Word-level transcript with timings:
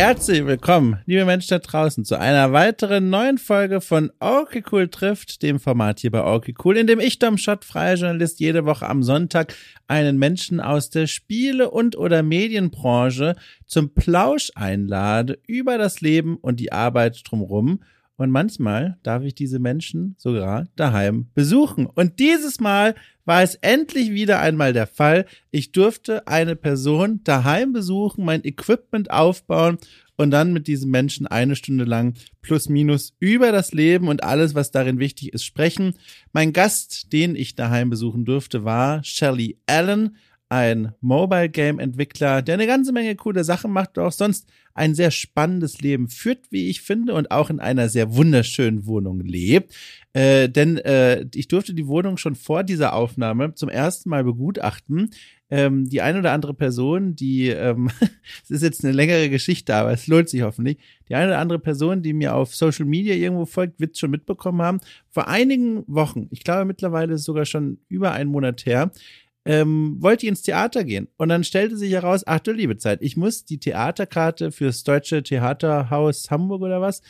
Herzlich 0.00 0.46
willkommen, 0.46 0.98
liebe 1.04 1.26
Menschen 1.26 1.50
da 1.50 1.58
draußen, 1.58 2.06
zu 2.06 2.18
einer 2.18 2.54
weiteren 2.54 3.10
neuen 3.10 3.36
Folge 3.36 3.82
von 3.82 4.10
Okay 4.18 4.64
Cool 4.72 4.88
trifft, 4.88 5.42
dem 5.42 5.60
Format 5.60 6.00
hier 6.00 6.10
bei 6.10 6.24
Okay 6.24 6.54
Cool, 6.64 6.78
in 6.78 6.86
dem 6.86 7.00
ich, 7.00 7.18
Dom 7.18 7.36
Schott, 7.36 7.66
freier 7.66 7.96
Journalist, 7.96 8.40
jede 8.40 8.64
Woche 8.64 8.88
am 8.88 9.02
Sonntag 9.02 9.54
einen 9.88 10.16
Menschen 10.16 10.58
aus 10.58 10.88
der 10.88 11.06
Spiele- 11.06 11.70
und 11.70 11.98
oder 11.98 12.22
Medienbranche 12.22 13.36
zum 13.66 13.92
Plausch 13.92 14.50
einlade 14.54 15.38
über 15.46 15.76
das 15.76 16.00
Leben 16.00 16.38
und 16.38 16.60
die 16.60 16.72
Arbeit 16.72 17.20
drumherum 17.26 17.80
und 18.20 18.30
manchmal 18.30 18.98
darf 19.02 19.24
ich 19.24 19.34
diese 19.34 19.58
Menschen 19.58 20.14
sogar 20.18 20.66
daheim 20.76 21.28
besuchen. 21.32 21.86
Und 21.86 22.18
dieses 22.18 22.60
Mal 22.60 22.94
war 23.24 23.42
es 23.42 23.54
endlich 23.54 24.10
wieder 24.10 24.40
einmal 24.40 24.74
der 24.74 24.86
Fall. 24.86 25.24
Ich 25.50 25.72
durfte 25.72 26.26
eine 26.26 26.54
Person 26.54 27.20
daheim 27.24 27.72
besuchen, 27.72 28.26
mein 28.26 28.44
Equipment 28.44 29.10
aufbauen 29.10 29.78
und 30.18 30.32
dann 30.32 30.52
mit 30.52 30.66
diesem 30.66 30.90
Menschen 30.90 31.28
eine 31.28 31.56
Stunde 31.56 31.84
lang 31.84 32.12
plus 32.42 32.68
minus 32.68 33.14
über 33.20 33.52
das 33.52 33.72
Leben 33.72 34.08
und 34.08 34.22
alles, 34.22 34.54
was 34.54 34.70
darin 34.70 34.98
wichtig 34.98 35.32
ist, 35.32 35.46
sprechen. 35.46 35.94
Mein 36.34 36.52
Gast, 36.52 37.14
den 37.14 37.34
ich 37.34 37.54
daheim 37.54 37.88
besuchen 37.88 38.26
durfte, 38.26 38.64
war 38.64 39.02
Shelly 39.02 39.56
Allen 39.66 40.18
ein 40.50 40.92
Mobile 41.00 41.48
Game 41.48 41.78
Entwickler, 41.78 42.42
der 42.42 42.54
eine 42.54 42.66
ganze 42.66 42.92
Menge 42.92 43.14
coole 43.14 43.44
Sachen 43.44 43.72
macht, 43.72 43.98
auch 43.98 44.10
sonst 44.10 44.48
ein 44.74 44.94
sehr 44.94 45.12
spannendes 45.12 45.80
Leben 45.80 46.08
führt, 46.08 46.50
wie 46.50 46.68
ich 46.68 46.82
finde, 46.82 47.14
und 47.14 47.30
auch 47.30 47.50
in 47.50 47.60
einer 47.60 47.88
sehr 47.88 48.14
wunderschönen 48.14 48.84
Wohnung 48.84 49.20
lebt. 49.20 49.72
Äh, 50.12 50.48
denn 50.48 50.76
äh, 50.78 51.24
ich 51.34 51.46
durfte 51.46 51.72
die 51.72 51.86
Wohnung 51.86 52.16
schon 52.16 52.34
vor 52.34 52.64
dieser 52.64 52.94
Aufnahme 52.94 53.54
zum 53.54 53.68
ersten 53.68 54.10
Mal 54.10 54.24
begutachten. 54.24 55.10
Ähm, 55.50 55.88
die 55.88 56.00
eine 56.02 56.18
oder 56.18 56.32
andere 56.32 56.54
Person, 56.54 57.14
die, 57.14 57.48
ähm, 57.48 57.90
es 58.42 58.50
ist 58.50 58.62
jetzt 58.62 58.84
eine 58.84 58.92
längere 58.92 59.30
Geschichte, 59.30 59.74
aber 59.76 59.92
es 59.92 60.08
lohnt 60.08 60.28
sich 60.28 60.42
hoffentlich, 60.42 60.78
die 61.08 61.14
eine 61.14 61.28
oder 61.28 61.38
andere 61.38 61.58
Person, 61.60 62.02
die 62.02 62.12
mir 62.12 62.34
auf 62.34 62.56
Social 62.56 62.86
Media 62.86 63.14
irgendwo 63.14 63.46
folgt, 63.46 63.78
wird 63.78 63.98
schon 63.98 64.10
mitbekommen 64.10 64.62
haben. 64.62 64.80
Vor 65.10 65.28
einigen 65.28 65.84
Wochen, 65.86 66.26
ich 66.30 66.42
glaube 66.42 66.64
mittlerweile 66.64 67.18
sogar 67.18 67.44
schon 67.44 67.78
über 67.88 68.12
einen 68.12 68.30
Monat 68.30 68.66
her, 68.66 68.90
ähm, 69.44 69.96
wollte 70.00 70.26
ins 70.26 70.42
Theater 70.42 70.84
gehen. 70.84 71.08
Und 71.16 71.30
dann 71.30 71.44
stellte 71.44 71.76
sich 71.76 71.92
heraus, 71.92 72.22
ach 72.26 72.40
du 72.40 72.52
liebe 72.52 72.76
Zeit, 72.76 73.00
ich 73.02 73.16
muss 73.16 73.44
die 73.44 73.58
Theaterkarte 73.58 74.52
fürs 74.52 74.84
Deutsche 74.84 75.22
Theaterhaus 75.22 76.30
Hamburg 76.30 76.62
oder 76.62 76.80
was, 76.80 77.02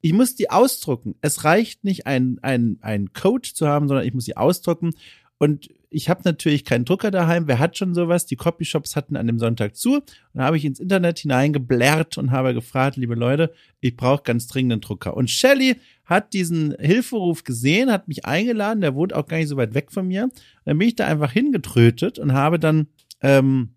ich 0.00 0.12
muss 0.12 0.34
die 0.34 0.50
ausdrucken. 0.50 1.14
Es 1.22 1.44
reicht 1.44 1.84
nicht, 1.84 2.06
ein, 2.06 2.38
ein, 2.42 2.78
ein 2.82 3.12
Code 3.12 3.48
zu 3.54 3.66
haben, 3.66 3.88
sondern 3.88 4.06
ich 4.06 4.12
muss 4.12 4.26
sie 4.26 4.36
ausdrucken. 4.36 4.92
Und 5.38 5.68
ich 5.90 6.08
habe 6.08 6.22
natürlich 6.24 6.64
keinen 6.64 6.84
Drucker 6.84 7.10
daheim. 7.10 7.46
Wer 7.46 7.58
hat 7.58 7.78
schon 7.78 7.94
sowas? 7.94 8.26
Die 8.26 8.36
Copyshops 8.36 8.96
hatten 8.96 9.16
an 9.16 9.26
dem 9.26 9.38
Sonntag 9.38 9.76
zu. 9.76 9.94
Und 9.94 10.04
da 10.34 10.44
habe 10.44 10.56
ich 10.56 10.64
ins 10.64 10.80
Internet 10.80 11.20
hineingeblärt 11.20 12.18
und 12.18 12.32
habe 12.32 12.52
gefragt, 12.52 12.96
liebe 12.96 13.14
Leute, 13.14 13.52
ich 13.80 13.96
brauche 13.96 14.24
ganz 14.24 14.46
dringend 14.46 14.72
einen 14.72 14.80
Drucker. 14.80 15.16
Und 15.16 15.30
Shelly 15.30 15.76
hat 16.04 16.32
diesen 16.32 16.74
Hilferuf 16.78 17.44
gesehen, 17.44 17.90
hat 17.90 18.08
mich 18.08 18.24
eingeladen. 18.24 18.80
Der 18.80 18.94
wohnt 18.94 19.14
auch 19.14 19.26
gar 19.26 19.38
nicht 19.38 19.48
so 19.48 19.56
weit 19.56 19.74
weg 19.74 19.90
von 19.90 20.06
mir. 20.06 20.24
Und 20.24 20.32
dann 20.64 20.78
bin 20.78 20.88
ich 20.88 20.96
da 20.96 21.06
einfach 21.06 21.32
hingetrötet 21.32 22.18
und 22.18 22.32
habe 22.32 22.58
dann 22.58 22.88
ähm, 23.22 23.70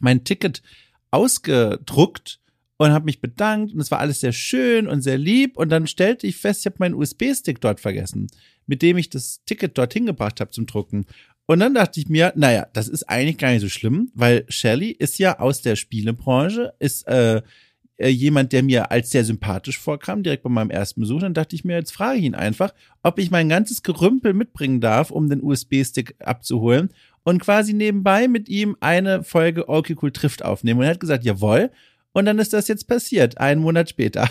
mein 0.00 0.24
Ticket 0.24 0.62
ausgedruckt 1.10 2.40
und 2.78 2.90
habe 2.90 3.04
mich 3.04 3.20
bedankt 3.20 3.72
und 3.72 3.80
es 3.80 3.90
war 3.90 4.00
alles 4.00 4.20
sehr 4.20 4.32
schön 4.32 4.88
und 4.88 5.02
sehr 5.02 5.18
lieb 5.18 5.56
und 5.56 5.68
dann 5.68 5.86
stellte 5.86 6.26
ich 6.26 6.36
fest, 6.36 6.60
ich 6.60 6.66
habe 6.66 6.76
meinen 6.78 6.94
USB-Stick 6.94 7.60
dort 7.60 7.78
vergessen, 7.78 8.26
mit 8.66 8.82
dem 8.82 8.96
ich 8.96 9.08
das 9.08 9.42
Ticket 9.44 9.78
dorthin 9.78 10.06
gebracht 10.06 10.40
habe 10.40 10.50
zum 10.50 10.66
Drucken. 10.66 11.06
Und 11.46 11.60
dann 11.60 11.74
dachte 11.74 12.00
ich 12.00 12.08
mir, 12.08 12.32
naja, 12.34 12.66
das 12.72 12.88
ist 12.88 13.04
eigentlich 13.04 13.38
gar 13.38 13.50
nicht 13.50 13.60
so 13.60 13.68
schlimm, 13.68 14.10
weil 14.14 14.46
Shelley 14.48 14.90
ist 14.90 15.18
ja 15.18 15.38
aus 15.38 15.60
der 15.60 15.76
Spielebranche, 15.76 16.72
ist 16.78 17.06
äh, 17.06 17.42
äh, 18.02 18.08
jemand, 18.08 18.52
der 18.52 18.62
mir 18.62 18.90
als 18.90 19.10
sehr 19.10 19.24
sympathisch 19.24 19.78
vorkam, 19.78 20.22
direkt 20.22 20.42
bei 20.42 20.50
meinem 20.50 20.70
ersten 20.70 21.00
Besuch. 21.00 21.20
Dann 21.20 21.34
dachte 21.34 21.56
ich 21.56 21.64
mir, 21.64 21.76
jetzt 21.76 21.92
frage 21.92 22.18
ich 22.18 22.24
ihn 22.24 22.34
einfach, 22.34 22.74
ob 23.02 23.18
ich 23.18 23.30
mein 23.30 23.48
ganzes 23.48 23.82
Gerümpel 23.82 24.34
mitbringen 24.34 24.80
darf, 24.80 25.10
um 25.10 25.28
den 25.28 25.42
USB-Stick 25.42 26.16
abzuholen 26.18 26.90
und 27.24 27.40
quasi 27.40 27.72
nebenbei 27.72 28.28
mit 28.28 28.48
ihm 28.48 28.76
eine 28.80 29.22
Folge 29.22 29.68
Okay 29.68 29.96
Cool 30.00 30.12
trifft 30.12 30.44
aufnehmen. 30.44 30.80
Und 30.80 30.86
er 30.86 30.92
hat 30.92 31.00
gesagt, 31.00 31.24
jawohl. 31.24 31.70
Und 32.14 32.26
dann 32.26 32.38
ist 32.38 32.52
das 32.52 32.68
jetzt 32.68 32.88
passiert, 32.88 33.38
einen 33.38 33.62
Monat 33.62 33.88
später. 33.88 34.28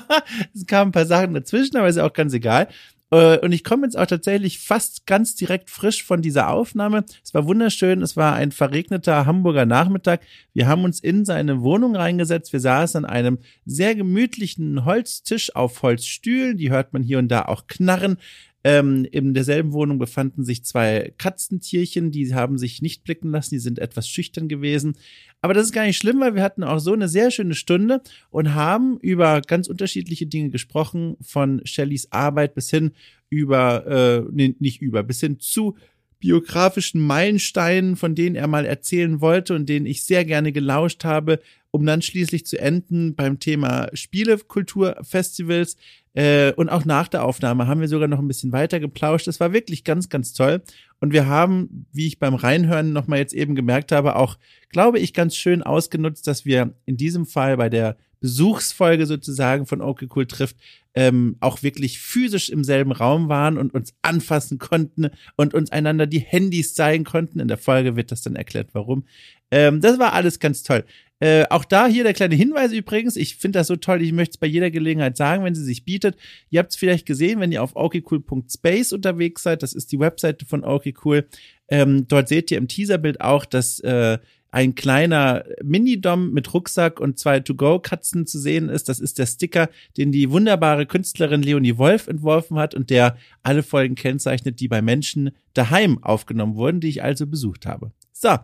es 0.54 0.66
kamen 0.66 0.90
ein 0.90 0.92
paar 0.92 1.06
Sachen 1.06 1.34
dazwischen, 1.34 1.76
aber 1.76 1.88
ist 1.88 1.96
ja 1.96 2.06
auch 2.06 2.12
ganz 2.12 2.32
egal. 2.32 2.68
Äh, 3.14 3.38
und 3.38 3.52
ich 3.52 3.62
komme 3.62 3.86
jetzt 3.86 3.96
auch 3.96 4.06
tatsächlich 4.06 4.58
fast 4.58 5.06
ganz 5.06 5.36
direkt 5.36 5.70
frisch 5.70 6.02
von 6.02 6.20
dieser 6.20 6.50
Aufnahme. 6.50 7.04
Es 7.22 7.32
war 7.32 7.46
wunderschön. 7.46 8.02
Es 8.02 8.16
war 8.16 8.34
ein 8.34 8.50
verregneter 8.50 9.24
Hamburger 9.24 9.66
Nachmittag. 9.66 10.22
Wir 10.52 10.66
haben 10.66 10.82
uns 10.82 10.98
in 10.98 11.24
seine 11.24 11.62
Wohnung 11.62 11.94
reingesetzt. 11.94 12.52
Wir 12.52 12.60
saßen 12.60 13.04
an 13.04 13.10
einem 13.10 13.38
sehr 13.64 13.94
gemütlichen 13.94 14.84
Holztisch 14.84 15.54
auf 15.54 15.82
Holzstühlen. 15.82 16.56
Die 16.56 16.70
hört 16.70 16.92
man 16.92 17.04
hier 17.04 17.20
und 17.20 17.28
da 17.28 17.44
auch 17.44 17.68
knarren. 17.68 18.18
Ähm, 18.66 19.06
in 19.12 19.34
derselben 19.34 19.74
Wohnung 19.74 19.98
befanden 19.98 20.42
sich 20.42 20.64
zwei 20.64 21.12
Katzentierchen, 21.18 22.10
die 22.10 22.34
haben 22.34 22.56
sich 22.56 22.80
nicht 22.80 23.04
blicken 23.04 23.30
lassen, 23.30 23.54
die 23.54 23.58
sind 23.58 23.78
etwas 23.78 24.08
schüchtern 24.08 24.48
gewesen. 24.48 24.96
Aber 25.42 25.52
das 25.52 25.66
ist 25.66 25.72
gar 25.72 25.84
nicht 25.84 25.98
schlimm, 25.98 26.20
weil 26.20 26.34
wir 26.34 26.42
hatten 26.42 26.64
auch 26.64 26.78
so 26.78 26.94
eine 26.94 27.06
sehr 27.06 27.30
schöne 27.30 27.54
Stunde 27.54 28.00
und 28.30 28.54
haben 28.54 28.98
über 29.00 29.42
ganz 29.42 29.68
unterschiedliche 29.68 30.26
Dinge 30.26 30.48
gesprochen, 30.48 31.18
von 31.20 31.60
Shellys 31.66 32.10
Arbeit 32.10 32.54
bis 32.54 32.70
hin 32.70 32.92
über, 33.28 33.86
äh, 33.86 34.30
nee, 34.32 34.56
nicht 34.58 34.80
über, 34.80 35.02
bis 35.02 35.20
hin 35.20 35.38
zu 35.40 35.76
biografischen 36.18 37.02
Meilensteinen, 37.02 37.96
von 37.96 38.14
denen 38.14 38.34
er 38.34 38.46
mal 38.46 38.64
erzählen 38.64 39.20
wollte 39.20 39.54
und 39.54 39.68
denen 39.68 39.84
ich 39.84 40.04
sehr 40.04 40.24
gerne 40.24 40.52
gelauscht 40.52 41.04
habe, 41.04 41.38
um 41.70 41.84
dann 41.84 42.00
schließlich 42.00 42.46
zu 42.46 42.58
enden 42.58 43.14
beim 43.14 43.40
Thema 43.40 43.90
Spielekulturfestivals. 43.92 45.76
Äh, 46.14 46.52
und 46.52 46.68
auch 46.68 46.84
nach 46.84 47.08
der 47.08 47.24
Aufnahme 47.24 47.66
haben 47.66 47.80
wir 47.80 47.88
sogar 47.88 48.08
noch 48.08 48.20
ein 48.20 48.28
bisschen 48.28 48.52
weiter 48.52 48.80
geplauscht. 48.80 49.26
Das 49.26 49.40
war 49.40 49.52
wirklich 49.52 49.84
ganz, 49.84 50.08
ganz 50.08 50.32
toll. 50.32 50.62
Und 51.00 51.12
wir 51.12 51.26
haben, 51.26 51.86
wie 51.92 52.06
ich 52.06 52.18
beim 52.18 52.34
Reinhören 52.34 52.92
nochmal 52.92 53.18
jetzt 53.18 53.34
eben 53.34 53.54
gemerkt 53.54 53.92
habe, 53.92 54.16
auch, 54.16 54.38
glaube 54.70 55.00
ich, 55.00 55.12
ganz 55.12 55.36
schön 55.36 55.62
ausgenutzt, 55.62 56.26
dass 56.26 56.44
wir 56.44 56.72
in 56.86 56.96
diesem 56.96 57.26
Fall 57.26 57.56
bei 57.56 57.68
der 57.68 57.96
Besuchsfolge 58.20 59.04
sozusagen 59.04 59.66
von 59.66 59.82
Okay 59.82 60.08
Cool 60.14 60.26
trifft, 60.26 60.56
ähm, 60.94 61.36
auch 61.40 61.62
wirklich 61.62 61.98
physisch 61.98 62.48
im 62.48 62.64
selben 62.64 62.92
Raum 62.92 63.28
waren 63.28 63.58
und 63.58 63.74
uns 63.74 63.92
anfassen 64.00 64.58
konnten 64.58 65.10
und 65.36 65.52
uns 65.52 65.70
einander 65.72 66.06
die 66.06 66.20
Handys 66.20 66.72
zeigen 66.72 67.04
konnten. 67.04 67.38
In 67.38 67.48
der 67.48 67.58
Folge 67.58 67.96
wird 67.96 68.12
das 68.12 68.22
dann 68.22 68.36
erklärt, 68.36 68.70
warum. 68.72 69.04
Ähm, 69.50 69.82
das 69.82 69.98
war 69.98 70.14
alles 70.14 70.38
ganz 70.38 70.62
toll. 70.62 70.84
Äh, 71.24 71.46
auch 71.48 71.64
da 71.64 71.86
hier 71.86 72.04
der 72.04 72.12
kleine 72.12 72.34
Hinweis 72.34 72.70
übrigens. 72.72 73.16
Ich 73.16 73.36
finde 73.36 73.58
das 73.58 73.68
so 73.68 73.76
toll. 73.76 74.02
Ich 74.02 74.12
möchte 74.12 74.32
es 74.32 74.36
bei 74.36 74.46
jeder 74.46 74.70
Gelegenheit 74.70 75.16
sagen, 75.16 75.42
wenn 75.42 75.54
sie 75.54 75.64
sich 75.64 75.82
bietet. 75.82 76.18
Ihr 76.50 76.58
habt 76.58 76.72
es 76.72 76.76
vielleicht 76.76 77.06
gesehen, 77.06 77.40
wenn 77.40 77.50
ihr 77.50 77.62
auf 77.62 77.76
okcool.space 77.76 78.92
unterwegs 78.92 79.42
seid. 79.42 79.62
Das 79.62 79.72
ist 79.72 79.90
die 79.90 79.98
Webseite 79.98 80.44
von 80.44 80.64
okcool. 80.64 81.26
Ähm, 81.68 82.06
dort 82.08 82.28
seht 82.28 82.50
ihr 82.50 82.58
im 82.58 82.68
Teaserbild 82.68 83.22
auch, 83.22 83.46
dass 83.46 83.80
äh, 83.80 84.18
ein 84.50 84.74
kleiner 84.74 85.46
Mini-Dom 85.62 86.30
mit 86.34 86.52
Rucksack 86.52 87.00
und 87.00 87.18
zwei 87.18 87.40
To-Go-Katzen 87.40 88.26
zu 88.26 88.38
sehen 88.38 88.68
ist. 88.68 88.90
Das 88.90 89.00
ist 89.00 89.18
der 89.18 89.24
Sticker, 89.24 89.70
den 89.96 90.12
die 90.12 90.30
wunderbare 90.30 90.84
Künstlerin 90.84 91.40
Leonie 91.40 91.78
Wolf 91.78 92.06
entworfen 92.06 92.58
hat 92.58 92.74
und 92.74 92.90
der 92.90 93.16
alle 93.42 93.62
Folgen 93.62 93.94
kennzeichnet, 93.94 94.60
die 94.60 94.68
bei 94.68 94.82
Menschen 94.82 95.30
daheim 95.54 96.04
aufgenommen 96.04 96.56
wurden, 96.56 96.80
die 96.80 96.90
ich 96.90 97.02
also 97.02 97.26
besucht 97.26 97.64
habe. 97.64 97.92
So, 98.12 98.36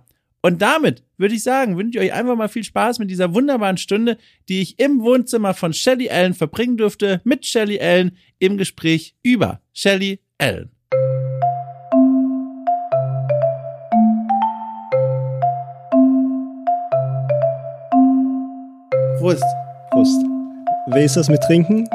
und 0.43 0.63
damit 0.63 1.03
würde 1.19 1.35
ich 1.35 1.43
sagen, 1.43 1.77
wünsche 1.77 1.99
ich 1.99 2.05
euch 2.07 2.13
einfach 2.15 2.35
mal 2.35 2.49
viel 2.49 2.65
Spaß 2.65 2.99
mit 2.99 3.11
dieser 3.11 3.35
wunderbaren 3.35 3.77
Stunde, 3.77 4.17
die 4.49 4.63
ich 4.63 4.79
im 4.79 5.03
Wohnzimmer 5.03 5.53
von 5.53 5.75
Shelly 5.75 6.09
Allen 6.09 6.33
verbringen 6.33 6.79
durfte, 6.79 7.21
mit 7.25 7.45
Shelly 7.45 7.79
Allen 7.79 8.17
im 8.39 8.57
Gespräch 8.57 9.15
über 9.23 9.61
Shelly 9.75 10.21
Allen. 10.39 10.71
Prost. 19.19 19.45
Prost. 19.91 20.23
Wie 20.95 21.05
ist 21.05 21.19
das 21.19 21.29
mit 21.29 21.43
Trinken? 21.43 21.87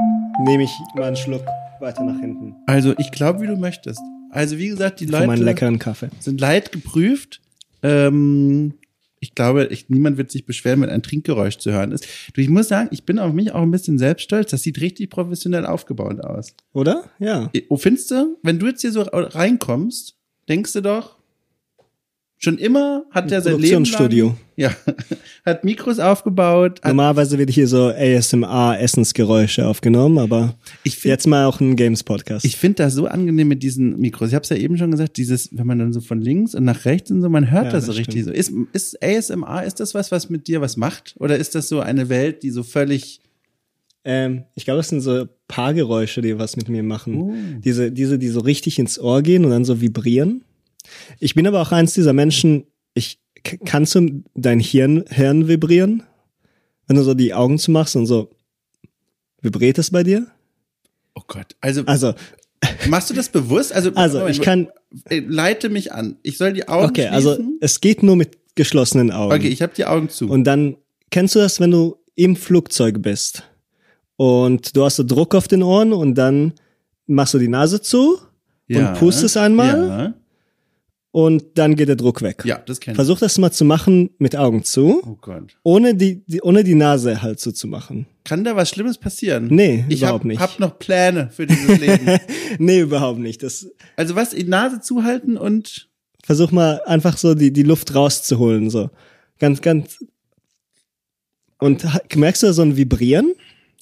Nehme 0.44 0.63
ich 0.63 0.71
mal 0.94 1.06
einen 1.06 1.15
Schluck 1.15 1.44
weiter 1.80 2.03
nach 2.03 2.19
hinten. 2.19 2.56
Also 2.68 2.94
ich 3.00 3.12
glaube, 3.12 3.41
wie 3.41 3.48
du 3.48 3.56
möchtest. 3.56 4.00
Also 4.30 4.59
wie 4.59 4.68
gesagt, 4.68 5.00
die 5.00 5.07
Für 5.07 5.13
Leute 5.13 5.27
meinen 5.27 5.44
leckeren 5.44 5.80
Kaffee. 5.80 6.09
sind 6.19 6.39
leid 6.39 6.71
geprüft. 6.71 7.41
Ähm, 7.83 8.74
ich 9.19 9.33
glaube, 9.33 9.66
ich, 9.72 9.89
niemand 9.89 10.18
wird 10.18 10.30
sich 10.30 10.45
beschweren, 10.45 10.81
wenn 10.81 10.89
ein 10.89 11.01
Trinkgeräusch 11.01 11.57
zu 11.57 11.72
hören 11.72 11.92
ist. 11.92 12.07
Du, 12.33 12.42
ich 12.42 12.50
muss 12.50 12.68
sagen, 12.68 12.89
ich 12.92 13.06
bin 13.06 13.18
auf 13.18 13.33
mich 13.33 13.51
auch 13.51 13.62
ein 13.62 13.72
bisschen 13.72 13.98
selbststolz. 13.98 14.51
Das 14.51 14.62
sieht 14.62 14.80
richtig 14.81 15.10
professionell 15.10 15.66
aufgebaut 15.66 16.19
aus. 16.22 16.54
Oder? 16.74 17.10
Ja. 17.19 17.51
Oh, 17.69 17.77
findest 17.77 18.12
du, 18.12 18.38
wenn 18.44 18.60
du 18.60 18.68
jetzt 18.68 18.81
hier 18.81 18.92
so 18.92 19.01
reinkommst, 19.01 20.16
denkst 20.48 20.74
du 20.74 20.81
doch, 20.81 21.14
Schon 22.38 22.58
immer 22.58 23.06
hat 23.12 23.32
er 23.32 23.42
sein 23.42 23.60
Leben 23.60 23.86
lang, 23.86 24.38
ja, 24.58 24.72
hat 25.46 25.64
Mikros 25.64 26.00
aufgebaut. 26.00 26.80
Hat, 26.84 26.90
Normalerweise 26.90 27.38
wird 27.38 27.50
hier 27.50 27.68
so 27.68 27.88
ASMR-Essensgeräusche 27.88 29.66
aufgenommen, 29.66 30.18
aber 30.18 30.56
ich 30.84 30.98
finde 30.98 31.14
jetzt 31.14 31.28
mal 31.28 31.46
auch 31.46 31.60
ein 31.62 31.76
Games-Podcast. 31.76 32.46
ich 32.46 32.58
finde 32.58 32.84
das 32.84 32.94
so 32.94 33.08
angenehm 33.08 33.48
mit 33.48 33.64
diesen 33.64 33.98
Mikros. 34.00 34.30
Ich 34.30 34.36
habe 34.36 34.44
es 34.44 34.50
ja 34.50 34.58
eben 34.58 34.78
schon 34.78 34.92
gesagt, 34.92 35.18
dieses, 35.18 35.50
wenn 35.58 35.66
man 35.66 35.80
dann 35.80 35.94
so 35.94 36.02
von 36.02 36.22
links 36.22 36.56
und 36.56 36.66
nach 36.66 36.86
rechts 36.86 37.10
und 37.10 37.22
so, 37.22 37.30
man 37.30 37.52
hört 37.52 37.66
Ja, 37.66 37.72
das 37.72 37.86
so 37.86 37.94
richtig 37.94 38.26
so. 38.26 38.32
Ist, 38.32 38.52
ist 38.74 39.02
ASMR, 39.02 39.64
ist 39.64 39.80
das 39.80 39.94
was, 39.94 40.12
was 40.12 40.30
mit 40.30 40.48
dir 40.48 40.62
was 40.62 40.78
macht? 40.78 41.16
Oder 41.20 41.38
ist 41.38 41.56
das 41.56 41.70
so 41.70 41.80
eine 41.80 42.10
Welt, 42.10 42.44
die 42.44 42.50
so 42.52 42.64
völlig 42.64 43.22
Ähm, 44.04 44.44
ich 44.56 44.66
glaube, 44.66 44.82
es 44.82 44.90
sind 44.90 45.02
so 45.02 45.26
Paargeräusche, 45.48 46.22
die 46.22 46.38
was 46.38 46.58
mit 46.58 46.70
mir 46.70 46.84
machen. 46.84 47.16
Oh. 47.16 47.34
Diese, 47.64 47.92
diese, 47.92 48.20
die 48.20 48.28
so 48.28 48.42
richtig 48.42 48.78
ins 48.78 49.00
Ohr 49.00 49.22
gehen 49.22 49.46
und 49.46 49.52
dann 49.52 49.66
so 49.66 49.82
vibrieren. 49.82 50.44
Ich 51.20 51.36
bin 51.36 51.48
aber 51.48 51.62
auch 51.62 51.72
eins 51.72 51.94
dieser 51.94 52.14
Menschen, 52.14 52.66
ich, 52.94 53.20
kannst 53.66 53.96
du 53.96 54.24
dein 54.34 54.60
Hirn, 54.60 55.06
Hirn 55.10 55.48
vibrieren? 55.48 56.04
Wenn 56.88 56.98
du 56.98 57.04
so 57.04 57.14
die 57.14 57.34
Augen 57.34 57.58
zumachst 57.58 57.96
und 57.96 58.06
so, 58.06 58.30
vibriert 59.42 59.78
es 59.78 59.92
bei 59.92 60.04
dir? 60.04 60.28
Oh 61.16 61.22
Gott. 61.28 61.56
Also, 61.62 61.84
Also, 61.86 62.14
machst 62.88 63.10
du 63.10 63.14
das 63.14 63.30
bewusst? 63.30 63.74
Also, 63.74 63.92
also 63.96 64.20
Moment, 64.20 64.36
ich 64.36 64.42
kann, 64.42 64.70
äh, 65.10 65.20
leite 65.20 65.70
mich 65.70 65.92
an. 65.94 66.18
Ich 66.24 66.38
soll 66.38 66.54
die 66.54 66.68
Augen 66.68 66.90
okay, 66.90 67.08
schließen. 67.08 67.14
also 67.14 67.44
es 67.62 67.82
geht 67.82 68.04
nur 68.04 68.16
mit 68.16 68.38
geschlossenen 68.56 69.12
Augen. 69.12 69.34
okay, 69.34 69.48
ich 69.48 69.62
habe 69.62 69.74
die 69.76 69.86
Augen 69.86 70.10
zu. 70.10 70.30
Und 70.30 70.44
dann, 70.46 70.78
kennst 71.10 71.36
du 71.36 71.40
das, 71.40 71.60
wenn 71.60 71.72
du 71.72 71.98
im 72.16 72.36
Flugzeug 72.36 73.02
bist 73.02 73.44
und 74.16 74.76
du 74.76 74.84
hast 74.84 74.96
so 74.98 75.04
Druck 75.04 75.36
auf 75.36 75.48
den 75.48 75.64
Ohren 75.64 75.94
und 75.94 76.16
dann 76.16 76.54
machst 77.08 77.34
du 77.34 77.40
die 77.40 77.48
Nase 77.48 77.82
zu 77.82 78.18
und 78.70 78.94
pustest 78.96 79.38
einmal 79.38 79.88
Ja, 79.88 80.14
und 81.15 81.45
dann 81.57 81.77
geht 81.77 81.88
der 81.88 81.95
Druck 81.95 82.21
weg. 82.21 82.44
ja 82.44 82.57
das 82.57 82.81
kenne 82.81 82.91
ich. 82.94 82.97
Versuch 82.97 83.19
das 83.19 83.38
mal 83.38 83.50
zu 83.50 83.63
machen 83.63 84.09
mit 84.17 84.35
Augen 84.35 84.65
zu, 84.65 85.01
Oh 85.06 85.15
Gott. 85.21 85.56
ohne 85.63 85.95
die, 85.95 86.25
die 86.27 86.41
ohne 86.41 86.65
die 86.65 86.75
Nase 86.75 87.21
halt 87.21 87.39
zuzumachen. 87.39 88.06
Kann 88.25 88.44
da 88.44 88.57
was 88.57 88.69
Schlimmes 88.69 88.97
passieren? 88.97 89.47
Nee, 89.50 89.85
ich 89.88 90.00
überhaupt 90.00 90.23
hab, 90.23 90.25
nicht. 90.25 90.39
hab 90.41 90.59
noch 90.59 90.77
Pläne 90.77 91.29
für 91.31 91.47
dieses 91.47 91.79
Leben. 91.79 92.19
nee, 92.59 92.81
überhaupt 92.81 93.19
nicht. 93.19 93.44
Das 93.44 93.65
also 93.95 94.15
was, 94.15 94.31
die 94.31 94.44
Nase 94.44 94.81
zuhalten 94.81 95.38
und 95.38 95.88
versuch 96.21 96.51
mal 96.51 96.81
einfach 96.85 97.15
so 97.17 97.33
die 97.33 97.53
die 97.53 97.63
Luft 97.63 97.95
rauszuholen 97.95 98.69
so. 98.69 98.89
Ganz 99.39 99.62
ganz 99.62 100.00
und 101.59 101.85
merkst 102.13 102.44
du 102.44 102.51
so 102.53 102.62
ein 102.62 102.75
Vibrieren 102.75 103.33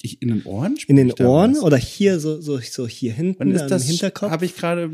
ich 0.04 0.20
in 0.22 0.28
den 0.28 0.42
Ohren? 0.44 0.76
in 0.86 0.96
den 0.96 1.12
Ohren 1.20 1.56
oder 1.58 1.76
hier 1.76 2.20
so 2.20 2.40
so 2.40 2.58
so 2.58 2.86
hier 2.86 3.12
hinten 3.12 3.42
Und 3.42 3.50
ist 3.52 3.66
das, 3.66 3.84
Hinterkopf? 3.86 4.30
habe 4.30 4.44
ich 4.44 4.56
gerade 4.56 4.90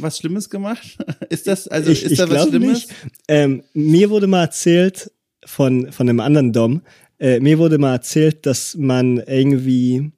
was 0.00 0.18
Schlimmes 0.18 0.50
gemacht? 0.50 0.98
ist 1.28 1.46
das, 1.46 1.68
also 1.68 1.90
ich 1.90 2.02
ist 2.04 2.12
ich 2.12 2.18
da 2.18 2.28
was 2.28 2.48
Schlimmes? 2.48 2.88
nicht. 2.88 2.94
Ähm, 3.28 3.62
mir 3.74 4.10
wurde 4.10 4.26
mal 4.26 4.42
erzählt 4.42 5.10
von, 5.44 5.92
von 5.92 6.08
einem 6.08 6.20
anderen 6.20 6.52
Dom, 6.52 6.82
äh, 7.18 7.40
mir 7.40 7.58
wurde 7.58 7.78
mal 7.78 7.92
erzählt, 7.92 8.46
dass 8.46 8.76
man 8.76 9.18
irgendwie 9.18 10.10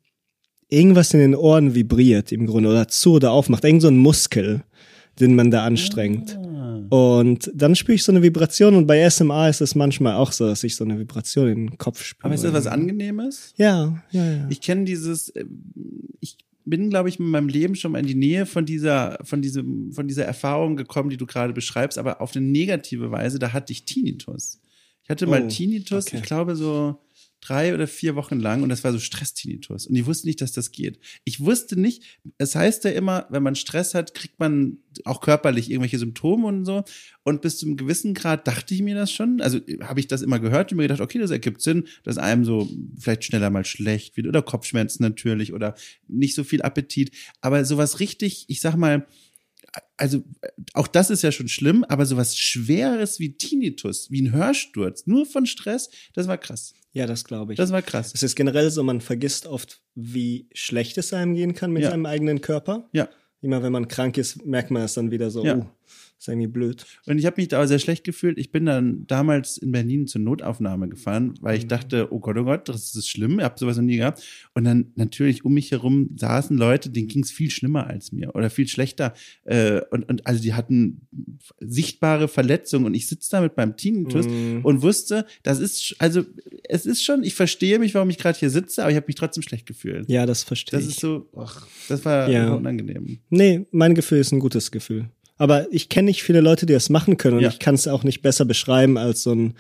irgendwas 0.69 1.15
in 1.15 1.21
den 1.21 1.35
Ohren 1.35 1.75
vibriert 1.75 2.33
im 2.33 2.47
Grunde 2.47 2.69
oder 2.71 2.89
zu 2.89 3.15
oder 3.15 3.33
aufmacht. 3.33 3.65
Irgend 3.65 3.83
so 3.83 3.89
ein 3.89 3.97
Muskel, 3.97 4.65
den 5.21 5.35
man 5.35 5.51
da 5.51 5.65
anstrengt. 5.65 6.37
Ah. 6.37 6.83
Und 6.89 7.51
dann 7.55 7.75
spüre 7.75 7.95
ich 7.95 8.05
so 8.05 8.13
eine 8.13 8.23
Vibration 8.23 8.75
und 8.75 8.87
bei 8.87 9.09
SMA 9.09 9.49
ist 9.49 9.61
es 9.61 9.75
manchmal 9.75 10.15
auch 10.15 10.33
so, 10.33 10.47
dass 10.47 10.63
ich 10.63 10.77
so 10.77 10.85
eine 10.85 10.99
Vibration 10.99 11.49
in 11.49 11.67
den 11.67 11.79
Kopf 11.79 12.03
spüre. 12.03 12.27
Aber 12.27 12.35
ist 12.35 12.45
das 12.45 12.53
was 12.53 12.67
Angenehmes? 12.67 13.55
Ja, 13.57 14.03
ja, 14.11 14.33
ja. 14.33 14.47
Ich 14.51 14.61
kenne 14.61 14.85
dieses, 14.85 15.31
äh, 15.31 15.47
ich 16.21 16.37
bin, 16.65 16.91
glaube 16.91 17.09
ich, 17.09 17.19
in 17.19 17.27
meinem 17.27 17.49
Leben 17.49 17.75
schon 17.77 17.93
mal 17.93 18.01
in 18.01 18.07
die 18.07 18.15
Nähe 18.15 18.45
von 18.45 18.67
dieser, 18.67 19.19
von 19.23 19.41
diesem, 19.41 19.93
von 19.93 20.07
dieser 20.09 20.25
Erfahrung 20.25 20.77
gekommen, 20.77 21.11
die 21.11 21.17
du 21.17 21.27
gerade 21.27 21.53
beschreibst, 21.53 21.97
aber 21.99 22.21
auf 22.21 22.37
eine 22.37 22.45
negative 22.45 23.11
Weise, 23.11 23.39
da 23.39 23.53
hatte 23.53 23.73
ich 23.73 23.85
Tinnitus. 23.85 24.61
Ich 25.03 25.11
hatte 25.11 25.27
mal 25.27 25.45
Oh, 25.45 25.49
Tinnitus, 25.49 26.09
okay. 26.09 26.17
ich 26.17 26.23
glaube 26.23 26.57
so 26.57 26.99
drei 27.47 27.75
oder 27.75 27.87
vier 27.87 28.17
Wochen 28.17 28.41
lang 28.41 28.63
und 28.63 28.69
das 28.69 28.85
war 28.85 28.93
so 28.93 28.99
Stress-Tinnitus. 28.99 29.87
Und 29.87 29.97
ich 29.97 30.07
wusste 30.07 30.27
nicht, 30.27 30.41
dass 30.41 30.53
das 30.53 30.73
geht. 30.73 30.99
Ich 31.25 31.41
wusste 31.41 31.79
nicht, 31.79 32.03
es 32.39 32.55
heißt 32.55 32.85
ja 32.85 32.91
immer, 32.91 33.27
wenn 33.31 33.43
man 33.43 33.55
Stress 33.55 33.95
hat, 33.95 34.15
kriegt 34.15 34.39
man 34.39 34.79
auch 35.05 35.21
körperlich 35.21 35.71
irgendwelche 35.71 35.99
Symptome 35.99 36.47
und 36.47 36.65
so. 36.65 36.85
Und 37.23 37.43
bis 37.43 37.59
zu 37.59 37.67
einem 37.67 37.77
gewissen 37.77 38.15
Grad 38.15 38.47
dachte 38.47 38.75
ich 38.75 38.83
mir 38.83 38.95
das 38.95 39.13
schon, 39.13 39.41
also 39.41 39.61
habe 39.83 40.01
ich 40.01 40.09
das 40.09 40.23
immer 40.23 40.39
gehört 40.39 40.73
und 40.73 40.79
mir 40.79 40.85
gedacht, 40.85 41.01
okay, 41.01 41.19
das 41.19 41.31
ergibt 41.31 41.61
Sinn, 41.61 41.87
dass 42.05 42.19
einem 42.19 42.45
so 42.45 42.69
vielleicht 42.99 43.25
schneller 43.25 43.51
mal 43.51 43.65
schlecht 43.65 44.17
wird 44.17 44.27
oder 44.27 44.43
Kopfschmerzen 44.43 45.03
natürlich 45.03 45.53
oder 45.53 45.75
nicht 46.09 46.35
so 46.35 46.45
viel 46.45 46.63
Appetit, 46.63 47.13
aber 47.41 47.65
sowas 47.65 48.01
richtig, 48.01 48.47
ich 48.49 48.61
sag 48.61 48.77
mal, 48.77 49.07
also 49.97 50.23
auch 50.75 50.87
das 50.87 51.11
ist 51.11 51.23
ja 51.23 51.33
schon 51.33 51.49
schlimm, 51.49 51.85
aber 51.89 52.07
sowas 52.07 52.37
Schweres 52.37 53.19
wie 53.19 53.37
Tinnitus, 53.37 54.11
wie 54.11 54.23
ein 54.23 54.33
Hörsturz, 54.33 55.07
nur 55.07 55.27
von 55.27 55.47
Stress, 55.47 55.91
das 56.15 56.29
war 56.29 56.39
krass. 56.39 56.75
Ja, 56.93 57.07
das 57.07 57.25
glaube 57.25 57.53
ich. 57.53 57.57
Das 57.59 57.73
war 57.73 57.83
krass. 57.83 58.13
es 58.15 58.23
ist 58.23 58.37
generell 58.37 58.71
so, 58.71 58.83
man 58.83 59.01
vergisst 59.01 59.47
oft, 59.47 59.83
wie 59.95 60.49
schlecht 60.55 60.97
es 60.99 61.13
einem 61.13 61.35
gehen 61.35 61.55
kann 61.55 61.71
mit 61.73 61.83
Ja. 61.83 61.91
seinem 61.91 62.07
eigenen 62.07 62.41
Körper. 62.41 62.89
Ja. 62.93 63.09
Immer 63.43 63.63
wenn 63.63 63.73
man 63.73 63.87
krank 63.89 64.17
ist, 64.17 64.45
merkt 64.47 64.71
man 64.71 64.83
es 64.83 64.95
dann 64.95 65.11
wieder 65.11 65.31
so, 65.31 65.45
Ja. 65.45 65.57
uh, 65.59 65.67
ist 66.19 66.29
irgendwie 66.29 66.47
blöd. 66.49 66.87
Und 67.07 67.19
ich 67.19 67.27
habe 67.27 67.41
mich 67.41 67.49
da 67.49 67.67
sehr 67.67 67.79
schlecht 67.79 68.03
gefühlt. 68.05 68.39
Ich 68.39 68.51
bin 68.51 68.65
dann 68.67 69.07
damals 69.07 69.59
in 69.59 69.71
Berlin 69.73 70.07
zur 70.07 70.23
Notaufnahme 70.23 70.89
gefahren, 70.89 71.35
weil 71.41 71.55
Mhm. 71.57 71.59
ich 71.61 71.67
dachte, 71.67 72.09
oh 72.13 72.21
Gott, 72.21 72.37
oh 72.39 72.45
Gott, 72.45 72.69
das 72.69 72.95
ist 72.95 73.09
schlimm. 73.09 73.39
Ich 73.39 73.45
habe 73.45 73.59
sowas 73.59 73.77
noch 73.77 73.85
nie 73.85 73.99
gehabt. 73.99 74.23
Und 74.55 74.65
dann 74.65 74.93
natürlich 74.95 75.45
um 75.45 75.53
mich 75.55 75.71
herum 75.73 76.11
saßen 76.17 76.57
Leute, 76.57 76.89
denen 76.91 77.09
ging 77.09 77.23
es 77.23 77.31
viel 77.31 77.51
schlimmer 77.51 77.87
als 77.87 78.13
mir 78.13 78.35
oder 78.35 78.49
viel 78.51 78.67
schlechter. 78.67 79.13
Äh, 79.45 79.83
und, 79.91 80.09
und 80.09 80.27
also 80.27 80.43
die 80.43 80.55
hatten 80.55 81.03
sichtbare 81.61 82.29
Verletzungen 82.29 82.87
und 82.87 82.95
ich 82.95 83.07
sitze 83.07 83.31
da 83.33 83.41
mit 83.41 83.57
meinem 83.57 83.77
Tinnitus 83.77 84.27
Mhm. 84.27 84.61
und 84.65 84.83
wusste, 84.83 85.27
das 85.43 85.59
ist, 85.61 85.97
also 85.99 86.25
es 86.69 86.87
ist 86.87 87.03
schon, 87.05 87.23
ich 87.25 87.35
verstehe 87.35 87.79
mich, 87.79 87.95
warum 87.95 88.11
ich 88.11 88.19
gerade 88.19 88.39
hier 88.39 88.51
sitze, 88.51 88.83
aber 88.83 88.91
ich 88.91 88.97
habe 88.97 89.07
mich 89.07 89.17
trotzdem 89.17 89.43
schlecht 89.43 89.67
gefühlt. 89.67 90.09
Ja, 90.11 90.27
das 90.27 90.43
verstehe 90.43 90.79
Das 90.79 90.89
ich. 90.89 90.95
ist 90.95 91.01
so, 91.01 91.29
ach, 91.37 91.67
das 91.89 92.05
war 92.05 92.29
Ja. 92.31 92.55
unangenehm. 92.55 93.19
Nee, 93.31 93.67
mein 93.71 93.95
Gefühl 93.95 94.19
ist 94.19 94.33
ein 94.33 94.39
gutes 94.41 94.71
Gefühl. 94.71 95.11
Aber 95.39 95.67
ich 95.73 95.89
kenne 95.89 96.07
nicht 96.07 96.23
viele 96.23 96.41
Leute, 96.41 96.67
die 96.67 96.73
das 96.73 96.91
machen 96.91 97.17
können 97.17 97.39
und 97.39 97.43
Ja. 97.43 97.49
ich 97.51 97.59
kann 97.59 97.75
es 97.75 97.89
auch 97.89 98.05
nicht 98.05 98.23
besser 98.23 98.45
beschreiben 98.45 98.97
als 98.99 99.23
so 99.23 99.33
ein 99.35 99.55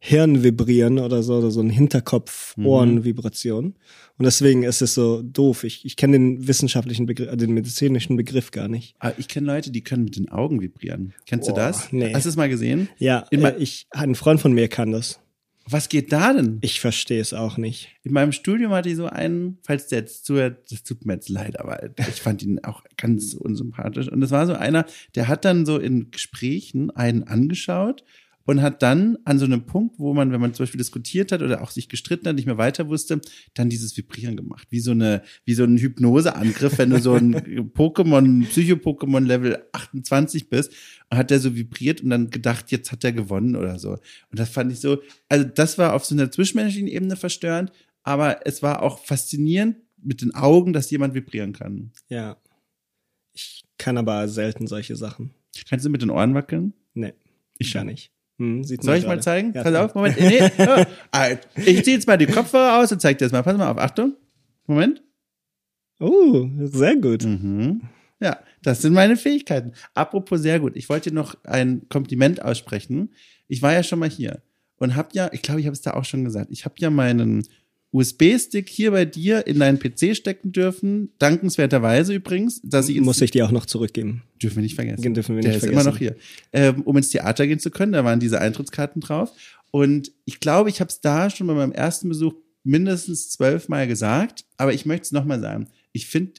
Hirnvibrieren 0.00 1.00
oder 1.00 1.24
so, 1.24 1.38
oder 1.38 1.50
so 1.50 1.60
ein 1.60 1.70
Hinterkopf-Ohren-Vibration. 1.70 3.74
Und 4.18 4.24
deswegen 4.24 4.62
ist 4.62 4.82
es 4.82 4.94
so 4.94 5.22
doof. 5.22 5.64
Ich, 5.64 5.84
ich 5.84 5.96
kenne 5.96 6.18
den 6.18 6.48
wissenschaftlichen 6.48 7.06
Begriff, 7.06 7.32
äh, 7.32 7.36
den 7.36 7.52
medizinischen 7.52 8.16
Begriff 8.16 8.50
gar 8.50 8.68
nicht. 8.68 8.94
Aber 8.98 9.14
ich 9.18 9.28
kenne 9.28 9.46
Leute, 9.46 9.70
die 9.70 9.82
können 9.82 10.04
mit 10.04 10.16
den 10.16 10.28
Augen 10.28 10.60
vibrieren. 10.60 11.14
Kennst 11.26 11.48
du 11.48 11.52
Boah, 11.52 11.60
das? 11.60 11.92
nee. 11.92 12.12
Hast 12.14 12.24
du 12.26 12.30
es 12.30 12.36
mal 12.36 12.48
gesehen? 12.48 12.88
Ja, 12.98 13.24
In 13.30 13.44
äh, 13.44 13.54
ich, 13.58 13.86
ein 13.90 14.14
Freund 14.14 14.40
von 14.40 14.52
mir 14.52 14.68
kann 14.68 14.92
das. 14.92 15.20
Was 15.70 15.90
geht 15.90 16.12
da 16.12 16.32
denn? 16.32 16.58
Ich 16.62 16.80
verstehe 16.80 17.20
es 17.20 17.34
auch 17.34 17.58
nicht. 17.58 17.88
In 18.02 18.12
meinem 18.12 18.32
Studium 18.32 18.72
hatte 18.72 18.88
ich 18.88 18.96
so 18.96 19.06
einen, 19.06 19.58
falls 19.62 19.88
der 19.88 19.98
jetzt 19.98 20.24
zuhört, 20.24 20.70
das 20.70 20.82
tut 20.82 21.04
mir 21.04 21.14
jetzt 21.14 21.28
leid, 21.28 21.60
aber 21.60 21.90
ich 21.98 22.22
fand 22.22 22.42
ihn 22.42 22.64
auch 22.64 22.84
ganz 22.96 23.34
unsympathisch. 23.34 24.08
Und 24.08 24.22
es 24.22 24.30
war 24.30 24.46
so 24.46 24.54
einer, 24.54 24.86
der 25.14 25.28
hat 25.28 25.44
dann 25.44 25.66
so 25.66 25.78
in 25.78 26.10
Gesprächen 26.10 26.90
einen 26.90 27.24
angeschaut 27.24 28.02
und 28.48 28.62
hat 28.62 28.82
dann 28.82 29.18
an 29.26 29.38
so 29.38 29.44
einem 29.44 29.66
Punkt, 29.66 29.98
wo 29.98 30.14
man, 30.14 30.32
wenn 30.32 30.40
man 30.40 30.54
zum 30.54 30.62
Beispiel 30.62 30.78
diskutiert 30.78 31.32
hat 31.32 31.42
oder 31.42 31.60
auch 31.60 31.70
sich 31.70 31.90
gestritten 31.90 32.26
hat, 32.26 32.36
nicht 32.36 32.46
mehr 32.46 32.56
weiter 32.56 32.88
wusste, 32.88 33.20
dann 33.52 33.68
dieses 33.68 33.94
Vibrieren 33.94 34.38
gemacht. 34.38 34.66
Wie 34.70 34.80
so 34.80 34.92
eine, 34.92 35.22
wie 35.44 35.52
so 35.52 35.64
ein 35.64 35.76
Hypnoseangriff, 35.76 36.78
wenn 36.78 36.88
du 36.88 36.98
so 36.98 37.12
ein 37.12 37.34
Pokémon, 37.74 38.46
Psycho-Pokémon 38.46 39.26
Level 39.26 39.62
28 39.72 40.48
bist, 40.48 40.72
hat 41.12 41.30
der 41.30 41.40
so 41.40 41.56
vibriert 41.56 42.00
und 42.00 42.08
dann 42.08 42.30
gedacht, 42.30 42.70
jetzt 42.70 42.90
hat 42.90 43.04
er 43.04 43.12
gewonnen 43.12 43.54
oder 43.54 43.78
so. 43.78 43.90
Und 44.30 44.38
das 44.38 44.48
fand 44.48 44.72
ich 44.72 44.80
so, 44.80 45.02
also 45.28 45.44
das 45.44 45.76
war 45.76 45.92
auf 45.92 46.06
so 46.06 46.14
einer 46.14 46.30
zwischenmenschlichen 46.30 46.88
Ebene 46.88 47.16
verstörend, 47.16 47.70
aber 48.02 48.46
es 48.46 48.62
war 48.62 48.82
auch 48.82 49.04
faszinierend 49.04 49.76
mit 50.02 50.22
den 50.22 50.34
Augen, 50.34 50.72
dass 50.72 50.90
jemand 50.90 51.12
vibrieren 51.12 51.52
kann. 51.52 51.92
Ja. 52.08 52.38
Ich 53.34 53.66
kann 53.76 53.98
aber 53.98 54.26
selten 54.26 54.66
solche 54.66 54.96
Sachen. 54.96 55.34
Kannst 55.68 55.84
du 55.84 55.90
mit 55.90 56.00
den 56.00 56.08
Ohren 56.08 56.32
wackeln? 56.32 56.72
Nee, 56.94 57.12
Ich 57.58 57.74
gar 57.74 57.84
nicht. 57.84 58.10
Hm, 58.38 58.62
sieht 58.64 58.82
Soll 58.82 58.96
ich 58.96 59.02
mal 59.04 59.10
gerade. 59.10 59.22
zeigen? 59.22 59.52
Ja, 59.54 59.62
Pass 59.62 59.74
auf, 59.74 59.94
Moment. 59.94 60.18
Nee, 60.20 60.40
Alter. 61.10 61.40
ich 61.56 61.84
ziehe 61.84 61.96
jetzt 61.96 62.06
mal 62.06 62.16
die 62.16 62.26
Kopfhörer 62.26 62.78
aus 62.78 62.92
und 62.92 63.00
zeig 63.00 63.18
dir 63.18 63.24
das 63.24 63.32
mal. 63.32 63.42
Pass 63.42 63.56
mal 63.56 63.70
auf, 63.70 63.78
Achtung. 63.78 64.14
Moment. 64.66 65.02
Oh, 66.00 66.48
sehr 66.60 66.96
gut. 66.96 67.24
Mhm. 67.24 67.82
Ja, 68.20 68.38
das 68.62 68.82
sind 68.82 68.92
meine 68.92 69.16
Fähigkeiten. 69.16 69.72
Apropos 69.94 70.40
sehr 70.40 70.60
gut. 70.60 70.76
Ich 70.76 70.88
wollte 70.88 71.10
dir 71.10 71.16
noch 71.16 71.34
ein 71.44 71.88
Kompliment 71.88 72.42
aussprechen. 72.42 73.10
Ich 73.48 73.62
war 73.62 73.72
ja 73.72 73.82
schon 73.82 73.98
mal 73.98 74.10
hier 74.10 74.42
und 74.76 74.94
habe 74.94 75.08
ja, 75.12 75.30
ich 75.32 75.42
glaube, 75.42 75.60
ich 75.60 75.66
habe 75.66 75.74
es 75.74 75.82
da 75.82 75.94
auch 75.94 76.04
schon 76.04 76.24
gesagt, 76.24 76.48
ich 76.50 76.64
habe 76.64 76.74
ja 76.78 76.90
meinen 76.90 77.44
USB-Stick 77.92 78.68
hier 78.68 78.90
bei 78.90 79.04
dir 79.04 79.46
in 79.46 79.58
deinen 79.58 79.78
PC 79.78 80.14
stecken 80.14 80.52
dürfen. 80.52 81.12
Dankenswerterweise 81.18 82.14
übrigens, 82.14 82.60
dass 82.62 82.88
ich 82.88 83.00
Muss 83.00 83.20
ich 83.22 83.30
dir 83.30 83.46
auch 83.46 83.50
noch 83.50 83.66
zurückgeben. 83.66 84.22
Dürfen 84.42 84.56
wir 84.56 84.62
nicht 84.62 84.74
vergessen. 84.74 85.02
Den 85.02 85.14
dürfen 85.14 85.36
wir 85.36 85.42
Der 85.42 85.52
nicht 85.52 85.56
ist 85.56 85.64
vergessen. 85.64 85.80
immer 85.80 85.90
noch 85.90 85.98
hier. 85.98 86.16
Ähm, 86.52 86.82
um 86.82 86.96
ins 86.96 87.08
Theater 87.08 87.46
gehen 87.46 87.58
zu 87.58 87.70
können, 87.70 87.92
da 87.92 88.04
waren 88.04 88.20
diese 88.20 88.40
Eintrittskarten 88.40 89.00
drauf. 89.00 89.32
Und 89.70 90.12
ich 90.26 90.40
glaube, 90.40 90.68
ich 90.70 90.80
habe 90.80 90.88
es 90.88 91.00
da 91.00 91.30
schon 91.30 91.46
bei 91.46 91.54
meinem 91.54 91.72
ersten 91.72 92.08
Besuch 92.08 92.34
mindestens 92.62 93.30
zwölfmal 93.30 93.86
gesagt, 93.86 94.44
aber 94.58 94.74
ich 94.74 94.84
möchte 94.84 95.04
es 95.04 95.12
nochmal 95.12 95.40
sagen. 95.40 95.68
Ich 95.92 96.06
finde 96.06 96.32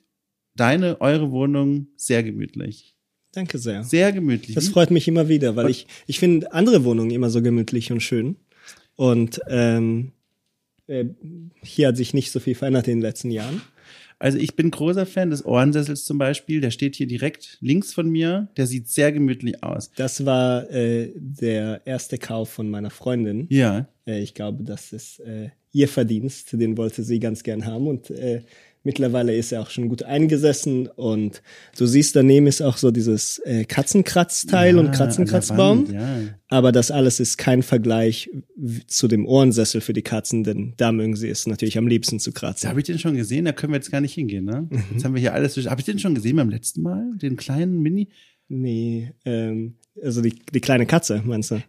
deine, 0.55 1.01
eure 1.01 1.31
Wohnung 1.31 1.87
sehr 1.95 2.21
gemütlich. 2.23 2.95
Danke 3.31 3.57
sehr. 3.57 3.83
Sehr 3.83 4.11
gemütlich. 4.11 4.55
Das 4.55 4.69
freut 4.69 4.91
mich 4.91 5.07
immer 5.07 5.29
wieder, 5.29 5.55
weil 5.55 5.69
ich, 5.69 5.87
ich 6.07 6.19
finde 6.19 6.51
andere 6.53 6.83
Wohnungen 6.83 7.11
immer 7.11 7.29
so 7.29 7.41
gemütlich 7.41 7.91
und 7.91 8.01
schön. 8.01 8.35
Und 8.95 9.39
ähm, 9.47 10.11
äh, 10.89 11.05
hier 11.63 11.89
hat 11.89 11.97
sich 11.97 12.13
nicht 12.13 12.31
so 12.31 12.39
viel 12.39 12.55
verändert 12.55 12.87
in 12.87 12.97
den 12.97 13.01
letzten 13.01 13.31
Jahren. 13.31 13.61
Also 14.21 14.37
ich 14.37 14.57
bin 14.57 14.69
großer 14.69 15.05
Fan 15.05 15.29
des 15.29 15.45
Ohrensessels 15.45 16.03
zum 16.03 16.17
Beispiel. 16.17 16.59
Der 16.59 16.71
steht 16.71 16.97
hier 16.97 17.07
direkt 17.07 17.57
links 17.61 17.93
von 17.93 18.09
mir. 18.09 18.49
Der 18.57 18.67
sieht 18.67 18.89
sehr 18.89 19.13
gemütlich 19.13 19.63
aus. 19.63 19.91
Das 19.93 20.25
war 20.25 20.69
äh, 20.69 21.13
der 21.15 21.81
erste 21.85 22.17
Kauf 22.17 22.49
von 22.49 22.69
meiner 22.69 22.89
Freundin. 22.89 23.47
Ja. 23.49 23.87
Äh, 24.05 24.19
ich 24.19 24.33
glaube, 24.33 24.63
das 24.63 24.91
ist 24.91 25.21
äh, 25.21 25.51
ihr 25.71 25.87
Verdienst. 25.87 26.51
Den 26.51 26.77
wollte 26.77 27.03
sie 27.03 27.19
ganz 27.21 27.43
gern 27.43 27.65
haben 27.65 27.87
und 27.87 28.09
äh, 28.09 28.41
Mittlerweile 28.83 29.35
ist 29.35 29.51
er 29.51 29.61
auch 29.61 29.69
schon 29.69 29.89
gut 29.89 30.03
eingesessen 30.03 30.87
und 30.87 31.41
du 31.77 31.85
siehst 31.85 32.15
daneben 32.15 32.47
ist 32.47 32.61
auch 32.61 32.77
so 32.77 32.91
dieses 32.91 33.39
äh, 33.39 33.65
Katzenkratzteil 33.65 34.75
Ja, 34.75 34.79
und 34.79 34.91
Katzenkratzbaum. 34.91 35.89
Wand, 35.89 35.91
ja. 35.91 36.19
Aber 36.47 36.71
das 36.71 36.89
alles 36.89 37.19
ist 37.19 37.37
kein 37.37 37.61
Vergleich 37.61 38.29
zu 38.87 39.09
dem 39.09 39.25
Ohrensessel 39.25 39.81
für 39.81 39.93
die 39.93 40.01
Katzen, 40.01 40.43
denn 40.45 40.73
da 40.77 40.93
mögen 40.93 41.17
sie 41.17 41.29
es 41.29 41.45
natürlich 41.45 41.77
am 41.77 41.87
liebsten 41.87 42.19
zu 42.19 42.31
kratzen. 42.31 42.69
Habe 42.69 42.79
ich 42.79 42.85
den 42.85 42.99
schon 42.99 43.15
gesehen? 43.15 43.45
Da 43.45 43.51
können 43.51 43.73
wir 43.73 43.77
jetzt 43.77 43.91
gar 43.91 44.01
nicht 44.01 44.13
hingehen, 44.13 44.45
ne? 44.45 44.69
Jetzt 44.91 45.03
haben 45.03 45.13
wir 45.13 45.21
hier 45.21 45.33
alles 45.33 45.55
durch. 45.55 45.67
Habe 45.67 45.81
ich 45.81 45.85
den 45.85 45.99
schon 45.99 46.15
gesehen 46.15 46.37
beim 46.37 46.49
letzten 46.49 46.81
Mal? 46.81 47.11
Den 47.21 47.35
kleinen 47.35 47.81
Mini? 47.81 48.07
Nee, 48.47 49.13
ähm, 49.25 49.75
also 50.01 50.21
die, 50.21 50.33
die 50.53 50.61
kleine 50.61 50.85
Katze, 50.85 51.21
meinst 51.25 51.51
du? 51.51 51.61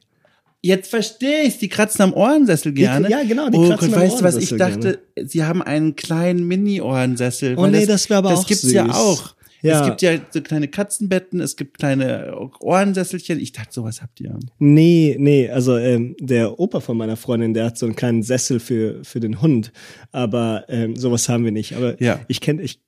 Jetzt 0.62 0.90
verstehe 0.90 1.45
ich's. 1.45 1.59
Die 1.59 1.69
kratzen 1.69 2.02
am 2.02 2.12
Ohrensessel 2.12 2.73
gerne. 2.73 3.09
ja, 3.11 3.23
genau, 3.23 3.49
die 3.49 3.57
oh 3.57 3.69
kratzen 3.69 3.88
Gott, 3.88 3.97
am 3.97 4.02
weißt 4.05 4.21
du 4.21 4.25
was? 4.25 4.37
Ich 4.37 4.50
dachte, 4.57 4.99
sie 5.25 5.45
haben 5.45 5.62
einen 5.62 5.97
kleinen 5.97 6.47
Mini-Ohrensessel. 6.47 7.57
Oh 7.59 7.67
nee, 7.67 7.87
das 7.87 8.11
wär 8.11 8.19
aber 8.19 8.31
Das 8.31 8.40
auch 8.40 8.47
gibt's 8.47 8.71
ja 8.71 8.85
süß. 8.87 8.95
auch. 8.95 9.35
Ja. 9.62 9.81
Es 9.81 9.87
gibt 9.87 10.00
ja 10.02 10.12
so 10.31 10.40
kleine 10.40 10.69
Katzenbetten, 10.69 11.40
es 11.40 11.55
gibt 11.57 11.76
kleine 11.79 12.35
Ohrensesselchen. 12.61 13.38
Ich 13.40 13.52
dachte, 13.52 13.73
sowas 13.73 14.00
habt 14.00 14.19
ihr. 14.21 14.38
Nee, 14.59 15.17
nee, 15.19 15.50
also 15.50 15.76
ähm, 15.76 16.17
der 16.19 16.59
Opa 16.59 16.81
von 16.81 16.97
meiner 16.97 17.17
Freundin, 17.17 17.52
der 17.52 17.67
hat 17.67 17.76
so 17.79 17.85
einen 17.85 17.95
kleinen 17.97 18.23
Sessel 18.23 18.59
für, 18.59 19.05
für 19.05 19.21
den 19.21 19.43
Hund, 19.43 19.71
aber 20.12 20.64
ähm, 20.69 20.97
sowas 20.97 21.29
haben 21.29 21.45
wir 21.45 21.52
nicht. 21.52 21.75
Aber 21.76 22.00
Ja. 22.02 22.21
ich 22.29 22.40
kenne, 22.40 22.62
ich 22.62 22.81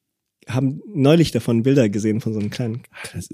habe 0.48 0.80
neulich 0.92 1.30
davon 1.30 1.62
Bilder 1.62 1.88
gesehen 1.88 2.20
von 2.20 2.32
so 2.34 2.40
einem 2.40 2.50
kleinen. 2.50 2.82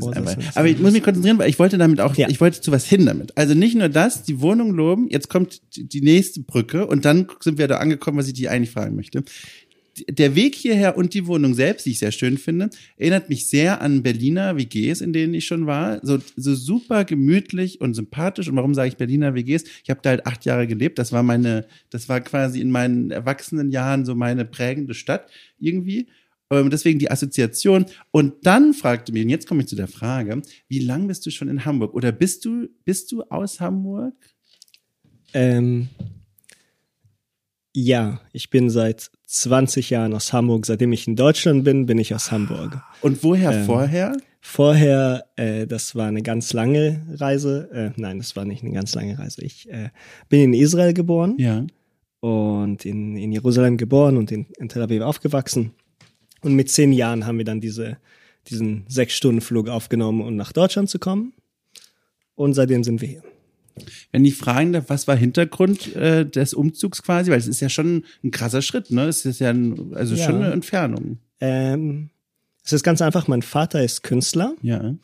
Ohrensessel. 0.01 0.39
einfach. 0.39 0.57
Aber 0.57 0.69
ich 0.69 0.79
muss 0.79 0.93
mich 0.93 1.03
konzentrieren, 1.03 1.39
weil 1.39 1.49
ich 1.49 1.59
wollte 1.59 1.79
damit 1.79 2.01
auch, 2.01 2.15
Ja. 2.17 2.29
ich 2.29 2.41
wollte 2.41 2.61
zu 2.61 2.71
was 2.71 2.85
hin 2.87 3.07
damit. 3.07 3.37
Also 3.37 3.55
nicht 3.55 3.77
nur 3.77 3.89
das, 3.89 4.25
die 4.25 4.41
Wohnung 4.41 4.73
loben, 4.75 5.09
jetzt 5.09 5.29
kommt 5.29 5.61
die 5.77 5.89
die 5.89 6.03
nächste 6.03 6.41
Brücke 6.41 6.87
und 6.87 7.05
dann 7.05 7.27
sind 7.41 7.59
wir 7.59 7.67
da 7.69 7.79
angekommen, 7.79 8.19
was 8.19 8.29
ich 8.29 8.35
dich 8.35 8.51
eigentlich 8.51 8.71
fragen 8.71 8.95
möchte. 8.97 9.25
Der 10.09 10.37
Weg 10.37 10.55
hierher 10.55 10.97
und 10.97 11.13
die 11.13 11.27
Wohnung 11.27 11.55
selbst, 11.55 11.85
die 11.85 11.91
ich 11.91 11.99
sehr 11.99 12.13
schön 12.13 12.39
finde, 12.39 12.71
erinnert 12.99 13.29
mich 13.29 13.49
sehr 13.49 13.81
an 13.83 14.05
Berliner 14.05 14.57
WGs, 14.57 15.01
in 15.01 15.13
denen 15.13 15.35
ich 15.35 15.47
schon 15.47 15.67
war. 15.67 15.99
So, 16.07 16.19
so 16.37 16.55
super 16.55 17.05
gemütlich 17.05 17.81
und 17.81 17.95
sympathisch. 17.95 18.49
Und 18.49 18.55
warum 18.55 18.75
sage 18.75 18.91
ich 18.91 18.97
Berliner 18.97 19.35
WGs? 19.35 19.65
Ich 19.83 19.91
habe 19.91 19.99
da 20.03 20.11
halt 20.11 20.25
acht 20.25 20.45
Jahre 20.45 20.69
gelebt. 20.69 21.01
Das 21.01 21.11
war 21.11 21.25
meine, 21.25 21.67
das 21.91 22.09
war 22.09 22.21
quasi 22.21 22.61
in 22.61 22.71
meinen 22.71 23.11
erwachsenen 23.11 23.73
Jahren 23.73 24.05
so 24.05 24.15
meine 24.15 24.45
prägende 24.45 24.95
Stadt 24.95 25.27
irgendwie. 25.59 26.07
Ähm, 26.51 26.71
deswegen 26.71 26.99
die 26.99 27.11
Assoziation. 27.11 27.87
Und 28.11 28.35
dann 28.47 28.73
fragte 28.75 29.13
mich, 29.13 29.23
und 29.25 29.29
jetzt 29.29 29.47
komme 29.47 29.61
ich 29.63 29.69
zu 29.69 29.77
der 29.77 29.89
Frage, 29.89 30.41
wie 30.69 30.79
lang 30.81 31.07
bist 31.07 31.27
du 31.27 31.31
schon 31.31 31.49
in 31.49 31.65
Hamburg? 31.65 31.93
Oder 31.95 32.11
bist 32.13 32.45
du, 32.45 32.69
bist 32.85 33.13
du 33.13 33.23
aus 33.25 33.61
Hamburg? 33.61 34.15
Ähm, 35.35 35.89
ja, 37.75 38.21
ich 38.33 38.51
bin 38.51 38.71
seit 38.71 39.11
20 39.27 39.91
Jahren 39.91 40.15
aus 40.15 40.33
Hamburg. 40.33 40.67
Seitdem 40.67 40.93
ich 40.93 41.07
in 41.07 41.17
Deutschland 41.17 41.65
bin, 41.65 41.87
bin 41.87 41.99
ich 41.99 42.15
aus 42.15 42.33
Hamburg. 42.33 42.81
Und 43.03 43.23
woher 43.23 43.53
Ähm, 43.53 43.67
vorher? 43.67 44.17
Vorher, 44.41 45.27
äh, 45.37 45.67
das 45.67 45.95
war 45.95 46.07
eine 46.09 46.23
ganz 46.23 46.53
lange 46.55 47.05
Reise. 47.15 47.69
Äh, 47.73 48.01
nein, 48.01 48.19
das 48.19 48.37
war 48.37 48.45
nicht 48.47 48.63
eine 48.65 48.73
ganz 48.73 48.95
lange 48.95 49.19
Reise. 49.19 49.45
Ich 49.45 49.69
äh, 49.69 49.91
bin 50.29 50.41
in 50.41 50.55
Israel 50.55 50.95
geboren. 50.95 51.35
Ja. 51.39 51.67
und 52.21 52.85
in, 52.85 53.17
in 53.17 53.31
Jerusalem 53.31 53.77
geboren 53.77 54.17
und 54.17 54.33
in, 54.33 54.47
in 54.59 54.69
Tel 54.69 54.83
Aviv 54.83 55.03
aufgewachsen. 55.03 55.73
Und 56.41 56.55
mit 56.55 56.71
zehn 56.71 56.93
Jahren 56.93 57.27
haben 57.27 57.39
wir 57.39 57.45
dann 57.45 57.61
diese, 57.61 57.99
diesen 58.49 58.85
Sechs-Stunden-Flug 58.89 59.69
aufgenommen, 59.69 60.21
um 60.23 60.37
nach 60.37 60.53
Deutschland 60.53 60.89
zu 60.89 60.99
kommen. 60.99 61.33
Und 62.35 62.55
seitdem 62.55 62.85
sind 62.85 63.01
wir 63.01 63.09
hier. 63.09 63.23
Wenn 64.13 64.25
ich 64.25 64.35
fragen 64.37 64.73
darf, 64.73 64.85
was 64.89 65.07
war 65.09 65.17
Hintergrund 65.17 65.95
äh, 65.95 66.25
des 66.27 66.55
Umzugs 66.55 67.03
quasi? 67.03 67.31
Weil 67.31 67.39
es 67.39 67.47
ist 67.49 67.61
ja 67.61 67.69
schon 67.69 68.05
ein 68.25 68.31
krasser 68.31 68.63
Schritt, 68.63 68.91
ne? 68.91 69.05
Es 69.07 69.25
ist 69.25 69.39
ja 69.41 69.51
ein, 69.51 69.95
also 69.95 70.15
Ja. 70.15 70.25
schon 70.27 70.37
eine 70.37 70.53
Entfernung. 70.53 71.19
Ähm, 71.41 72.11
es 72.65 72.73
ist 72.73 72.83
ganz 72.83 73.01
einfach, 73.03 73.29
mein 73.29 73.43
Vater 73.43 73.83
ist 73.83 74.03
Künstler 74.03 74.55
Ja. 74.63 74.95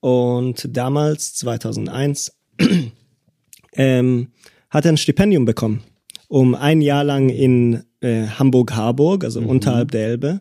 und 0.00 0.76
damals, 0.76 1.34
2001, 1.34 2.32
ähm, 3.72 4.28
hat 4.70 4.84
er 4.84 4.92
ein 4.92 4.96
Stipendium 4.96 5.44
bekommen, 5.44 5.82
um 6.28 6.54
ein 6.54 6.80
Jahr 6.80 7.04
lang 7.04 7.28
in 7.28 7.84
äh, 8.04 8.26
Hamburg-Harburg, 8.28 9.24
also 9.24 9.40
unterhalb 9.40 9.90
der 9.90 10.06
Elbe, 10.06 10.40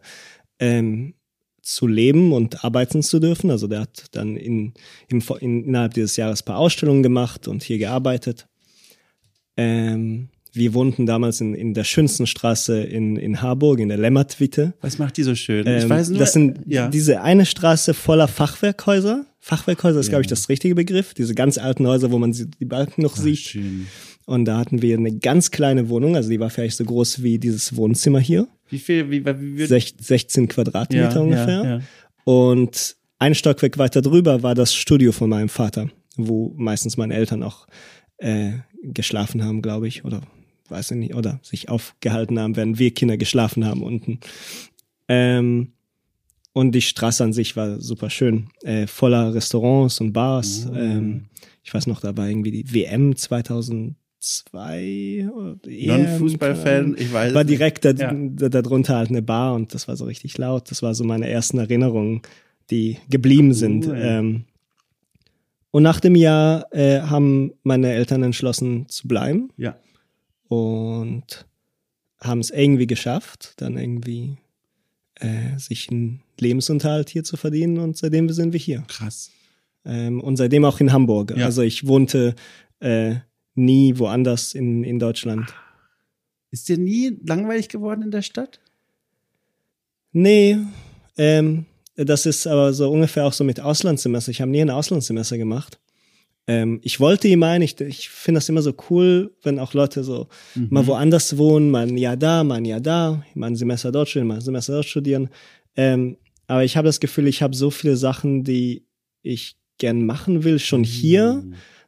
ähm, 0.59 1.13
zu 1.61 1.87
leben 1.87 2.33
und 2.33 2.63
arbeiten 2.65 3.01
zu 3.01 3.19
dürfen. 3.19 3.49
Also 3.49 3.67
der 3.67 3.81
hat 3.81 4.07
dann 4.11 4.35
in, 4.35 4.73
Vor- 5.21 5.41
in, 5.41 5.63
innerhalb 5.63 5.93
dieses 5.93 6.17
Jahres 6.17 6.41
ein 6.41 6.45
paar 6.45 6.57
Ausstellungen 6.57 7.03
gemacht 7.03 7.47
und 7.47 7.63
hier 7.63 7.77
gearbeitet. 7.77 8.47
Ähm, 9.55 10.29
wir 10.51 10.73
wohnten 10.75 11.05
damals 11.05 11.41
in, 11.41 11.55
in 11.55 11.73
der 11.73 11.83
schönsten 11.83 12.27
Straße 12.27 12.83
in, 12.83 13.15
in 13.15 13.41
Harburg, 13.41 13.79
in 13.79 13.89
der 13.89 13.97
Lemmertwitte. 13.97 14.73
Was 14.81 14.99
macht 14.99 15.17
die 15.17 15.23
so 15.23 15.33
schön? 15.35 15.65
ich 15.65 15.83
Ähm, 15.83 15.89
weiß 15.89 16.09
nur, 16.09 16.19
das 16.19 16.33
sind 16.33 16.59
ja. 16.67 16.87
diese 16.89 17.21
eine 17.21 17.45
Straße 17.45 17.93
voller 17.93 18.27
Fachwerkhäuser. 18.27 19.25
Fachwerkhäuser 19.39 19.99
ist, 19.99 20.07
Ja. 20.07 20.11
glaube 20.11 20.21
ich, 20.23 20.27
das 20.27 20.49
richtige 20.49 20.75
Begriff. 20.75 21.13
Diese 21.15 21.33
ganz 21.33 21.57
alten 21.57 21.87
Häuser, 21.87 22.11
wo 22.11 22.19
man 22.19 22.31
die 22.33 22.65
Balken 22.65 23.01
noch 23.01 23.17
Ah, 23.17 23.21
sieht. 23.21 23.39
schön. 23.39 23.87
Und 24.25 24.45
da 24.45 24.57
hatten 24.57 24.81
wir 24.81 24.97
eine 24.97 25.11
ganz 25.17 25.51
kleine 25.51 25.89
Wohnung, 25.89 26.15
also 26.15 26.29
die 26.29 26.39
war 26.39 26.49
vielleicht 26.49 26.77
so 26.77 26.85
groß 26.85 27.23
wie 27.23 27.39
dieses 27.39 27.75
Wohnzimmer 27.75 28.19
hier. 28.19 28.47
Wie 28.69 28.79
viel, 28.79 29.09
wie, 29.11 29.25
wie, 29.25 29.41
wie 29.41 29.57
wird, 29.57 29.69
Sech- 29.69 29.95
16 29.99 30.47
Quadratmeter 30.47 31.21
ungefähr. 31.21 31.63
Ja, 31.63 31.77
ja. 31.77 31.81
Und 32.23 32.95
ein 33.19 33.35
Stockwerk 33.35 33.77
weiter 33.77 34.01
drüber 34.01 34.41
war 34.43 34.55
das 34.55 34.73
Studio 34.73 35.11
von 35.11 35.29
meinem 35.29 35.49
Vater, 35.49 35.89
wo 36.15 36.53
meistens 36.55 36.95
meine 36.97 37.13
Eltern 37.13 37.43
auch 37.43 37.67
äh, 38.17 38.51
geschlafen 38.81 39.43
haben, 39.43 39.61
glaube 39.61 39.87
ich, 39.87 40.05
oder 40.05 40.21
weiß 40.69 40.91
ich 40.91 40.97
nicht, 40.97 41.15
oder 41.15 41.39
sich 41.43 41.69
aufgehalten 41.69 42.39
haben, 42.39 42.55
während 42.55 42.79
wir 42.79 42.93
Kinder 42.93 43.17
geschlafen 43.17 43.65
haben 43.65 43.83
unten. 43.83 44.19
Ähm, 45.09 45.73
und 46.53 46.71
die 46.73 46.81
Straße 46.81 47.23
an 47.23 47.33
sich 47.33 47.55
war 47.55 47.81
super 47.81 48.09
schön, 48.09 48.47
äh, 48.63 48.87
voller 48.87 49.33
Restaurants 49.33 49.99
und 49.99 50.13
Bars. 50.13 50.67
Oh. 50.71 50.75
Ähm, 50.75 51.25
ich 51.63 51.73
weiß 51.73 51.87
noch, 51.87 51.99
da 52.01 52.15
war 52.15 52.27
irgendwie 52.29 52.51
die 52.51 52.73
WM 52.73 53.15
2002. 53.15 53.95
keine 54.51 55.31
Non-Fußballfan, 55.67 56.95
ich 56.97 57.11
weiß. 57.11 57.33
war 57.33 57.43
direkt 57.43 57.85
da, 57.85 57.91
Ja. 57.91 58.13
da, 58.13 58.49
da 58.49 58.61
drunter 58.61 58.95
halt 58.97 59.09
eine 59.09 59.21
Bar 59.21 59.53
und 59.55 59.73
das 59.73 59.87
war 59.87 59.95
so 59.97 60.05
richtig 60.05 60.37
laut. 60.37 60.69
Das 60.71 60.81
war 60.81 60.95
so 60.95 61.03
meine 61.03 61.29
ersten 61.29 61.57
Erinnerungen, 61.57 62.21
die 62.69 62.97
geblieben 63.09 63.53
sind. 63.53 63.89
Ähm, 63.93 64.45
und 65.71 65.83
nach 65.83 65.99
dem 65.99 66.15
Jahr 66.15 66.67
äh, 66.73 67.01
haben 67.01 67.51
meine 67.63 67.91
Eltern 67.91 68.23
entschlossen 68.23 68.87
zu 68.89 69.07
bleiben 69.07 69.49
Ja. 69.57 69.75
und 70.47 71.45
haben 72.21 72.39
es 72.39 72.51
irgendwie 72.51 72.87
geschafft, 72.87 73.53
dann 73.57 73.77
irgendwie 73.77 74.37
äh, 75.15 75.57
sich 75.57 75.89
einen 75.89 76.21
Lebensunterhalt 76.39 77.09
hier 77.09 77.23
zu 77.23 77.37
verdienen 77.37 77.79
und 77.79 77.97
seitdem 77.97 78.29
sind 78.29 78.53
wir 78.53 78.59
hier. 78.59 78.83
Krass. 78.87 79.31
Ähm, 79.85 80.21
und 80.21 80.37
seitdem 80.37 80.63
auch 80.63 80.79
in 80.79 80.93
Hamburg. 80.93 81.33
Ja. 81.35 81.45
Also 81.45 81.61
ich 81.61 81.85
wohnte 81.87 82.35
äh, 82.79 83.15
nie 83.55 83.97
woanders 83.97 84.53
in, 84.53 84.83
in 84.83 84.99
Deutschland. 84.99 85.53
Ist 86.51 86.69
dir 86.69 86.77
nie 86.77 87.17
langweilig 87.25 87.69
geworden 87.69 88.03
in 88.03 88.11
der 88.11 88.21
Stadt? 88.21 88.59
Nee, 90.11 90.59
ähm, 91.17 91.65
das 91.95 92.25
ist 92.25 92.47
aber 92.47 92.73
so 92.73 92.91
ungefähr 92.91 93.25
auch 93.25 93.33
so 93.33 93.43
mit 93.43 93.59
Auslandssemester. 93.59 94.31
Ich 94.31 94.41
habe 94.41 94.51
nie 94.51 94.61
ein 94.61 94.69
Auslandssemester 94.69 95.37
gemacht. 95.37 95.79
Ähm, 96.45 96.79
ich 96.83 96.99
wollte 96.99 97.27
ihm 97.27 97.43
ein, 97.43 97.61
ich, 97.61 97.79
ich 97.79 98.09
finde 98.09 98.39
das 98.39 98.49
immer 98.49 98.61
so 98.61 98.73
cool, 98.89 99.33
wenn 99.43 99.59
auch 99.59 99.73
Leute 99.73 100.03
so 100.03 100.27
mal 100.69 100.85
woanders 100.85 101.37
wohnen, 101.37 101.71
mal 101.71 101.87
ein 101.87 101.97
Jahr 101.97 102.17
da, 102.17 102.43
mal 102.43 102.55
ein 102.55 102.65
Jahr 102.65 102.81
da, 102.81 103.23
mal 103.33 103.47
ein 103.47 103.55
Semester 103.55 103.91
dort 103.91 104.09
studieren, 104.09 104.27
mal 104.27 104.35
ein 104.35 104.41
Semester 104.41 104.73
dort 104.73 104.85
studieren. 104.85 105.29
Ähm, 105.75 106.17
aber 106.47 106.63
ich 106.63 106.75
habe 106.75 106.87
das 106.87 106.99
Gefühl, 106.99 107.27
ich 107.27 107.41
habe 107.41 107.55
so 107.55 107.69
viele 107.69 107.95
Sachen, 107.95 108.43
die 108.43 108.85
ich 109.21 109.55
gern 109.77 110.05
machen 110.05 110.43
will, 110.43 110.59
schon 110.59 110.83
hier, 110.83 111.43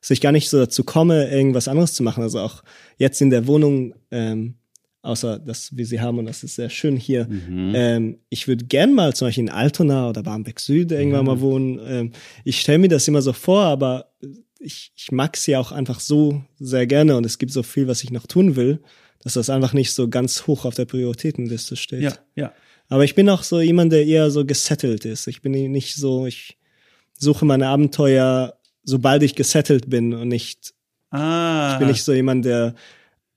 dass 0.06 0.12
ich 0.12 0.22
gar 0.22 0.32
nicht 0.32 0.52
so 0.52 0.60
dazu 0.60 0.84
komme, 0.84 1.32
irgendwas 1.32 1.68
anderes 1.68 1.96
zu 1.96 2.04
machen. 2.04 2.22
Also 2.22 2.40
auch 2.40 2.64
jetzt 2.98 3.22
in 3.22 3.32
der 3.32 3.48
Wohnung, 3.48 3.96
ähm, 4.12 4.54
außer 5.02 5.40
dass 5.40 5.76
wir 5.76 5.84
sie 5.88 6.00
haben 6.00 6.20
und 6.20 6.28
das 6.28 6.44
ist 6.44 6.58
sehr 6.58 6.70
schön 6.70 6.96
hier. 6.96 7.28
Ähm, 7.74 8.20
ich 8.30 8.48
würde 8.48 8.66
gern 8.66 8.94
mal 8.94 9.16
zum 9.16 9.28
Beispiel 9.28 9.46
in 9.46 9.50
Altona 9.50 10.08
oder 10.08 10.22
Barmbek 10.22 10.60
Süd 10.60 10.92
irgendwann 10.92 11.26
mal 11.26 11.42
wohnen. 11.42 11.80
Ähm, 11.88 12.12
ich 12.44 12.60
stelle 12.60 12.78
mir 12.78 12.88
das 12.88 13.08
immer 13.08 13.24
so 13.24 13.34
vor, 13.34 13.64
aber 13.64 14.12
ich, 14.60 14.92
ich 14.96 15.12
mag 15.12 15.36
es 15.38 15.48
ja 15.48 15.60
auch 15.60 15.72
einfach 15.72 16.00
so 16.00 16.44
sehr 16.60 16.86
gerne 16.86 17.18
und 17.18 17.26
es 17.26 17.40
gibt 17.40 17.52
so 17.52 17.64
viel, 17.64 17.88
was 17.88 18.04
ich 18.04 18.12
noch 18.12 18.28
tun 18.28 18.56
will, 18.56 18.84
dass 19.24 19.34
das 19.34 19.50
einfach 19.50 19.74
nicht 19.74 19.92
so 19.92 20.08
ganz 20.08 20.46
hoch 20.46 20.66
auf 20.66 20.76
der 20.76 20.86
Prioritätenliste 20.86 21.76
steht. 21.76 22.04
Ja, 22.04 22.14
ja. 22.36 22.54
Aber 22.90 23.06
ich 23.06 23.16
bin 23.16 23.28
auch 23.28 23.42
so 23.42 23.60
jemand, 23.60 23.92
der 23.92 24.06
eher 24.06 24.30
so 24.30 24.46
gesettelt 24.46 25.04
ist. 25.04 25.26
Ich 25.26 25.42
bin 25.42 25.54
nicht 25.72 25.96
so, 25.96 26.28
ich 26.28 26.60
suche 27.18 27.44
meine 27.44 27.70
Abenteuer, 27.70 28.60
sobald 28.86 29.24
ich 29.24 29.36
gesettelt 29.36 29.90
bin 29.90 30.14
und 30.14 30.30
nicht, 30.30 30.74
Ah. 31.12 31.74
ich 31.74 31.80
bin 31.80 31.88
nicht 31.90 32.04
so 32.04 32.14
jemand, 32.14 32.46
der 32.46 32.76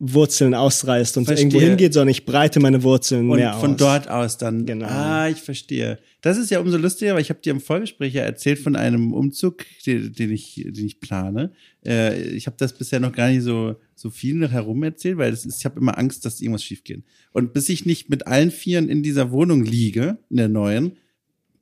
Wurzeln 0.01 0.55
ausreißt 0.55 1.17
und 1.17 1.25
Verstehe. 1.25 1.47
irgendwo 1.47 1.61
hingeht, 1.61 1.93
sondern 1.93 2.11
ich 2.11 2.25
breite 2.25 2.61
meine 2.61 2.85
Wurzeln 2.85 3.29
und 3.31 3.37
mehr 3.37 3.55
von 3.55 3.73
aus. 3.73 3.77
dort 3.79 4.09
aus 4.09 4.39
dann. 4.39 4.65
Genau. 4.65 4.87
Ah, 4.87 5.29
ich 5.29 5.39
verstehe. 5.39 5.99
Das 6.21 6.39
ist 6.39 6.51
ja 6.53 6.61
umso 6.61 6.77
lustiger, 6.77 7.15
weil 7.15 7.21
ich 7.21 7.31
habe 7.31 7.41
dir 7.41 7.51
im 7.51 7.61
Vorgespräch 7.61 8.15
ja 8.15 8.23
erzählt 8.23 8.61
von 8.61 8.77
einem 8.77 9.13
Umzug, 9.13 9.65
den, 9.87 10.13
den 10.13 10.31
ich, 10.33 10.65
den 10.69 10.87
ich 10.87 11.01
plane. 11.01 11.51
Äh, 11.85 12.21
ich 12.31 12.47
habe 12.47 12.57
das 12.59 12.75
bisher 12.79 13.01
noch 13.01 13.13
gar 13.13 13.29
nicht 13.29 13.43
so 13.43 13.75
so 13.97 14.11
viel 14.11 14.37
noch 14.37 14.53
herum 14.53 14.85
erzählt, 14.85 15.19
weil 15.19 15.33
ist, 15.33 15.45
ich 15.47 15.65
habe 15.65 15.81
immer 15.81 15.99
Angst, 15.99 16.25
dass 16.25 16.41
irgendwas 16.41 16.63
schief 16.63 16.85
geht. 16.85 17.03
Und 17.33 17.53
bis 17.53 17.69
ich 17.69 17.85
nicht 17.85 18.09
mit 18.09 18.29
allen 18.29 18.53
Vieren 18.53 18.89
in 18.89 19.03
dieser 19.03 19.33
Wohnung 19.33 19.65
liege, 19.65 20.19
in 20.31 20.37
der 20.37 20.49
neuen, 20.49 20.93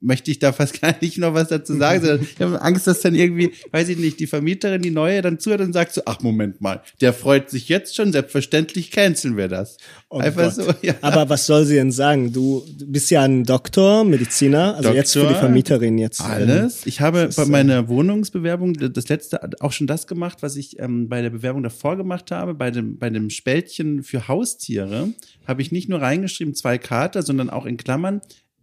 möchte 0.07 0.31
ich 0.31 0.39
da 0.39 0.53
fast 0.53 0.81
gar 0.81 0.95
nicht 1.01 1.19
noch 1.19 1.35
was 1.35 1.49
dazu 1.49 1.77
sagen, 1.77 2.01
sondern 2.01 2.23
ich 2.23 2.41
habe 2.41 2.63
Angst, 2.63 2.87
dass 2.87 3.01
dann 3.01 3.15
irgendwie, 3.15 3.53
weiß 3.73 3.89
ich 3.89 3.99
nicht, 3.99 4.21
die 4.21 4.27
Vermieterin, 4.27 4.81
die 4.81 4.91
neue, 4.91 5.21
dann 5.21 5.39
zuhört 5.39 5.61
und 5.61 5.73
sagt 5.73 5.93
so, 5.93 6.03
ach 6.07 6.21
Moment 6.21 6.61
mal, 6.61 6.83
der 7.01 7.13
freut 7.13 7.51
sich 7.51 7.69
jetzt 7.69 7.97
schon, 7.97 8.13
selbstverständlich 8.13 8.91
canceln 8.91 9.37
wir 9.37 9.49
das. 9.49 9.77
Oh 10.09 10.19
Einfach 10.19 10.55
Gott. 10.55 10.67
so, 10.67 10.75
ja. 10.83 10.95
Aber 11.01 11.29
was 11.29 11.47
soll 11.47 11.65
sie 11.65 11.75
denn 11.75 11.91
sagen? 11.91 12.33
Du 12.33 12.65
bist 12.87 13.11
ja 13.11 13.23
ein 13.23 13.45
Doktor, 13.45 14.05
Mediziner, 14.05 14.77
also 14.77 14.93
jetzt 14.93 15.13
für 15.13 15.21
die 15.21 15.25
Doktor, 15.27 15.41
Vermieterin 15.41 15.99
jetzt. 15.99 16.21
ähm, 16.21 16.27
Alles. 16.27 16.87
Ich 16.87 17.01
habe 17.01 17.29
bei 17.37 17.45
meiner 17.45 17.89
Wohnungsbewerbung 17.89 18.75
das 18.75 19.09
letzte 19.09 19.41
auch 19.61 19.73
schon 19.73 19.87
das 19.87 20.07
gemacht, 20.07 20.39
was 20.41 20.57
ich 20.57 20.79
ähm, 20.79 21.09
bei 21.09 21.23
der 21.23 21.31
Bewerbung 21.31 21.63
davor 21.63 21.97
gemacht 21.97 22.31
habe. 22.31 22.55
Bei 22.55 22.71
dem, 22.71 22.99
bei 22.99 23.11
dem 23.11 23.31
Spältchen 23.31 24.05
für 24.05 24.29
Haustiere 24.29 25.09
habe 25.47 25.63
ich 25.63 25.73
nicht 25.73 25.89
nur 25.89 26.01
reingeschrieben 26.01 26.55
zwei 26.55 26.79
Kater, 26.79 27.23
sondern 27.23 27.51
auch 27.51 27.67
in 27.67 27.77
Klammern 27.77 28.21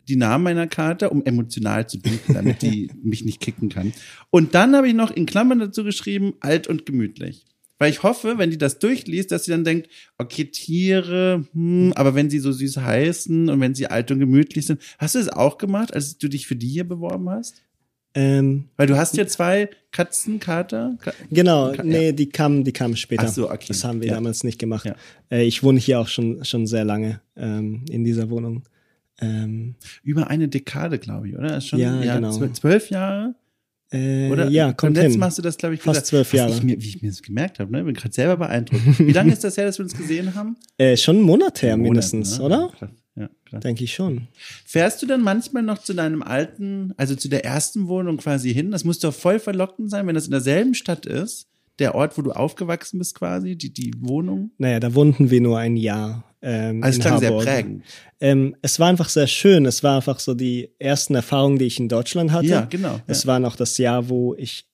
die 0.08 0.16
Namen 0.16 0.44
meiner 0.44 0.68
Kater, 0.68 1.12
um 1.12 1.24
emotional 1.26 1.88
zu 1.88 2.00
binden, 2.00 2.34
damit 2.34 2.62
die 2.62 2.92
mich 3.04 3.24
nicht 3.26 3.40
kicken 3.40 3.70
kann. 3.70 3.94
Und 4.30 4.54
dann 4.56 4.76
habe 4.76 4.88
ich 4.88 4.94
noch 4.94 5.12
in 5.12 5.26
Klammern 5.26 5.60
dazu 5.60 5.84
geschrieben, 5.84 6.34
alt 6.40 6.68
und 6.68 6.86
gemütlich. 6.86 7.46
Weil 7.80 7.90
ich 7.90 8.04
hoffe, 8.04 8.38
wenn 8.38 8.52
die 8.52 8.58
das 8.58 8.80
durchliest, 8.80 9.32
dass 9.32 9.46
sie 9.46 9.52
dann 9.52 9.64
denkt, 9.66 9.90
okay, 10.18 10.46
Tiere, 10.46 11.46
hm, 11.54 11.92
aber 11.96 12.16
wenn 12.16 12.30
sie 12.30 12.40
so 12.40 12.52
süß 12.52 12.78
heißen 12.78 13.50
und 13.50 13.60
wenn 13.60 13.76
sie 13.76 13.88
alt 13.88 14.10
und 14.12 14.20
gemütlich 14.20 14.66
sind. 14.68 14.82
Hast 15.00 15.16
du 15.16 15.20
das 15.20 15.30
auch 15.30 15.58
gemacht, 15.58 15.94
als 15.94 16.18
du 16.18 16.28
dich 16.30 16.48
für 16.48 16.56
die 16.56 16.68
hier 16.68 16.88
beworben 16.88 17.30
hast? 17.30 17.62
Ähm, 18.16 18.66
Weil 18.78 18.86
du 18.88 18.96
hast 18.96 19.18
ja 19.18 19.26
zwei 19.26 19.70
Katzen, 19.92 20.40
Kater. 20.40 20.96
Ka 21.02 21.14
genau, 21.32 21.72
Ka- 21.74 21.84
nee, 21.84 22.08
ja. 22.08 22.12
die 22.12 22.30
kamen, 22.30 22.64
die 22.64 22.72
kamen 22.72 22.96
später. 22.96 23.24
Ach 23.26 23.30
so, 23.34 23.50
okay. 23.50 23.66
Das 23.70 23.84
haben 23.84 24.02
wir 24.02 24.10
Ja. 24.10 24.14
damals 24.16 24.44
nicht 24.44 24.60
gemacht. 24.60 24.86
Ja. 24.86 24.96
Äh, 25.32 25.46
ich 25.46 25.64
wohne 25.64 25.80
hier 25.80 26.00
auch 26.00 26.08
schon, 26.08 26.46
schon 26.46 26.68
sehr 26.68 26.86
lange 26.86 27.22
ähm, 27.36 27.84
in 27.90 28.04
dieser 28.04 28.30
Wohnung. 28.30 28.64
Ähm, 29.22 29.76
Über 30.04 30.28
eine 30.28 30.48
Dekade, 30.48 31.00
glaube 31.00 31.30
ich, 31.30 31.38
oder? 31.38 31.62
Schon, 31.62 31.80
Ja, 31.80 32.16
genau. 32.16 32.32
zwölf, 32.50 32.90
Jahre? 32.90 33.36
äh, 33.92 34.30
Oder? 34.32 34.50
ja, 34.50 34.74
kommt 34.74 34.98
Und 34.98 35.04
jetzt 35.04 35.12
hin. 35.12 35.20
machst 35.20 35.38
du 35.38 35.42
das, 35.44 35.56
glaube 35.58 35.76
ich, 35.76 35.82
Fast 35.82 35.98
wieder. 35.98 36.04
zwölf 36.06 36.34
Jahre. 36.34 36.52
Ich 36.52 36.64
mir, 36.64 36.82
wie 36.82 36.88
ich 36.90 37.02
mir 37.02 37.10
das 37.10 37.22
gemerkt 37.22 37.60
habe, 37.60 37.72
ne? 37.72 37.84
Bin 37.84 37.94
gerade 37.94 38.14
selber 38.14 38.38
beeindruckt. 38.38 38.82
Wie 39.00 39.12
lange 39.12 39.32
ist 39.32 39.44
das 39.44 39.56
her, 39.58 39.66
dass 39.66 39.78
wir 39.78 39.84
uns 39.84 39.96
gesehen 39.96 40.34
haben? 40.34 40.58
Äh, 40.78 40.98
schon 40.98 41.18
einen 41.18 41.26
Monat 41.26 41.62
her 41.62 41.78
Monat, 41.78 41.84
mindestens, 41.92 42.40
ne? 42.40 42.44
oder? 42.46 42.72
Krass. 42.78 42.90
Ja, 43.16 43.30
klar. 43.46 43.62
Denke 43.62 43.84
ich 43.84 43.94
schon. 43.94 44.28
Fährst 44.66 45.00
du 45.04 45.06
dann 45.06 45.22
manchmal 45.22 45.62
noch 45.62 45.78
zu 45.78 45.94
deinem 45.94 46.24
alten, 46.24 46.94
also 46.98 47.16
zu 47.16 47.30
der 47.30 47.46
ersten 47.46 47.88
Wohnung 47.88 48.18
quasi 48.18 48.52
hin? 48.52 48.72
Das 48.72 48.84
muss 48.84 48.98
doch 48.98 49.14
voll 49.14 49.38
verlockend 49.38 49.92
sein, 49.92 50.08
wenn 50.08 50.16
das 50.16 50.26
in 50.26 50.32
derselben 50.32 50.74
Stadt 50.74 51.06
ist, 51.06 51.48
der 51.78 51.94
Ort, 51.94 52.18
wo 52.18 52.24
du 52.24 52.32
aufgewachsen 52.32 52.98
bist 52.98 53.14
quasi, 53.14 53.56
die, 53.56 53.72
die 53.72 53.94
Wohnung. 54.00 54.50
Naja, 54.58 54.80
da 54.80 54.96
wohnten 54.96 55.30
wir 55.30 55.42
nur 55.42 55.60
ein 55.60 55.76
Jahr. 55.78 56.24
Ähm, 56.46 56.84
Also 56.84 57.00
es 57.00 57.06
klang 57.06 57.20
sehr 57.20 57.30
Harburg. 57.30 57.46
prägend. 57.46 57.84
Ähm, 58.20 58.56
es 58.62 58.78
war 58.80 58.90
einfach 58.90 59.08
sehr 59.10 59.28
schön. 59.28 59.66
Es 59.66 59.82
war 59.82 59.96
einfach 59.96 60.20
so 60.20 60.34
die 60.34 60.70
ersten 60.78 61.16
Erfahrungen, 61.16 61.58
die 61.58 61.66
ich 61.66 61.80
in 61.80 61.88
Deutschland 61.90 62.32
hatte. 62.34 62.48
Ja, 62.48 62.66
genau. 62.66 63.00
Es 63.08 63.24
ja. 63.24 63.28
war 63.28 63.40
noch 63.40 63.56
das 63.56 63.78
Jahr, 63.78 64.10
wo 64.10 64.36
ich, 64.36 64.66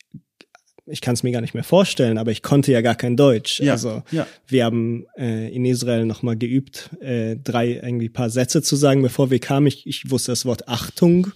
ich 0.88 1.01
kann 1.01 1.13
es 1.13 1.21
mir 1.21 1.31
gar 1.31 1.41
nicht 1.41 1.53
mehr 1.53 1.63
vorstellen, 1.63 2.17
aber 2.17 2.31
ich 2.31 2.41
konnte 2.41 2.71
ja 2.71 2.81
gar 2.81 2.95
kein 2.95 3.15
Deutsch. 3.15 3.59
Ja, 3.59 3.73
Also 3.73 4.01
ja. 4.11 4.25
wir 4.47 4.65
haben 4.65 5.05
äh, 5.15 5.53
in 5.53 5.63
Israel 5.65 6.05
nochmal 6.05 6.38
geübt, 6.38 6.89
äh, 7.01 7.36
drei 7.38 7.73
irgendwie 7.84 8.10
paar 8.10 8.32
Sätze 8.32 8.63
zu 8.63 8.75
sagen, 8.75 9.03
bevor 9.03 9.29
wir 9.29 9.39
kamen. 9.39 9.67
Ich, 9.67 9.86
ich 9.86 10.10
wusste 10.10 10.32
das 10.32 10.45
Wort 10.45 10.67
Achtung, 10.67 11.27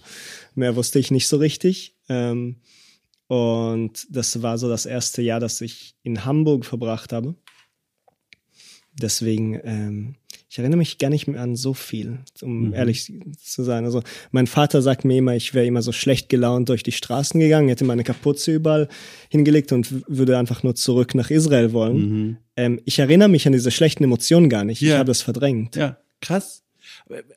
mehr 0.56 0.74
wusste 0.74 0.98
ich 0.98 1.12
nicht 1.12 1.28
so 1.28 1.36
richtig. 1.36 1.94
Ähm, 2.08 2.56
und 3.28 4.06
das 4.10 4.42
war 4.42 4.58
so 4.58 4.68
das 4.68 4.84
erste 4.84 5.22
Jahr, 5.22 5.38
das 5.40 5.60
ich 5.60 5.94
in 6.02 6.24
Hamburg 6.24 6.66
verbracht 6.66 7.12
habe. 7.12 7.36
Deswegen, 9.00 9.60
ähm, 9.64 10.14
ich 10.54 10.58
erinnere 10.60 10.78
mich 10.78 10.98
gar 10.98 11.10
nicht 11.10 11.26
mehr 11.26 11.40
an 11.40 11.56
so 11.56 11.74
viel, 11.74 12.20
um 12.40 12.72
ehrlich 12.74 13.12
zu 13.42 13.64
sein. 13.64 13.84
Also 13.84 14.04
mein 14.30 14.46
Vater 14.46 14.82
sagt 14.82 15.04
mir 15.04 15.18
immer, 15.18 15.34
ich 15.34 15.52
wäre 15.52 15.66
immer 15.66 15.82
so 15.82 15.90
schlecht 15.90 16.28
gelaunt 16.28 16.68
durch 16.68 16.84
die 16.84 16.92
Straßen 16.92 17.40
gegangen, 17.40 17.66
hätte 17.68 17.84
meine 17.84 18.04
Kapuze 18.04 18.52
überall 18.54 18.88
hingelegt 19.30 19.72
und 19.72 20.08
würde 20.08 20.38
einfach 20.38 20.62
nur 20.62 20.76
zurück 20.76 21.16
nach 21.16 21.28
Israel 21.30 21.72
wollen. 21.72 22.38
Ähm, 22.56 22.78
ich 22.84 23.00
erinnere 23.00 23.28
mich 23.28 23.48
an 23.48 23.52
diese 23.52 23.72
schlechten 23.72 24.04
Emotionen 24.04 24.48
gar 24.48 24.62
nicht. 24.62 24.80
Ich 24.80 24.86
Ja. 24.90 24.98
habe 24.98 25.08
das 25.08 25.22
verdrängt. 25.22 25.74
Ja, 25.74 25.96
krass. 26.20 26.60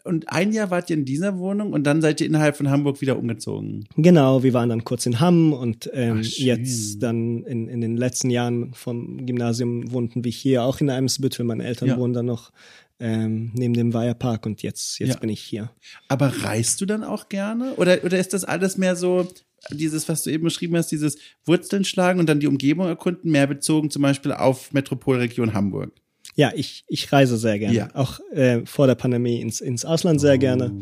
Und 0.04 0.30
ein 0.32 0.54
Jahr 0.54 0.70
wart 0.70 0.90
ihr 0.92 0.96
in 0.98 1.04
dieser 1.06 1.40
Wohnung 1.40 1.74
und 1.74 1.86
dann 1.86 2.02
seid 2.02 2.22
ihr 2.22 2.28
innerhalb 2.28 2.56
von 2.56 2.70
Hamburg 2.70 3.02
wieder 3.02 3.18
umgezogen. 3.18 3.86
Genau, 3.98 4.44
wir 4.44 4.54
waren 4.54 4.70
dann 4.70 4.84
kurz 4.84 5.08
in 5.08 5.20
Hamm 5.20 5.54
und 5.54 5.90
ähm, 5.94 6.22
Ach, 6.24 6.38
jetzt 6.38 7.00
dann 7.02 7.44
in, 7.44 7.68
in 7.68 7.82
den 7.82 7.98
letzten 7.98 8.30
Jahren 8.30 8.74
vom 8.76 9.26
Gymnasium 9.26 9.92
wohnten 9.92 10.24
wir 10.24 10.32
hier 10.32 10.64
auch 10.64 10.80
in 10.82 10.90
Eimsbüttel. 10.92 11.44
Meine 11.46 11.66
Eltern 11.66 11.90
Ja. 11.90 11.98
wohnen 11.98 12.14
dann 12.14 12.28
noch 12.28 12.52
ähm, 13.00 13.52
neben 13.54 13.74
dem 13.74 13.94
Weiherpark 13.94 14.46
und 14.46 14.62
jetzt, 14.64 15.00
jetzt 15.00 15.10
Ja. 15.10 15.20
bin 15.20 15.30
ich 15.30 15.42
hier. 15.42 15.72
Aber 16.08 16.28
reist 16.44 16.82
du 16.82 16.86
dann 16.86 17.04
auch 17.04 17.30
gerne? 17.30 17.74
Oder, 17.76 18.04
oder 18.04 18.18
ist 18.18 18.34
das 18.34 18.44
alles 18.44 18.78
mehr 18.78 18.96
so, 18.96 19.28
dieses, 19.72 20.08
was 20.10 20.24
du 20.24 20.30
eben 20.32 20.44
beschrieben 20.46 20.76
hast, 20.78 20.92
dieses 20.92 21.18
Wurzeln 21.46 21.84
schlagen 21.84 22.20
und 22.20 22.28
dann 22.28 22.40
die 22.40 22.48
Umgebung 22.48 22.88
erkunden, 22.88 23.32
mehr 23.32 23.48
bezogen 23.48 23.90
zum 23.92 24.02
Beispiel 24.02 24.32
auf 24.32 24.72
Metropolregion 24.74 25.54
Hamburg? 25.54 25.92
Ja, 26.36 26.52
ich, 26.56 26.84
ich 26.88 27.12
reise 27.12 27.38
sehr 27.38 27.58
gerne. 27.60 27.76
Ja. 27.76 27.90
Auch 27.96 28.20
äh, 28.32 28.66
vor 28.66 28.86
der 28.88 28.96
Pandemie 28.96 29.42
ins, 29.42 29.60
ins 29.62 29.86
Ausland 29.86 30.22
sehr 30.22 30.38
gerne. 30.38 30.78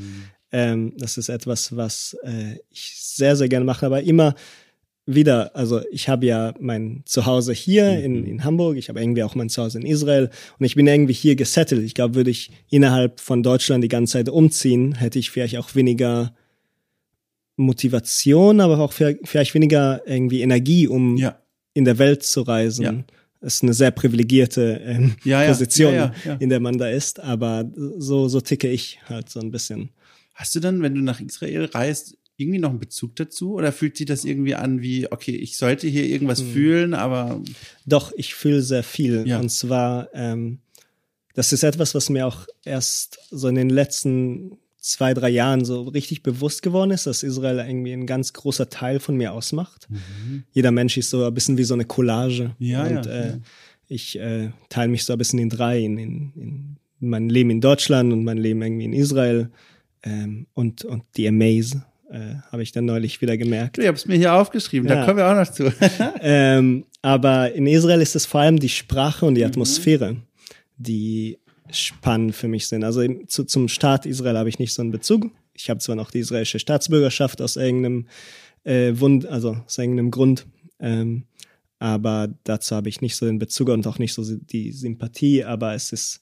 Ähm, 0.52 0.94
das 0.98 1.18
ist 1.18 1.30
etwas, 1.30 1.76
was 1.76 2.16
äh, 2.24 2.58
ich 2.70 2.96
sehr, 2.98 3.36
sehr 3.36 3.48
gerne 3.50 3.66
mache, 3.66 3.86
aber 3.86 4.04
immer 4.04 4.36
wieder, 5.08 5.56
also 5.56 5.82
ich 5.92 6.10
habe 6.10 6.26
ja 6.26 6.54
mein 6.60 7.04
Zuhause 7.06 7.54
hier 7.54 8.00
in, 8.04 8.26
in 8.26 8.44
Hamburg, 8.44 8.76
ich 8.78 8.90
habe 8.90 9.00
irgendwie 9.02 9.22
auch 9.24 9.36
mein 9.36 9.50
Zuhause 9.50 9.78
in 9.80 9.86
Israel 9.86 10.30
und 10.58 10.66
ich 10.66 10.74
bin 10.76 10.88
irgendwie 10.88 11.14
hier 11.14 11.36
gesettelt. 11.36 11.84
Ich 11.84 11.94
glaube, 11.94 12.16
würde 12.16 12.32
ich 12.32 12.50
innerhalb 12.72 13.20
von 13.20 13.44
Deutschland 13.44 13.84
die 13.84 13.88
ganze 13.88 14.14
Zeit 14.14 14.30
umziehen, 14.30 14.96
hätte 14.96 15.20
ich 15.20 15.30
vielleicht 15.30 15.58
auch 15.58 15.76
weniger 15.76 16.34
Motivation, 17.58 18.60
aber 18.60 18.80
auch 18.80 18.92
vielleicht 18.94 19.54
weniger 19.54 20.02
irgendwie 20.06 20.42
Energie, 20.42 20.88
um 20.88 21.18
Ja. 21.18 21.40
in 21.74 21.86
der 21.86 21.98
Welt 22.00 22.24
zu 22.24 22.42
reisen. 22.42 22.84
Ja. 22.84 23.04
Das 23.42 23.56
ist 23.56 23.64
eine 23.64 23.74
sehr 23.74 23.92
privilegierte 23.92 24.82
ähm, 24.84 25.16
Ja, 25.24 25.44
ja. 25.44 25.48
Position, 25.50 26.12
in 26.40 26.50
der 26.50 26.60
man 26.60 26.78
da 26.78 26.90
ist, 26.90 27.20
aber 27.20 27.70
so, 27.98 28.28
so 28.28 28.42
ticke 28.42 28.70
ich 28.70 29.00
halt 29.08 29.30
so 29.30 29.40
ein 29.40 29.52
bisschen. 29.52 29.90
Hast 30.34 30.56
du 30.56 30.60
dann, 30.60 30.82
wenn 30.82 30.96
du 30.96 31.02
nach 31.02 31.22
Israel 31.22 31.66
reist, 31.66 32.18
irgendwie 32.38 32.60
noch 32.60 32.70
einen 32.70 32.80
Bezug 32.80 33.16
dazu? 33.16 33.54
Oder 33.54 33.72
fühlt 33.72 33.98
sich 33.98 34.06
das 34.06 34.26
irgendwie 34.26 34.56
an 34.56 34.82
wie, 34.82 35.12
okay, 35.12 35.36
ich 35.36 35.58
sollte 35.58 35.88
hier 35.88 36.06
irgendwas 36.06 36.42
fühlen, 36.42 36.94
aber 36.94 37.42
Doch, 37.86 38.12
ich 38.16 38.36
fühle 38.36 38.62
sehr 38.62 38.84
viel. 38.84 39.24
Ja. 39.26 39.40
Und 39.40 39.50
zwar, 39.50 40.10
ähm, 40.14 40.60
das 41.34 41.54
ist 41.54 41.64
etwas, 41.64 41.96
was 41.96 42.10
mir 42.10 42.28
auch 42.28 42.48
erst 42.64 43.20
so 43.32 43.48
in 43.48 43.56
den 43.56 43.70
letzten 43.70 44.58
zwei, 44.86 45.14
drei 45.14 45.30
Jahren 45.30 45.66
so 45.66 45.84
richtig 45.84 46.22
bewusst 46.22 46.62
geworden 46.62 46.92
ist, 46.92 47.08
dass 47.08 47.24
Israel 47.24 47.58
irgendwie 47.58 47.92
ein 47.92 48.06
ganz 48.06 48.34
großer 48.34 48.70
Teil 48.70 49.00
von 49.00 49.18
mir 49.18 49.34
ausmacht. 49.34 49.88
Jeder 50.52 50.72
Mensch 50.72 50.98
ist 50.98 51.10
so 51.10 51.26
ein 51.26 51.34
bisschen 51.34 51.58
wie 51.58 51.64
so 51.64 51.74
eine 51.74 51.86
Collage. 51.86 52.56
Mhm. 52.60 52.66
Ja, 52.66 52.84
Und 52.84 53.06
ja, 53.06 53.12
äh, 53.12 53.30
ja. 53.30 53.38
ich 53.88 54.20
äh, 54.20 54.52
teile 54.70 54.90
mich 54.90 55.04
so 55.04 55.14
ein 55.14 55.18
bisschen 55.18 55.40
in 55.40 55.50
drei, 55.50 55.80
in, 55.80 55.98
in, 55.98 56.32
in 57.02 57.10
mein 57.10 57.30
Leben 57.30 57.50
in 57.50 57.62
Deutschland 57.62 58.14
und 58.14 58.24
mein 58.24 58.38
Leben 58.38 58.62
irgendwie 58.62 58.86
in 58.86 58.94
Israel 58.94 59.50
ähm, 60.04 60.46
und, 60.54 60.86
und 60.86 61.04
die 61.18 61.28
Amaze. 61.28 61.84
Äh, 62.16 62.36
habe 62.52 62.64
ich 62.64 62.72
dann 62.72 62.86
neulich 62.86 63.20
wieder 63.22 63.36
gemerkt. 63.38 63.78
ich 63.78 63.86
habe 63.88 63.98
es 63.98 64.06
mir 64.06 64.16
hier 64.16 64.34
aufgeschrieben, 64.36 64.88
da 64.88 64.96
Ja. 65.00 65.06
kommen 65.06 65.18
wir 65.18 65.28
auch 65.30 65.36
noch 65.36 65.52
zu. 65.52 65.72
Ähm, 66.22 66.86
aber 67.02 67.52
in 67.54 67.68
Israel 67.68 68.00
ist 68.02 68.16
es 68.16 68.26
vor 68.26 68.40
allem 68.42 68.58
die 68.58 68.70
Sprache 68.70 69.26
und 69.26 69.36
die 69.36 69.44
Atmosphäre, 69.44 70.16
die 70.78 71.38
spannend 71.72 72.34
für 72.36 72.48
mich 72.48 72.68
sind. 72.68 72.84
Also 72.86 73.02
im- 73.02 73.28
zu, 73.28 73.44
zum 73.44 73.68
Staat 73.68 74.06
Israel 74.06 74.38
habe 74.38 74.48
ich 74.50 74.60
nicht 74.60 74.74
so 74.74 74.82
einen 74.82 74.92
Bezug. 74.92 75.30
Ich 75.54 75.70
habe 75.70 75.80
zwar 75.82 75.96
noch 75.96 76.10
die 76.12 76.20
israelische 76.20 76.60
Staatsbürgerschaft 76.60 77.42
aus 77.42 77.58
irgendeinem 77.58 78.08
äh, 78.64 78.94
Wund, 78.96 79.26
also 79.26 79.58
aus 79.66 79.78
irgendeinem 79.78 80.10
Grund, 80.12 80.46
ähm, 80.80 81.26
aber 81.80 82.30
dazu 82.46 82.76
habe 82.76 82.88
ich 82.90 83.02
nicht 83.02 83.16
so 83.18 83.26
den 83.26 83.40
Bezug 83.40 83.70
und 83.70 83.86
auch 83.88 84.00
nicht 84.00 84.14
so 84.14 84.24
die 84.38 84.72
Sympathie. 84.72 85.44
Aber 85.44 85.74
es 85.76 85.92
ist 85.92 86.22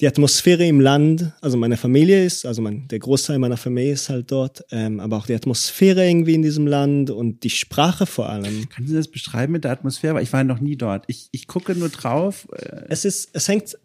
die 0.00 0.06
Atmosphäre 0.06 0.64
im 0.64 0.80
Land, 0.80 1.32
also 1.40 1.56
meine 1.56 1.76
Familie 1.76 2.24
ist, 2.24 2.46
also 2.46 2.62
mein, 2.62 2.86
der 2.86 3.00
Großteil 3.00 3.38
meiner 3.40 3.56
Familie 3.56 3.92
ist 3.94 4.08
halt 4.08 4.30
dort, 4.30 4.64
ähm, 4.70 5.00
aber 5.00 5.16
auch 5.16 5.26
die 5.26 5.34
Atmosphäre 5.34 6.08
irgendwie 6.08 6.34
in 6.34 6.42
diesem 6.42 6.66
Land 6.68 7.10
und 7.10 7.42
die 7.42 7.50
Sprache 7.50 8.06
vor 8.06 8.28
allem. 8.28 8.68
Kannst 8.68 8.92
du 8.92 8.94
das 8.96 9.08
beschreiben 9.08 9.52
mit 9.52 9.64
der 9.64 9.72
Atmosphäre? 9.72 10.14
Weil 10.14 10.22
ich 10.22 10.32
war 10.32 10.44
noch 10.44 10.60
nie 10.60 10.76
dort. 10.76 11.04
Ich, 11.08 11.28
ich 11.32 11.48
gucke 11.48 11.74
nur 11.74 11.88
drauf. 11.88 12.46
Äh, 12.52 12.82
Es 12.88 13.04
ist, 13.04 13.30
es 13.32 13.48
hängt 13.48 13.76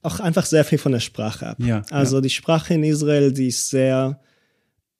auch 0.00 0.20
einfach 0.20 0.46
sehr 0.46 0.64
viel 0.64 0.78
von 0.78 0.92
der 0.92 1.00
Sprache 1.00 1.48
ab. 1.48 1.58
Ja, 1.60 1.82
also 1.90 2.20
die 2.22 2.30
Sprache 2.30 2.72
in 2.74 2.84
Israel, 2.84 3.32
die 3.32 3.48
ist 3.48 3.68
sehr 3.68 4.20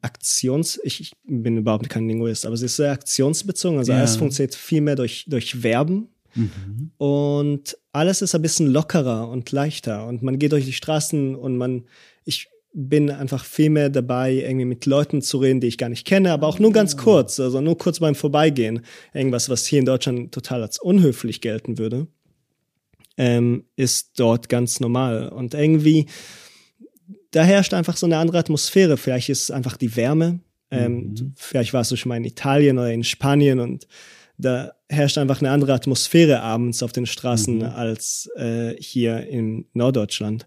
Aktions, 0.00 0.78
ich, 0.84 1.00
ich 1.00 1.12
bin 1.26 1.56
überhaupt 1.56 1.88
kein 1.88 2.06
Linguist, 2.06 2.46
aber 2.46 2.56
sie 2.56 2.66
ist 2.66 2.76
sehr 2.76 2.92
aktionsbezogen. 2.92 3.78
Also 3.78 3.92
Ja. 3.92 3.98
alles 3.98 4.16
funktioniert 4.16 4.54
viel 4.54 4.80
mehr 4.80 4.96
durch, 4.96 5.24
durch 5.28 5.54
Verben. 5.56 6.08
Mhm. 6.34 6.90
Und 6.98 7.76
alles 7.98 8.22
ist 8.22 8.34
ein 8.34 8.42
bisschen 8.42 8.68
lockerer 8.68 9.28
und 9.28 9.50
leichter. 9.52 10.06
Und 10.06 10.22
man 10.22 10.38
geht 10.38 10.52
durch 10.52 10.64
die 10.64 10.72
Straßen 10.72 11.34
und 11.34 11.56
man, 11.56 11.84
ich 12.24 12.48
bin 12.72 13.10
einfach 13.10 13.44
viel 13.44 13.70
mehr 13.70 13.90
dabei, 13.90 14.34
irgendwie 14.34 14.66
mit 14.66 14.86
Leuten 14.86 15.20
zu 15.20 15.38
reden, 15.38 15.60
die 15.60 15.66
ich 15.66 15.78
gar 15.78 15.88
nicht 15.88 16.06
kenne, 16.06 16.32
aber 16.32 16.46
auch 16.46 16.58
nur 16.58 16.72
ganz 16.72 16.96
kurz, 16.96 17.40
also 17.40 17.60
nur 17.60 17.76
kurz 17.76 17.98
beim 17.98 18.14
Vorbeigehen. 18.14 18.84
Irgendwas, 19.12 19.48
was 19.48 19.66
hier 19.66 19.80
in 19.80 19.84
Deutschland 19.84 20.32
total 20.32 20.62
als 20.62 20.78
unhöflich 20.78 21.40
gelten 21.40 21.78
würde, 21.78 22.06
ähm, 23.16 23.64
ist 23.74 24.12
dort 24.20 24.48
ganz 24.48 24.80
normal. 24.80 25.28
Und 25.30 25.54
irgendwie, 25.54 26.06
da 27.32 27.42
herrscht 27.42 27.74
einfach 27.74 27.96
so 27.96 28.06
eine 28.06 28.18
andere 28.18 28.38
Atmosphäre. 28.38 28.96
Vielleicht 28.96 29.28
ist 29.28 29.44
es 29.44 29.50
einfach 29.50 29.76
die 29.76 29.96
Wärme. 29.96 30.40
Ähm, 30.70 31.32
Vielleicht 31.36 31.72
warst 31.72 31.90
du 31.90 31.96
schon 31.96 32.10
mal 32.10 32.16
in 32.16 32.24
Italien 32.24 32.78
oder 32.78 32.92
in 32.92 33.02
Spanien 33.02 33.58
und 33.58 33.88
da 34.38 34.72
herrscht 34.88 35.18
einfach 35.18 35.40
eine 35.40 35.50
andere 35.50 35.74
Atmosphäre 35.74 36.40
abends 36.40 36.82
auf 36.82 36.92
den 36.92 37.06
Straßen 37.06 37.62
als 37.62 38.30
äh, 38.36 38.74
hier 38.80 39.26
in 39.26 39.66
Norddeutschland. 39.72 40.46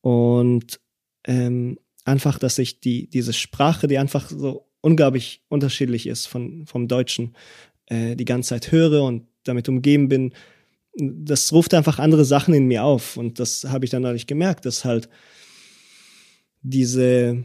Und 0.00 0.80
ähm, 1.24 1.78
einfach, 2.04 2.38
dass 2.38 2.58
ich 2.58 2.80
die, 2.80 3.08
diese 3.08 3.32
Sprache, 3.32 3.86
die 3.86 3.98
einfach 3.98 4.28
so 4.28 4.68
unglaublich 4.80 5.42
unterschiedlich 5.48 6.08
ist 6.08 6.26
von, 6.26 6.66
vom 6.66 6.88
Deutschen, 6.88 7.36
äh, 7.86 8.16
die 8.16 8.24
ganze 8.24 8.50
Zeit 8.50 8.72
höre 8.72 9.04
und 9.04 9.28
damit 9.44 9.68
umgeben 9.68 10.08
bin, 10.08 10.34
das 10.94 11.52
ruft 11.52 11.72
einfach 11.72 11.98
andere 11.98 12.24
Sachen 12.24 12.52
in 12.52 12.66
mir 12.66 12.84
auf. 12.84 13.16
Und 13.16 13.38
das 13.38 13.64
habe 13.64 13.84
ich 13.84 13.90
dann 13.90 14.02
neulich 14.02 14.26
gemerkt, 14.26 14.66
dass 14.66 14.84
halt 14.84 15.08
diese, 16.62 17.44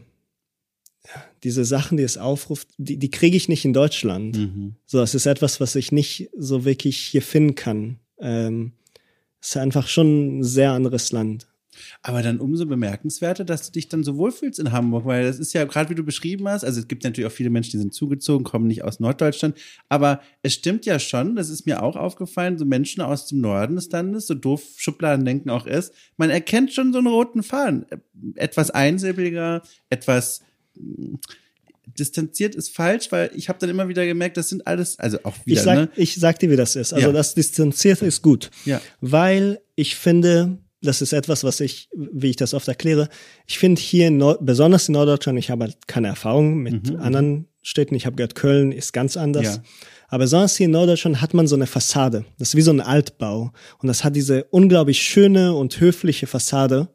diese 1.44 1.64
Sachen, 1.64 1.96
die 1.96 2.04
es 2.04 2.18
aufruft, 2.18 2.68
die, 2.78 2.98
die 2.98 3.10
kriege 3.10 3.36
ich 3.36 3.48
nicht 3.48 3.64
in 3.64 3.72
Deutschland. 3.72 4.36
Mhm. 4.36 4.74
So, 4.86 5.00
es 5.00 5.14
ist 5.14 5.26
etwas, 5.26 5.60
was 5.60 5.74
ich 5.76 5.92
nicht 5.92 6.30
so 6.36 6.64
wirklich 6.64 6.98
hier 6.98 7.22
finden 7.22 7.54
kann. 7.54 7.98
Ähm, 8.20 8.72
es 9.40 9.50
ist 9.50 9.56
einfach 9.56 9.86
schon 9.88 10.38
ein 10.38 10.44
sehr 10.44 10.72
anderes 10.72 11.12
Land. 11.12 11.46
Aber 12.02 12.22
dann 12.22 12.40
umso 12.40 12.66
bemerkenswerter, 12.66 13.44
dass 13.44 13.66
du 13.66 13.72
dich 13.72 13.88
dann 13.88 14.04
so 14.04 14.16
wohlfühlst 14.16 14.58
in 14.58 14.72
Hamburg, 14.72 15.04
weil 15.04 15.24
das 15.24 15.38
ist 15.38 15.52
ja 15.52 15.64
gerade 15.64 15.90
wie 15.90 15.94
du 15.94 16.02
beschrieben 16.02 16.48
hast, 16.48 16.64
also 16.64 16.80
es 16.80 16.88
gibt 16.88 17.04
natürlich 17.04 17.30
auch 17.30 17.34
viele 17.34 17.50
Menschen, 17.50 17.72
die 17.72 17.78
sind 17.78 17.94
zugezogen, 17.94 18.44
kommen 18.44 18.66
nicht 18.66 18.84
aus 18.84 19.00
Norddeutschland, 19.00 19.56
aber 19.88 20.20
es 20.42 20.54
stimmt 20.54 20.86
ja 20.86 20.98
schon, 20.98 21.36
das 21.36 21.50
ist 21.50 21.66
mir 21.66 21.82
auch 21.82 21.96
aufgefallen, 21.96 22.58
so 22.58 22.64
Menschen 22.64 23.00
aus 23.00 23.26
dem 23.26 23.40
Norden 23.40 23.76
des 23.76 23.90
Landes, 23.90 24.26
so 24.26 24.34
doof 24.34 24.64
Schubladendenken 24.76 25.50
auch 25.50 25.66
ist, 25.66 25.92
man 26.16 26.30
erkennt 26.30 26.72
schon 26.72 26.92
so 26.92 26.98
einen 26.98 27.06
roten 27.06 27.42
Faden. 27.42 27.86
Etwas 28.34 28.70
einsilbiger, 28.70 29.62
etwas 29.90 30.42
distanziert 31.98 32.54
ist 32.54 32.74
falsch, 32.74 33.10
weil 33.10 33.30
ich 33.34 33.48
habe 33.48 33.58
dann 33.58 33.70
immer 33.70 33.88
wieder 33.88 34.04
gemerkt, 34.06 34.36
das 34.36 34.50
sind 34.50 34.66
alles, 34.66 34.98
also 34.98 35.18
auch 35.24 35.34
wieder, 35.44 35.58
ich, 35.58 35.62
sag, 35.64 35.76
ne? 35.76 35.88
ich 35.96 36.14
sag 36.16 36.38
dir, 36.38 36.50
wie 36.50 36.56
das 36.56 36.76
ist. 36.76 36.92
Also 36.92 37.08
Ja. 37.08 37.12
das 37.12 37.34
Distanzierte 37.34 38.06
ist 38.06 38.22
gut. 38.22 38.50
Ja. 38.64 38.80
Weil 39.00 39.60
ich 39.74 39.96
finde, 39.96 40.58
das 40.82 41.02
ist 41.02 41.12
etwas, 41.12 41.44
was 41.44 41.60
ich, 41.60 41.88
wie 41.96 42.30
ich 42.30 42.36
das 42.36 42.54
oft 42.54 42.68
erkläre, 42.68 43.08
ich 43.46 43.58
finde 43.58 43.80
hier, 43.80 44.08
in 44.08 44.18
Nord 44.18 44.44
besonders 44.44 44.88
in 44.88 44.92
Norddeutschland, 44.92 45.38
ich 45.38 45.50
habe 45.50 45.64
halt 45.64 45.88
keine 45.88 46.08
Erfahrung 46.08 46.58
mit 46.58 46.94
anderen 46.98 47.46
Städten. 47.62 47.94
Ich 47.94 48.06
habe 48.06 48.16
gehört, 48.16 48.34
Köln 48.34 48.72
ist 48.72 48.92
ganz 48.92 49.16
anders. 49.16 49.44
Ja. 49.44 49.62
Aber 50.08 50.24
besonders 50.24 50.56
hier 50.56 50.66
in 50.66 50.70
Norddeutschland 50.70 51.20
hat 51.20 51.34
man 51.34 51.46
so 51.46 51.54
eine 51.56 51.66
Fassade. 51.66 52.24
Das 52.38 52.48
ist 52.50 52.54
wie 52.54 52.62
so 52.62 52.70
ein 52.70 52.80
Altbau. 52.80 53.52
Und 53.78 53.88
das 53.88 54.04
hat 54.04 54.16
diese 54.16 54.44
unglaublich 54.44 55.02
schöne 55.02 55.54
und 55.54 55.78
höfliche 55.80 56.26
Fassade. 56.26 56.88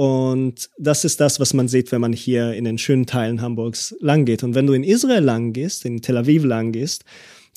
Und 0.00 0.70
das 0.78 1.04
ist 1.04 1.20
das, 1.20 1.40
was 1.40 1.52
man 1.52 1.68
sieht, 1.68 1.92
wenn 1.92 2.00
man 2.00 2.14
hier 2.14 2.54
in 2.54 2.64
den 2.64 2.78
schönen 2.78 3.04
Teilen 3.04 3.42
Hamburgs 3.42 3.94
lang 4.00 4.24
geht. 4.24 4.42
Und 4.42 4.54
wenn 4.54 4.66
du 4.66 4.72
in 4.72 4.82
Israel 4.82 5.22
lang 5.22 5.52
gehst, 5.52 5.84
in 5.84 6.00
Tel 6.00 6.16
Aviv 6.16 6.42
lang 6.42 6.72
gehst, 6.72 7.04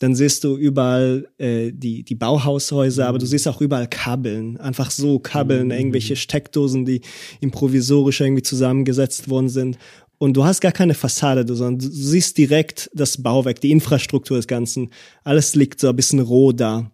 dann 0.02 0.14
siehst 0.14 0.44
du 0.44 0.58
überall 0.58 1.30
äh, 1.38 1.72
die, 1.72 2.04
die 2.04 2.16
Bauhaushäuser, 2.16 3.08
aber 3.08 3.18
du 3.18 3.26
siehst 3.26 3.48
auch 3.48 3.62
überall 3.62 3.88
Kabeln. 3.88 4.58
Einfach 4.58 4.92
so 4.92 5.20
Kabeln, 5.20 5.72
irgendwelche 5.72 6.18
Steckdosen, 6.18 6.84
die 6.84 7.00
improvisorisch 7.40 8.20
irgendwie 8.20 8.44
zusammengesetzt 8.44 9.30
worden 9.30 9.48
sind. 9.48 9.78
Und 10.18 10.36
du 10.36 10.44
hast 10.44 10.60
gar 10.60 10.74
keine 10.74 10.96
Fassade, 10.96 11.46
du- 11.46 11.56
sondern 11.56 11.80
du 11.80 11.96
siehst 11.96 12.38
direkt 12.38 12.90
das 12.94 13.24
Bauwerk, 13.24 13.62
die 13.62 13.72
Infrastruktur 13.72 14.36
des 14.36 14.48
Ganzen. 14.48 14.90
Alles 15.24 15.56
liegt 15.56 15.80
so 15.80 15.88
ein 15.88 15.96
bisschen 15.96 16.20
roh 16.20 16.52
da. 16.52 16.92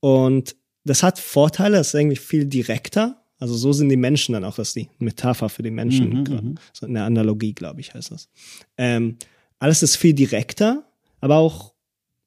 Und 0.00 0.56
das 0.86 1.02
hat 1.02 1.18
Vorteile, 1.18 1.76
das 1.76 1.88
ist 1.88 2.00
irgendwie 2.00 2.16
viel 2.16 2.46
direkter. 2.46 3.19
Also 3.40 3.56
so 3.56 3.72
sind 3.72 3.88
die 3.88 3.96
Menschen 3.96 4.34
dann 4.34 4.44
auch, 4.44 4.54
das 4.54 4.68
ist 4.68 4.76
die 4.76 4.88
Metapher 4.98 5.48
für 5.48 5.62
die 5.62 5.70
Menschen, 5.70 6.10
Mhm, 6.10 6.24
mhm. 6.30 6.54
so 6.72 6.86
eine 6.86 7.02
Analogie, 7.02 7.54
glaube 7.54 7.80
ich, 7.80 7.94
heißt 7.94 8.12
das. 8.12 8.28
Ähm, 8.76 9.16
alles 9.58 9.82
ist 9.82 9.96
viel 9.96 10.12
direkter, 10.12 10.84
aber 11.20 11.36
auch 11.36 11.72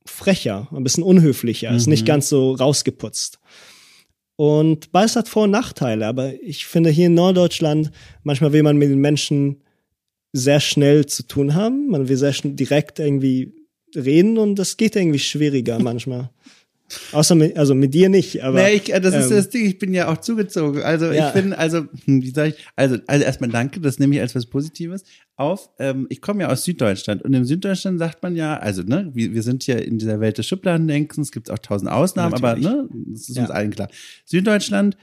frecher, 0.05 0.67
ein 0.71 0.83
bisschen 0.83 1.03
unhöflicher, 1.03 1.71
ist 1.71 1.87
nicht 1.87 2.05
ganz 2.05 2.27
so 2.29 2.53
rausgeputzt. 2.53 3.39
Und 4.35 4.91
beides 4.91 5.15
hat 5.15 5.29
Vor- 5.29 5.43
und 5.43 5.51
Nachteile, 5.51 6.07
aber 6.07 6.33
ich 6.41 6.65
finde 6.65 6.89
hier 6.89 7.05
in 7.05 7.13
Norddeutschland, 7.13 7.91
manchmal 8.23 8.51
will 8.51 8.63
man 8.63 8.77
mit 8.77 8.89
den 8.89 8.99
Menschen 8.99 9.61
sehr 10.33 10.59
schnell 10.59 11.05
zu 11.05 11.27
tun 11.27 11.53
haben, 11.53 11.89
man 11.89 12.09
will 12.09 12.17
sehr 12.17 12.33
schnell 12.33 12.53
direkt 12.53 12.97
irgendwie 12.99 13.53
reden 13.95 14.39
und 14.39 14.55
das 14.55 14.77
geht 14.77 14.95
irgendwie 14.95 15.19
schwieriger 15.19 15.77
manchmal. 15.81 16.31
Außer 17.11 17.35
mit, 17.35 17.57
also 17.57 17.75
mit 17.75 17.93
dir 17.93 18.09
nicht, 18.09 18.43
aber. 18.43 18.61
Nee, 18.63 18.73
ich, 18.75 18.93
äh, 18.93 18.99
das 18.99 19.13
ist 19.15 19.29
ähm, 19.31 19.37
das 19.37 19.49
Ding, 19.49 19.65
ich 19.65 19.77
bin 19.79 19.93
ja 19.93 20.07
auch 20.11 20.17
zugezogen. 20.17 20.81
Also 20.81 21.11
Ja. 21.11 21.27
ich 21.29 21.33
bin, 21.33 21.53
also, 21.53 21.85
wie 22.05 22.29
sag 22.31 22.49
ich, 22.49 22.55
also, 22.75 22.97
also 23.07 23.25
erstmal 23.25 23.49
danke, 23.49 23.79
das 23.81 23.99
nehme 23.99 24.15
ich 24.15 24.21
als 24.21 24.35
was 24.35 24.45
Positives 24.45 25.03
auf. 25.35 25.69
Ähm, 25.79 26.07
ich 26.09 26.21
komme 26.21 26.43
ja 26.43 26.49
aus 26.49 26.63
Süddeutschland 26.63 27.21
und 27.23 27.33
in 27.33 27.45
Süddeutschland 27.45 27.99
sagt 27.99 28.21
man 28.23 28.35
ja, 28.35 28.57
also, 28.57 28.83
ne, 28.83 29.09
wir, 29.13 29.33
wir 29.33 29.43
sind 29.43 29.65
ja 29.67 29.75
in 29.77 29.97
dieser 29.97 30.19
Welt 30.19 30.37
des 30.37 30.47
Schubladendenkens, 30.47 31.27
es 31.27 31.31
gibt 31.31 31.49
auch 31.51 31.59
tausend 31.59 31.89
Ausnahmen, 31.91 32.33
Natürlich. 32.39 32.67
aber 32.67 32.83
ne, 32.83 32.89
das 33.07 33.29
ist 33.29 33.37
uns 33.37 33.49
Ja. 33.49 33.53
allen 33.55 33.71
klar. 33.71 33.89
Süddeutschland, 34.25 34.97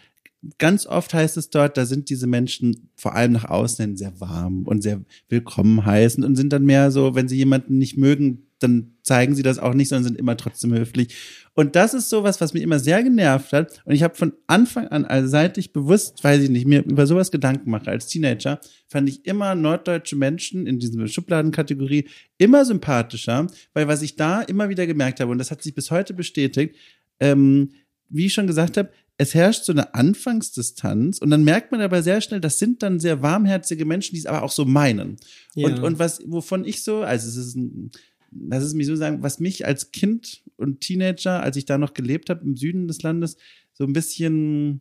ganz 0.59 0.87
oft 0.87 1.12
heißt 1.12 1.37
es 1.37 1.50
dort, 1.50 1.76
da 1.76 1.85
sind 1.85 2.09
diese 2.11 2.26
Menschen 2.26 2.90
vor 2.96 3.14
allem 3.14 3.33
nach 3.33 3.44
außen 3.44 3.85
hin 3.85 3.96
sehr 3.96 4.18
warm 4.20 4.64
und 4.66 4.83
sehr 4.83 5.00
willkommen 5.29 5.85
heißend 5.85 6.24
und 6.24 6.37
sind 6.37 6.53
dann 6.53 6.64
mehr 6.64 6.90
so, 6.90 7.14
wenn 7.14 7.29
sie 7.29 7.37
jemanden 7.37 7.79
nicht 7.79 7.96
mögen, 7.98 8.46
dann 8.59 8.92
zeigen 9.03 9.35
sie 9.35 9.42
das 9.42 9.59
auch 9.59 9.74
nicht, 9.74 9.88
sondern 9.88 10.05
sind 10.05 10.18
immer 10.18 10.37
trotzdem 10.37 10.72
höflich. 10.72 11.14
Und 11.61 11.77
das 11.77 11.92
ist 11.92 12.09
sowas, 12.09 12.40
was 12.40 12.55
mich 12.55 12.62
immer 12.62 12.79
sehr 12.79 13.03
genervt 13.03 13.53
hat. 13.53 13.83
Und 13.85 13.92
ich 13.92 14.03
habe 14.03 14.14
von 14.14 14.33
Anfang 14.46 14.88
an, 14.88 15.05
also 15.05 15.29
seit 15.29 15.59
ich 15.59 15.75
bewusst, 15.75 16.25
weiß 16.25 16.42
ich 16.44 16.49
nicht, 16.49 16.66
mir 16.66 16.83
über 16.83 17.07
sowas 17.07 17.31
Gedanken 17.31 17.70
mache 17.70 17.90
als 17.90 18.07
Teenager, 18.07 18.62
fand 18.88 19.11
ich 19.11 19.27
immer 19.27 19.55
norddeutsche 19.55 20.16
Menschen 20.16 20.66
in 20.66 20.79
dieser 20.79 21.07
Schubladenkategorie 21.07 22.09
immer 22.38 22.64
sympathischer, 22.64 23.46
weil 23.75 23.88
was 23.88 24.01
ich 24.01 24.16
da 24.16 24.40
immer 24.40 24.70
wieder 24.70 24.87
gemerkt 24.87 25.20
habe, 25.20 25.31
und 25.33 25.37
das 25.37 25.51
hat 25.51 25.62
sich 25.62 25.75
bis 25.75 25.90
heute 25.90 26.14
bestätigt, 26.14 26.77
ähm, 27.20 27.73
wie 28.09 28.25
ich 28.25 28.33
schon 28.33 28.46
gesagt 28.46 28.79
habe, 28.79 28.88
es 29.18 29.35
herrscht 29.35 29.64
so 29.64 29.73
eine 29.73 29.92
Anfangsdistanz 29.92 31.18
und 31.18 31.29
dann 31.29 31.44
merkt 31.44 31.73
man 31.73 31.83
aber 31.83 32.03
sehr 32.03 32.23
schnell, 32.23 32.40
das 32.40 32.59
sind 32.59 32.83
dann 32.83 32.99
sehr 32.99 33.20
warmherzige 33.20 33.85
Menschen, 33.85 34.14
die 34.14 34.20
es 34.20 34.25
aber 34.25 34.42
auch 34.42 34.51
so 34.51 34.64
meinen. 34.64 35.18
Ja. 35.55 35.68
Und, 35.68 35.81
und 35.81 35.99
was, 35.99 36.23
wovon 36.25 36.64
ich 36.64 36.83
so, 36.83 37.03
also 37.03 37.29
es 37.29 37.37
ist 37.37 37.55
ein, 37.55 37.90
das 38.31 38.64
ist 38.64 38.75
mich 38.75 38.87
so 38.87 38.97
sagen, 38.97 39.23
was 39.23 39.40
mich 39.40 39.66
als 39.66 39.93
Kind 39.93 40.43
und 40.57 40.81
Teenager, 40.81 41.43
als 41.43 41.57
ich 41.57 41.64
da 41.64 41.79
noch 41.79 41.95
gelebt 41.95 42.31
habe 42.31 42.45
im 42.45 42.57
Süden 42.57 42.88
des 42.88 43.03
Landes, 43.03 43.37
so 43.73 43.85
ein 43.85 43.93
bisschen, 43.93 44.81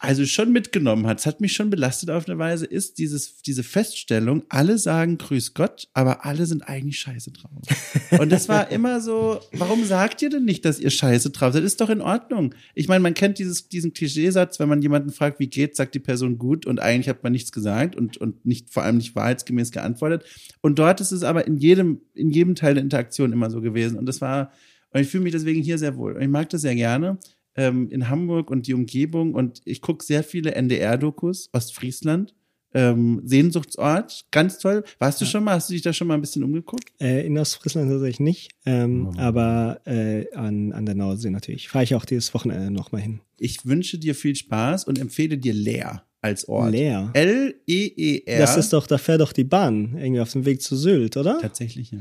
also 0.00 0.24
schon 0.26 0.52
mitgenommen 0.52 1.08
hat, 1.08 1.18
es 1.18 1.26
hat 1.26 1.40
mich 1.40 1.54
schon 1.54 1.70
belastet 1.70 2.10
auf 2.10 2.28
eine 2.28 2.38
Weise, 2.38 2.66
ist 2.66 2.98
dieses, 2.98 3.42
diese 3.42 3.64
Feststellung, 3.64 4.44
alle 4.48 4.78
sagen 4.78 5.18
Grüß 5.18 5.54
Gott, 5.54 5.88
aber 5.92 6.24
alle 6.24 6.46
sind 6.46 6.62
eigentlich 6.62 7.00
scheiße 7.00 7.32
drauf. 7.32 7.62
Und 8.20 8.30
das 8.30 8.48
war 8.48 8.70
immer 8.70 9.00
so, 9.00 9.40
warum 9.52 9.84
sagt 9.84 10.22
ihr 10.22 10.30
denn 10.30 10.44
nicht, 10.44 10.64
dass 10.64 10.78
ihr 10.78 10.90
scheiße 10.90 11.30
drauf 11.30 11.52
seid? 11.52 11.64
Ist 11.64 11.80
doch 11.80 11.90
in 11.90 12.00
Ordnung. 12.00 12.54
Ich 12.76 12.86
meine, 12.86 13.00
man 13.00 13.14
kennt 13.14 13.40
dieses, 13.40 13.68
diesen 13.68 13.92
Klischeesatz, 13.92 14.60
wenn 14.60 14.68
man 14.68 14.82
jemanden 14.82 15.10
fragt, 15.10 15.40
wie 15.40 15.48
geht's, 15.48 15.78
sagt 15.78 15.96
die 15.96 16.00
Person 16.00 16.38
gut 16.38 16.64
und 16.64 16.78
eigentlich 16.78 17.08
hat 17.08 17.24
man 17.24 17.32
nichts 17.32 17.50
gesagt 17.50 17.96
und, 17.96 18.18
und 18.18 18.46
nicht, 18.46 18.70
vor 18.70 18.84
allem 18.84 18.98
nicht 18.98 19.16
wahrheitsgemäß 19.16 19.72
geantwortet. 19.72 20.24
Und 20.60 20.78
dort 20.78 21.00
ist 21.00 21.10
es 21.10 21.24
aber 21.24 21.48
in 21.48 21.56
jedem, 21.56 22.02
in 22.14 22.30
jedem 22.30 22.54
Teil 22.54 22.74
der 22.74 22.84
Interaktion 22.84 23.32
immer 23.32 23.50
so 23.50 23.60
gewesen. 23.60 23.98
Und 23.98 24.06
das 24.06 24.20
war, 24.20 24.52
und 24.92 25.00
ich 25.00 25.08
fühle 25.08 25.24
mich 25.24 25.32
deswegen 25.32 25.60
hier 25.60 25.76
sehr 25.76 25.96
wohl. 25.96 26.12
Und 26.12 26.22
ich 26.22 26.28
mag 26.28 26.48
das 26.50 26.60
sehr 26.60 26.76
gerne 26.76 27.18
ähm, 27.58 27.90
in 27.90 28.08
Hamburg 28.08 28.50
und 28.50 28.66
die 28.66 28.72
Umgebung. 28.74 29.34
Und 29.34 29.60
ich 29.66 29.82
gucke 29.82 30.02
sehr 30.04 30.22
viele 30.24 30.54
NDR-Dokus, 30.54 31.50
Ostfriesland. 31.52 32.34
Ähm, 32.74 33.22
Sehnsuchtsort, 33.24 34.26
ganz 34.30 34.58
toll. 34.58 34.84
Warst 34.98 35.20
du 35.22 35.24
schon 35.24 35.42
mal, 35.42 35.52
hast 35.54 35.70
du 35.70 35.72
dich 35.72 35.80
da 35.80 35.94
schon 35.94 36.06
mal 36.06 36.14
ein 36.14 36.20
bisschen 36.20 36.44
umgeguckt? 36.44 36.84
Äh, 37.00 37.26
in 37.26 37.38
Ostfriesland 37.38 37.90
tatsächlich 37.90 38.20
nicht, 38.20 38.50
ähm, 38.66 39.08
Oh. 39.08 39.18
aber 39.18 39.80
äh, 39.86 40.26
an, 40.34 40.72
an 40.72 40.84
der 40.84 40.94
Nordsee 40.94 41.30
natürlich. 41.30 41.68
Fahre 41.70 41.84
ich 41.84 41.94
auch 41.94 42.04
dieses 42.04 42.34
Wochenende 42.34 42.70
nochmal 42.70 43.00
hin. 43.00 43.20
Ich 43.38 43.64
wünsche 43.64 43.98
dir 43.98 44.14
viel 44.14 44.36
Spaß 44.36 44.84
und 44.84 44.98
empfehle 44.98 45.38
dir 45.38 45.54
Leer 45.54 46.02
als 46.20 46.46
Ort. 46.46 46.72
Leer. 46.72 47.10
L-E-E-R. 47.14 48.38
Das 48.38 48.58
ist 48.58 48.72
doch, 48.74 48.86
da 48.86 48.98
fährt 48.98 49.22
doch 49.22 49.32
die 49.32 49.44
Bahn 49.44 49.96
irgendwie 49.96 50.20
auf 50.20 50.32
dem 50.32 50.44
Weg 50.44 50.60
zu 50.60 50.76
Sylt, 50.76 51.16
oder? 51.16 51.38
Tatsächlich, 51.40 51.90
ja. 51.92 52.00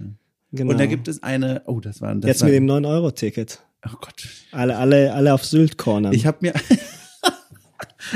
Genau. 0.52 0.72
Und 0.72 0.80
da 0.80 0.86
gibt 0.86 1.08
es 1.08 1.24
eine, 1.24 1.62
oh, 1.65 1.80
das 1.80 2.02
war, 2.02 2.13
das 2.15 2.28
Jetzt 2.28 2.41
war, 2.41 2.48
mit 2.50 2.56
dem 2.56 2.65
9-Euro-Ticket. 2.65 3.63
Oh 3.93 3.97
Gott. 4.00 4.28
Alle, 4.52 4.78
alle, 4.78 5.13
alle 5.13 5.34
auf 5.34 5.45
Sylt 5.45 5.78
cornern. 5.78 6.13
Ich 6.13 6.26
habe 6.26 6.38
mir, 6.41 6.54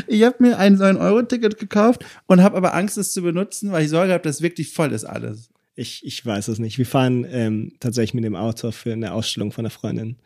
Ich 0.07 0.23
habe 0.23 0.37
mir 0.39 0.57
ein 0.57 0.77
9-Euro-Ticket 0.77 1.57
gekauft 1.57 2.05
und 2.27 2.41
habe 2.41 2.57
aber 2.57 2.73
Angst, 2.73 2.97
es 2.97 3.13
zu 3.13 3.21
benutzen, 3.21 3.71
weil 3.71 3.83
ich 3.83 3.89
Sorge 3.89 4.13
habe, 4.13 4.23
dass 4.23 4.41
wirklich 4.41 4.71
voll 4.71 4.91
ist 4.91 5.05
alles. 5.05 5.49
Ich, 5.75 6.05
ich 6.05 6.25
weiß 6.25 6.47
es 6.49 6.59
nicht. 6.59 6.77
Wir 6.77 6.85
fahren 6.85 7.25
ähm, 7.29 7.73
tatsächlich 7.79 8.13
mit 8.13 8.23
dem 8.23 8.35
Auto 8.35 8.71
für 8.71 8.93
eine 8.93 9.13
Ausstellung 9.13 9.51
von 9.51 9.65
einer 9.65 9.69
Freundin. 9.71 10.17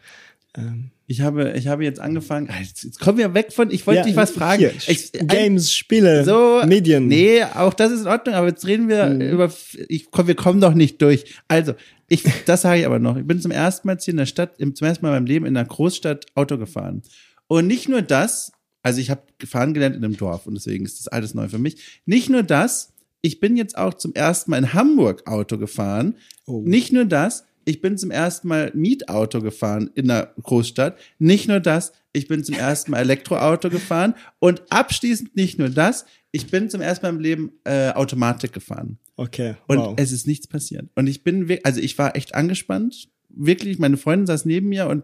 Ähm, 0.58 0.92
Ich 1.08 1.22
habe, 1.22 1.54
ich 1.56 1.68
habe 1.68 1.84
jetzt 1.84 2.00
angefangen. 2.00 2.50
Ah, 2.50 2.60
Jetzt, 2.60 2.84
jetzt 2.84 3.00
kommen 3.00 3.18
wir 3.18 3.34
weg 3.34 3.54
von. 3.54 3.70
Ich 3.72 3.86
wollte 3.86 4.00
ja, 4.00 4.06
dich 4.06 4.16
was 4.16 4.32
fragen. 4.32 4.60
Hier, 4.60 4.74
Ich, 4.88 5.12
Games, 5.12 5.72
Spiele, 5.74 6.24
so, 6.26 6.62
Medien. 6.66 7.08
Nee, 7.08 7.44
auch 7.44 7.74
das 7.74 7.92
ist 7.92 8.02
in 8.02 8.08
Ordnung, 8.08 8.36
aber 8.36 8.48
jetzt 8.48 8.66
reden 8.66 8.88
wir 8.90 9.06
Mhm. 9.08 9.22
über, 9.22 9.54
ich 9.88 10.10
komm, 10.12 10.28
wir 10.28 10.36
kommen 10.36 10.62
doch 10.62 10.74
nicht 10.74 11.02
durch. 11.02 11.26
Also, 11.48 11.74
ich, 12.08 12.24
das 12.46 12.62
sage 12.64 12.80
ich 12.82 12.86
aber 12.86 13.00
noch. 13.00 13.18
Ich 13.18 13.26
bin 13.28 13.40
zum 13.40 13.52
ersten 13.52 13.88
Mal 13.88 13.94
jetzt 13.94 14.06
hier 14.06 14.14
in 14.14 14.18
der 14.18 14.26
Stadt, 14.26 14.58
zum 14.58 14.88
ersten 14.88 15.06
Mal 15.06 15.10
in 15.10 15.16
meinem 15.16 15.26
Leben 15.28 15.46
in 15.46 15.56
einer 15.58 15.68
Großstadt 15.68 16.26
Auto 16.36 16.58
gefahren. 16.58 17.02
Und 17.48 17.68
nicht 17.68 17.88
nur 17.90 18.02
das, 18.02 18.52
also 18.82 19.00
ich 19.00 19.10
habe 19.12 19.22
gefahren 19.38 19.74
gelernt 19.74 19.96
in 19.96 20.04
einem 20.04 20.18
Dorf 20.18 20.48
und 20.48 20.56
deswegen 20.56 20.86
ist 20.86 21.00
das 21.00 21.08
alles 21.08 21.34
neu 21.36 21.48
für 21.50 21.60
mich. 21.60 22.02
Nicht 22.06 22.30
nur 22.30 22.44
das, 22.44 22.94
ich 23.22 23.40
bin 23.40 23.58
jetzt 23.58 23.78
auch 23.78 23.94
zum 23.96 24.14
ersten 24.14 24.52
Mal 24.52 24.58
in 24.58 24.74
Hamburg 24.74 25.28
Auto 25.28 25.58
gefahren. 25.58 26.16
Oh. 26.46 26.62
Nicht 26.64 26.92
nur 26.94 27.06
das, 27.06 27.44
ich 27.66 27.82
bin 27.82 27.98
zum 27.98 28.12
ersten 28.12 28.48
Mal 28.48 28.72
Mietauto 28.76 29.42
gefahren 29.42 29.90
in 29.96 30.10
einer 30.10 30.34
Großstadt. 30.42 30.98
Nicht 31.20 31.48
nur 31.48 31.60
das, 31.60 31.94
ich 32.14 32.28
bin 32.28 32.44
zum 32.44 32.56
ersten 32.56 32.92
Mal 32.92 33.00
Elektroauto 33.00 33.70
gefahren. 33.70 34.14
Und 34.40 34.64
abschließend 34.70 35.36
nicht 35.36 35.60
nur 35.60 35.70
das, 35.70 36.06
ich 36.32 36.48
bin 36.52 36.70
zum 36.70 36.82
ersten 36.82 37.06
Mal 37.06 37.10
im 37.10 37.20
Leben 37.20 37.52
äh, 37.64 37.90
Automatik 37.92 38.54
gefahren. 38.54 39.00
Okay, 39.18 39.56
Und 39.68 39.78
wow. 39.78 39.94
es 39.98 40.12
ist 40.12 40.28
nichts 40.28 40.48
passiert. 40.48 40.90
Und 40.96 41.08
ich 41.08 41.24
bin, 41.24 41.60
also 41.64 41.82
ich 41.82 41.98
war 41.98 42.16
echt 42.16 42.36
angespannt. 42.36 43.10
Wirklich, 43.30 43.80
meine 43.80 43.98
Freundin 43.98 44.28
saß 44.28 44.46
neben 44.46 44.70
mir 44.70 44.88
und 44.88 45.04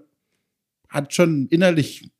hat 0.87 1.13
schon 1.13 1.47
innerlich 1.47 2.11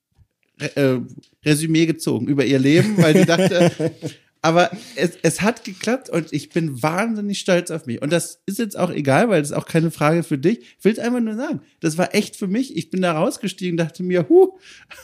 äh, 0.76 1.00
Resümee 1.46 1.86
gezogen 1.86 2.28
über 2.28 2.46
ihr 2.46 2.60
Leben, 2.60 2.98
weil 2.98 3.18
sie 3.18 3.26
dachte, 3.26 3.92
aber 4.44 4.72
es, 4.96 5.12
es 5.22 5.42
hat 5.42 5.64
geklappt 5.64 6.10
und 6.10 6.34
ich 6.34 6.50
bin 6.50 6.82
wahnsinnig 6.82 7.40
stolz 7.40 7.70
auf 7.70 7.86
mich. 7.86 8.02
Und 8.02 8.12
das 8.12 8.42
ist 8.48 8.58
jetzt 8.58 8.78
auch 8.78 8.90
egal, 8.90 9.30
weil 9.30 9.42
das 9.42 9.52
ist 9.52 9.56
auch 9.56 9.68
keine 9.68 9.92
Frage 9.92 10.24
für 10.24 10.40
dich. 10.40 10.60
Ich 10.80 10.84
will 10.84 10.94
es 10.94 11.00
einfach 11.00 11.20
nur 11.20 11.36
sagen. 11.36 11.62
Das 11.80 11.98
war 12.00 12.16
echt 12.16 12.36
für 12.36 12.48
mich. 12.48 12.76
Ich 12.76 12.90
bin 12.90 13.04
da 13.04 13.12
rausgestiegen, 13.14 13.78
dachte 13.78 14.02
mir, 14.02 14.28
huh, 14.30 14.50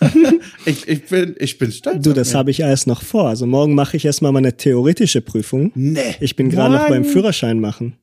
ich, 0.65 0.87
ich, 0.87 1.05
bin, 1.05 1.35
ich 1.37 1.57
bin 1.59 1.71
stolz. 1.71 2.03
Du, 2.03 2.13
das 2.13 2.33
habe 2.33 2.49
ich 2.49 2.63
alles 2.65 2.87
noch 2.87 3.03
vor. 3.03 3.29
Also 3.29 3.45
morgen 3.45 3.75
mache 3.75 3.95
ich 3.97 4.05
erstmal 4.05 4.31
meine 4.31 4.57
theoretische 4.57 5.21
Prüfung. 5.21 5.71
Nee. 5.75 6.15
Ich 6.19 6.35
bin 6.35 6.49
gerade 6.49 6.73
noch 6.73 6.87
beim? 6.87 7.05
Führerschein 7.05 7.59
machen. 7.59 7.95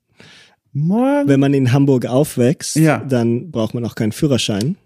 Morgen. 0.72 1.28
Wenn 1.28 1.40
man 1.40 1.52
in 1.52 1.72
Hamburg 1.72 2.06
aufwächst, 2.06 2.76
Ja. 2.76 2.98
dann 2.98 3.50
braucht 3.50 3.74
man 3.74 3.84
auch 3.84 3.94
keinen 3.96 4.12
Führerschein. 4.12 4.76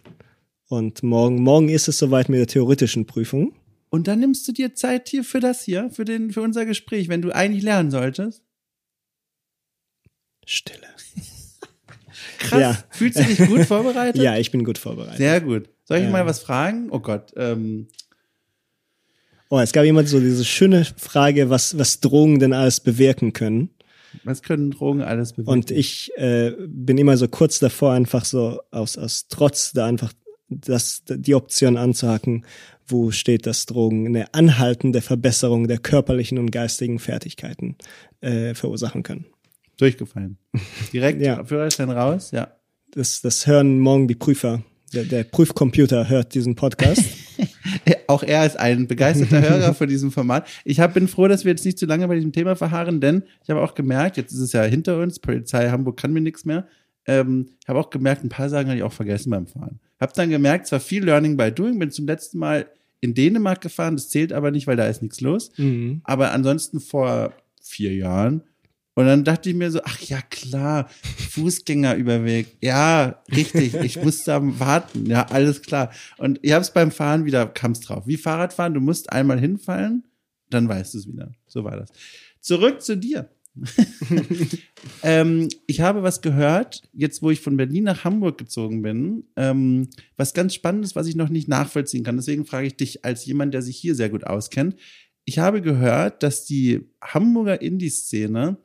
Und 0.69 1.03
morgen, 1.03 1.43
morgen 1.43 1.69
ist 1.69 1.89
es 1.89 1.99
soweit 1.99 2.29
mit 2.29 2.41
der 2.41 2.47
theoretischen 2.47 3.07
Prüfung. 3.07 3.53
Und 3.91 4.07
dann 4.09 4.21
nimmst 4.21 4.47
du 4.47 4.53
dir 4.53 4.75
Zeit 4.75 5.09
hier 5.09 5.25
für 5.25 5.41
das 5.41 5.63
hier, 5.63 5.91
für 5.91 6.05
den, 6.05 6.31
für 6.33 6.43
unser 6.43 6.67
Gespräch, 6.67 7.09
wenn 7.09 7.23
du 7.23 7.31
eigentlich 7.35 7.63
lernen 7.63 7.91
solltest. 7.91 8.43
Stille. 10.47 10.79
Krass. 12.39 12.61
Ja. 12.61 12.79
Fühlst 12.91 13.19
du 13.19 13.25
dich 13.25 13.39
gut 13.39 13.65
vorbereitet? 13.67 14.23
Ja, 14.23 14.37
ich 14.37 14.51
bin 14.51 14.65
gut 14.65 14.79
vorbereitet. 14.79 15.19
Sehr 15.19 15.41
gut. 15.41 15.69
Soll 15.85 15.99
ich 15.99 16.05
Ja. 16.05 16.11
mal 16.11 16.27
was 16.27 16.41
fragen? 16.41 16.89
Oh 16.91 17.01
Gott. 17.01 17.33
Ähm, 17.37 17.89
Oh, 19.51 19.59
es 19.61 19.73
gab 19.73 19.83
jemand 19.87 20.11
so 20.11 20.21
diese 20.21 20.45
schöne 20.45 20.85
Frage, 20.85 21.49
was, 21.49 21.79
was 21.79 22.01
Drogen 22.01 22.39
denn 22.39 22.53
alles 22.53 22.81
bewirken 22.81 23.33
können. 23.33 23.71
was 24.23 24.43
können 24.43 24.71
Drogen 24.71 25.01
alles 25.01 25.33
bewirken? 25.33 25.51
Und 25.51 25.71
ich 25.71 26.13
äh, 26.17 26.53
bin 26.67 26.99
immer 26.99 27.17
so 27.17 27.29
kurz 27.29 27.59
davor, 27.59 27.95
einfach 27.95 28.27
so 28.27 28.61
aus, 28.71 28.99
aus 28.99 29.27
Trotz 29.29 29.73
da 29.73 29.87
einfach 29.87 30.13
das, 30.51 31.03
die 31.09 31.35
Option 31.35 31.79
anzuhaken, 31.79 32.45
wo 32.89 33.11
steht, 33.11 33.47
dass 33.47 33.67
Drogen 33.67 34.07
eine 34.07 34.35
anhaltende 34.35 35.01
Verbesserung 35.01 35.69
der 35.69 35.79
körperlichen 35.79 36.39
und 36.39 36.51
geistigen 36.51 36.99
Fertigkeiten 36.99 37.77
äh, 38.21 38.55
verursachen 38.55 39.03
können. 39.03 39.27
Durchgefallen. 39.77 40.39
Direkt 40.93 41.23
Ja. 41.23 41.45
Führerschein 41.45 41.91
raus, 41.91 42.31
ja. 42.33 42.49
Das, 42.93 43.21
das 43.21 43.47
hören 43.47 43.79
morgen 43.79 44.09
die 44.09 44.15
Prüfer. 44.15 44.63
Der, 44.95 45.05
der 45.05 45.25
Prüfcomputer 45.25 46.09
hört 46.09 46.35
diesen 46.35 46.55
Podcast. 46.55 47.05
Auch 48.07 48.23
er 48.23 48.47
ist 48.47 48.59
ein 48.59 48.87
begeisterter 48.87 49.43
Hörer 49.43 49.75
von 49.75 49.87
diesem 49.87 50.11
Format. 50.11 50.49
Ich 50.65 50.81
hab, 50.81 50.95
bin 50.95 51.09
froh, 51.09 51.29
dass 51.29 51.45
wir 51.45 51.53
jetzt 51.53 51.67
nicht 51.67 51.79
zu 51.79 51.85
lange 51.85 52.09
bei 52.09 52.15
diesem 52.15 52.33
Thema 52.33 52.57
verharren, 52.57 53.01
denn 53.01 53.23
ich 53.45 53.51
habe 53.51 53.61
auch 53.61 53.75
gemerkt, 53.75 54.17
jetzt 54.17 54.33
ist 54.33 54.41
es 54.41 54.53
ja 54.53 54.63
hinter 54.65 54.99
uns, 54.99 55.19
Polizei 55.19 55.69
Hamburg 55.69 55.99
kann 55.99 56.13
mir 56.13 56.23
nichts 56.23 56.47
mehr. 56.47 56.67
Ähm, 57.07 57.51
ich 57.63 57.69
habe 57.69 57.79
auch 57.79 57.91
gemerkt, 57.91 58.25
ein 58.25 58.31
paar 58.31 58.49
Sachen 58.49 58.69
habe 58.69 58.79
ich 58.79 58.83
auch 58.83 58.93
vergessen 58.93 59.31
beim 59.31 59.47
Fahren. 59.47 59.79
Hab 60.01 60.15
dann 60.15 60.31
gemerkt, 60.31 60.67
es 60.67 60.73
war 60.73 60.81
viel 60.81 61.05
Learning 61.05 61.37
by 61.37 61.53
Doing, 61.53 61.79
bin 61.79 61.91
zum 61.91 62.07
letzten 62.07 62.39
Mal 62.39 62.67
in 63.01 63.15
Dänemark 63.15 63.61
gefahren, 63.61 63.97
das 63.97 64.09
zählt 64.09 64.33
aber 64.33 64.51
nicht, 64.51 64.67
weil 64.67 64.77
da 64.77 64.87
ist 64.87 65.03
nichts 65.03 65.21
los. 65.21 65.51
mhm. 65.57 66.01
Aber 66.05 66.33
ansonsten 66.33 66.81
vor 66.81 67.33
vier 67.63 67.95
Jahren. 67.95 68.43
Und 68.95 69.07
dann 69.07 69.23
dachte 69.23 69.49
ich 69.49 69.55
mir 69.55 69.71
so, 69.71 69.81
ach 69.85 70.01
ja, 70.01 70.21
klar, 70.23 70.89
Fußgängerüberweg. 71.31 72.57
Ja, 72.61 73.23
richtig, 73.31 73.75
ich 73.75 74.03
musste 74.03 74.35
am 74.35 74.59
warten. 74.59 75.07
Ja, 75.07 75.27
alles 75.29 75.63
klar. 75.63 75.93
Und 76.17 76.41
ich 76.43 76.51
habe 76.51 76.63
es 76.63 76.73
beim 76.73 76.91
Fahren 76.91 77.25
wieder, 77.25 77.47
kam 77.47 77.73
es 77.73 77.81
drauf. 77.81 78.09
Wie 78.09 78.17
Fahrradfahren, 78.17 78.75
du 78.75 78.81
musst 78.81 79.13
einmal 79.13 79.39
hinfallen, 79.39 80.03
dann 80.51 80.69
weißt 80.69 80.95
du 80.95 80.99
es 80.99 81.07
wieder. 81.07 81.31
So 81.47 81.63
war 81.63 81.77
das. 81.77 81.91
Zurück 82.41 82.83
zu 82.83 82.97
dir. 82.97 83.31
ähm, 85.03 85.49
ich 85.67 85.81
habe 85.81 86.03
was 86.03 86.21
gehört, 86.21 86.83
jetzt 86.93 87.23
wo 87.23 87.31
ich 87.31 87.41
von 87.41 87.57
Berlin 87.57 87.85
nach 87.85 88.05
Hamburg 88.05 88.39
gezogen 88.39 88.83
bin, 88.83 89.25
ähm, 89.37 89.89
was 90.17 90.35
ganz 90.35 90.55
Spannendes, 90.55 90.97
was 90.97 91.07
ich 91.07 91.17
noch 91.17 91.29
nicht 91.29 91.49
nachvollziehen 91.49 92.05
kann. 92.05 92.17
Deswegen 92.17 92.45
frage 92.45 92.67
ich 92.67 92.77
dich 92.77 93.05
als 93.05 93.25
jemand, 93.27 93.55
der 93.55 93.63
sich 93.63 93.77
hier 93.77 93.95
sehr 93.95 94.09
gut 94.09 94.25
auskennt. 94.25 94.77
Ich 95.25 95.39
habe 95.39 95.61
gehört, 95.63 96.23
dass 96.23 96.45
die 96.45 96.81
Hamburger 97.03 97.61
Indie-Szene 97.61 98.57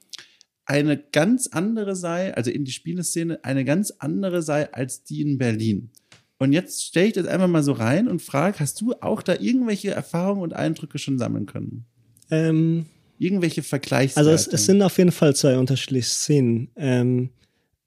eine 0.66 0.98
ganz 0.98 1.48
andere 1.48 1.96
sei, 1.96 2.34
also 2.34 2.50
Indie-Spieleszene, 2.50 3.44
eine 3.44 3.66
ganz 3.66 3.92
andere 4.00 4.42
sei 4.42 4.72
als 4.74 5.04
die 5.04 5.22
in 5.22 5.38
Berlin. 5.38 5.92
Und 6.38 6.54
jetzt 6.54 6.86
stelle 6.86 7.08
ich 7.08 7.14
das 7.14 7.28
einfach 7.28 7.48
mal 7.48 7.64
so 7.64 7.74
rein 7.74 8.08
und 8.08 8.22
frage, 8.22 8.60
hast 8.60 8.80
du 8.82 8.94
auch 9.02 9.22
da 9.22 9.36
irgendwelche 9.40 9.92
Erfahrungen 9.92 10.42
und 10.42 10.54
Eindrücke 10.54 10.98
schon 10.98 11.18
sammeln 11.18 11.46
können? 11.46 11.86
ähm, 12.34 12.86
Irgendwelche 13.24 13.62
Also 13.62 13.70
Vergleichswerte? 13.70 14.30
es, 14.32 14.48
es 14.48 14.66
sind 14.66 14.82
auf 14.82 14.98
jeden 14.98 15.12
Fall 15.12 15.36
zwei 15.36 15.58
unterschiedliche 15.58 16.08
Szenen. 16.10 16.70
Ähm, 16.76 17.30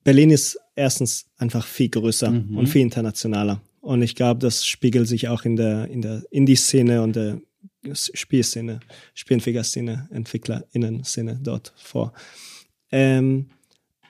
Berlin 0.05 0.31
ist 0.31 0.59
erstens 0.75 1.27
einfach 1.37 1.67
viel 1.67 1.89
größer 1.89 2.31
Mhm. 2.31 2.57
und 2.59 2.67
viel 2.69 2.83
internationaler. 2.83 3.61
Und 3.81 4.03
ich 4.03 4.15
glaube, 4.15 4.41
das 4.41 4.67
spiegelt 4.67 5.07
sich 5.09 5.29
auch 5.29 5.45
in 5.45 5.57
der, 5.57 5.89
in 5.89 6.03
der 6.03 6.23
Indie-Szene 6.31 7.03
und 7.03 7.15
der 7.17 7.41
Spielszene, 7.93 8.81
Spielentwickler-Szene, 9.15 10.09
EntwicklerInnen-Szene 10.11 11.39
dort 11.43 11.73
vor. 11.77 12.13
Ähm, 12.91 13.47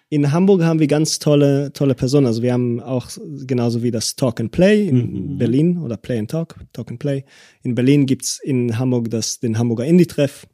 in 0.09 0.31
Hamburg 0.33 0.63
haben 0.63 0.79
wir 0.79 0.87
ganz 0.87 1.19
tolle, 1.19 1.73
tolle 1.73 1.95
Personen. 1.95 2.27
Also 2.27 2.41
wir 2.43 2.53
haben 2.53 2.81
auch 2.81 3.09
genauso 3.47 3.83
wie 3.83 3.91
das 3.91 4.15
Talk 4.17 4.39
and 4.41 4.53
Play 4.53 4.87
in 4.87 4.97
Mhm. 5.33 5.39
Berlin 5.39 5.79
oder 5.79 5.97
Play 5.97 6.19
and 6.19 6.31
Talk, 6.31 6.57
Talk 6.73 6.91
and 6.91 7.01
Play. 7.01 7.25
In 7.63 7.75
Berlin 7.75 8.07
gibt's 8.07 8.39
in 8.43 8.79
Hamburg 8.79 9.11
das, 9.11 9.41
den 9.41 9.59
Hamburger 9.59 9.85
Indie-Treff. 9.85 10.47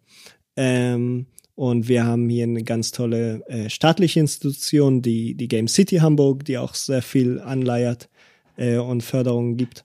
Ähm, 0.62 1.26
und 1.54 1.88
wir 1.88 2.04
haben 2.04 2.28
hier 2.28 2.44
eine 2.44 2.62
ganz 2.62 2.92
tolle 2.92 3.42
äh, 3.48 3.68
staatliche 3.68 4.20
Institution, 4.20 5.02
die, 5.02 5.34
die 5.34 5.48
Game 5.48 5.68
City 5.68 5.96
Hamburg, 5.96 6.44
die 6.44 6.56
auch 6.56 6.74
sehr 6.74 7.02
viel 7.02 7.40
anleiert 7.40 8.08
äh, 8.56 8.78
und 8.78 9.02
Förderungen 9.02 9.56
gibt. 9.56 9.84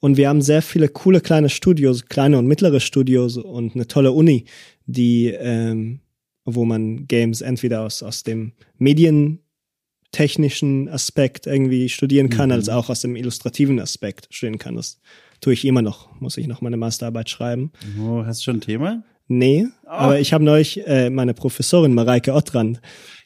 Und 0.00 0.16
wir 0.16 0.28
haben 0.28 0.42
sehr 0.42 0.62
viele 0.62 0.88
coole 0.88 1.20
kleine 1.20 1.48
Studios, 1.48 2.06
kleine 2.06 2.38
und 2.38 2.46
mittlere 2.46 2.80
Studios 2.80 3.36
und 3.36 3.74
eine 3.74 3.88
tolle 3.88 4.12
Uni, 4.12 4.44
die, 4.86 5.28
ähm, 5.28 6.00
wo 6.44 6.64
man 6.64 7.08
Games 7.08 7.40
entweder 7.40 7.82
aus, 7.82 8.02
aus 8.02 8.22
dem 8.22 8.52
medientechnischen 8.78 10.88
Aspekt 10.88 11.46
irgendwie 11.46 11.88
studieren 11.88 12.30
kann, 12.30 12.50
Mhm. 12.50 12.54
als 12.54 12.68
auch 12.68 12.90
aus 12.90 13.00
dem 13.00 13.16
illustrativen 13.16 13.80
Aspekt 13.80 14.28
studieren 14.30 14.58
kann. 14.58 14.76
Das 14.76 15.00
tue 15.40 15.54
ich 15.54 15.64
immer 15.64 15.82
noch, 15.82 16.20
muss 16.20 16.36
ich 16.36 16.46
noch 16.46 16.60
meine 16.60 16.76
Masterarbeit 16.76 17.28
schreiben. 17.28 17.72
Oh, 18.00 18.22
hast 18.24 18.40
du 18.40 18.44
schon 18.44 18.56
ein 18.58 18.60
Thema? 18.60 19.02
Nee, 19.28 19.66
aber 19.84 20.18
ich 20.20 20.32
habe 20.32 20.42
neulich 20.44 20.86
äh, 20.86 21.10
meine 21.10 21.34
Professorin 21.34 21.94
Mareike 21.94 22.32
Ottrand. 22.34 22.80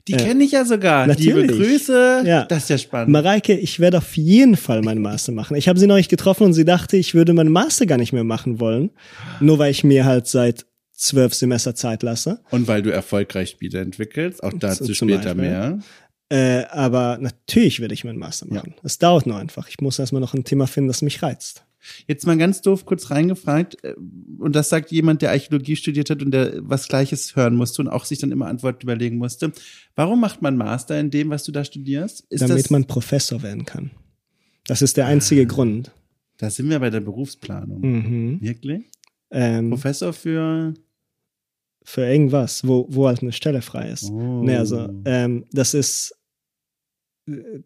Die 0.09 0.15
Äh, 0.15 0.17
kenne 0.17 0.43
ich 0.43 0.51
ja 0.51 0.65
sogar. 0.65 1.07
natürlich. 1.07 1.35
Liebe 1.35 1.47
Grüße. 1.47 2.23
Ja. 2.27 2.45
Das 2.47 2.65
ist 2.65 2.71
ja 2.71 2.79
spannend. 2.79 3.11
Mareike, 3.11 3.55
ich 3.57 3.79
werde 3.79 3.99
auf 3.99 4.17
jeden 4.17 4.57
Fall 4.57 4.83
meinen 4.83 5.01
Master 5.01 5.31
machen. 5.31 5.57
Ich 5.57 5.69
habe 5.69 5.79
sie 5.79 5.87
neulich 5.87 6.09
getroffen 6.09 6.43
und 6.45 6.55
sie 6.55 6.65
dachte, 6.65 6.97
ich 6.97 7.15
würde 7.15 7.33
meinen 7.35 7.53
Master 7.53 7.87
gar 7.87 7.99
nicht 7.99 8.13
mehr 8.13 8.25
machen 8.25 8.59
wollen, 8.59 8.91
nur 9.41 9.59
weil 9.61 9.71
ich 9.71 9.85
mir 9.85 10.05
halt 10.05 10.27
seit 10.27 10.67
zwölf 10.93 11.35
Semester 11.35 11.77
Zeit 11.77 12.03
lasse. 12.03 12.41
Und 12.51 12.67
weil 12.67 12.83
du 12.83 12.91
erfolgreich 12.93 13.51
Spiele 13.51 13.81
entwickelst, 13.81 14.43
auch 14.43 14.53
dazu 14.53 14.85
zum 14.87 15.09
später 15.09 15.35
Beispiel. 15.37 15.43
mehr. 15.51 15.79
Äh, 16.31 16.65
aber 16.71 17.19
natürlich 17.21 17.79
werde 17.81 17.95
ich 17.95 18.03
meinen 18.05 18.19
Master 18.19 18.47
machen. 18.49 18.75
Es 18.83 18.99
dauert 18.99 19.27
nur 19.27 19.37
einfach. 19.37 19.69
Ich 19.69 19.81
muss 19.81 19.99
erstmal 20.01 20.21
noch 20.21 20.35
ein 20.35 20.45
Thema 20.45 20.67
finden, 20.67 20.89
das 20.89 21.03
mich 21.03 21.23
reizt. 21.23 21.65
Jetzt 22.07 22.27
mal 22.27 22.37
ganz 22.39 22.63
doof 22.63 22.85
kurz 22.85 23.11
reingefragt, 23.11 23.83
äh, 23.85 23.95
und 24.39 24.55
das 24.55 24.69
sagt 24.69 24.91
jemand, 24.93 25.23
der 25.23 25.31
Archäologie 25.31 25.77
studiert 25.77 26.11
hat 26.11 26.23
und 26.23 26.31
der 26.31 26.55
was 26.59 26.89
Gleiches 26.89 27.37
hören 27.37 27.55
musste 27.55 27.83
und 27.83 27.89
auch 27.89 28.05
sich 28.05 28.19
dann 28.19 28.33
immer 28.33 28.47
Antworten 28.47 28.83
überlegen 28.83 29.19
musste. 29.19 29.53
Warum 29.95 30.21
macht 30.21 30.43
man 30.43 30.57
Master 30.57 30.99
in 30.99 31.11
dem, 31.11 31.31
was 31.31 31.45
du 31.45 31.53
da 31.53 31.65
studierst? 31.65 32.27
Ist 32.31 32.43
damit 32.43 32.71
man 32.71 32.87
Professor 32.87 33.43
werden 33.43 33.65
kann. 33.65 33.91
Das 34.67 34.83
ist 34.83 34.97
der 34.97 35.07
einzige 35.07 35.47
Grund. 35.47 35.93
da 36.39 36.51
sind 36.51 36.71
wir 36.71 36.79
bei 36.79 36.91
der 36.91 37.01
Berufsplanung. 37.01 37.81
Mhm. 37.81 38.41
Wirklich? 38.41 38.85
Ähm, 39.31 39.71
Professor 39.71 40.13
für. 40.13 40.75
für 41.85 42.07
irgendwas, 42.07 42.67
wo, 42.67 42.87
wo 42.89 43.09
halt 43.09 43.23
eine 43.23 43.33
Stelle 43.33 43.63
frei 43.63 43.91
ist. 43.91 44.05
Oh. 44.05 44.43
Nee, 44.45 44.57
also 44.57 44.89
ähm, 45.05 45.47
das 45.53 45.75
ist 45.75 46.15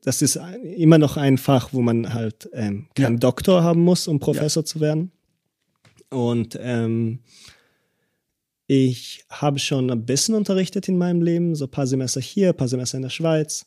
das 0.02 0.22
ist 0.22 0.38
immer 0.76 0.98
noch 0.98 1.16
ein 1.16 1.38
Fach, 1.38 1.72
wo 1.72 1.80
man 1.80 2.12
halt 2.12 2.48
ähm, 2.52 2.88
keinen 2.94 3.14
Ja. 3.14 3.18
Doktor 3.20 3.62
haben 3.62 3.82
muss, 3.82 4.06
um 4.06 4.20
Professor 4.20 4.64
zu 4.64 4.80
werden. 4.80 5.10
Und 6.10 6.58
ähm, 6.60 7.20
ich 8.66 9.24
habe 9.30 9.58
schon 9.58 9.90
ein 9.90 10.04
bisschen 10.04 10.34
unterrichtet 10.34 10.88
in 10.88 10.98
meinem 10.98 11.22
Leben, 11.22 11.54
so 11.54 11.64
ein 11.66 11.70
paar 11.70 11.86
Semester 11.86 12.20
hier, 12.20 12.50
ein 12.50 12.56
paar 12.56 12.68
Semester 12.68 12.96
in 12.96 13.02
der 13.02 13.10
Schweiz, 13.10 13.66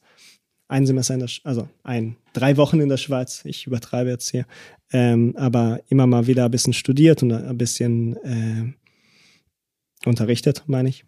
ein 0.67 0.85
Semester 0.85 1.13
in 1.13 1.21
der, 1.21 1.27
Sch 1.27 1.41
also 1.43 1.67
ein, 1.83 2.15
drei 2.33 2.57
Wochen 2.57 2.79
in 2.79 2.89
der 2.89 2.97
Schweiz, 2.97 3.41
ich 3.45 3.65
übertreibe 3.65 4.09
jetzt 4.09 4.29
hier, 4.29 4.45
ähm, 4.91 5.33
aber 5.37 5.81
immer 5.89 6.05
mal 6.05 6.27
wieder 6.27 6.45
ein 6.45 6.51
bisschen 6.51 6.73
studiert 6.73 7.23
und 7.23 7.31
ein 7.31 7.57
bisschen 7.57 8.17
äh, 8.17 8.73
unterrichtet, 10.07 10.63
meine 10.67 10.89
ich. 10.89 11.05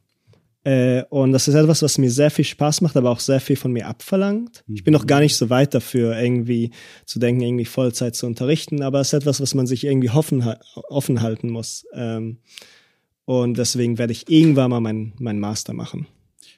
Äh, 0.63 1.03
und 1.09 1.31
das 1.31 1.47
ist 1.47 1.55
etwas, 1.55 1.81
was 1.81 1.97
mir 1.97 2.11
sehr 2.11 2.29
viel 2.29 2.45
Spaß 2.45 2.81
macht, 2.81 2.95
aber 2.95 3.09
auch 3.09 3.19
sehr 3.19 3.39
viel 3.39 3.55
von 3.55 3.71
mir 3.71 3.87
abverlangt. 3.87 4.63
Ich 4.67 4.83
bin 4.83 4.93
noch 4.93 5.07
gar 5.07 5.19
nicht 5.19 5.35
so 5.35 5.49
weit 5.49 5.73
dafür, 5.73 6.15
irgendwie 6.19 6.69
zu 7.05 7.17
denken, 7.17 7.41
irgendwie 7.41 7.65
Vollzeit 7.65 8.15
zu 8.15 8.27
unterrichten, 8.27 8.83
aber 8.83 8.99
es 8.99 9.07
ist 9.07 9.13
etwas, 9.13 9.41
was 9.41 9.55
man 9.55 9.65
sich 9.65 9.83
irgendwie 9.85 10.11
hoffen, 10.11 10.53
offen 10.89 11.21
halten 11.21 11.49
muss. 11.49 11.85
Ähm, 11.93 12.37
und 13.25 13.57
deswegen 13.57 13.97
werde 13.97 14.13
ich 14.13 14.29
irgendwann 14.29 14.69
mal 14.69 14.81
meinen 14.81 15.13
mein 15.19 15.39
Master 15.39 15.73
machen. 15.73 16.07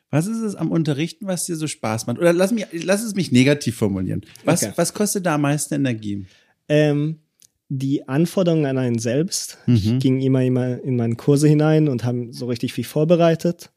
Was 0.10 0.28
ist 0.28 0.42
es 0.42 0.56
am 0.56 0.70
Unterrichten, 0.72 1.26
was 1.26 1.46
dir 1.46 1.56
so 1.56 1.68
Spaß 1.68 2.06
macht? 2.06 2.20
Oder 2.20 2.34
lass, 2.34 2.52
mich, 2.52 2.68
lass 2.72 3.04
es 3.04 3.16
mich 3.16 3.32
negativ 3.32 3.78
formulieren. 3.78 4.22
Was, 4.44 4.63
Okay. 4.63 4.74
was 4.76 4.94
kostet 4.94 5.26
da 5.26 5.36
am 5.36 5.42
meisten 5.42 5.74
Energie? 5.76 6.26
Ähm, 6.68 7.20
die 7.69 8.08
Anforderungen 8.08 8.65
an 8.65 8.78
einen 8.78 8.99
selbst. 8.99 9.58
Mhm. 9.65 9.76
Ich 9.76 9.99
ging 9.99 10.21
immer, 10.21 10.43
immer 10.43 10.82
in 10.84 10.95
meine 10.95 11.15
Kurse 11.15 11.47
hinein 11.47 11.88
und 11.88 12.04
habe 12.04 12.28
so 12.32 12.47
richtig 12.47 12.73
viel 12.73 12.84
vorbereitet 12.84 13.71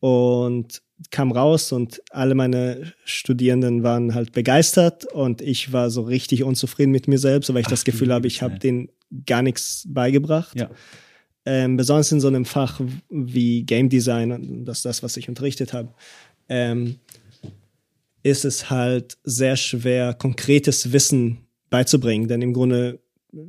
und 0.00 0.82
kam 1.10 1.32
raus 1.32 1.72
und 1.72 2.02
alle 2.10 2.34
meine 2.34 2.92
Studierenden 3.04 3.82
waren 3.82 4.14
halt 4.14 4.32
begeistert 4.32 5.04
und 5.06 5.40
ich 5.40 5.72
war 5.72 5.90
so 5.90 6.02
richtig 6.02 6.44
unzufrieden 6.44 6.92
mit 6.92 7.08
mir 7.08 7.18
selbst, 7.18 7.52
weil 7.52 7.62
ich 7.62 7.66
das 7.66 7.80
Ach, 7.80 7.84
du 7.84 7.92
Gefühl 7.92 8.12
habe, 8.12 8.26
ich 8.26 8.42
habe 8.42 8.58
denen 8.58 8.88
gar 9.26 9.42
nichts 9.42 9.84
beigebracht. 9.88 10.58
Ja. 10.58 10.70
Ähm, 11.44 11.76
besonders 11.76 12.12
in 12.12 12.20
so 12.20 12.28
einem 12.28 12.44
Fach 12.44 12.80
wie 13.10 13.64
Game 13.64 13.88
Design, 13.88 14.30
und 14.30 14.64
das 14.64 14.78
ist 14.78 14.84
das, 14.84 15.02
was 15.02 15.16
ich 15.16 15.28
unterrichtet 15.28 15.72
habe, 15.72 15.92
ähm, 16.48 16.96
ist 18.22 18.44
es 18.44 18.70
halt 18.70 19.18
sehr 19.24 19.56
schwer, 19.56 20.14
konkretes 20.14 20.92
Wissen 20.92 21.38
beizubringen. 21.68 22.28
Denn 22.28 22.42
im 22.42 22.52
Grunde 22.52 23.00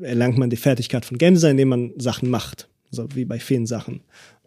erlangt 0.01 0.37
man 0.37 0.49
die 0.49 0.57
Fertigkeit 0.57 1.05
von 1.05 1.17
Game 1.17 1.33
Design, 1.33 1.51
indem 1.51 1.69
man 1.69 1.93
Sachen 1.97 2.29
macht. 2.29 2.69
So 2.91 3.07
wie 3.15 3.25
bei 3.25 3.39
vielen 3.39 3.65
Sachen. 3.65 4.01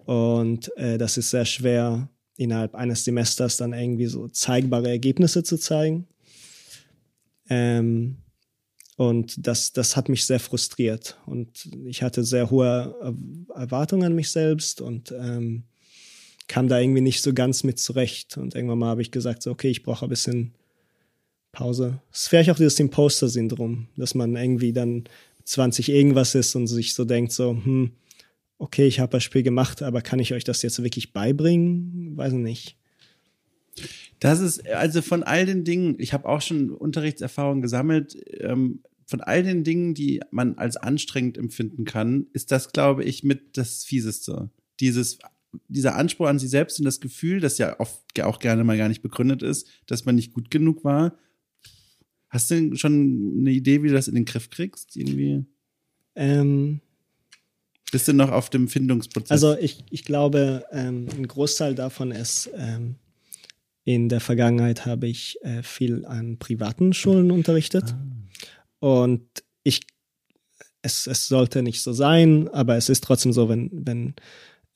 Und 0.04 0.74
äh, 0.76 0.98
das 0.98 1.18
ist 1.18 1.30
sehr 1.30 1.44
schwer, 1.44 2.08
innerhalb 2.36 2.74
eines 2.74 3.04
Semesters 3.04 3.56
dann 3.56 3.72
irgendwie 3.72 4.06
so 4.06 4.28
zeigbare 4.28 4.88
Ergebnisse 4.88 5.42
zu 5.42 5.58
zeigen. 5.58 6.06
Ähm, 7.48 8.18
und 8.96 9.46
das, 9.46 9.72
das 9.72 9.96
hat 9.96 10.08
mich 10.08 10.26
sehr 10.26 10.40
frustriert. 10.40 11.18
Und 11.26 11.68
ich 11.84 12.02
hatte 12.02 12.24
sehr 12.24 12.50
hohe 12.50 12.94
Er- 13.00 13.60
Erwartungen 13.60 14.04
an 14.04 14.14
mich 14.14 14.30
selbst 14.30 14.80
und 14.80 15.12
ähm, 15.12 15.64
kam 16.46 16.68
da 16.68 16.78
irgendwie 16.78 17.00
nicht 17.00 17.22
so 17.22 17.34
ganz 17.34 17.64
mit 17.64 17.78
zurecht. 17.78 18.36
Und 18.36 18.54
irgendwann 18.54 18.78
mal 18.78 18.88
habe 18.90 19.02
ich 19.02 19.10
gesagt, 19.10 19.42
so, 19.42 19.50
okay, 19.50 19.68
ich 19.68 19.82
brauche 19.82 20.06
ein 20.06 20.10
bisschen 20.10 20.54
Pause. 21.52 22.00
Es 22.12 22.28
vielleicht 22.28 22.50
auch 22.50 22.56
dieses 22.56 22.78
Imposter-Syndrom, 22.78 23.88
dass 23.96 24.14
man 24.14 24.36
irgendwie 24.36 24.72
dann 24.72 25.04
20 25.46 25.88
irgendwas 25.88 26.34
ist 26.34 26.54
und 26.54 26.66
sich 26.66 26.94
so 26.94 27.04
denkt, 27.04 27.32
so, 27.32 27.52
hm, 27.52 27.92
okay, 28.58 28.86
ich 28.86 29.00
habe 29.00 29.12
das 29.12 29.22
Spiel 29.22 29.42
gemacht, 29.42 29.82
aber 29.82 30.02
kann 30.02 30.18
ich 30.18 30.34
euch 30.34 30.44
das 30.44 30.62
jetzt 30.62 30.82
wirklich 30.82 31.12
beibringen? 31.12 32.16
Weiß 32.16 32.32
ich 32.32 32.38
nicht. 32.38 32.76
Das 34.20 34.40
ist 34.40 34.66
also 34.68 35.02
von 35.02 35.22
all 35.22 35.46
den 35.46 35.64
Dingen, 35.64 35.96
ich 35.98 36.12
habe 36.12 36.28
auch 36.28 36.40
schon 36.40 36.70
Unterrichtserfahrung 36.70 37.60
gesammelt, 37.60 38.16
ähm, 38.40 38.80
von 39.06 39.20
all 39.20 39.42
den 39.42 39.62
Dingen, 39.62 39.94
die 39.94 40.20
man 40.30 40.58
als 40.58 40.76
anstrengend 40.76 41.38
empfinden 41.38 41.84
kann, 41.84 42.26
ist 42.32 42.50
das, 42.50 42.72
glaube 42.72 43.04
ich, 43.04 43.22
mit 43.22 43.56
das 43.56 43.84
Fieseste. 43.84 44.50
Dieses, 44.80 45.18
dieser 45.68 45.94
Anspruch 45.94 46.26
an 46.26 46.40
sich 46.40 46.50
selbst 46.50 46.80
und 46.80 46.86
das 46.86 47.00
Gefühl, 47.00 47.40
das 47.40 47.58
ja 47.58 47.78
oft 47.78 48.02
auch 48.20 48.40
gerne 48.40 48.64
mal 48.64 48.76
gar 48.76 48.88
nicht 48.88 49.02
begründet 49.02 49.42
ist, 49.42 49.68
dass 49.86 50.06
man 50.06 50.16
nicht 50.16 50.32
gut 50.32 50.50
genug 50.50 50.82
war. 50.82 51.16
Hast 52.36 52.50
du 52.50 52.76
schon 52.76 53.34
eine 53.38 53.50
Idee, 53.50 53.82
wie 53.82 53.88
du 53.88 53.94
das 53.94 54.08
in 54.08 54.14
den 54.14 54.26
Griff 54.26 54.50
kriegst? 54.50 54.94
Irgendwie? 54.94 55.46
Ähm, 56.14 56.82
Bist 57.90 58.08
du 58.08 58.12
noch 58.12 58.30
auf 58.30 58.50
dem 58.50 58.68
Findungsprozess? 58.68 59.30
Also 59.30 59.56
ich, 59.58 59.84
ich 59.88 60.04
glaube, 60.04 60.66
ähm, 60.70 61.08
ein 61.16 61.26
Großteil 61.26 61.74
davon 61.74 62.10
ist, 62.10 62.50
ähm, 62.54 62.96
in 63.84 64.10
der 64.10 64.20
Vergangenheit 64.20 64.84
habe 64.84 65.06
ich 65.06 65.38
äh, 65.44 65.62
viel 65.62 66.04
an 66.04 66.36
privaten 66.36 66.92
Schulen 66.92 67.30
unterrichtet. 67.30 67.94
Und 68.80 69.22
ich, 69.62 69.86
es, 70.82 71.06
es 71.06 71.28
sollte 71.28 71.62
nicht 71.62 71.80
so 71.80 71.94
sein, 71.94 72.48
aber 72.48 72.76
es 72.76 72.90
ist 72.90 73.02
trotzdem 73.02 73.32
so, 73.32 73.48
wenn, 73.48 73.70
wenn 73.72 74.14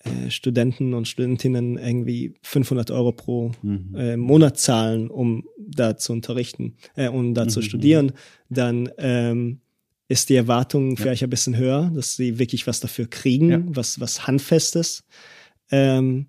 äh, 0.05 0.31
Studenten 0.31 0.95
und 0.95 1.07
Studentinnen 1.09 1.77
irgendwie 1.79 2.35
500 2.43 2.91
Euro 2.91 3.13
pro 3.13 3.53
Mhm. 3.63 3.95
äh, 3.95 4.17
Monat 4.17 4.59
zahlen, 4.59 5.11
um 5.11 5.45
da 5.59 5.97
zu 5.97 6.13
unterrichten, 6.13 6.77
äh, 6.97 7.09
um 7.09 7.35
da 7.35 7.47
zu 7.49 7.61
Mhm. 7.61 7.65
studieren, 7.65 8.13
dann 8.49 8.91
ähm, 8.99 9.61
ist 10.09 10.29
die 10.29 10.35
Erwartung 10.37 10.97
vielleicht 10.97 11.23
ein 11.23 11.31
bisschen 11.31 11.57
höher, 11.57 11.91
dass 11.95 12.17
sie 12.17 12.39
wirklich 12.39 12.67
was 12.67 12.81
dafür 12.81 13.07
kriegen, 13.09 13.51
Ja. 13.51 13.63
was, 13.67 14.01
was 14.01 14.27
Handfestes. 14.27 15.05
Ähm, 15.71 16.27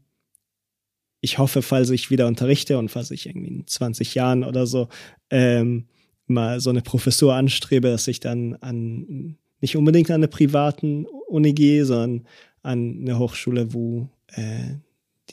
ich 1.21 1.37
hoffe, 1.37 1.61
falls 1.61 1.89
ich 1.91 2.09
wieder 2.09 2.27
unterrichte 2.27 2.77
und 2.77 2.89
falls 2.89 3.11
ich 3.11 3.27
irgendwie 3.27 3.47
in 3.49 3.67
20 3.67 4.15
Jahren 4.15 4.43
oder 4.43 4.65
so 4.65 4.87
ähm, 5.29 5.85
mal 6.27 6.59
so 6.59 6.69
eine 6.69 6.81
Professur 6.81 7.35
anstrebe, 7.35 7.89
dass 7.89 8.07
ich 8.07 8.19
dann 8.19 8.55
an 8.55 9.37
nicht 9.59 9.75
unbedingt 9.77 10.09
an 10.09 10.15
eine 10.15 10.27
privaten 10.27 11.05
Uni 11.27 11.53
gehe, 11.53 11.85
sondern 11.85 12.25
an 12.63 12.99
eine 13.01 13.17
Hochschule, 13.19 13.73
wo 13.73 14.09
äh, 14.27 14.75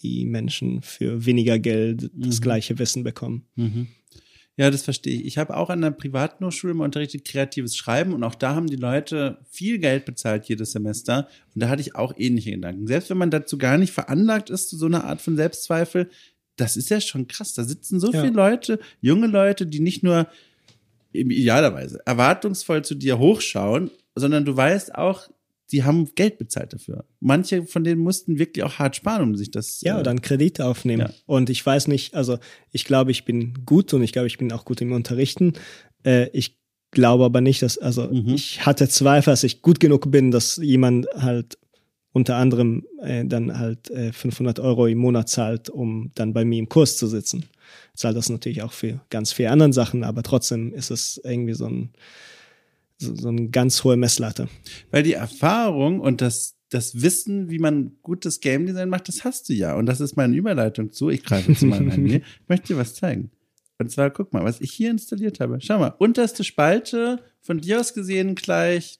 die 0.03 0.25
Menschen 0.27 0.83
für 0.83 1.27
weniger 1.27 1.59
Geld 1.59 2.11
das 2.15 2.39
Mhm. 2.39 2.43
gleiche 2.43 2.79
Wissen 2.79 3.03
bekommen. 3.05 3.45
Mhm. 3.57 3.89
Ja, 4.57 4.71
das 4.73 4.83
verstehe 4.83 5.15
ich. 5.21 5.25
Ich 5.25 5.39
habe 5.39 5.57
auch 5.57 5.71
an 5.71 5.85
einer 5.85 5.93
privaten 5.95 6.45
Hochschule 6.45 6.75
mal 6.75 6.85
unterrichtet 6.85 7.25
kreatives 7.25 7.77
Schreiben 7.77 8.13
und 8.13 8.25
auch 8.25 8.35
da 8.35 8.55
haben 8.57 8.67
die 8.67 8.77
Leute 8.77 9.39
viel 9.49 9.79
Geld 9.79 10.05
bezahlt 10.05 10.47
jedes 10.49 10.73
Semester 10.73 11.29
und 11.55 11.63
da 11.63 11.69
hatte 11.69 11.81
ich 11.83 11.95
auch 11.95 12.13
ähnliche 12.17 12.51
Gedanken. 12.51 12.87
Selbst 12.89 13.09
wenn 13.11 13.19
man 13.19 13.31
dazu 13.31 13.57
gar 13.57 13.79
nicht 13.79 13.93
veranlagt 13.93 14.51
ist 14.51 14.69
zu 14.69 14.77
so 14.77 14.87
einer 14.87 15.05
Art 15.05 15.21
von 15.21 15.37
Selbstzweifel, 15.37 16.11
das 16.57 16.77
ist 16.77 16.91
ja 16.91 17.01
schon 17.01 17.29
krass. 17.29 17.55
Da 17.55 17.63
sitzen 17.63 18.01
so 18.01 18.11
Ja. 18.13 18.21
viele 18.23 18.33
Leute, 18.35 18.81
junge 19.01 19.29
Leute, 19.29 19.65
die 19.65 19.79
nicht 19.79 20.03
nur 20.03 20.27
idealerweise 21.13 22.01
erwartungsvoll 22.05 22.85
zu 22.85 22.95
dir 22.95 23.19
hochschauen, 23.19 23.91
sondern 24.15 24.45
du 24.45 24.57
weißt 24.57 24.95
auch, 24.95 25.29
die 25.71 25.85
haben 25.85 26.15
Geld 26.15 26.39
bezahlt 26.39 26.73
dafür. 26.73 27.05
Manche 27.21 27.65
von 27.65 27.85
denen 27.85 28.01
mussten 28.01 28.39
wirklich 28.39 28.65
auch 28.65 28.79
hart 28.79 28.97
sparen, 28.97 29.23
um 29.23 29.37
sich 29.37 29.51
das 29.51 29.81
Ja, 29.83 29.93
äh, 29.93 29.95
oder 29.97 30.05
dann 30.05 30.23
Kredite 30.23 30.65
aufnehmen. 30.67 31.03
Ja. 31.09 31.15
Und 31.27 31.51
ich 31.51 31.65
weiß 31.65 31.89
nicht, 31.89 32.15
also 32.15 32.39
ich 32.73 32.85
glaube, 32.85 33.11
ich 33.11 33.25
bin 33.25 33.55
gut 33.67 33.93
und 33.93 34.03
ich 34.03 34.13
glaube, 34.13 34.27
ich 34.29 34.39
bin 34.39 34.51
auch 34.53 34.65
gut 34.65 34.81
im 34.81 34.93
Unterrichten. 34.93 35.53
Äh, 36.05 36.29
ich 36.33 36.59
glaube 36.91 37.25
aber 37.25 37.41
nicht, 37.41 37.61
dass, 37.63 37.77
also 37.77 38.09
Mhm. 38.09 38.35
ich 38.35 38.65
hatte 38.65 38.89
Zweifel, 38.89 39.31
dass 39.31 39.45
ich 39.45 39.61
gut 39.63 39.79
genug 39.81 40.11
bin, 40.11 40.31
dass 40.31 40.57
jemand 40.57 41.07
halt 41.15 41.59
unter 42.13 42.37
anderem 42.37 42.87
äh, 43.03 43.25
dann 43.27 43.59
halt 43.59 43.91
äh, 43.91 44.13
500 44.13 44.61
Euro 44.61 44.87
im 44.87 44.99
Monat 44.99 45.29
zahlt, 45.29 45.69
um 45.69 46.11
dann 46.15 46.33
bei 46.33 46.45
mir 46.45 46.59
im 46.59 46.69
Kurs 46.69 46.97
zu 46.97 47.07
sitzen. 47.07 47.45
Zahlt 47.95 48.17
das 48.17 48.31
natürlich 48.31 48.63
auch 48.63 48.73
für 48.73 49.01
ganz 49.11 49.33
viele 49.33 49.51
anderen 49.51 49.73
Sachen, 49.75 50.03
aber 50.03 50.23
trotzdem 50.23 50.73
ist 50.73 50.91
es 50.91 51.21
irgendwie 51.23 51.53
so 51.55 51.67
ein 51.67 51.91
so, 52.99 53.15
so 53.15 53.29
eine 53.29 53.49
ganz 53.49 53.83
hohe 53.85 53.97
Messlatte. 53.97 54.49
Weil 54.91 55.03
die 55.03 55.15
Erfahrung 55.15 56.01
und 56.01 56.21
das, 56.21 56.57
das 56.71 57.01
Wissen, 57.01 57.51
wie 57.51 57.59
man 57.59 57.97
gutes 58.03 58.41
Game 58.41 58.67
Design 58.67 58.89
macht, 58.89 59.09
das 59.09 59.25
hast 59.25 59.49
du 59.49 59.55
ja. 59.55 59.75
Und 59.77 59.87
das 59.87 60.01
ist 60.01 60.17
meine 60.17 60.37
Überleitung 60.37 60.93
zu. 60.93 61.09
Ich 61.09 61.25
greife 61.25 61.55
zu 61.55 61.67
meinem 61.67 61.91
Handy. 61.91 62.17
Ich 62.17 62.49
möchte 62.49 62.69
dir 62.69 62.79
was 62.79 62.95
zeigen. 62.95 63.31
Und 63.79 63.91
zwar, 63.93 64.11
guck 64.11 64.33
mal, 64.33 64.43
was 64.45 64.61
ich 64.61 64.73
hier 64.73 64.91
installiert 64.91 65.39
habe. 65.39 65.59
Schau 65.61 65.79
mal, 65.79 65.95
unterste 65.99 66.43
Spalte, 66.43 67.21
von 67.41 67.61
dir 67.61 67.79
aus 67.81 67.95
gesehen 67.95 68.35
gleich. 68.35 68.99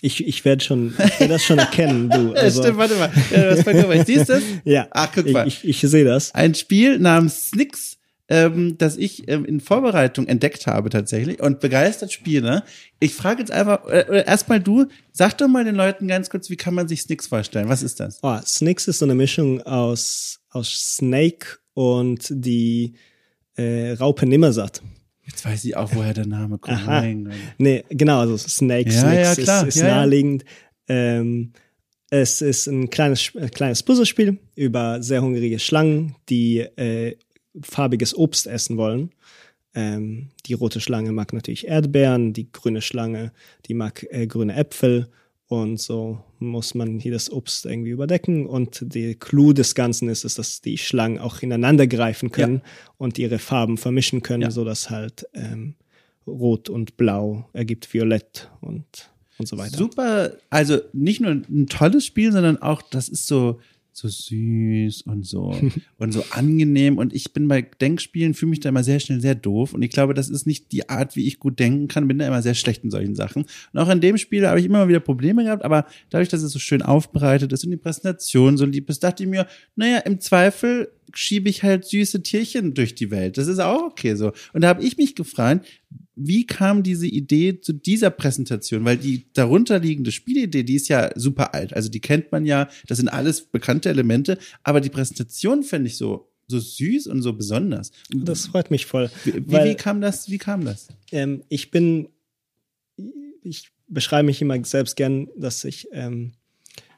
Ich, 0.00 0.24
ich 0.24 0.44
werde 0.44 0.62
schon, 0.62 0.88
ich 0.90 1.20
werde 1.20 1.32
das 1.34 1.42
schon 1.42 1.58
erkennen, 1.58 2.08
du. 2.10 2.32
Also, 2.36 2.62
Stimmt, 2.62 2.78
warte 2.78 2.94
mal. 2.96 3.10
Ja, 3.32 3.50
was, 3.50 3.64
guck 3.64 3.88
mal, 3.88 4.06
siehst 4.06 4.28
du 4.28 4.34
das? 4.34 4.42
ja, 4.64 4.86
Ach, 4.92 5.10
guck 5.12 5.26
ich, 5.26 5.32
mal. 5.32 5.48
ich, 5.48 5.66
ich 5.66 5.80
sehe 5.80 6.04
das. 6.04 6.34
Ein 6.34 6.54
Spiel 6.54 6.98
namens 6.98 7.48
Snicks, 7.48 7.97
ähm, 8.28 8.76
das 8.78 8.96
ich 8.96 9.28
ähm, 9.28 9.44
in 9.44 9.60
Vorbereitung 9.60 10.26
entdeckt 10.26 10.66
habe 10.66 10.90
tatsächlich 10.90 11.40
und 11.40 11.60
begeistert 11.60 12.12
spiele. 12.12 12.62
Ich 13.00 13.14
frage 13.14 13.40
jetzt 13.40 13.50
einfach, 13.50 13.86
äh, 13.86 14.00
äh, 14.00 14.24
erstmal 14.26 14.60
du, 14.60 14.86
sag 15.12 15.38
doch 15.38 15.48
mal 15.48 15.64
den 15.64 15.74
Leuten 15.74 16.08
ganz 16.08 16.28
kurz, 16.30 16.50
wie 16.50 16.56
kann 16.56 16.74
man 16.74 16.88
sich 16.88 17.02
Snicks 17.02 17.26
vorstellen? 17.26 17.68
Was 17.68 17.82
ist 17.82 18.00
das? 18.00 18.18
Oh, 18.22 18.38
Snicks 18.44 18.86
ist 18.88 18.98
so 18.98 19.06
eine 19.06 19.14
Mischung 19.14 19.62
aus, 19.62 20.40
aus 20.50 20.70
Snake 20.96 21.58
und 21.74 22.26
die 22.30 22.94
äh, 23.56 23.92
Raupe 23.92 24.26
Nimmersatt. 24.26 24.82
Jetzt 25.24 25.44
weiß 25.44 25.64
ich 25.64 25.76
auch, 25.76 25.94
woher 25.94 26.14
der 26.14 26.26
Name 26.26 26.58
kommt. 26.58 26.78
Aha. 26.78 27.02
Gott. 27.02 27.32
Nee, 27.58 27.84
genau, 27.90 28.20
also 28.20 28.36
Snake, 28.38 28.90
Ja, 28.90 29.00
Snicks 29.00 29.36
ja, 29.38 29.44
klar. 29.44 29.62
ist, 29.68 29.76
ist 29.76 29.80
Ja, 29.82 29.88
ja. 29.88 29.94
naheliegend. 29.96 30.44
Ähm, 30.88 31.52
es 32.10 32.40
ist 32.40 32.66
ein 32.66 32.88
kleines, 32.88 33.34
äh, 33.34 33.48
kleines 33.50 33.82
Puzzlespiel 33.82 34.38
über 34.54 35.02
sehr 35.02 35.20
hungrige 35.20 35.58
Schlangen, 35.58 36.14
die 36.30 36.60
äh, 36.60 37.16
farbiges 37.62 38.16
Obst 38.16 38.46
essen 38.46 38.76
wollen. 38.76 39.10
Ähm, 39.74 40.28
die 40.46 40.54
rote 40.54 40.80
Schlange 40.80 41.12
mag 41.12 41.32
natürlich 41.32 41.66
Erdbeeren, 41.66 42.32
die 42.32 42.50
grüne 42.50 42.82
Schlange, 42.82 43.32
die 43.66 43.74
mag 43.74 44.06
äh, 44.10 44.26
grüne 44.26 44.56
Äpfel 44.56 45.08
und 45.48 45.80
so 45.80 46.22
muss 46.38 46.74
man 46.74 47.00
hier 47.00 47.12
das 47.12 47.32
Obst 47.32 47.64
irgendwie 47.64 47.90
überdecken. 47.90 48.46
Und 48.46 48.80
der 48.82 49.14
Clou 49.14 49.54
des 49.54 49.74
Ganzen 49.74 50.10
ist, 50.10 50.24
ist 50.24 50.38
dass 50.38 50.60
die 50.60 50.76
Schlangen 50.76 51.18
auch 51.18 51.40
ineinander 51.42 51.86
greifen 51.86 52.30
können 52.30 52.62
ja. 52.62 52.70
und 52.98 53.18
ihre 53.18 53.38
Farben 53.38 53.78
vermischen 53.78 54.22
können, 54.22 54.42
ja. 54.42 54.50
sodass 54.50 54.90
halt 54.90 55.26
ähm, 55.32 55.74
Rot 56.26 56.68
und 56.68 56.98
Blau 56.98 57.48
ergibt 57.54 57.92
Violett 57.92 58.50
und, 58.60 59.10
und 59.38 59.48
so 59.48 59.56
weiter. 59.56 59.78
Super, 59.78 60.32
also 60.50 60.80
nicht 60.92 61.22
nur 61.22 61.30
ein 61.30 61.66
tolles 61.66 62.04
Spiel, 62.04 62.30
sondern 62.30 62.60
auch, 62.60 62.82
das 62.82 63.08
ist 63.08 63.26
so 63.26 63.58
so 63.98 64.08
süß 64.08 65.02
und 65.02 65.26
so 65.26 65.54
und 65.98 66.12
so 66.12 66.24
angenehm. 66.30 66.98
Und 66.98 67.12
ich 67.12 67.32
bin 67.32 67.48
bei 67.48 67.62
Denkspielen, 67.62 68.34
fühle 68.34 68.50
mich 68.50 68.60
da 68.60 68.68
immer 68.68 68.84
sehr 68.84 69.00
schnell 69.00 69.20
sehr 69.20 69.34
doof. 69.34 69.74
Und 69.74 69.82
ich 69.82 69.90
glaube, 69.90 70.14
das 70.14 70.30
ist 70.30 70.46
nicht 70.46 70.72
die 70.72 70.88
Art, 70.88 71.16
wie 71.16 71.26
ich 71.26 71.38
gut 71.38 71.58
denken 71.58 71.88
kann. 71.88 72.08
Bin 72.08 72.18
da 72.18 72.26
immer 72.26 72.42
sehr 72.42 72.54
schlecht 72.54 72.84
in 72.84 72.90
solchen 72.90 73.14
Sachen. 73.14 73.44
Und 73.72 73.78
auch 73.78 73.88
in 73.88 74.00
dem 74.00 74.16
Spiel 74.16 74.46
habe 74.46 74.60
ich 74.60 74.66
immer 74.66 74.78
mal 74.78 74.88
wieder 74.88 75.00
Probleme 75.00 75.44
gehabt. 75.44 75.64
Aber 75.64 75.86
dadurch, 76.10 76.28
dass 76.28 76.42
es 76.42 76.52
so 76.52 76.58
schön 76.58 76.82
aufbereitet 76.82 77.52
ist 77.52 77.64
und 77.64 77.70
die 77.70 77.76
Präsentation 77.76 78.56
so 78.56 78.64
lieb 78.64 78.88
ist, 78.88 79.02
dachte 79.02 79.24
ich 79.24 79.28
mir, 79.28 79.46
naja, 79.76 79.98
im 79.98 80.20
Zweifel 80.20 80.90
schiebe 81.14 81.48
ich 81.48 81.62
halt 81.62 81.84
süße 81.84 82.22
Tierchen 82.22 82.74
durch 82.74 82.94
die 82.94 83.10
Welt. 83.10 83.38
Das 83.38 83.46
ist 83.46 83.58
auch 83.58 83.82
okay 83.82 84.14
so. 84.14 84.32
Und 84.52 84.62
da 84.62 84.68
habe 84.68 84.82
ich 84.82 84.96
mich 84.96 85.14
gefragt, 85.14 85.66
wie 86.18 86.46
kam 86.46 86.82
diese 86.82 87.06
Idee 87.06 87.60
zu 87.60 87.72
dieser 87.72 88.10
Präsentation? 88.10 88.84
Weil 88.84 88.96
die 88.96 89.26
darunterliegende 89.32 90.12
Spielidee, 90.12 90.64
die 90.64 90.74
ist 90.74 90.88
ja 90.88 91.10
super 91.14 91.54
alt. 91.54 91.74
Also 91.74 91.88
die 91.88 92.00
kennt 92.00 92.32
man 92.32 92.44
ja, 92.44 92.68
das 92.86 92.98
sind 92.98 93.08
alles 93.08 93.42
bekannte 93.42 93.88
Elemente, 93.88 94.38
aber 94.62 94.80
die 94.80 94.90
Präsentation 94.90 95.62
fände 95.62 95.88
ich 95.88 95.96
so 95.96 96.28
so 96.50 96.58
süß 96.58 97.08
und 97.08 97.20
so 97.20 97.34
besonders. 97.34 97.92
Das 98.10 98.46
freut 98.46 98.70
mich 98.70 98.86
voll. 98.86 99.10
Wie, 99.24 99.52
weil, 99.52 99.68
wie 99.68 99.74
kam 99.74 100.00
das? 100.00 100.30
Wie 100.30 100.38
kam 100.38 100.64
das? 100.64 100.88
Ähm, 101.12 101.44
ich 101.50 101.70
bin, 101.70 102.08
ich 103.42 103.70
beschreibe 103.86 104.24
mich 104.24 104.40
immer 104.40 104.64
selbst 104.64 104.96
gern, 104.96 105.28
dass 105.36 105.64
ich 105.64 105.88
ähm, 105.92 106.32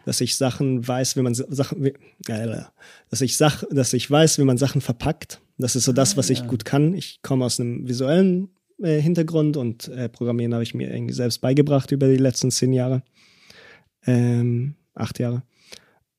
dass 0.05 0.21
ich 0.21 0.37
Sachen 0.37 0.87
weiß, 0.87 1.17
wie 1.17 1.23
man 1.23 1.35
Sachen, 1.35 1.85
äh, 1.85 2.63
dass 3.11 3.21
ich 3.21 3.37
Sach, 3.37 3.65
dass 3.71 3.93
ich 3.93 4.11
weiß, 4.11 4.39
wie 4.39 4.45
man 4.45 4.57
Sachen 4.57 4.81
verpackt. 4.81 5.41
Das 5.59 5.77
ist 5.77 5.85
so 5.85 5.93
das, 5.93 6.17
was 6.17 6.31
ich 6.31 6.47
gut 6.47 6.65
kann. 6.65 6.95
Ich 6.95 7.21
komme 7.23 7.45
aus 7.45 7.61
einem 7.61 7.87
visuellen 7.87 8.49
äh, 8.83 9.01
Hintergrund 9.01 9.57
und 9.57 9.89
äh, 9.89 10.09
Programmieren 10.09 10.55
habe 10.55 10.63
ich 10.63 10.75
mir 10.75 10.93
irgendwie 10.93 11.15
selbst 11.15 11.41
beigebracht 11.41 11.93
über 11.93 12.09
die 12.09 12.17
letzten 12.17 12.51
zehn 12.51 12.73
Jahre, 12.73 13.03
ähm, 14.07 14.75
acht 14.95 15.19
Jahre. 15.19 15.43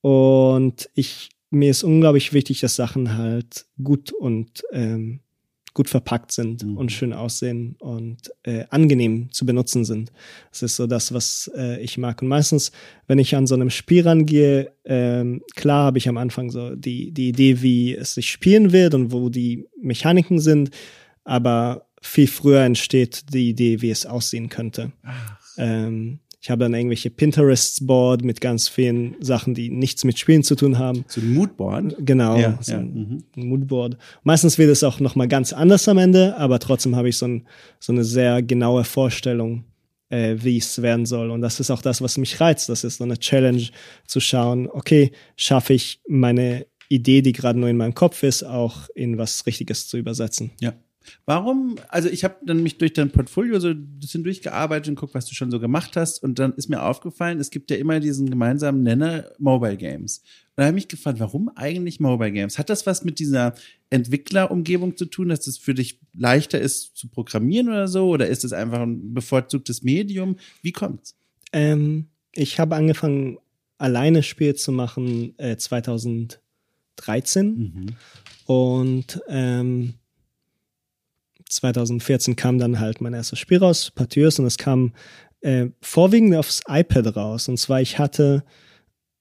Und 0.01 0.89
ich 0.95 1.29
mir 1.51 1.69
ist 1.69 1.83
unglaublich 1.83 2.33
wichtig, 2.33 2.61
dass 2.61 2.75
Sachen 2.75 3.17
halt 3.17 3.65
gut 3.83 4.11
und 4.11 4.63
ähm, 4.71 5.19
gut 5.73 5.89
verpackt 5.89 6.31
sind 6.31 6.63
mhm. 6.65 6.77
und 6.77 6.91
schön 6.91 7.13
aussehen 7.13 7.75
und 7.79 8.31
äh, 8.43 8.65
angenehm 8.69 9.31
zu 9.31 9.45
benutzen 9.45 9.85
sind. 9.85 10.11
Das 10.49 10.63
ist 10.63 10.75
so 10.75 10.87
das, 10.87 11.13
was 11.13 11.51
äh, 11.55 11.79
ich 11.81 11.97
mag. 11.97 12.21
Und 12.21 12.29
meistens, 12.29 12.71
wenn 13.07 13.19
ich 13.19 13.35
an 13.35 13.47
so 13.47 13.55
einem 13.55 13.69
Spiel 13.69 14.03
rangehe, 14.03 14.71
ähm, 14.85 15.41
klar 15.55 15.85
habe 15.85 15.97
ich 15.97 16.09
am 16.09 16.17
Anfang 16.17 16.49
so 16.49 16.75
die, 16.75 17.11
die 17.11 17.29
Idee, 17.29 17.61
wie 17.61 17.95
es 17.95 18.15
sich 18.15 18.31
spielen 18.31 18.71
wird 18.71 18.93
und 18.93 19.11
wo 19.11 19.29
die 19.29 19.65
Mechaniken 19.81 20.39
sind, 20.39 20.71
aber 21.23 21.85
viel 22.01 22.27
früher 22.27 22.61
entsteht 22.61 23.33
die 23.33 23.49
Idee, 23.49 23.81
wie 23.81 23.91
es 23.91 24.05
aussehen 24.05 24.49
könnte. 24.49 24.91
Ähm, 25.57 26.19
ich 26.41 26.49
habe 26.49 26.63
dann 26.63 26.73
irgendwelche 26.73 27.11
Pinterest-Board 27.11 28.23
mit 28.23 28.41
ganz 28.41 28.67
vielen 28.67 29.15
Sachen, 29.19 29.53
die 29.53 29.69
nichts 29.69 30.03
mit 30.03 30.17
Spielen 30.17 30.41
zu 30.41 30.55
tun 30.55 30.79
haben. 30.79 31.05
So 31.07 31.21
ein 31.21 31.35
Moodboard? 31.35 31.97
Genau, 31.99 32.35
ja, 32.35 32.57
so 32.59 32.71
ja. 32.71 32.79
Ein, 32.79 33.23
ein 33.37 33.47
Moodboard. 33.47 33.97
Meistens 34.23 34.57
wird 34.57 34.71
es 34.71 34.83
auch 34.83 34.99
nochmal 34.99 35.27
ganz 35.27 35.53
anders 35.53 35.87
am 35.87 35.99
Ende, 35.99 36.35
aber 36.37 36.57
trotzdem 36.57 36.95
habe 36.95 37.09
ich 37.09 37.17
so, 37.17 37.27
ein, 37.27 37.47
so 37.79 37.93
eine 37.93 38.03
sehr 38.03 38.41
genaue 38.41 38.85
Vorstellung, 38.85 39.65
äh, 40.09 40.35
wie 40.39 40.57
es 40.57 40.81
werden 40.81 41.05
soll. 41.05 41.29
Und 41.29 41.41
das 41.41 41.59
ist 41.59 41.69
auch 41.69 41.83
das, 41.83 42.01
was 42.01 42.17
mich 42.17 42.41
reizt. 42.41 42.69
Das 42.69 42.83
ist 42.83 42.97
so 42.97 43.03
eine 43.03 43.19
Challenge 43.19 43.67
zu 44.07 44.19
schauen, 44.19 44.67
okay, 44.67 45.11
schaffe 45.35 45.73
ich 45.73 46.01
meine 46.07 46.65
Idee, 46.89 47.21
die 47.21 47.33
gerade 47.33 47.59
nur 47.59 47.69
in 47.69 47.77
meinem 47.77 47.93
Kopf 47.93 48.23
ist, 48.23 48.41
auch 48.41 48.89
in 48.95 49.19
was 49.19 49.45
Richtiges 49.45 49.87
zu 49.87 49.97
übersetzen. 49.97 50.49
Ja. 50.59 50.73
Warum, 51.25 51.77
also 51.87 52.09
ich 52.09 52.23
habe 52.23 52.35
dann 52.45 52.63
mich 52.63 52.77
durch 52.77 52.93
dein 52.93 53.11
Portfolio 53.11 53.59
so 53.59 53.69
ein 53.69 53.99
bisschen 53.99 54.23
durchgearbeitet 54.23 54.89
und 54.89 54.95
guck, 54.95 55.13
was 55.13 55.25
du 55.25 55.35
schon 55.35 55.51
so 55.51 55.59
gemacht 55.59 55.95
hast. 55.95 56.23
Und 56.23 56.39
dann 56.39 56.53
ist 56.53 56.69
mir 56.69 56.83
aufgefallen, 56.83 57.39
es 57.39 57.49
gibt 57.49 57.71
ja 57.71 57.77
immer 57.77 57.99
diesen 57.99 58.29
gemeinsamen 58.29 58.83
Nenner 58.83 59.25
Mobile 59.39 59.77
Games. 59.77 60.19
Und 60.19 60.57
da 60.57 60.63
habe 60.65 60.77
ich 60.77 60.83
mich 60.83 60.87
gefragt, 60.89 61.19
warum 61.19 61.49
eigentlich 61.55 61.99
Mobile 61.99 62.31
Games? 62.31 62.57
Hat 62.57 62.69
das 62.69 62.85
was 62.85 63.03
mit 63.03 63.19
dieser 63.19 63.55
Entwicklerumgebung 63.89 64.97
zu 64.97 65.05
tun, 65.05 65.29
dass 65.29 65.47
es 65.47 65.57
für 65.57 65.73
dich 65.73 65.99
leichter 66.13 66.59
ist 66.59 66.95
zu 66.97 67.07
programmieren 67.07 67.69
oder 67.69 67.87
so? 67.87 68.09
Oder 68.09 68.27
ist 68.27 68.43
es 68.43 68.53
einfach 68.53 68.81
ein 68.81 69.13
bevorzugtes 69.13 69.83
Medium? 69.83 70.37
Wie 70.61 70.71
kommt's? 70.71 71.15
Ähm, 71.53 72.07
ich 72.33 72.59
habe 72.59 72.75
angefangen, 72.75 73.37
alleine 73.77 74.23
Spiele 74.23 74.55
zu 74.55 74.71
machen 74.71 75.37
äh, 75.37 75.57
2013. 75.57 76.39
Mhm. 77.45 77.85
Und 78.45 79.21
ähm, 79.27 79.95
2014 81.51 82.35
kam 82.35 82.59
dann 82.59 82.79
halt 82.79 83.01
mein 83.01 83.13
erstes 83.13 83.39
Spiel 83.39 83.57
raus, 83.57 83.91
Partiers, 83.91 84.39
und 84.39 84.45
es 84.45 84.57
kam 84.57 84.93
äh, 85.41 85.67
vorwiegend 85.81 86.35
aufs 86.35 86.61
iPad 86.67 87.15
raus. 87.15 87.47
Und 87.47 87.57
zwar, 87.57 87.81
ich 87.81 87.99
hatte 87.99 88.43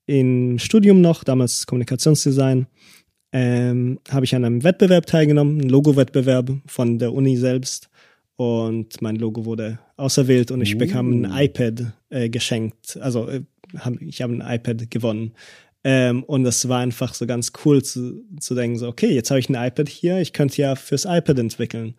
im 0.07 0.59
Studium 0.59 1.01
noch, 1.01 1.24
damals 1.24 1.66
Kommunikationsdesign, 1.66 2.66
ähm, 3.33 4.01
habe 4.11 4.24
ich 4.24 4.35
an 4.35 4.45
einem 4.45 4.64
Wettbewerb 4.64 5.07
teilgenommen, 5.07 5.61
ein 5.61 5.68
Logo-Wettbewerb 5.68 6.51
von 6.66 6.99
der 6.99 7.12
Uni 7.12 7.37
selbst. 7.37 7.89
Und 8.37 9.03
mein 9.03 9.16
Logo 9.16 9.45
wurde 9.45 9.78
auserwählt 9.97 10.51
und 10.51 10.62
ich 10.62 10.74
uh. 10.74 10.78
bekam 10.78 11.11
ein 11.11 11.31
uh. 11.31 11.39
iPad 11.39 11.93
äh, 12.09 12.28
geschenkt. 12.28 12.99
Also 13.01 13.28
äh, 13.28 13.43
hab, 13.78 14.01
ich 14.01 14.22
habe 14.22 14.33
ein 14.33 14.55
iPad 14.55 14.91
gewonnen. 14.91 15.33
Ähm, 15.83 16.24
und 16.24 16.45
das 16.45 16.68
war 16.68 16.81
einfach 16.81 17.14
so 17.14 17.26
ganz 17.26 17.53
cool 17.64 17.83
zu, 17.83 18.22
zu 18.39 18.55
denken, 18.55 18.78
so, 18.78 18.89
okay, 18.89 19.12
jetzt 19.12 19.31
habe 19.31 19.41
ich 19.41 19.49
ein 19.49 19.55
iPad 19.55 19.89
hier, 19.89 20.18
ich 20.18 20.33
könnte 20.33 20.61
ja 20.61 20.76
fürs 20.76 21.07
iPad 21.07 21.39
entwickeln. 21.39 21.95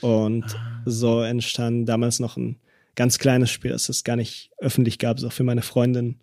Und 0.00 0.44
ah. 0.44 0.82
so 0.86 1.20
entstand 1.20 1.88
damals 1.88 2.20
noch 2.20 2.36
ein 2.36 2.56
ganz 2.94 3.18
kleines 3.18 3.50
Spiel, 3.50 3.72
das 3.72 3.88
es 3.88 4.04
gar 4.04 4.16
nicht 4.16 4.50
öffentlich 4.58 4.98
gab, 4.98 5.20
so 5.20 5.30
für 5.30 5.42
meine 5.42 5.62
Freundin, 5.62 6.16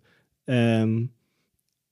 ähm, 0.46 1.10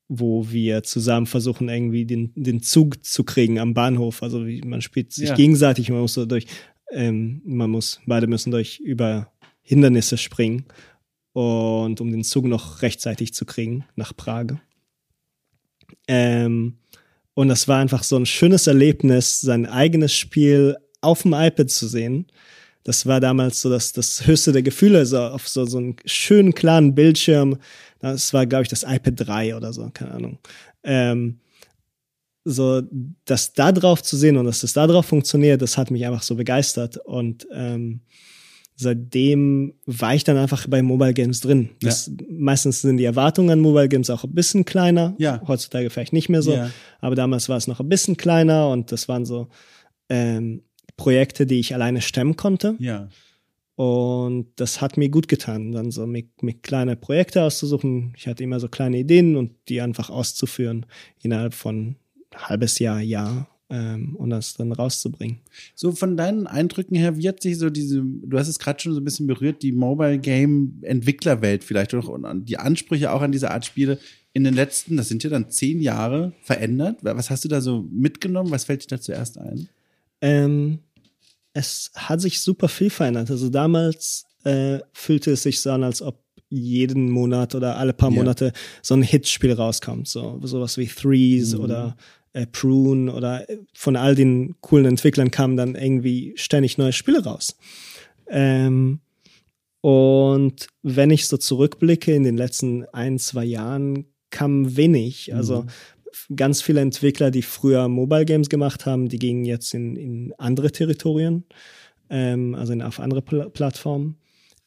wo 0.08 0.50
wir 0.50 0.82
zusammen 0.82 1.26
versuchen, 1.26 1.68
irgendwie 1.68 2.04
den, 2.04 2.32
den 2.34 2.62
Zug 2.62 3.04
zu 3.04 3.24
kriegen 3.24 3.58
am 3.58 3.74
Bahnhof. 3.74 4.22
Also 4.22 4.46
wie, 4.46 4.62
man 4.62 4.82
spielt 4.82 5.12
sich 5.12 5.30
ja. 5.30 5.34
gegenseitig, 5.34 5.90
man 5.90 6.00
muss 6.00 6.14
so 6.14 6.26
durch, 6.26 6.46
ähm, 6.92 7.42
man 7.44 7.70
muss, 7.70 8.00
beide 8.06 8.26
müssen 8.26 8.50
durch 8.50 8.80
über 8.80 9.32
Hindernisse 9.62 10.16
springen 10.16 10.64
und 11.32 12.00
um 12.00 12.10
den 12.10 12.24
Zug 12.24 12.46
noch 12.46 12.82
rechtzeitig 12.82 13.34
zu 13.34 13.44
kriegen 13.44 13.84
nach 13.96 14.16
Prag. 14.16 14.56
Ähm, 16.08 16.78
und 17.34 17.48
das 17.48 17.68
war 17.68 17.78
einfach 17.78 18.02
so 18.02 18.16
ein 18.16 18.26
schönes 18.26 18.66
Erlebnis, 18.66 19.40
sein 19.40 19.66
eigenes 19.66 20.14
Spiel 20.14 20.76
auf 21.00 21.22
dem 21.22 21.34
iPad 21.34 21.70
zu 21.70 21.86
sehen. 21.86 22.26
Das 22.82 23.04
war 23.04 23.20
damals 23.20 23.60
so 23.60 23.68
das, 23.68 23.92
das 23.92 24.26
höchste 24.26 24.52
der 24.52 24.62
Gefühle, 24.62 25.04
so 25.06 25.18
auf 25.20 25.48
so, 25.48 25.66
so 25.66 25.78
einem 25.78 25.96
schönen, 26.04 26.54
klaren 26.54 26.94
Bildschirm. 26.94 27.58
Das 27.98 28.32
war, 28.32 28.46
glaube 28.46 28.62
ich, 28.62 28.68
das 28.68 28.84
iPad 28.84 29.14
3 29.16 29.56
oder 29.56 29.72
so, 29.72 29.90
keine 29.92 30.12
Ahnung. 30.12 30.38
Ähm, 30.84 31.40
so, 32.44 32.80
das 33.24 33.54
da 33.54 33.72
drauf 33.72 34.02
zu 34.04 34.16
sehen 34.16 34.36
und 34.36 34.46
dass 34.46 34.60
das 34.60 34.72
da 34.72 34.86
drauf 34.86 35.06
funktioniert, 35.06 35.60
das 35.60 35.76
hat 35.76 35.90
mich 35.90 36.06
einfach 36.06 36.22
so 36.22 36.36
begeistert. 36.36 36.96
Und 36.98 37.48
ähm, 37.52 38.02
seitdem 38.76 39.74
war 39.86 40.14
ich 40.14 40.24
dann 40.24 40.36
einfach 40.36 40.66
bei 40.68 40.82
Mobile 40.82 41.14
Games 41.14 41.40
drin. 41.40 41.70
Das, 41.80 42.06
ja. 42.06 42.26
Meistens 42.30 42.82
sind 42.82 42.98
die 42.98 43.04
Erwartungen 43.04 43.50
an 43.50 43.60
Mobile 43.60 43.88
Games 43.88 44.10
auch 44.10 44.24
ein 44.24 44.34
bisschen 44.34 44.64
kleiner. 44.64 45.14
Ja. 45.18 45.40
Heutzutage 45.46 45.88
vielleicht 45.90 46.12
nicht 46.12 46.28
mehr 46.28 46.42
so. 46.42 46.52
Ja. 46.52 46.70
Aber 47.00 47.14
damals 47.14 47.48
war 47.48 47.56
es 47.56 47.66
noch 47.66 47.80
ein 47.80 47.88
bisschen 47.88 48.16
kleiner 48.16 48.68
und 48.68 48.92
das 48.92 49.08
waren 49.08 49.24
so 49.24 49.48
ähm, 50.10 50.62
Projekte, 50.96 51.46
die 51.46 51.58
ich 51.58 51.74
alleine 51.74 52.02
stemmen 52.02 52.36
konnte. 52.36 52.76
Ja. 52.78 53.08
Und 53.76 54.48
das 54.56 54.80
hat 54.80 54.96
mir 54.96 55.10
gut 55.10 55.28
getan, 55.28 55.72
dann 55.72 55.90
so 55.90 56.06
mit, 56.06 56.42
mit 56.42 56.62
kleine 56.62 56.96
Projekte 56.96 57.42
auszusuchen. 57.42 58.14
Ich 58.16 58.26
hatte 58.26 58.42
immer 58.42 58.60
so 58.60 58.68
kleine 58.68 58.98
Ideen 58.98 59.36
und 59.36 59.52
die 59.68 59.80
einfach 59.80 60.08
auszuführen 60.08 60.86
innerhalb 61.22 61.52
von 61.52 61.96
halbes 62.34 62.78
Jahr, 62.78 63.00
Jahr 63.00 63.48
ähm, 63.70 64.14
und 64.16 64.30
das 64.30 64.54
dann 64.54 64.72
rauszubringen. 64.72 65.38
So 65.74 65.92
von 65.92 66.16
deinen 66.16 66.46
Eindrücken 66.46 66.96
her, 66.96 67.16
wie 67.16 67.28
hat 67.28 67.42
sich 67.42 67.58
so 67.58 67.70
diese, 67.70 68.02
du 68.02 68.38
hast 68.38 68.48
es 68.48 68.58
gerade 68.58 68.80
schon 68.80 68.94
so 68.94 69.00
ein 69.00 69.04
bisschen 69.04 69.26
berührt, 69.26 69.62
die 69.62 69.72
Mobile 69.72 70.18
Game 70.18 70.78
Entwicklerwelt 70.82 71.64
vielleicht 71.64 71.94
auch 71.94 72.08
und 72.08 72.44
die 72.44 72.58
Ansprüche 72.58 73.12
auch 73.12 73.22
an 73.22 73.32
diese 73.32 73.50
Art 73.50 73.64
Spiele 73.64 73.98
in 74.32 74.44
den 74.44 74.54
letzten, 74.54 74.96
das 74.96 75.08
sind 75.08 75.24
ja 75.24 75.30
dann 75.30 75.50
zehn 75.50 75.80
Jahre 75.80 76.32
verändert. 76.42 76.98
Was 77.02 77.30
hast 77.30 77.44
du 77.44 77.48
da 77.48 77.60
so 77.60 77.86
mitgenommen? 77.90 78.50
Was 78.50 78.64
fällt 78.64 78.84
dir 78.84 78.96
da 78.96 79.00
zuerst 79.00 79.38
ein? 79.38 79.68
Ähm, 80.20 80.80
es 81.54 81.90
hat 81.94 82.20
sich 82.20 82.40
super 82.40 82.68
viel 82.68 82.90
verändert. 82.90 83.30
Also 83.30 83.48
damals 83.48 84.26
äh, 84.44 84.80
fühlte 84.92 85.30
es 85.32 85.42
sich 85.42 85.60
so 85.60 85.70
an, 85.70 85.82
als 85.82 86.02
ob 86.02 86.22
jeden 86.50 87.10
Monat 87.10 87.54
oder 87.54 87.76
alle 87.78 87.92
paar. 87.92 88.10
Monate 88.10 88.52
so 88.82 88.94
ein 88.94 89.02
Hitspiel 89.02 89.52
rauskommt. 89.52 90.06
So 90.06 90.38
sowas 90.44 90.76
wie 90.78 90.86
Threes 90.86 91.54
Mhm. 91.54 91.60
oder 91.60 91.96
äh, 92.36 92.46
Prune 92.46 93.10
oder 93.12 93.48
äh, 93.48 93.58
von 93.72 93.96
all 93.96 94.14
den 94.14 94.56
coolen 94.60 94.84
Entwicklern 94.84 95.30
kamen 95.30 95.56
dann 95.56 95.74
irgendwie 95.74 96.34
ständig 96.36 96.76
neue 96.76 96.92
Spiele 96.92 97.24
raus. 97.24 97.56
Ähm, 98.28 99.00
und 99.80 100.66
wenn 100.82 101.10
ich 101.10 101.26
so 101.28 101.38
zurückblicke 101.38 102.12
in 102.12 102.24
den 102.24 102.36
letzten 102.36 102.84
ein, 102.92 103.18
zwei 103.18 103.44
Jahren, 103.44 104.04
kam 104.30 104.76
wenig. 104.76 105.34
Also 105.34 105.62
Mhm. 105.62 106.36
ganz 106.36 106.60
viele 106.60 106.80
Entwickler, 106.80 107.30
die 107.30 107.42
früher 107.42 107.88
Mobile 107.88 108.26
Games 108.26 108.48
gemacht 108.50 108.84
haben, 108.84 109.08
die 109.08 109.18
gingen 109.18 109.44
jetzt 109.46 109.72
in, 109.72 109.96
in 109.96 110.34
andere 110.36 110.72
Territorien, 110.72 111.44
ähm, 112.10 112.54
also 112.54 112.72
in, 112.74 112.82
auf 112.82 113.00
andere 113.00 113.22
Pl 113.22 113.48
Plattformen. 113.50 114.18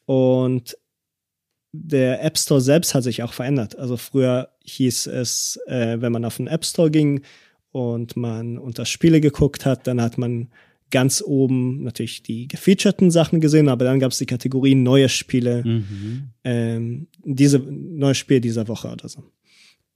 Und 0.06 0.76
der 1.72 2.24
App 2.24 2.36
Store 2.36 2.60
selbst 2.60 2.94
hat 2.94 3.04
sich 3.04 3.22
auch 3.22 3.32
verändert. 3.32 3.78
Also 3.78 3.96
früher 3.96 4.48
hieß 4.64 5.06
es, 5.06 5.60
äh, 5.66 6.00
wenn 6.00 6.10
man 6.10 6.24
auf 6.24 6.38
den 6.38 6.48
App 6.48 6.64
Store 6.64 6.90
ging 6.90 7.22
und 7.72 8.16
man 8.16 8.58
unter 8.58 8.84
Spiele 8.84 9.20
geguckt 9.20 9.64
hat, 9.66 9.86
dann 9.86 10.00
hat 10.00 10.18
man 10.18 10.48
ganz 10.90 11.22
oben 11.24 11.84
natürlich 11.84 12.22
die 12.24 12.48
gefeaturten 12.48 13.10
Sachen 13.12 13.40
gesehen, 13.40 13.68
aber 13.68 13.84
dann 13.84 14.00
gab 14.00 14.10
es 14.10 14.18
die 14.18 14.26
Kategorie 14.26 14.74
neue 14.74 15.08
Spiele, 15.08 15.62
Mhm. 15.64 16.22
ähm, 16.44 17.06
diese 17.24 17.58
neue 17.60 18.14
Spiel 18.16 18.40
dieser 18.40 18.66
Woche 18.66 18.88
oder 18.88 19.08
so. 19.08 19.22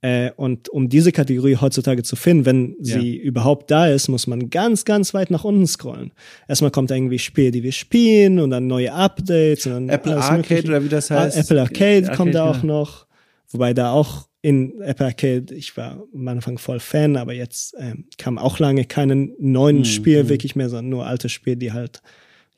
Äh, 0.01 0.31
und 0.37 0.69
um 0.69 0.87
diese 0.87 1.11
Kategorie 1.11 1.57
heutzutage 1.57 2.03
zu 2.03 2.15
finden, 2.15 2.45
wenn 2.45 2.75
Ja. 2.81 2.99
sie 2.99 3.17
überhaupt 3.17 3.71
da 3.71 3.87
ist, 3.87 4.07
muss 4.07 4.27
man 4.27 4.49
ganz, 4.49 4.85
ganz 4.85 5.13
weit 5.13 5.31
nach 5.31 5.43
unten 5.43 5.65
scrollen. 5.67 6.11
Erstmal 6.47 6.71
kommt 6.71 6.91
irgendwie 6.91 7.17
Spiele, 7.19 7.51
die 7.51 7.63
wir 7.63 7.71
spielen 7.73 8.39
und 8.39 8.51
dann 8.51 8.67
neue 8.67 8.93
Updates 8.93 9.65
und 9.65 9.73
dann 9.73 9.89
Apple 9.89 10.15
Arcade 10.15 10.37
Mögliche. 10.37 10.67
oder 10.67 10.83
wie 10.83 10.89
das 10.89 11.11
Ah, 11.11 11.21
heißt. 11.21 11.37
Apple 11.37 11.59
Arcade, 11.61 12.11
kommt 12.15 12.35
da 12.35 12.49
auch 12.49 12.61
noch. 12.63 13.07
Wobei 13.49 13.73
da 13.73 13.91
auch 13.91 14.27
in 14.45 14.79
Apple 14.81 15.07
Arcade, 15.07 15.55
ich 15.55 15.75
war 15.75 16.03
am 16.13 16.27
Anfang 16.27 16.59
voll 16.59 16.79
Fan, 16.79 17.17
aber 17.17 17.33
jetzt 17.33 17.73
ähm, 17.79 18.05
kam 18.19 18.37
auch 18.37 18.59
lange 18.59 18.85
keinen 18.85 19.33
neuen 19.39 19.79
Mhm. 19.79 19.85
Spiel 19.85 20.29
wirklich 20.29 20.55
mehr, 20.55 20.69
sondern 20.69 20.89
nur 20.89 21.07
alte 21.07 21.29
Spiele, 21.29 21.57
die 21.57 21.71
halt 21.71 22.03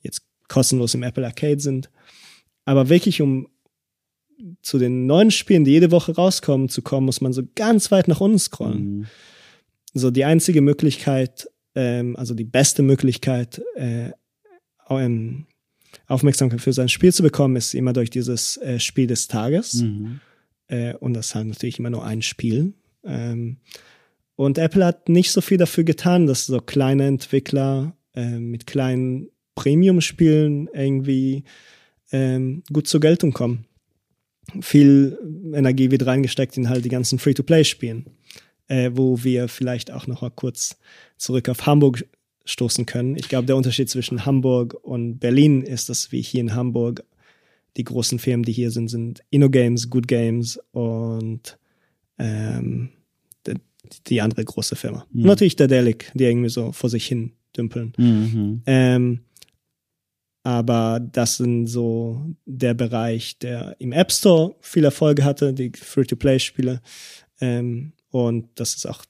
jetzt 0.01 0.23
kostenlos 0.49 0.95
im 0.95 1.03
Apple 1.03 1.25
Arcade 1.25 1.61
sind. 1.61 1.89
Aber 2.65 2.89
wirklich, 2.89 3.21
um 3.21 3.47
zu 4.61 4.79
den 4.79 5.05
neuen 5.05 5.31
Spielen, 5.31 5.63
die 5.63 5.71
jede 5.71 5.89
Woche 5.91 6.13
rauskommen, 6.13 6.67
zu 6.67 6.81
kommen, 6.81 7.05
muss 7.05 7.21
man 7.21 7.31
so 7.31 7.43
ganz 7.55 7.89
weit 7.89 8.09
nach 8.09 8.19
unten 8.19 8.39
scrollen. 8.39 8.83
Mhm. 8.83 9.05
So 9.93 10.11
die 10.11 10.25
einzige 10.25 10.59
Möglichkeit, 10.59 11.47
ähm, 11.73 12.17
also 12.17 12.33
die 12.33 12.43
beste 12.43 12.83
Möglichkeit, 12.83 13.61
äh, 13.75 14.11
ähm, 14.89 15.45
Aufmerksamkeit 16.07 16.59
für 16.59 16.73
sein 16.73 16.89
Spiel 16.89 17.13
zu 17.13 17.23
bekommen, 17.23 17.55
ist 17.55 17.73
immer 17.73 17.93
durch 17.93 18.09
dieses 18.09 18.57
äh, 18.57 18.77
Spiel 18.77 19.07
des 19.07 19.29
Tages. 19.29 19.75
Mhm. 19.75 20.19
Äh, 20.67 20.93
und 20.95 21.13
das 21.13 21.27
ist 21.27 21.35
halt 21.35 21.47
natürlich 21.47 21.79
immer 21.79 21.89
nur 21.89 22.05
ein 22.05 22.21
Spiel. 22.21 22.73
Ähm, 23.03 23.57
und 24.35 24.57
Apple 24.57 24.85
hat 24.85 25.09
nicht 25.09 25.31
so 25.31 25.41
viel 25.41 25.57
dafür 25.57 25.83
getan, 25.83 26.27
dass 26.27 26.45
so 26.45 26.59
kleine 26.59 27.07
Entwickler 27.07 27.95
äh, 28.13 28.39
mit 28.39 28.67
kleinen 28.67 29.29
Premium-Spielen 29.55 30.69
irgendwie 30.73 31.43
ähm, 32.11 32.63
gut 32.71 32.87
zur 32.87 32.99
Geltung 32.99 33.33
kommen. 33.33 33.65
Viel 34.61 35.17
Energie 35.53 35.91
wird 35.91 36.05
reingesteckt 36.05 36.55
in 36.55 36.69
halt 36.69 36.85
die 36.85 36.89
ganzen 36.89 37.19
Free-to-Play-Spielen, 37.19 38.05
äh, 38.67 38.91
wo 38.93 39.23
wir 39.23 39.47
vielleicht 39.47 39.91
auch 39.91 40.07
noch 40.07 40.21
mal 40.21 40.29
kurz 40.29 40.77
zurück 41.17 41.49
auf 41.49 41.65
Hamburg 41.65 42.05
stoßen 42.45 42.85
können. 42.85 43.17
Ich 43.17 43.27
glaube, 43.27 43.47
der 43.47 43.57
Unterschied 43.57 43.89
zwischen 43.89 44.25
Hamburg 44.25 44.75
und 44.83 45.19
Berlin 45.19 45.63
ist, 45.63 45.89
dass 45.89 46.11
wir 46.11 46.21
hier 46.21 46.41
in 46.41 46.55
Hamburg 46.55 47.03
die 47.77 47.83
großen 47.83 48.19
Firmen, 48.19 48.43
die 48.43 48.51
hier 48.51 48.71
sind, 48.71 48.89
sind 48.89 49.23
InnoGames, 49.29 49.89
Good 49.89 50.07
Games 50.07 50.59
und 50.71 51.57
ähm, 52.17 52.89
die, 53.45 54.03
die 54.07 54.21
andere 54.21 54.43
große 54.43 54.75
Firma. 54.75 55.05
Mhm. 55.11 55.21
Und 55.21 55.27
natürlich 55.27 55.55
der 55.55 55.67
Delic, 55.67 56.11
die 56.13 56.25
irgendwie 56.25 56.49
so 56.49 56.71
vor 56.71 56.89
sich 56.89 57.05
hin 57.05 57.33
dümpeln. 57.55 57.93
Mhm. 57.97 58.61
Ähm, 58.65 59.19
aber 60.43 60.99
das 60.99 61.37
sind 61.37 61.67
so 61.67 62.33
der 62.45 62.73
Bereich, 62.73 63.37
der 63.39 63.75
im 63.79 63.91
App 63.91 64.11
Store 64.11 64.55
viel 64.61 64.85
Erfolge 64.85 65.25
hatte, 65.25 65.53
die 65.53 65.71
Free-to-Play-Spiele. 65.75 66.81
Ähm, 67.41 67.93
und 68.09 68.47
das 68.55 68.75
ist 68.75 68.85
auch 68.85 69.03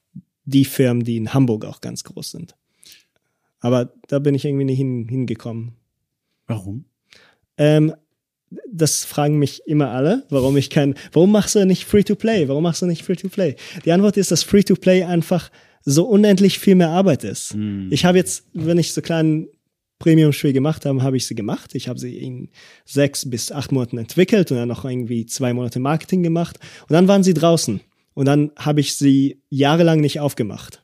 die 0.46 0.66
Firmen, 0.66 1.04
die 1.04 1.18
in 1.18 1.34
Hamburg 1.34 1.66
auch 1.66 1.82
ganz 1.82 2.04
groß 2.04 2.32
sind. 2.32 2.56
Aber 3.60 3.94
da 4.08 4.20
bin 4.20 4.36
ich 4.36 4.46
irgendwie 4.46 4.66
nicht 4.66 4.78
hin, 4.78 5.08
hingekommen. 5.08 5.74
Warum? 6.48 6.86
Ähm, 7.58 7.94
das 8.70 9.04
fragen 9.04 9.40
mich 9.40 9.64
immer 9.66 9.90
alle, 9.90 10.26
warum 10.30 10.56
ich 10.58 10.70
kein, 10.70 10.96
warum 11.12 11.32
machst 11.32 11.56
du 11.56 11.66
nicht 11.66 11.86
Free-to-Play? 11.86 12.48
Warum 12.48 12.64
machst 12.64 12.82
du 12.82 12.86
nicht 12.86 13.04
Free-to-Play? 13.04 13.56
Die 13.86 13.92
Antwort 13.92 14.18
ist, 14.18 14.32
dass 14.32 14.44
Free-to-Play 14.44 15.04
einfach 15.04 15.50
so 15.84 16.06
unendlich 16.06 16.60
viel 16.60 16.76
mehr 16.76 16.90
Arbeit 16.90 17.24
ist. 17.24 17.56
Mhm. 17.56 17.90
Ich 17.92 18.06
habe 18.06 18.18
jetzt, 18.18 18.46
wenn 18.54 18.78
ich 18.78 18.94
so 18.94 19.02
kleinen 19.02 19.48
Premium-Spiel 20.00 20.54
gemacht 20.54 20.86
habe, 20.86 21.02
habe 21.02 21.18
ich 21.18 21.26
sie 21.26 21.36
gemacht. 21.36 21.76
Ich 21.76 21.88
habe 21.88 22.00
sie 22.00 22.18
in 22.18 22.50
sechs 22.86 23.30
bis 23.30 23.52
acht 23.52 23.72
Monaten 23.72 23.98
entwickelt 23.98 24.52
und 24.52 24.58
dann 24.58 24.68
noch 24.68 24.86
irgendwie 24.86 25.26
zwei 25.26 25.54
Monate 25.54 25.80
Marketing 25.80 26.24
gemacht. 26.24 26.60
Und 26.82 26.94
dann 26.94 27.08
waren 27.08 27.24
sie 27.24 27.34
draußen. 27.34 27.82
Und 28.14 28.26
dann 28.26 28.52
habe 28.58 28.80
ich 28.80 28.96
sie 28.96 29.42
jahrelang 29.50 30.00
nicht 30.00 30.20
aufgemacht. 30.20 30.84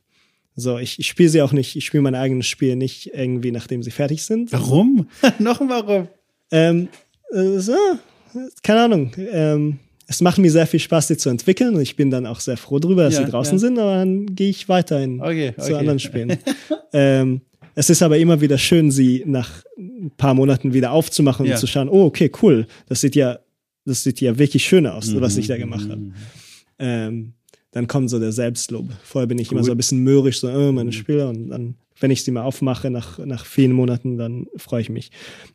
So, 0.56 0.78
ich, 0.78 0.98
ich 0.98 1.08
spiele 1.08 1.28
sie 1.28 1.42
auch 1.42 1.52
nicht, 1.52 1.74
ich 1.74 1.84
spiele 1.84 2.02
mein 2.02 2.14
eigenes 2.14 2.46
Spiel 2.46 2.76
nicht 2.76 3.10
irgendwie, 3.12 3.50
nachdem 3.50 3.82
sie 3.82 3.90
fertig 3.90 4.24
sind. 4.24 4.52
Warum? 4.52 5.08
Noch 5.38 5.60
Warum? 5.60 6.08
Ähm, 6.52 6.84
äh, 6.84 6.96
so, 7.30 7.74
keine 8.62 8.80
Ahnung. 8.82 9.12
Ähm, 9.32 9.78
es 10.06 10.20
macht 10.20 10.38
mir 10.38 10.50
sehr 10.50 10.66
viel 10.66 10.80
Spaß, 10.80 11.08
sie 11.08 11.16
zu 11.16 11.30
entwickeln 11.30 11.74
und 11.74 11.80
ich 11.80 11.96
bin 11.96 12.10
dann 12.10 12.26
auch 12.26 12.40
sehr 12.40 12.56
froh 12.56 12.78
darüber, 12.78 13.04
dass 13.04 13.14
Ja, 13.14 13.24
sie 13.24 13.30
draußen 13.30 13.54
ja. 13.54 13.58
sind, 13.58 13.78
aber 13.78 13.96
dann 13.96 14.34
gehe 14.34 14.50
ich 14.50 14.68
weiter 14.68 15.00
in, 15.02 15.20
Okay, 15.20 15.54
zu 15.56 15.64
okay. 15.66 15.74
anderen 15.74 15.98
Spielen. 15.98 16.36
ähm, 16.92 17.40
es 17.74 17.90
ist 17.90 18.02
aber 18.02 18.18
immer 18.18 18.40
wieder 18.40 18.58
schön, 18.58 18.90
sie 18.90 19.22
nach 19.26 19.64
ein 19.78 20.12
paar 20.16 20.34
Monaten 20.34 20.74
wieder 20.74 20.92
aufzumachen 20.92 21.46
Ja. 21.46 21.52
und 21.54 21.58
zu 21.58 21.66
schauen, 21.66 21.88
oh, 21.88 22.04
okay, 22.04 22.30
cool, 22.42 22.66
das 22.88 23.00
sieht 23.00 23.16
ja, 23.16 23.38
das 23.86 24.02
sieht 24.04 24.20
ja 24.20 24.38
wirklich 24.38 24.64
schön 24.64 24.86
aus, 24.86 25.08
Mhm. 25.08 25.20
was 25.22 25.36
ich 25.36 25.46
da 25.46 25.56
gemacht 25.56 25.88
habe. 25.88 26.02
Ähm, 26.78 27.32
dann 27.72 27.86
kommt 27.88 28.10
so 28.10 28.20
der 28.20 28.30
Selbstlob. 28.32 28.86
Vorher 29.02 29.26
bin 29.26 29.38
ich 29.38 29.50
immer 29.50 29.60
Cool. 29.60 29.66
so 29.66 29.70
ein 29.72 29.76
bisschen 29.76 29.98
mürrisch, 30.00 30.38
so, 30.40 30.48
äh, 30.48 30.70
meine 30.72 30.92
Spieler, 30.92 31.30
und 31.30 31.48
dann, 31.48 31.74
wenn 32.00 32.10
ich 32.10 32.24
sie 32.24 32.30
mal 32.30 32.42
aufmache 32.42 32.90
nach, 32.90 33.18
nach 33.18 33.46
vielen 33.46 33.72
Monaten, 33.72 34.18
dann 34.18 34.46
freue 34.56 34.80
ich 34.80 34.90
mich. 34.90 35.10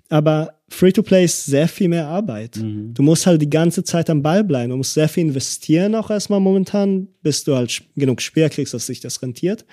Aber 0.07 0.53
Free-to-Play 0.69 1.25
ist 1.25 1.45
sehr 1.45 1.67
viel 1.67 1.89
mehr 1.89 2.07
Arbeit. 2.07 2.57
Mhm. 2.57 2.93
Du 2.93 3.03
musst 3.03 3.25
halt 3.25 3.41
die 3.41 3.49
ganze 3.49 3.83
Zeit 3.83 4.09
am 4.09 4.21
Ball 4.21 4.43
bleiben. 4.43 4.69
Du 4.69 4.77
musst 4.77 4.93
sehr 4.93 5.09
viel 5.09 5.25
investieren 5.25 5.95
auch 5.95 6.09
erstmal 6.09 6.39
momentan, 6.39 7.09
bis 7.21 7.43
du 7.43 7.55
halt 7.55 7.83
genug 7.95 8.21
Speer 8.21 8.49
kriegst, 8.49 8.73
dass 8.73 8.85
sich 8.85 9.01
das 9.01 9.21
rentiert. 9.21 9.65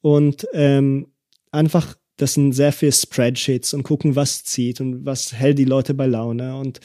Und 0.00 0.46
ähm, 0.54 1.08
einfach, 1.50 1.96
das 2.16 2.34
sind 2.34 2.52
sehr 2.52 2.72
viele 2.72 2.92
Spreadsheets 2.92 3.74
und 3.74 3.82
gucken, 3.82 4.16
was 4.16 4.44
zieht 4.44 4.80
und 4.80 5.04
was 5.04 5.32
hält 5.34 5.58
die 5.58 5.64
Leute 5.64 5.92
bei 5.92 6.06
Laune. 6.06 6.56
Und 6.56 6.80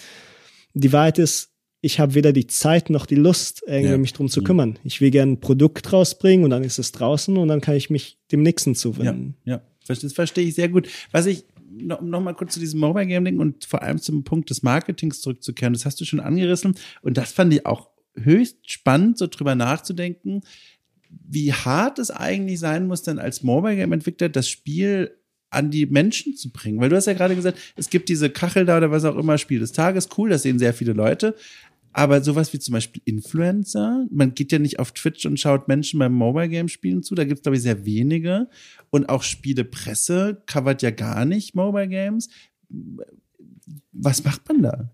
die 0.73 0.91
Wahrheit 0.91 1.19
ist, 1.19 1.52
ich 1.85 1.99
habe 1.99 2.15
weder 2.15 2.31
die 2.31 2.47
Zeit 2.47 2.89
noch 2.89 3.05
die 3.05 3.15
Lust, 3.15 3.61
Ja. 3.67 3.97
mich 3.97 4.13
drum 4.13 4.29
zu 4.29 4.41
kümmern. 4.41 4.79
Ich 4.85 5.01
will 5.01 5.11
gerne 5.11 5.33
ein 5.33 5.39
Produkt 5.41 5.91
rausbringen 5.91 6.45
und 6.45 6.49
dann 6.49 6.63
ist 6.63 6.79
es 6.79 6.93
draußen 6.93 7.35
und 7.37 7.47
dann 7.49 7.59
kann 7.61 7.75
ich 7.75 7.89
mich 7.89 8.17
dem 8.31 8.41
nächsten 8.41 8.71
Ja, 8.71 8.75
zuwenden. 8.75 9.35
ja, 9.43 9.61
das 9.85 10.11
verstehe 10.13 10.47
ich 10.47 10.55
sehr 10.55 10.69
gut. 10.69 10.87
Was 11.11 11.25
ich 11.25 11.43
noch, 11.75 12.01
noch 12.01 12.21
mal 12.21 12.33
kurz 12.33 12.53
zu 12.53 12.59
diesem 12.61 12.79
Mobile 12.79 13.05
Game 13.07 13.25
Ding 13.25 13.39
und 13.39 13.65
vor 13.65 13.81
allem 13.83 13.99
zum 13.99 14.23
Punkt 14.23 14.49
des 14.49 14.63
Marketings 14.63 15.19
zurückzukehren, 15.21 15.73
das 15.73 15.85
hast 15.85 15.99
du 15.99 16.05
schon 16.05 16.19
angerissen 16.21 16.75
und 17.01 17.17
das 17.17 17.31
fand 17.33 17.53
ich 17.53 17.65
auch 17.65 17.89
höchst 18.15 18.71
spannend, 18.71 19.17
so 19.17 19.27
drüber 19.27 19.55
nachzudenken, 19.55 20.41
wie 21.09 21.51
hart 21.51 21.99
es 21.99 22.11
eigentlich 22.11 22.59
sein 22.59 22.87
muss, 22.87 23.01
dann 23.03 23.19
als 23.19 23.43
Mobile 23.43 23.75
Game 23.75 23.91
Entwickler 23.91 24.29
das 24.29 24.47
Spiel 24.47 25.17
an 25.49 25.69
die 25.69 25.85
Menschen 25.85 26.35
zu 26.35 26.49
bringen. 26.51 26.79
Weil 26.79 26.89
du 26.89 26.95
hast 26.95 27.05
ja 27.07 27.13
gerade 27.13 27.35
gesagt, 27.35 27.59
es 27.75 27.89
gibt 27.89 28.07
diese 28.09 28.29
Kachel 28.29 28.65
da 28.65 28.77
oder 28.77 28.89
was 28.89 29.03
auch 29.05 29.17
immer, 29.17 29.37
Spiel 29.37 29.59
des 29.59 29.71
Tages, 29.73 30.09
cool, 30.17 30.29
das 30.29 30.43
sehen 30.43 30.57
sehr 30.59 30.73
viele 30.73 30.93
Leute. 30.93 31.35
Aber 31.93 32.21
sowas 32.21 32.53
wie 32.53 32.59
zum 32.59 32.73
Beispiel 32.73 33.01
Influencer, 33.05 34.05
man 34.11 34.33
geht 34.33 34.51
ja 34.51 34.59
nicht 34.59 34.79
auf 34.79 34.91
Twitch 34.91 35.25
und 35.25 35.39
schaut 35.39 35.67
Menschen 35.67 35.99
beim 35.99 36.13
Mobile 36.13 36.49
Game 36.49 36.67
Spielen 36.67 37.03
zu, 37.03 37.15
da 37.15 37.23
gibt 37.23 37.39
es, 37.39 37.43
glaube 37.43 37.55
ich, 37.55 37.61
sehr 37.61 37.85
wenige. 37.85 38.49
Und 38.89 39.09
auch 39.09 39.23
Spielepresse 39.23 40.41
covert 40.45 40.81
ja 40.81 40.91
gar 40.91 41.25
nicht 41.25 41.55
Mobile 41.55 41.87
Games. 41.87 42.29
Was 43.91 44.23
macht 44.23 44.47
man 44.49 44.63
da? 44.63 44.89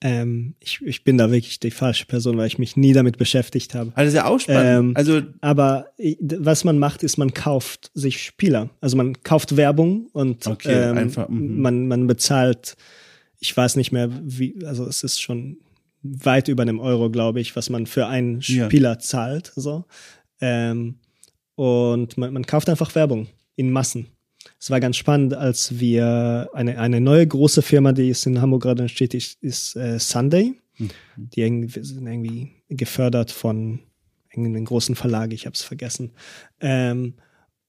Ähm, 0.00 0.54
ich, 0.60 0.80
ich 0.82 1.02
bin 1.02 1.18
da 1.18 1.30
wirklich 1.30 1.58
die 1.58 1.72
falsche 1.72 2.06
Person, 2.06 2.36
weil 2.36 2.46
ich 2.46 2.58
mich 2.58 2.76
nie 2.76 2.92
damit 2.92 3.18
beschäftigt 3.18 3.74
habe. 3.74 3.90
Also 3.94 4.06
das 4.06 4.08
ist 4.08 4.14
ja 4.14 4.26
auch 4.26 4.38
spannend. 4.38 4.90
Ähm, 4.90 4.92
also, 4.96 5.22
Aber 5.40 5.88
was 6.20 6.62
man 6.62 6.78
macht, 6.78 7.02
ist, 7.02 7.18
man 7.18 7.34
kauft 7.34 7.90
sich 7.94 8.22
Spieler. 8.22 8.70
Also 8.80 8.96
man 8.96 9.20
kauft 9.24 9.56
Werbung 9.56 10.06
und 10.12 10.46
Okay, 10.46 10.90
ähm, 10.90 10.98
einfach, 10.98 11.28
mhm. 11.28 11.60
man, 11.60 11.88
man 11.88 12.06
bezahlt, 12.06 12.76
ich 13.40 13.56
weiß 13.56 13.74
nicht 13.74 13.90
mehr, 13.90 14.08
wie, 14.22 14.64
also 14.64 14.86
es 14.86 15.02
ist 15.02 15.20
schon 15.20 15.58
weit 16.02 16.48
über 16.48 16.62
einem 16.62 16.80
Euro, 16.80 17.10
glaube 17.10 17.40
ich, 17.40 17.56
was 17.56 17.70
man 17.70 17.86
für 17.86 18.06
einen 18.06 18.40
Ja. 18.40 18.66
Spieler 18.66 18.98
zahlt. 18.98 19.52
So. 19.56 19.84
Ähm, 20.40 20.96
und 21.54 22.16
man, 22.16 22.32
man 22.32 22.46
kauft 22.46 22.68
einfach 22.68 22.94
Werbung 22.94 23.26
in 23.56 23.70
Massen. 23.72 24.06
Es 24.60 24.70
war 24.70 24.80
ganz 24.80 24.96
spannend, 24.96 25.34
als 25.34 25.80
wir 25.80 26.48
eine, 26.54 26.78
eine 26.78 27.00
neue 27.00 27.26
große 27.26 27.62
Firma, 27.62 27.92
die 27.92 28.08
ist 28.08 28.26
in 28.26 28.40
Hamburg 28.40 28.62
gerade 28.62 28.82
entsteht, 28.82 29.14
ist, 29.14 29.42
ist 29.42 29.76
äh, 29.76 29.98
Sunday. 29.98 30.54
Die 31.16 31.40
irgendwie, 31.40 31.82
sind 31.82 32.06
irgendwie 32.06 32.52
gefördert 32.68 33.32
von 33.32 33.80
irgendeinem 34.30 34.64
großen 34.64 34.94
Verlag, 34.94 35.32
ich 35.32 35.44
habe 35.46 35.54
es 35.54 35.62
vergessen. 35.62 36.12
Ähm, 36.60 37.14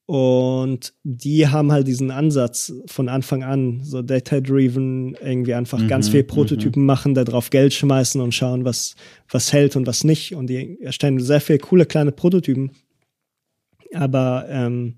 und 0.10 0.96
die 1.04 1.50
haben 1.50 1.72
halt 1.72 1.88
diesen 1.88 2.10
Ansatz 2.10 2.74
von 2.88 3.10
Anfang 3.10 3.44
an, 3.44 3.84
so 3.84 4.02
data-driven, 4.02 5.14
irgendwie 5.14 5.54
einfach 5.54 5.88
ganz 5.88 6.08
Mhm, 6.08 6.12
viel 6.14 6.24
Prototypen 6.24 6.84
machen, 6.84 7.14
da 7.14 7.24
drauf 7.24 7.52
Geld 7.52 7.76
schmeißen 7.76 8.20
und 8.20 8.34
schauen, 8.34 8.66
was, 8.66 8.96
was 9.30 9.54
hält 9.54 9.76
und 9.76 9.86
was 9.86 10.04
nicht. 10.04 10.34
Und 10.34 10.48
die 10.48 10.82
erstellen 10.82 11.20
sehr 11.20 11.42
viele 11.42 11.60
coole 11.60 11.86
kleine 11.86 12.12
Prototypen. 12.12 12.72
Aber 13.94 14.48
ähm, 14.50 14.96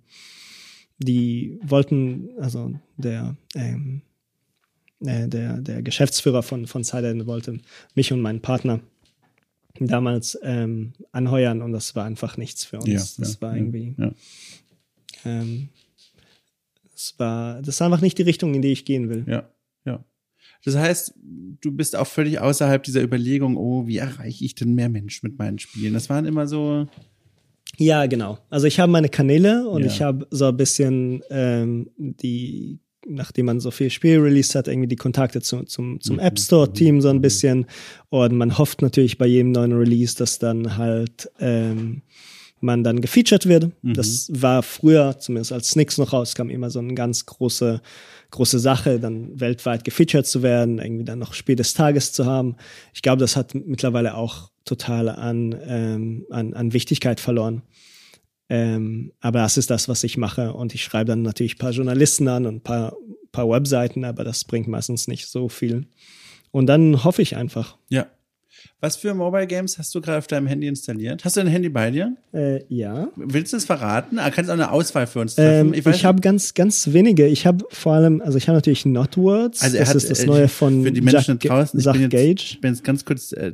die 0.98 1.60
wollten, 1.62 2.30
also 2.40 2.74
der, 2.96 3.36
ähm, 3.54 4.04
äh, 5.02 5.28
der, 5.28 5.58
der 5.58 5.82
Geschäftsführer 5.82 6.42
von, 6.42 6.68
von 6.68 6.86
Silent 6.86 7.28
wollte 7.28 7.60
mich 7.96 8.14
und 8.14 8.22
meinen 8.22 8.40
Partner 8.40 8.80
damals 9.78 10.40
ähm, 10.42 10.94
anheuern 11.12 11.62
und 11.62 11.74
das 11.74 11.96
war 11.98 12.06
einfach 12.06 12.38
nichts 12.38 12.64
für 12.64 12.78
uns. 12.78 12.88
Ja, 13.18 13.24
das 13.24 13.34
ja, 13.36 13.42
war 13.42 13.58
irgendwie, 13.58 13.94
Ja. 13.98 14.12
Ähm, 15.26 15.70
das 16.94 17.16
war, 17.18 17.58
das 17.62 17.70
ist 17.76 17.82
einfach 17.82 18.02
nicht 18.02 18.18
die 18.18 18.24
Richtung, 18.24 18.54
in 18.54 18.62
die 18.62 18.72
ich 18.72 18.86
gehen 18.86 19.10
will. 19.10 19.26
Ja, 19.28 19.50
ja. 19.86 20.04
Das 20.64 20.76
heißt, 20.76 21.14
du 21.62 21.72
bist 21.72 21.96
auch 21.96 22.06
völlig 22.08 22.40
außerhalb 22.40 22.84
dieser 22.84 23.02
Überlegung, 23.02 23.58
oh, 23.58 23.88
wie 23.88 23.98
erreiche 23.98 24.46
ich 24.46 24.54
denn 24.56 24.74
mehr 24.76 24.90
Menschen 24.90 25.28
mit 25.28 25.40
meinen 25.40 25.58
Spielen? 25.60 25.94
Das 25.94 26.10
waren 26.10 26.26
immer 26.26 26.48
so, 26.48 26.88
Ja, 27.78 28.06
genau. 28.06 28.38
Also 28.50 28.68
ich 28.68 28.80
habe 28.80 28.92
meine 28.92 29.10
Kanäle 29.10 29.68
und 29.68 29.82
Ja. 29.82 29.88
ich 29.88 30.02
habe 30.02 30.28
so 30.30 30.46
ein 30.46 30.58
bisschen 30.58 31.24
ähm, 31.32 31.90
die, 31.98 32.80
nachdem 33.08 33.48
man 33.48 33.60
so 33.60 33.72
viel 33.72 33.90
Spiel 33.90 34.20
released 34.20 34.54
hat, 34.54 34.68
irgendwie 34.68 34.88
die 34.90 34.96
Kontakte 34.98 35.42
zu, 35.42 35.64
zum, 35.64 36.00
zum 36.02 36.18
Mhm. 36.18 36.22
App 36.22 36.38
Store 36.38 36.72
Team 36.72 37.02
so 37.02 37.10
ein 37.10 37.22
bisschen. 37.22 37.66
Und 38.10 38.34
man 38.36 38.58
hofft 38.60 38.84
natürlich 38.84 39.18
bei 39.18 39.26
jedem 39.26 39.54
neuen 39.54 39.74
Release, 39.74 40.16
dass 40.16 40.38
dann 40.38 40.78
halt 40.78 41.32
ähm, 41.40 42.04
man 42.62 42.84
dann 42.84 43.02
gefeatured 43.02 43.48
wird. 43.48 43.72
Mhm. 43.82 43.94
Das 43.94 44.30
war 44.34 44.64
früher, 44.64 45.18
zumindest 45.20 45.52
als 45.52 45.70
Snicks 45.70 45.98
noch 45.98 46.14
rauskam, 46.14 46.50
immer 46.50 46.70
so 46.70 46.80
eine 46.80 46.94
ganz 46.94 47.26
große, 47.26 47.82
große 48.32 48.60
Sache, 48.60 49.00
dann 49.00 49.40
weltweit 49.40 49.84
gefeatured 49.84 50.26
zu 50.26 50.44
werden, 50.44 50.80
irgendwie 50.80 51.04
dann 51.04 51.20
noch 51.20 51.34
Spiel 51.34 51.56
des 51.56 51.74
Tages 51.74 52.14
zu 52.14 52.26
haben. 52.26 52.56
Ich 52.94 53.02
glaube, 53.02 53.20
das 53.20 53.36
hat 53.36 53.54
mittlerweile 53.56 54.16
auch 54.16 54.50
total 54.66 55.10
an, 55.10 55.56
ähm, 55.66 56.26
an, 56.30 56.54
an 56.54 56.74
Wichtigkeit 56.74 57.20
verloren. 57.20 57.64
Ähm, 58.50 59.14
aber 59.22 59.40
das 59.40 59.58
ist 59.58 59.70
das, 59.70 59.88
was 59.88 60.04
ich 60.04 60.18
mache. 60.18 60.54
Und 60.54 60.76
ich 60.76 60.84
schreibe 60.84 61.06
dann 61.06 61.22
natürlich 61.22 61.56
ein 61.56 61.60
paar 61.60 61.72
Journalisten 61.72 62.28
an 62.28 62.46
und 62.46 62.56
ein 62.56 62.62
paar, 62.62 62.96
paar 63.32 63.50
Webseiten, 63.50 64.04
aber 64.04 64.24
das 64.24 64.44
bringt 64.44 64.68
meistens 64.68 65.08
nicht 65.08 65.28
so 65.28 65.50
viel. 65.50 65.88
Und 66.52 66.68
dann 66.68 67.04
hoffe 67.04 67.22
ich 67.22 67.38
einfach. 67.38 67.78
ja. 67.90 68.08
Was 68.80 68.96
für 68.96 69.14
Mobile 69.14 69.48
Games 69.48 69.78
hast 69.78 69.94
du 69.94 70.02
gerade 70.02 70.18
auf 70.18 70.28
deinem 70.28 70.48
Handy 70.48 70.68
installiert? 70.68 71.24
Hast 71.24 71.38
du 71.38 71.42
ein 71.42 71.48
Handy 71.48 71.70
bei 71.70 71.92
dir? 71.92 72.16
Äh, 72.34 72.64
ja. 72.68 73.10
Willst 73.16 73.54
du 73.54 73.58
es 73.58 73.66
verraten? 73.66 74.18
Ah, 74.20 74.30
kannst 74.32 74.50
du 74.50 74.54
auch 74.54 74.58
eine 74.58 74.72
Auswahl 74.72 75.06
für 75.08 75.20
uns 75.20 75.36
treffen? 75.36 75.68
Ähm, 75.70 75.74
ich 75.74 75.86
weiß 75.86 76.04
habe 76.04 76.22
ganz, 76.22 76.54
ganz 76.54 76.92
wenige. 76.94 77.28
Ich 77.28 77.46
habe 77.46 77.66
vor 77.70 77.94
allem, 77.94 78.22
also 78.22 78.38
ich 78.38 78.48
habe 78.48 78.58
natürlich 78.58 78.86
Notwords. 78.86 79.62
Also 79.62 79.76
er 79.78 79.82
das 79.82 79.90
hat, 79.90 79.96
ist 79.98 80.10
das 80.10 80.20
äh, 80.22 80.26
neue 80.28 80.48
von 80.48 80.84
für 80.84 80.92
die 80.92 81.02
Menschen 81.02 81.38
Jack, 81.42 81.52
draußen, 81.52 81.80
ich 81.80 81.84
Zach 81.86 81.94
bin, 81.94 82.02
jetzt, 82.04 82.12
Gage. 82.12 82.42
ich 82.44 82.62
bin 82.62 82.72
jetzt 82.74 82.84
ganz 82.84 83.06
kurz 83.06 83.32
äh, 83.34 83.54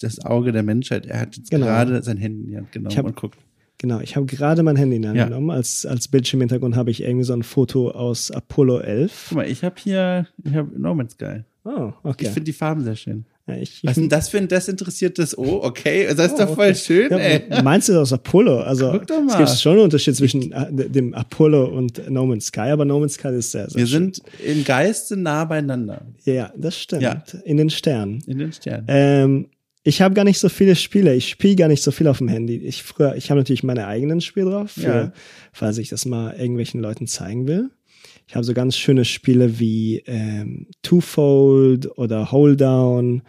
das 0.00 0.24
Auge 0.24 0.52
der 0.52 0.62
Menschheit. 0.62 1.06
Er 1.06 1.20
hat 1.20 1.36
jetzt 1.36 1.50
Genau. 1.50 1.66
gerade 1.66 2.02
sein 2.02 2.16
Handy 2.16 2.42
in 2.44 2.50
die 2.50 2.56
Hand 2.56 2.72
genommen 2.72 2.90
Ich 2.90 2.98
hab- 2.98 3.06
und 3.06 3.16
guckt. 3.16 3.38
Genau, 3.80 4.00
ich 4.00 4.16
habe 4.16 4.26
gerade 4.26 4.64
mein 4.64 4.74
Handy 4.74 4.96
in 4.96 5.02
die 5.02 5.08
Hand 5.08 5.18
Ja. 5.18 5.26
genommen. 5.26 5.50
Als, 5.50 5.86
als 5.86 6.08
Bildschirmhintergrund 6.08 6.74
habe 6.74 6.90
ich 6.90 7.00
irgendwie 7.02 7.22
so 7.24 7.32
ein 7.32 7.44
Foto 7.44 7.92
aus 7.92 8.32
Apollo 8.32 8.80
11. 8.80 9.26
Guck 9.28 9.36
mal, 9.36 9.46
ich 9.48 9.62
habe 9.62 9.76
hier, 9.78 10.26
ich 10.42 10.52
habe 10.54 10.70
No 10.80 10.94
Man's 10.96 11.12
Sky. 11.12 11.44
Oh, 11.64 11.92
Ich 12.02 12.10
okay. 12.10 12.24
finde 12.26 12.42
die 12.44 12.52
Farben 12.52 12.82
sehr 12.82 12.96
schön. 12.96 13.24
Ich, 13.56 13.80
Was 13.82 13.94
denn 13.94 14.08
das 14.08 14.28
für 14.28 14.38
ein 14.38 14.48
desinteressiertes 14.48 15.36
O? 15.38 15.60
Okay, 15.62 16.06
das 16.14 16.32
ist 16.32 16.34
Oh, 16.34 16.44
doch 16.44 16.54
voll 16.54 16.66
okay. 16.70 16.74
schön, 16.74 17.10
Ja, 17.10 17.18
ey. 17.18 17.62
Meinst 17.62 17.88
du 17.88 17.98
aus 18.00 18.12
Apollo? 18.12 18.60
Also 18.60 18.92
es 18.92 19.36
gibt 19.36 19.50
schon 19.58 19.72
einen 19.72 19.82
Unterschied 19.82 20.16
zwischen 20.16 20.52
äh, 20.52 20.88
dem 20.88 21.14
Apollo 21.14 21.66
und 21.66 22.10
No 22.10 22.26
Man's 22.26 22.46
Sky, 22.46 22.60
aber 22.70 22.84
No 22.84 23.00
Man's 23.00 23.14
Sky 23.14 23.28
ist 23.28 23.52
sehr, 23.52 23.68
sehr 23.70 23.80
Wir 23.80 23.86
schön. 23.86 24.12
sind 24.14 24.22
im 24.44 24.64
Geiste 24.64 25.16
nah 25.16 25.44
beieinander. 25.44 26.02
Ja, 26.24 26.52
das 26.56 26.78
stimmt. 26.78 27.02
Ja. 27.02 27.22
In 27.44 27.56
den 27.56 27.70
Sternen. 27.70 28.22
In 28.26 28.38
den 28.38 28.52
Sternen. 28.52 28.84
Ähm, 28.88 29.46
ich 29.84 30.02
habe 30.02 30.14
gar 30.14 30.24
nicht 30.24 30.38
so 30.38 30.48
viele 30.50 30.76
Spiele. 30.76 31.14
Ich 31.14 31.28
spiele 31.30 31.56
gar 31.56 31.68
nicht 31.68 31.82
so 31.82 31.90
viel 31.90 32.08
auf 32.08 32.18
dem 32.18 32.28
Handy. 32.28 32.56
Ich 32.56 32.82
früher, 32.82 33.14
ich 33.16 33.30
habe 33.30 33.40
natürlich 33.40 33.62
meine 33.62 33.86
eigenen 33.86 34.20
Spiele 34.20 34.50
drauf, 34.50 34.72
für, 34.72 34.82
Ja. 34.82 35.12
falls 35.52 35.78
ich 35.78 35.88
das 35.88 36.04
mal 36.04 36.34
irgendwelchen 36.38 36.80
Leuten 36.82 37.06
zeigen 37.06 37.46
will. 37.48 37.70
Ich 38.28 38.34
habe 38.34 38.44
so 38.44 38.52
ganz 38.52 38.76
schöne 38.76 39.06
Spiele 39.06 39.58
wie 39.58 40.02
ähm, 40.06 40.66
Twofold 40.82 41.98
oder 41.98 42.30
Hold 42.30 42.60
Down. 42.60 43.22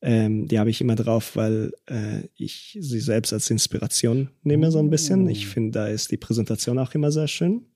Ähm, 0.00 0.48
die 0.48 0.58
habe 0.58 0.70
ich 0.70 0.80
immer 0.80 0.94
drauf, 0.94 1.36
weil 1.36 1.72
äh, 1.84 2.22
ich 2.36 2.78
sie 2.80 3.00
selbst 3.00 3.34
als 3.34 3.50
Inspiration 3.50 4.30
nehme 4.44 4.70
so 4.70 4.78
ein 4.78 4.88
bisschen. 4.88 5.28
Ich 5.28 5.46
finde, 5.46 5.72
da 5.72 5.88
ist 5.88 6.10
die 6.10 6.16
Präsentation 6.16 6.78
auch 6.78 6.94
immer 6.94 7.12
sehr 7.12 7.28
schön. 7.28 7.66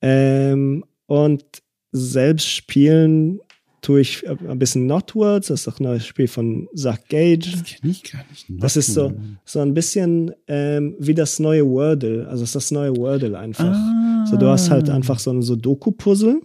Ähm, 0.00 0.86
und 1.04 1.44
selbst 1.92 2.48
spielen 2.48 3.40
tue 3.82 4.00
ich 4.00 4.26
ein 4.26 4.58
bisschen 4.58 4.86
Notwords, 4.86 5.48
das 5.48 5.60
ist 5.60 5.68
auch 5.68 5.80
ein 5.80 5.84
neues 5.84 6.06
Spiel 6.06 6.28
von 6.28 6.68
Zach 6.74 6.98
Gage. 7.08 7.50
Das 7.50 7.64
kenne 7.64 7.92
ich 7.92 8.10
gar 8.10 8.24
nicht. 8.30 8.46
Das 8.48 8.76
ist 8.76 8.94
so, 8.94 9.12
so 9.44 9.60
ein 9.60 9.74
bisschen 9.74 10.32
ähm, 10.46 10.96
wie 10.98 11.14
das 11.14 11.38
neue 11.38 11.66
Wordle. 11.66 12.26
Also 12.26 12.44
es 12.44 12.50
ist 12.50 12.56
das 12.56 12.70
neue 12.70 12.96
Wordle 12.96 13.38
einfach. 13.38 13.74
Ah. 13.74 14.17
So, 14.30 14.36
du 14.36 14.46
hast 14.48 14.70
halt 14.70 14.90
einfach 14.90 15.18
so 15.18 15.30
ein 15.30 15.42
Sudoku-Puzzle. 15.42 16.40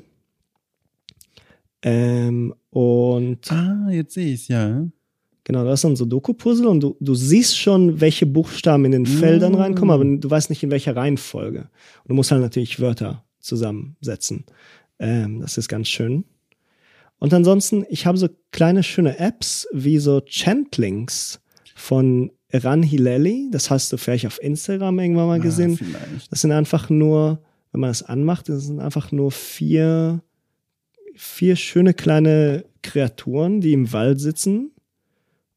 Ähm, 1.81 2.53
und 2.69 3.51
Ah, 3.51 3.89
jetzt 3.91 4.13
sehe 4.13 4.33
ich 4.33 4.41
es, 4.43 4.47
ja. 4.47 4.85
genau, 5.43 5.63
du 5.63 5.69
hast 5.69 5.81
so 5.81 5.89
ein 5.89 5.95
Sudoku-Puzzle 5.95 6.65
und 6.67 6.79
du, 6.81 6.95
du 6.99 7.13
siehst 7.13 7.57
schon, 7.57 7.99
welche 7.99 8.25
Buchstaben 8.25 8.85
in 8.85 8.93
den 8.93 9.05
Feldern 9.05 9.53
Mm. 9.53 9.55
reinkommen, 9.55 9.91
aber 9.93 10.05
du 10.05 10.29
weißt 10.29 10.49
nicht, 10.49 10.63
in 10.63 10.71
welcher 10.71 10.95
Reihenfolge. 10.95 11.59
Und 11.59 12.09
du 12.09 12.13
musst 12.15 12.31
halt 12.31 12.41
natürlich 12.41 12.79
Wörter 12.79 13.23
zusammensetzen. 13.39 14.45
Ähm, 14.99 15.41
das 15.41 15.57
ist 15.57 15.67
ganz 15.67 15.89
schön. 15.89 16.23
Und 17.19 17.33
ansonsten, 17.33 17.85
ich 17.89 18.05
habe 18.05 18.17
so 18.17 18.29
kleine 18.51 18.83
schöne 18.83 19.19
Apps 19.19 19.67
wie 19.73 19.97
so 19.97 20.21
Chantlings 20.21 21.41
von 21.75 22.31
Ran 22.53 22.83
Hileli. 22.83 23.49
Das 23.51 23.69
hast 23.69 23.91
du 23.91 23.97
vielleicht 23.97 24.25
auf 24.27 24.41
Instagram 24.41 24.99
irgendwann 24.99 25.27
mal 25.27 25.39
gesehen. 25.41 25.77
Ah. 25.95 25.97
Das 26.29 26.41
sind 26.41 26.51
einfach 26.51 26.89
nur, 26.89 27.41
wenn 27.73 27.81
man 27.81 27.89
das 27.89 28.03
anmacht, 28.03 28.47
das 28.49 28.63
sind 28.65 28.79
einfach 28.79 29.11
nur 29.11 29.31
vier, 29.31 30.21
vier 31.15 31.55
schöne 31.55 31.93
kleine 31.93 32.65
Kreaturen, 32.83 33.59
die 33.61 33.73
im 33.73 33.91
Wald 33.91 34.21
sitzen 34.21 34.71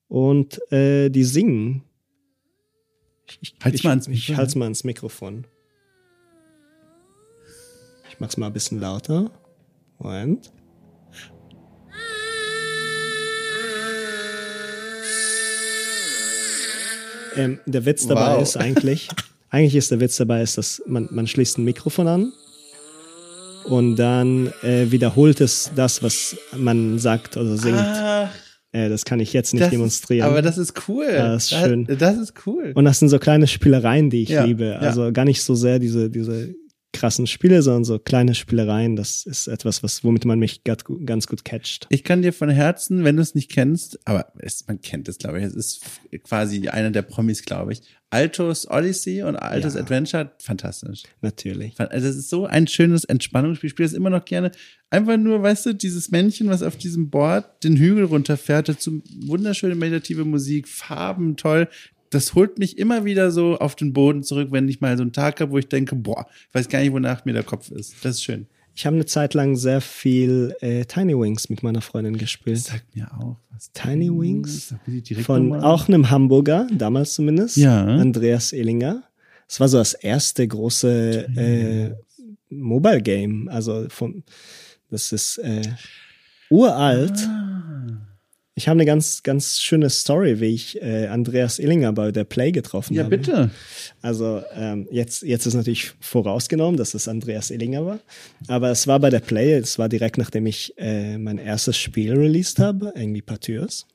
und 0.08 0.60
äh, 0.72 1.10
die 1.10 1.24
singen. 1.24 1.82
Ich, 3.28 3.38
ich, 3.42 3.56
Halt's 3.62 3.78
ich, 3.78 3.84
mal 3.84 3.90
ans 3.90 4.06
ich 4.08 4.12
Mikrofon. 4.14 4.36
halt's 4.38 4.54
mal 4.54 4.64
ans 4.64 4.84
Mikrofon. 4.84 5.46
Ich 8.08 8.18
mach's 8.18 8.36
mal 8.38 8.46
ein 8.46 8.52
bisschen 8.54 8.80
lauter. 8.80 9.30
Moment. 9.98 10.52
Ähm, 17.36 17.60
der 17.66 17.84
Witz 17.84 18.06
dabei 18.06 18.36
Wow. 18.36 18.42
ist 18.42 18.56
eigentlich, 18.56 19.08
eigentlich 19.50 19.76
ist 19.76 19.90
der 19.90 20.00
Witz 20.00 20.16
dabei, 20.16 20.42
ist, 20.42 20.58
dass 20.58 20.82
man, 20.86 21.08
man 21.10 21.26
schließt 21.26 21.58
ein 21.58 21.64
Mikrofon 21.64 22.08
an 22.08 22.32
und 23.64 23.96
dann 23.96 24.52
äh, 24.62 24.90
wiederholt 24.90 25.40
es 25.40 25.70
das, 25.74 26.02
was 26.02 26.36
man 26.56 26.98
sagt 26.98 27.36
oder 27.36 27.56
singt. 27.56 27.76
Ah, 27.78 28.30
Äh, 28.72 28.88
das 28.88 29.04
kann 29.04 29.20
ich 29.20 29.32
jetzt 29.32 29.54
nicht 29.54 29.62
das 29.62 29.70
demonstrieren. 29.70 30.28
Aber 30.28 30.42
das 30.42 30.58
ist 30.58 30.74
cool. 30.88 31.06
Ja, 31.08 31.28
das 31.32 31.44
ist 31.50 31.58
schön. 31.58 31.86
Das 31.98 32.16
ist 32.18 32.34
cool. 32.46 32.72
und 32.74 32.84
das 32.84 32.98
sind 32.98 33.08
so 33.08 33.18
kleine 33.18 33.46
Spielereien, 33.46 34.10
die 34.10 34.22
ich 34.24 34.28
Ja, 34.30 34.44
liebe. 34.44 34.64
ja. 34.66 34.78
Also 34.78 35.12
gar 35.12 35.24
nicht 35.24 35.42
so 35.42 35.54
sehr 35.54 35.78
diese, 35.78 36.10
diese 36.10 36.54
krassen 36.96 37.26
Spiele, 37.26 37.62
sondern 37.62 37.84
so 37.84 37.98
kleine 37.98 38.34
Spielereien. 38.34 38.96
Das 38.96 39.24
ist 39.24 39.46
etwas, 39.46 39.82
was, 39.82 40.02
womit 40.04 40.24
man 40.24 40.38
mich 40.38 40.64
ganz 40.64 40.84
gut, 40.84 41.44
catcht. 41.44 41.86
Ich 41.90 42.04
kann 42.04 42.22
dir 42.22 42.32
von 42.32 42.48
Herzen, 42.48 43.04
wenn 43.04 43.16
du 43.16 43.22
es 43.22 43.34
nicht 43.34 43.50
kennst, 43.50 43.98
aber 44.06 44.32
es, 44.38 44.66
man 44.66 44.80
kennt 44.80 45.08
es, 45.08 45.18
glaube 45.18 45.38
ich, 45.38 45.44
es 45.44 45.54
ist 45.54 45.80
quasi 46.24 46.68
einer 46.68 46.90
der 46.90 47.02
Promis, 47.02 47.44
glaube 47.44 47.72
ich. 47.72 47.82
Altos 48.10 48.70
Odyssey 48.70 49.22
und 49.22 49.36
Altos 49.36 49.74
Ja. 49.74 49.80
Adventure, 49.80 50.32
fantastisch. 50.38 51.02
Natürlich. 51.22 51.78
Also 51.78 52.06
es 52.06 52.16
ist 52.16 52.30
so 52.30 52.46
ein 52.46 52.66
schönes 52.68 53.04
Entspannungsspiel. 53.04 53.66
Ich 53.66 53.72
spiele 53.72 53.86
es 53.86 53.92
immer 53.92 54.10
noch 54.10 54.24
gerne. 54.24 54.52
Einfach 54.90 55.16
nur, 55.16 55.42
weißt 55.42 55.66
du, 55.66 55.74
dieses 55.74 56.10
Männchen, 56.12 56.48
was 56.48 56.62
auf 56.62 56.76
diesem 56.76 57.10
Board 57.10 57.64
den 57.64 57.76
Hügel 57.76 58.04
runterfährt, 58.04 58.68
dazu 58.68 59.02
wunderschöne 59.26 59.74
meditative 59.74 60.24
Musik, 60.24 60.68
Farben, 60.68 61.36
toll. 61.36 61.68
Das 62.16 62.34
holt 62.34 62.58
mich 62.58 62.78
immer 62.78 63.04
wieder 63.04 63.30
so 63.30 63.58
auf 63.58 63.76
den 63.76 63.92
Boden 63.92 64.22
zurück, 64.22 64.48
wenn 64.50 64.66
ich 64.70 64.80
mal 64.80 64.96
so 64.96 65.02
einen 65.02 65.12
Tag 65.12 65.38
habe, 65.38 65.52
wo 65.52 65.58
ich 65.58 65.68
denke, 65.68 65.94
boah, 65.94 66.26
ich 66.48 66.54
weiß 66.54 66.66
gar 66.70 66.78
nicht, 66.78 66.90
wonach 66.92 67.26
mir 67.26 67.34
der 67.34 67.42
Kopf 67.42 67.70
ist. 67.70 67.94
Das 68.02 68.16
ist 68.16 68.24
schön. 68.24 68.46
Ich 68.74 68.86
habe 68.86 68.96
eine 68.96 69.04
Zeit 69.04 69.34
lang 69.34 69.54
sehr 69.54 69.82
viel 69.82 70.56
äh, 70.62 70.86
Tiny 70.86 71.12
Wings 71.12 71.50
mit 71.50 71.62
meiner 71.62 71.82
Freundin 71.82 72.16
gespielt. 72.16 72.56
Das 72.56 72.64
sagt 72.68 72.96
mir 72.96 73.12
auch 73.12 73.36
was. 73.50 73.70
Tiny 73.72 74.08
Wings? 74.08 74.74
Von 75.24 75.52
auch 75.52 75.88
einem 75.88 76.08
Hamburger, 76.08 76.66
damals 76.72 77.12
zumindest. 77.12 77.58
Ja. 77.58 77.84
Andreas 77.84 78.54
Ehlinger. 78.54 79.02
Es 79.46 79.60
war 79.60 79.68
so 79.68 79.76
das 79.76 79.92
erste 79.92 80.48
große 80.48 81.28
äh, 81.36 81.94
Mobile 82.48 83.02
Game. 83.02 83.50
Also 83.50 83.90
von, 83.90 84.24
das 84.88 85.12
ist 85.12 85.36
äh, 85.36 85.60
uralt. 86.48 87.28
Ah. 87.28 87.75
Ich 88.58 88.68
habe 88.68 88.76
eine 88.78 88.86
ganz, 88.86 89.22
ganz 89.22 89.60
schöne 89.60 89.90
Story, 89.90 90.40
wie 90.40 90.54
ich 90.54 90.80
äh, 90.80 91.08
Andreas 91.08 91.58
Illinger 91.58 91.92
bei 91.92 92.10
der 92.10 92.24
Play 92.24 92.52
getroffen 92.52 92.94
Ja, 92.94 93.04
habe. 93.04 93.18
bitte. 93.18 93.50
Also 94.00 94.42
ähm, 94.54 94.88
jetzt, 94.90 95.22
jetzt 95.22 95.44
ist 95.44 95.52
natürlich 95.52 95.92
vorausgenommen, 96.00 96.78
dass 96.78 96.94
es 96.94 97.06
Andreas 97.06 97.50
Illinger 97.50 97.84
war. 97.84 98.00
Aber 98.48 98.70
es 98.70 98.86
war 98.86 98.98
bei 98.98 99.10
der 99.10 99.20
Play, 99.20 99.52
es 99.52 99.78
war 99.78 99.90
direkt 99.90 100.16
nachdem 100.16 100.46
ich 100.46 100.72
äh, 100.78 101.18
mein 101.18 101.36
erstes 101.36 101.76
Spiel 101.76 102.14
released 102.16 102.58
habe, 102.58 102.94
irgendwie 102.96 103.20
Partures. 103.20 103.86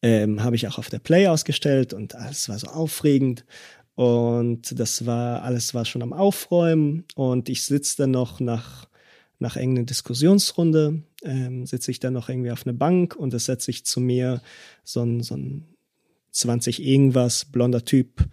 Ähm, 0.00 0.42
habe 0.42 0.56
ich 0.56 0.66
auch 0.66 0.78
auf 0.78 0.88
der 0.88 0.98
Play 0.98 1.26
ausgestellt 1.28 1.92
und 1.92 2.14
alles 2.14 2.48
war 2.48 2.58
so 2.58 2.68
aufregend. 2.68 3.44
Und 3.96 4.80
das 4.80 5.04
war, 5.04 5.42
alles 5.42 5.74
war 5.74 5.84
schon 5.84 6.00
am 6.02 6.14
Aufräumen 6.14 7.04
und 7.16 7.50
ich 7.50 7.64
sitze 7.66 7.98
dann 7.98 8.12
noch 8.12 8.40
nach, 8.40 8.88
nach 9.38 9.56
irgendeiner 9.56 9.86
Diskussionsrunde, 9.86 11.02
ähm, 11.24 11.66
sitze 11.66 11.90
ich 11.90 12.00
dann 12.00 12.12
noch 12.12 12.28
irgendwie 12.28 12.50
auf 12.50 12.66
einer 12.66 12.76
Bank 12.76 13.16
und 13.16 13.34
es 13.34 13.46
setzt 13.46 13.66
sich 13.66 13.84
zu 13.84 14.00
mir 14.00 14.40
so 14.82 15.02
ein, 15.02 15.22
so 15.22 15.36
ein 15.36 15.64
20 16.30 16.82
irgendwas, 16.82 17.44
blonder 17.44 17.84
Typ 17.84 18.28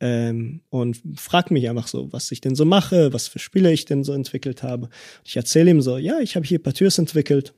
ähm, 0.00 0.60
und 0.68 1.00
fragt 1.16 1.50
mich 1.50 1.68
einfach 1.68 1.88
so, 1.88 2.12
was 2.12 2.30
ich 2.30 2.40
denn 2.40 2.54
so 2.54 2.64
mache, 2.64 3.12
was 3.12 3.28
für 3.28 3.38
Spiele 3.38 3.72
ich 3.72 3.84
denn 3.84 4.04
so 4.04 4.12
entwickelt 4.12 4.62
habe. 4.62 4.88
Ich 5.24 5.36
erzähle 5.36 5.70
ihm 5.70 5.80
so, 5.80 5.96
ja, 5.96 6.20
ich 6.20 6.36
habe 6.36 6.46
hier 6.46 6.62
Partures 6.62 6.98
entwickelt 6.98 7.54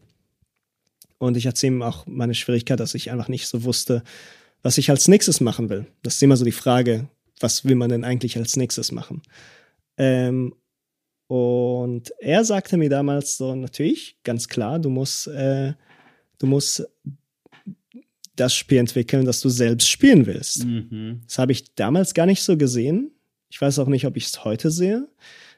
und 1.18 1.36
ich 1.36 1.47
erzähle 1.47 1.74
ihm 1.74 1.82
auch 1.82 2.07
meine 2.07 2.34
Schwierigkeit, 2.34 2.78
dass 2.78 2.95
ich 2.95 3.11
einfach 3.11 3.28
nicht 3.28 3.49
so 3.49 3.64
wusste, 3.64 4.03
was 4.62 4.78
ich 4.78 4.91
als 4.91 5.09
nächstes 5.09 5.41
machen 5.41 5.68
will. 5.68 5.86
Das 6.03 6.14
ist 6.14 6.22
immer 6.22 6.36
so 6.36 6.45
die 6.45 6.53
Frage, 6.53 7.09
was 7.41 7.64
will 7.64 7.74
man 7.74 7.91
denn 7.91 8.05
eigentlich 8.05 8.36
als 8.36 8.57
nächstes 8.57 8.93
machen? 8.93 9.22
Ähm, 9.97 10.55
und 11.29 12.11
er 12.18 12.43
sagte 12.45 12.79
mir 12.79 12.89
damals 12.89 13.37
so, 13.37 13.55
natürlich, 13.55 14.16
ganz 14.24 14.49
klar, 14.49 14.79
du 14.79 14.89
musst, 14.89 15.29
äh, 15.29 15.74
du 16.39 16.47
musst 16.47 16.89
das 18.35 18.55
Spiel 18.55 18.79
entwickeln, 18.79 19.26
das 19.26 19.41
du 19.41 19.51
selbst 19.51 19.89
spielen 19.89 20.26
willst. 20.26 20.64
Mhm. 20.64 21.20
Das 21.26 21.39
habe 21.39 21.53
ich 21.53 21.74
damals 21.74 22.14
gar 22.14 22.24
nicht 22.24 22.43
so 22.43 22.57
gesehen. 22.57 23.11
Ich 23.51 23.61
weiß 23.61 23.79
auch 23.79 23.89
nicht, 23.89 24.07
ob 24.07 24.16
ich 24.16 24.26
es 24.26 24.45
heute 24.45 24.70
sehe, 24.70 25.09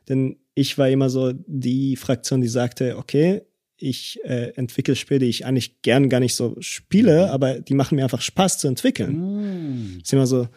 denn 0.09 0.37
ich 0.55 0.77
war 0.77 0.89
immer 0.89 1.09
so 1.09 1.33
die 1.47 1.97
Fraktion, 1.97 2.41
die 2.41 2.49
sagte, 2.49 2.97
okay, 2.97 3.43
ich 3.77 4.21
äh, 4.25 4.53
entwickle 4.57 4.97
Spiele, 4.97 5.21
die 5.21 5.29
ich 5.29 5.47
eigentlich 5.47 5.83
gern 5.83 6.09
gar 6.09 6.21
nicht 6.21 6.35
so 6.35 6.57
spiele, 6.61 7.31
aber 7.31 7.61
die 7.61 7.75
machen 7.75 7.95
mir 7.95 8.03
einfach 8.05 8.21
Spaß 8.21 8.59
zu 8.59 8.69
entwickeln. 8.69 9.17
Mhm. 9.17 9.97
Es 9.99 10.09
ist 10.09 10.13
immer 10.13 10.27
so 10.27 10.49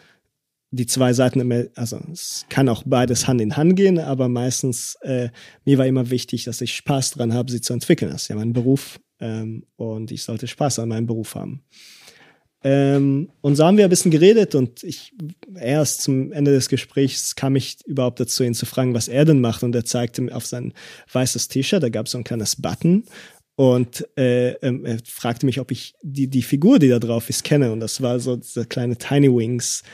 die 0.74 0.86
zwei 0.86 1.12
Seiten 1.12 1.40
immer, 1.40 1.64
also 1.74 2.00
es 2.12 2.46
kann 2.48 2.68
auch 2.68 2.82
beides 2.84 3.26
Hand 3.26 3.40
in 3.40 3.56
Hand 3.56 3.76
gehen, 3.76 3.98
aber 3.98 4.28
meistens 4.28 4.96
äh, 5.02 5.28
mir 5.64 5.78
war 5.78 5.86
immer 5.86 6.10
wichtig, 6.10 6.44
dass 6.44 6.60
ich 6.60 6.74
Spaß 6.74 7.12
dran 7.12 7.34
habe, 7.34 7.50
sie 7.50 7.60
zu 7.60 7.72
entwickeln. 7.72 8.10
Das 8.10 8.22
ist 8.22 8.28
ja 8.28 8.36
mein 8.36 8.52
Beruf 8.52 9.00
ähm, 9.20 9.64
und 9.76 10.10
ich 10.10 10.22
sollte 10.22 10.46
Spaß 10.46 10.80
an 10.80 10.88
meinem 10.88 11.06
Beruf 11.06 11.34
haben. 11.34 11.62
Ähm, 12.66 13.28
und 13.42 13.56
so 13.56 13.64
haben 13.66 13.76
wir 13.76 13.84
ein 13.84 13.90
bisschen 13.90 14.10
geredet 14.10 14.54
und 14.54 14.82
ich 14.82 15.12
erst 15.60 16.00
zum 16.02 16.32
Ende 16.32 16.50
des 16.52 16.70
Gesprächs 16.70 17.36
kam 17.36 17.56
ich 17.56 17.76
überhaupt 17.84 18.20
dazu, 18.20 18.42
ihn 18.42 18.54
zu 18.54 18.64
fragen, 18.64 18.94
was 18.94 19.06
er 19.06 19.26
denn 19.26 19.42
macht. 19.42 19.62
Und 19.62 19.74
er 19.74 19.84
zeigte 19.84 20.22
mir 20.22 20.34
auf 20.34 20.46
sein 20.46 20.72
weißes 21.12 21.48
T-Shirt, 21.48 21.82
da 21.82 21.90
gab 21.90 22.06
es 22.06 22.12
so 22.12 22.18
ein 22.18 22.24
kleines 22.24 22.56
Button 22.56 23.04
und 23.56 24.04
äh, 24.18 24.52
ähm, 24.54 24.84
er 24.84 24.98
fragte 25.04 25.46
mich, 25.46 25.60
ob 25.60 25.70
ich 25.70 25.94
die, 26.02 26.26
die 26.26 26.42
Figur, 26.42 26.80
die 26.80 26.88
da 26.88 26.98
drauf 26.98 27.30
ist, 27.30 27.44
kenne. 27.44 27.70
Und 27.70 27.80
das 27.80 28.02
war 28.02 28.18
so 28.18 28.36
dieser 28.36 28.64
kleine 28.64 28.96
Tiny 28.96 29.28
Wings 29.28 29.84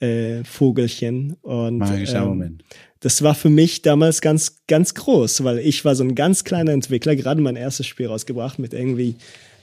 äh, 0.00 0.42
Vogelchen. 0.44 1.36
Und 1.42 1.78
Magischer 1.78 2.22
ähm, 2.22 2.28
Moment. 2.28 2.64
das 3.00 3.22
war 3.22 3.34
für 3.34 3.50
mich 3.50 3.82
damals 3.82 4.20
ganz, 4.20 4.56
ganz 4.66 4.94
groß, 4.94 5.44
weil 5.44 5.58
ich 5.60 5.84
war 5.84 5.94
so 5.94 6.04
ein 6.04 6.14
ganz 6.14 6.44
kleiner 6.44 6.72
Entwickler, 6.72 7.16
gerade 7.16 7.40
mein 7.40 7.56
erstes 7.56 7.86
Spiel 7.86 8.06
rausgebracht 8.06 8.58
mit 8.58 8.74
irgendwie 8.74 9.16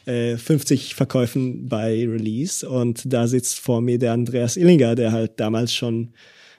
äh, 0.06 0.38
50 0.38 0.96
Verkäufen 0.96 1.68
bei 1.68 2.08
Release 2.08 2.68
und 2.68 3.02
da 3.12 3.28
sitzt 3.28 3.60
vor 3.60 3.82
mir 3.82 4.00
der 4.00 4.14
Andreas 4.14 4.56
Illinger, 4.56 4.96
der 4.96 5.12
halt 5.12 5.40
damals 5.40 5.74
schon 5.74 6.14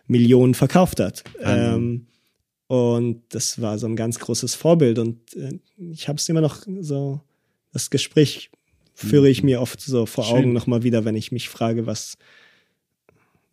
Millionen 0.06 0.54
verkauft 0.54 1.00
hat. 1.00 1.24
Ähm, 1.40 2.06
und 2.66 3.22
das 3.30 3.60
war 3.62 3.78
so 3.78 3.86
ein 3.86 3.96
ganz 3.96 4.18
großes 4.18 4.54
Vorbild 4.54 4.98
und 4.98 5.34
äh, 5.34 5.58
ich 5.78 6.08
habe 6.08 6.18
es 6.18 6.28
immer 6.28 6.42
noch 6.42 6.62
so, 6.80 7.22
das 7.72 7.88
Gespräch 7.88 8.50
führe 8.94 9.28
ich 9.28 9.42
mir 9.42 9.60
oft 9.60 9.80
so 9.80 10.04
vor 10.04 10.24
Schön. 10.24 10.36
Augen 10.36 10.52
nochmal 10.52 10.82
wieder, 10.82 11.04
wenn 11.04 11.14
ich 11.14 11.32
mich 11.32 11.48
frage, 11.48 11.86
was, 11.86 12.18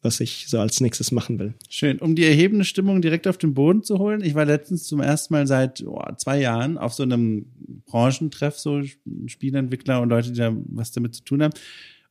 was 0.06 0.22
ich 0.22 0.46
so 0.48 0.60
als 0.60 0.80
nächstes 0.80 1.12
machen 1.12 1.40
will. 1.40 1.54
Schön. 1.70 2.00
Um 2.00 2.16
die 2.16 2.24
erhebende 2.24 2.64
Stimmung 2.64 3.02
direkt 3.02 3.28
auf 3.28 3.38
den 3.38 3.54
Boden 3.54 3.84
zu 3.84 4.00
holen. 4.00 4.24
Ich 4.24 4.36
war 4.36 4.46
letztens 4.46 4.86
zum 4.86 5.02
ersten 5.02 5.34
Mal 5.34 5.48
seit 5.48 5.84
oh, 5.86 6.02
zwei 6.18 6.40
Jahren 6.40 6.78
auf 6.78 6.94
so 6.94 7.04
einem 7.04 7.48
Branchentreff, 7.88 8.58
so 8.58 8.82
Spieleentwickler 9.26 10.02
und 10.02 10.10
Leute, 10.10 10.32
die 10.32 10.40
da 10.40 10.56
was 10.68 10.92
damit 10.92 11.16
zu 11.16 11.24
tun 11.24 11.44
haben. 11.44 11.54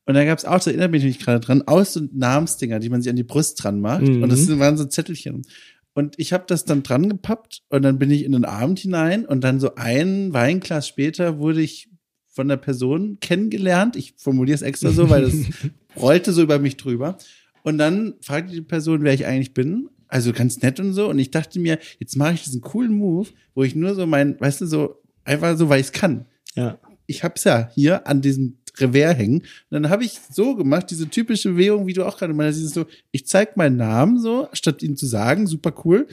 Und 0.06 0.14
da 0.14 0.24
gab 0.24 0.36
es 0.36 0.44
auch, 0.44 0.58
da 0.58 0.70
erinnert 0.70 0.90
mich 0.90 1.02
nämlich 1.02 1.20
gerade 1.20 1.40
dran, 1.40 1.62
aus 1.62 1.94
so 1.94 2.02
Namensdinger, 2.12 2.78
die 2.78 2.90
man 2.90 3.00
sich 3.00 3.08
an 3.08 3.16
die 3.16 3.22
Brust 3.22 3.62
dran 3.62 3.80
macht. 3.80 4.02
Mhm. 4.02 4.22
Und 4.22 4.30
das 4.30 4.46
waren 4.58 4.76
so 4.76 4.84
Zettelchen. 4.84 5.46
Und 5.94 6.18
ich 6.18 6.32
habe 6.32 6.44
das 6.46 6.64
dann 6.64 6.82
dran 6.82 7.08
gepappt 7.08 7.62
und 7.68 7.82
dann 7.82 7.98
bin 7.98 8.10
ich 8.10 8.24
in 8.24 8.32
den 8.32 8.44
Abend 8.44 8.80
hinein 8.80 9.24
und 9.24 9.42
dann 9.42 9.60
so 9.60 9.76
ein 9.76 10.32
Weinglas 10.32 10.88
später 10.88 11.38
wurde 11.38 11.62
ich 11.62 11.88
von 12.26 12.48
der 12.48 12.56
Person 12.56 13.18
kennengelernt. 13.20 13.94
Ich 13.94 14.14
formuliere 14.16 14.56
es 14.56 14.62
extra 14.62 14.90
so, 14.90 15.08
weil 15.08 15.22
das 15.22 15.34
rollte 15.96 16.32
so 16.32 16.42
über 16.42 16.58
mich 16.58 16.76
drüber. 16.76 17.16
Und 17.64 17.78
dann 17.78 18.14
fragte 18.20 18.52
die 18.52 18.60
Person, 18.60 19.02
wer 19.02 19.14
ich 19.14 19.26
eigentlich 19.26 19.54
bin. 19.54 19.88
Also 20.06 20.32
ganz 20.32 20.60
nett 20.62 20.78
und 20.78 20.92
so. 20.92 21.08
Und 21.08 21.18
ich 21.18 21.30
dachte 21.30 21.58
mir, 21.58 21.78
jetzt 21.98 22.16
mache 22.16 22.34
ich 22.34 22.44
diesen 22.44 22.60
coolen 22.60 22.92
Move, 22.92 23.28
wo 23.54 23.64
ich 23.64 23.74
nur 23.74 23.94
so 23.94 24.06
mein, 24.06 24.38
weißt 24.38 24.60
du, 24.60 24.66
so 24.66 25.02
einfach 25.24 25.56
so, 25.56 25.68
weil 25.70 25.80
ich 25.80 25.86
es 25.86 25.92
kann. 25.92 26.26
Ja. 26.54 26.78
Ich 27.06 27.24
hab's 27.24 27.42
ja 27.44 27.68
hier 27.74 28.06
an 28.06 28.20
diesem 28.20 28.58
Revers 28.78 29.16
hängen. 29.16 29.38
Und 29.40 29.46
dann 29.70 29.88
habe 29.88 30.04
ich 30.04 30.20
so 30.30 30.54
gemacht, 30.54 30.90
diese 30.90 31.08
typische 31.08 31.52
Bewegung, 31.52 31.86
wie 31.86 31.94
du 31.94 32.04
auch 32.04 32.18
gerade 32.18 32.34
meinst, 32.34 32.58
dieses 32.58 32.74
so, 32.74 32.84
ich 33.12 33.26
zeig 33.26 33.56
meinen 33.56 33.76
Namen 33.76 34.20
so, 34.20 34.48
statt 34.52 34.82
ihn 34.82 34.96
zu 34.96 35.06
sagen, 35.06 35.46
super 35.46 35.72
cool. 35.84 36.06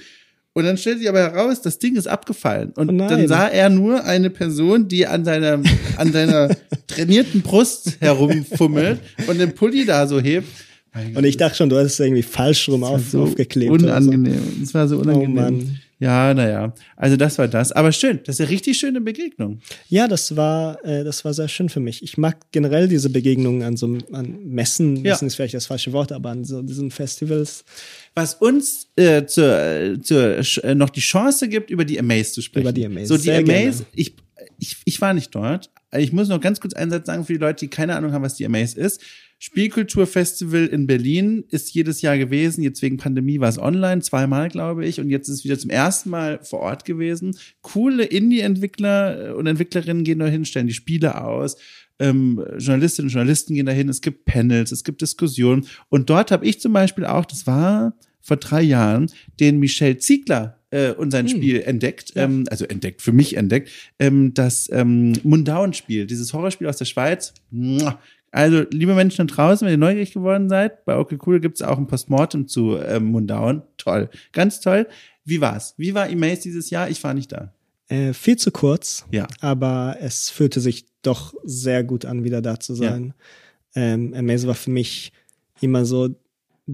Und 0.53 0.65
dann 0.65 0.77
stellt 0.77 0.99
sich 0.99 1.09
aber 1.09 1.19
heraus, 1.19 1.61
das 1.61 1.79
Ding 1.79 1.95
ist 1.95 2.07
abgefallen. 2.07 2.71
Und 2.75 2.89
Oh 2.89 2.93
nein. 2.93 3.09
dann 3.09 3.27
sah 3.27 3.47
er 3.47 3.69
nur 3.69 4.03
eine 4.03 4.29
Person, 4.29 4.87
die 4.87 5.05
an 5.05 5.25
seiner, 5.25 5.61
an 5.97 6.11
seiner 6.11 6.55
trainierten 6.87 7.41
Brust 7.41 7.99
herumfummelt 8.01 8.99
und 9.27 9.37
den 9.39 9.53
Pulli 9.53 9.85
da 9.85 10.07
so 10.07 10.19
hebt. 10.19 10.47
Und 11.15 11.23
ich 11.23 11.37
dachte 11.37 11.55
schon, 11.55 11.69
du 11.69 11.77
hast 11.77 11.93
es 11.93 11.99
irgendwie 11.99 12.21
falsch 12.23 12.67
rum 12.67 12.81
das 12.81 12.89
auf, 12.89 13.09
so 13.09 13.23
aufgeklebt. 13.23 13.71
oder 13.71 14.01
so. 14.01 14.09
Unangenehm. 14.09 14.61
Es 14.61 14.73
war 14.73 14.87
so 14.87 14.97
unangenehm. 14.97 15.37
Oh 15.37 15.41
Mann. 15.41 15.79
Ja, 15.99 16.33
naja. 16.33 16.73
Also 16.97 17.15
das 17.15 17.37
war 17.37 17.47
das. 17.47 17.71
Aber 17.71 17.91
schön. 17.91 18.19
Das 18.25 18.35
ist 18.35 18.41
eine 18.41 18.49
richtig 18.49 18.77
schöne 18.79 18.99
Begegnung. 19.01 19.59
Ja, 19.87 20.07
das 20.07 20.35
war, 20.35 20.83
äh, 20.83 21.03
das 21.03 21.23
war 21.23 21.33
sehr 21.33 21.47
schön 21.47 21.69
für 21.69 21.79
mich. 21.79 22.01
Ich 22.03 22.17
mag 22.17 22.51
generell 22.51 22.87
diese 22.87 23.09
Begegnungen 23.11 23.61
an 23.61 23.77
so 23.77 23.97
an 24.11 24.39
Messen, 24.43 24.97
Ja. 24.97 25.11
Messen 25.11 25.27
ist 25.27 25.35
vielleicht 25.35 25.53
das 25.53 25.67
falsche 25.67 25.93
Wort, 25.93 26.11
aber 26.11 26.31
an 26.31 26.43
so 26.43 26.61
diesen 26.63 26.89
Festivals. 26.91 27.63
Was 28.15 28.33
uns 28.33 28.87
äh, 28.95 29.25
zur, 29.27 29.97
zur, 30.01 30.39
äh, 30.63 30.73
noch 30.75 30.89
die 30.89 31.01
Chance 31.01 31.47
gibt, 31.47 31.69
über 31.69 31.85
die 31.85 31.99
Amaze 31.99 32.33
zu 32.33 32.41
sprechen. 32.41 32.63
Über 32.65 32.73
die 32.73 32.85
Amaze. 32.85 33.05
So, 33.05 33.15
die 33.17 33.23
Sehr 33.23 33.37
Amaze, 33.37 33.51
gerne. 33.53 33.85
ich, 33.93 34.15
ich, 34.59 34.77
ich 34.83 34.99
war 35.01 35.13
nicht 35.13 35.33
dort. 35.35 35.69
Ich 35.95 36.11
muss 36.11 36.29
noch 36.29 36.41
ganz 36.41 36.59
kurz 36.59 36.73
einen 36.73 36.89
Satz 36.89 37.05
sagen 37.05 37.25
für 37.25 37.33
die 37.33 37.39
Leute, 37.39 37.65
die 37.65 37.69
keine 37.69 37.95
Ahnung 37.95 38.11
haben, 38.11 38.23
was 38.23 38.35
die 38.35 38.45
Amaze 38.45 38.79
ist. 38.79 39.01
Spielkulturfestival 39.43 40.67
in 40.67 40.85
Berlin 40.85 41.43
ist 41.49 41.73
jedes 41.73 42.03
Jahr 42.03 42.15
gewesen. 42.19 42.61
Jetzt 42.61 42.83
wegen 42.83 42.97
Pandemie 42.97 43.39
war 43.39 43.49
es 43.49 43.57
online, 43.57 44.03
zweimal, 44.03 44.49
glaube 44.49 44.85
ich. 44.85 44.99
Und 44.99 45.09
jetzt 45.09 45.29
ist 45.29 45.37
es 45.39 45.43
wieder 45.43 45.57
zum 45.57 45.71
ersten 45.71 46.11
Mal 46.11 46.39
vor 46.43 46.59
Ort 46.59 46.85
gewesen. 46.85 47.35
Coole 47.63 48.03
Indie-Entwickler 48.03 49.35
und 49.35 49.47
Entwicklerinnen 49.47 50.03
gehen 50.03 50.19
da 50.19 50.27
hin, 50.27 50.45
stellen 50.45 50.67
die 50.67 50.75
Spiele 50.75 51.19
aus. 51.23 51.57
Ähm, 51.97 52.39
Journalistinnen 52.59 53.07
und 53.07 53.13
Journalisten 53.13 53.55
gehen 53.55 53.65
dahin. 53.65 53.89
Es 53.89 54.01
gibt 54.01 54.25
Panels, 54.25 54.71
es 54.71 54.83
gibt 54.83 55.01
Diskussionen. 55.01 55.65
Und 55.89 56.11
dort 56.11 56.29
habe 56.29 56.45
ich 56.45 56.61
zum 56.61 56.73
Beispiel 56.73 57.05
auch, 57.05 57.25
das 57.25 57.47
war 57.47 57.95
vor 58.21 58.37
drei 58.37 58.61
Jahren, 58.61 59.11
den 59.39 59.57
Michel 59.57 59.97
Ziegler 59.97 60.59
äh, 60.69 60.91
und 60.91 61.09
sein 61.09 61.27
Spiel 61.27 61.61
entdeckt, 61.61 62.13
Ja. 62.13 62.25
ähm, 62.25 62.45
also 62.51 62.65
entdeckt, 62.65 63.01
für 63.01 63.11
mich 63.11 63.35
entdeckt, 63.37 63.69
ähm, 63.97 64.35
das 64.35 64.69
ähm, 64.71 65.13
Mundauen-Spiel, 65.23 66.05
dieses 66.05 66.31
Horrorspiel 66.31 66.67
aus 66.67 66.77
der 66.77 66.85
Schweiz. 66.85 67.33
Mua. 67.49 67.99
Also, 68.31 68.63
liebe 68.71 68.95
Menschen 68.95 69.27
da 69.27 69.33
draußen, 69.35 69.65
wenn 69.65 69.73
ihr 69.73 69.77
neugierig 69.77 70.13
geworden 70.13 70.47
seid, 70.49 70.85
bei 70.85 70.95
Okay 70.95 71.17
Cool 71.25 71.39
gibt's 71.41 71.61
auch 71.61 71.77
ein 71.77 71.87
Postmortem 71.87 72.47
zu 72.47 72.77
ähm, 72.77 73.05
Mundauen. 73.05 73.61
Toll, 73.77 74.09
ganz 74.31 74.61
toll. 74.61 74.87
Wie 75.25 75.41
war's? 75.41 75.73
Wie 75.77 75.93
war 75.93 76.09
Emails 76.09 76.39
dieses 76.41 76.69
Jahr? 76.69 76.89
Ich 76.89 77.03
war 77.03 77.13
nicht 77.13 77.31
da. 77.31 77.53
Äh, 77.89 78.13
viel 78.13 78.37
zu 78.37 78.51
kurz, 78.51 79.05
Ja. 79.11 79.27
aber 79.41 79.97
es 79.99 80.29
fühlte 80.29 80.61
sich 80.61 80.85
doch 81.01 81.33
sehr 81.43 81.83
gut 81.83 82.05
an, 82.05 82.23
wieder 82.23 82.41
da 82.41 82.59
zu 82.59 82.73
sein. 82.73 83.13
Ähm, 83.75 84.13
Amaze 84.15 84.47
war 84.47 84.55
für 84.55 84.71
mich 84.71 85.11
immer 85.59 85.85
so 85.85 86.09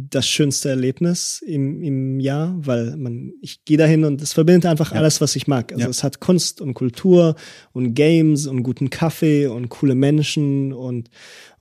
das 0.09 0.27
schönste 0.27 0.69
Erlebnis 0.69 1.41
im, 1.45 1.81
im 1.81 2.19
Jahr, 2.19 2.55
weil 2.59 2.95
man, 2.97 3.33
ich 3.41 3.65
gehe 3.65 3.77
dahin 3.77 4.03
und 4.05 4.21
es 4.21 4.33
verbindet 4.33 4.65
einfach 4.65 4.91
Ja. 4.91 4.99
alles, 4.99 5.21
was 5.21 5.35
ich 5.35 5.47
mag. 5.47 5.71
Also 5.71 5.83
Ja. 5.85 5.89
es 5.89 6.03
hat 6.03 6.19
Kunst 6.19 6.61
und 6.61 6.73
Kultur 6.73 7.35
und 7.73 7.93
Games 7.93 8.47
und 8.47 8.63
guten 8.63 8.89
Kaffee 8.89 9.47
und 9.47 9.69
coole 9.69 9.95
Menschen 9.95 10.73
und 10.73 11.09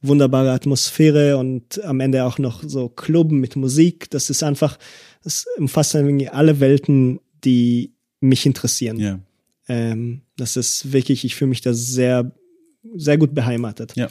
wunderbare 0.03 0.53
Atmosphäre 0.53 1.37
und 1.39 1.82
am 1.84 2.01
Ende 2.01 2.24
auch 2.24 2.39
noch 2.39 2.62
so 2.66 2.89
Club 2.89 3.32
mit 3.32 3.57
Musik. 3.57 4.11
Das 4.11 4.30
ist 4.30 4.43
einfach, 4.43 4.78
das 5.24 5.47
umfasst 5.57 5.95
irgendwie 5.95 6.28
alle 6.28 6.61
Welten, 6.61 7.20
die 7.45 7.93
mich 8.20 8.47
interessieren. 8.47 8.99
Ja. 8.99 9.18
Ähm, 9.68 10.22
das 10.37 10.57
ist 10.57 10.93
wirklich, 10.93 11.24
ich 11.24 11.34
fühle 11.34 11.49
mich 11.49 11.61
da 11.61 11.72
sehr 11.74 12.32
sehr 12.95 13.18
gut 13.18 13.34
beheimatet. 13.34 13.95
Ja. 13.97 14.09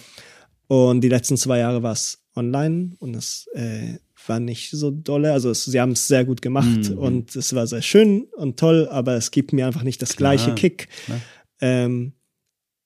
Und 0.68 1.00
die 1.02 1.08
letzten 1.10 1.38
zwei 1.38 1.60
Jahre 1.60 1.82
war 1.82 1.94
es 1.94 2.20
online 2.36 2.92
und 3.00 3.16
es 3.16 3.48
äh, 3.54 4.00
war 4.30 4.40
nicht 4.40 4.72
so 4.72 4.92
dolle. 4.92 5.34
Also 5.34 5.50
es, 5.50 5.66
sie 5.66 5.80
haben 5.80 5.92
es 5.92 6.08
sehr 6.08 6.26
gut 6.26 6.42
gemacht 6.42 6.90
Mhm. 6.92 6.98
und 6.98 7.36
es 7.36 7.54
war 7.56 7.68
sehr 7.68 7.82
schön 7.82 8.24
und 8.36 8.58
toll, 8.60 8.88
aber 8.90 9.16
es 9.16 9.32
gibt 9.32 9.54
mir 9.54 9.68
einfach 9.68 9.84
nicht 9.84 10.02
das 10.02 10.16
Klar, 10.16 10.36
gleiche 10.36 10.56
Kick. 10.56 10.88
klar. 11.06 11.22
Ähm, 11.62 12.14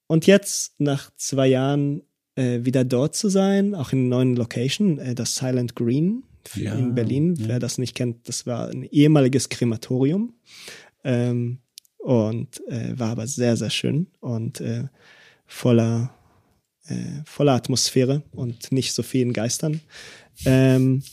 und 0.07 0.25
jetzt, 0.27 0.79
nach 0.79 1.11
zwei 1.17 1.47
Jahren, 1.47 2.01
äh, 2.35 2.63
wieder 2.63 2.83
dort 2.83 3.15
zu 3.15 3.29
sein, 3.29 3.75
auch 3.75 3.91
in 3.91 3.99
einer 3.99 4.09
neuen 4.17 4.35
Location, 4.35 4.97
äh, 4.99 5.13
das 5.15 5.35
Silent 5.35 5.75
Green 5.75 6.23
Ja, 6.55 6.73
in 6.75 6.95
Berlin. 6.95 7.35
ja. 7.35 7.47
Wer 7.47 7.59
das 7.59 7.77
nicht 7.77 7.95
kennt, 7.95 8.27
das 8.27 8.45
war 8.47 8.69
ein 8.69 8.83
ehemaliges 8.83 9.49
Krematorium. 9.49 10.33
Ähm, 11.03 11.59
und 11.97 12.61
äh, 12.69 12.97
war 12.97 13.09
aber 13.11 13.27
sehr, 13.27 13.57
sehr 13.57 13.69
schön 13.69 14.07
und 14.19 14.61
äh, 14.61 14.85
voller, 15.45 16.13
äh, 16.87 17.21
voller 17.25 17.53
Atmosphäre 17.53 18.23
und 18.31 18.71
nicht 18.71 18.93
so 18.93 19.03
vielen 19.03 19.33
Geistern. 19.33 19.81
Ähm, 20.45 21.03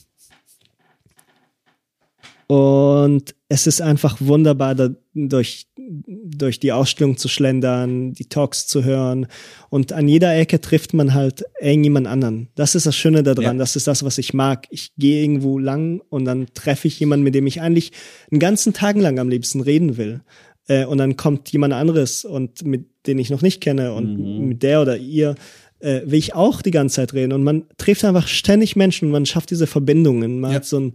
und 2.48 3.34
es 3.48 3.66
ist 3.66 3.80
einfach 3.82 4.18
wunderbar, 4.20 4.74
da 4.74 4.90
durch, 5.14 5.66
durch 5.76 6.60
die 6.60 6.72
Ausstellung 6.72 7.16
zu 7.16 7.28
schlendern, 7.28 8.12
die 8.12 8.26
Talks 8.26 8.66
zu 8.66 8.84
hören. 8.84 9.26
Und 9.68 9.92
an 9.92 10.06
jeder 10.08 10.36
Ecke 10.36 10.60
trifft 10.60 10.94
man 10.94 11.14
halt 11.14 11.44
irgendjemand 11.60 12.06
anderen. 12.06 12.48
Das 12.54 12.74
ist 12.74 12.86
das 12.86 12.94
Schöne 12.96 13.22
daran. 13.22 13.44
Ja. 13.44 13.54
Das 13.54 13.74
ist 13.76 13.86
das, 13.86 14.04
was 14.04 14.18
ich 14.18 14.32
mag. 14.34 14.66
Ich 14.70 14.92
gehe 14.96 15.22
irgendwo 15.22 15.58
lang 15.58 16.00
und 16.08 16.24
dann 16.24 16.46
treffe 16.54 16.86
ich 16.88 17.00
jemanden, 17.00 17.24
mit 17.24 17.34
dem 17.34 17.46
ich 17.46 17.60
eigentlich 17.60 17.92
einen 18.30 18.40
ganzen 18.40 18.72
Tag 18.72 18.96
lang 18.96 19.18
am 19.18 19.28
liebsten 19.28 19.60
reden 19.60 19.96
will. 19.96 20.20
Äh, 20.68 20.84
und 20.84 20.98
dann 20.98 21.16
kommt 21.16 21.50
jemand 21.52 21.72
anderes 21.72 22.24
und 22.24 22.64
mit 22.64 22.86
den 23.06 23.18
ich 23.18 23.30
noch 23.30 23.42
nicht 23.42 23.60
kenne 23.60 23.92
und 23.92 24.18
Mhm. 24.18 24.48
mit 24.48 24.62
der 24.62 24.82
oder 24.82 24.96
ihr 24.96 25.34
äh, 25.78 26.00
will 26.06 26.18
ich 26.18 26.34
auch 26.34 26.62
die 26.62 26.70
ganze 26.70 26.96
Zeit 26.96 27.12
reden. 27.12 27.32
Und 27.32 27.44
man 27.44 27.64
trifft 27.76 28.04
einfach 28.04 28.26
ständig 28.28 28.76
Menschen 28.76 29.06
und 29.06 29.12
man 29.12 29.26
schafft 29.26 29.50
diese 29.50 29.66
Verbindungen. 29.66 30.40
Man 30.40 30.50
Ja. 30.52 30.56
hat 30.56 30.64
so 30.64 30.78
ein, 30.80 30.94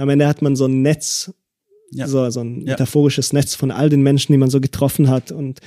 am 0.00 0.08
Ende 0.08 0.26
hat 0.26 0.42
man 0.42 0.56
so 0.56 0.66
ein 0.66 0.82
Netz, 0.82 1.32
Ja. 1.90 2.06
so, 2.06 2.28
so 2.30 2.40
ein 2.40 2.60
Ja. 2.60 2.72
metaphorisches 2.72 3.32
Netz 3.32 3.54
von 3.54 3.70
all 3.70 3.88
den 3.88 4.02
Menschen, 4.02 4.32
die 4.32 4.38
man 4.38 4.50
so 4.50 4.60
getroffen 4.60 5.08
hat. 5.08 5.32
Und 5.32 5.60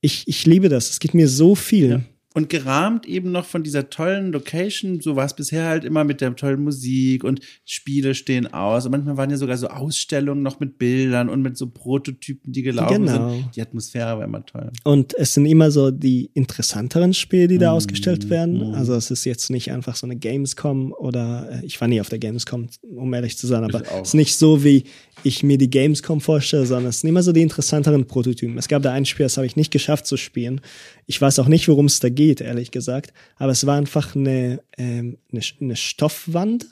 ich, 0.00 0.26
ich 0.26 0.44
liebe 0.46 0.68
das. 0.68 0.90
Es 0.90 1.00
gibt 1.00 1.14
mir 1.14 1.28
so 1.28 1.54
viel. 1.54 2.04
Und 2.34 2.48
gerahmt 2.48 3.06
eben 3.06 3.30
noch 3.30 3.44
von 3.44 3.62
dieser 3.62 3.90
tollen 3.90 4.32
Location, 4.32 5.00
so 5.00 5.16
war 5.16 5.26
es 5.26 5.34
bisher 5.34 5.66
halt 5.66 5.84
immer 5.84 6.02
mit 6.04 6.20
der 6.22 6.34
tollen 6.34 6.62
Musik 6.64 7.24
und 7.24 7.40
Spiele 7.66 8.14
stehen 8.14 8.52
aus. 8.52 8.86
Und 8.86 8.92
manchmal 8.92 9.16
waren 9.18 9.30
ja 9.30 9.36
sogar 9.36 9.58
so 9.58 9.68
Ausstellungen 9.68 10.42
noch 10.42 10.58
mit 10.58 10.78
Bildern 10.78 11.28
und 11.28 11.42
mit 11.42 11.58
so 11.58 11.68
Prototypen, 11.68 12.52
die 12.52 12.62
gelaufen 12.62 13.06
Genau. 13.06 13.30
sind. 13.34 13.56
Die 13.56 13.60
Atmosphäre 13.60 14.16
war 14.18 14.24
immer 14.24 14.44
toll. 14.46 14.70
Und 14.84 15.14
es 15.18 15.34
sind 15.34 15.44
immer 15.46 15.70
so 15.70 15.90
die 15.90 16.30
interessanteren 16.32 17.12
Spiele, 17.12 17.48
die 17.48 17.58
da 17.58 17.70
Mhm, 17.70 17.76
ausgestellt 17.76 18.30
werden. 18.30 18.68
mhm. 18.68 18.74
Also 18.74 18.94
es 18.94 19.10
ist 19.10 19.24
jetzt 19.24 19.50
nicht 19.50 19.70
einfach 19.70 19.96
so 19.96 20.06
eine 20.06 20.16
Gamescom 20.16 20.92
oder 20.92 21.60
äh, 21.62 21.66
ich 21.66 21.80
war 21.80 21.88
nie 21.88 22.00
auf 22.00 22.08
der 22.08 22.18
Gamescom, 22.18 22.68
um 22.82 23.12
ehrlich 23.12 23.36
zu 23.36 23.46
sein, 23.46 23.62
aber 23.64 23.82
es 24.00 24.08
ist 24.08 24.14
nicht 24.14 24.36
so, 24.36 24.64
wie 24.64 24.84
ich 25.24 25.42
mir 25.42 25.58
die 25.58 25.70
Gamescom 25.70 26.20
vorstelle, 26.20 26.66
sondern 26.66 26.86
es 26.88 27.00
sind 27.00 27.10
immer 27.10 27.22
so 27.22 27.32
die 27.32 27.42
interessanteren 27.42 28.06
Prototypen. 28.06 28.56
Es 28.58 28.68
gab 28.68 28.82
da 28.82 28.92
ein 28.92 29.04
Spiel, 29.04 29.24
das 29.26 29.36
habe 29.36 29.46
ich 29.46 29.54
nicht 29.56 29.70
geschafft 29.70 30.06
zu 30.06 30.16
spielen. 30.16 30.60
Ich 31.12 31.20
weiß 31.20 31.38
auch 31.40 31.48
nicht, 31.48 31.68
worum 31.68 31.84
es 31.86 32.00
da 32.00 32.08
geht, 32.08 32.40
ehrlich 32.40 32.70
gesagt. 32.70 33.12
Aber 33.36 33.52
es 33.52 33.66
war 33.66 33.76
einfach 33.76 34.16
eine, 34.16 34.62
ähm, 34.78 35.18
eine, 35.30 35.42
eine 35.60 35.76
Stoffwand 35.76 36.66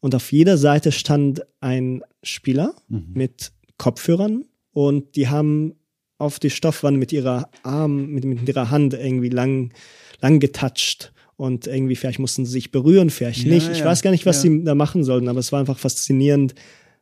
und 0.00 0.16
auf 0.16 0.32
jeder 0.32 0.58
Seite 0.58 0.90
stand 0.90 1.42
ein 1.60 2.02
Spieler 2.24 2.74
Mhm. 2.88 3.10
mit 3.14 3.52
Kopfhörern 3.76 4.44
und 4.72 5.14
die 5.14 5.28
haben 5.28 5.74
auf 6.18 6.40
die 6.40 6.50
Stoffwand 6.50 6.98
mit 6.98 7.12
ihrer 7.12 7.48
Arm, 7.62 8.06
mit, 8.06 8.24
mit 8.24 8.48
ihrer 8.48 8.70
Hand 8.70 8.94
irgendwie 8.94 9.28
lang, 9.28 9.72
lang 10.20 10.40
getoucht 10.40 11.12
und 11.36 11.68
irgendwie 11.68 11.94
vielleicht 11.94 12.18
mussten 12.18 12.44
sie 12.46 12.50
sich 12.50 12.72
berühren, 12.72 13.10
vielleicht 13.10 13.44
Ja, 13.44 13.54
nicht. 13.54 13.70
Ich 13.70 13.78
ja, 13.78 13.84
weiß 13.84 14.02
gar 14.02 14.10
nicht, 14.10 14.26
was 14.26 14.42
ja. 14.42 14.50
sie 14.50 14.64
da 14.64 14.74
machen 14.74 15.04
sollten, 15.04 15.28
aber 15.28 15.38
es 15.38 15.52
war 15.52 15.60
einfach 15.60 15.78
faszinierend, 15.78 16.56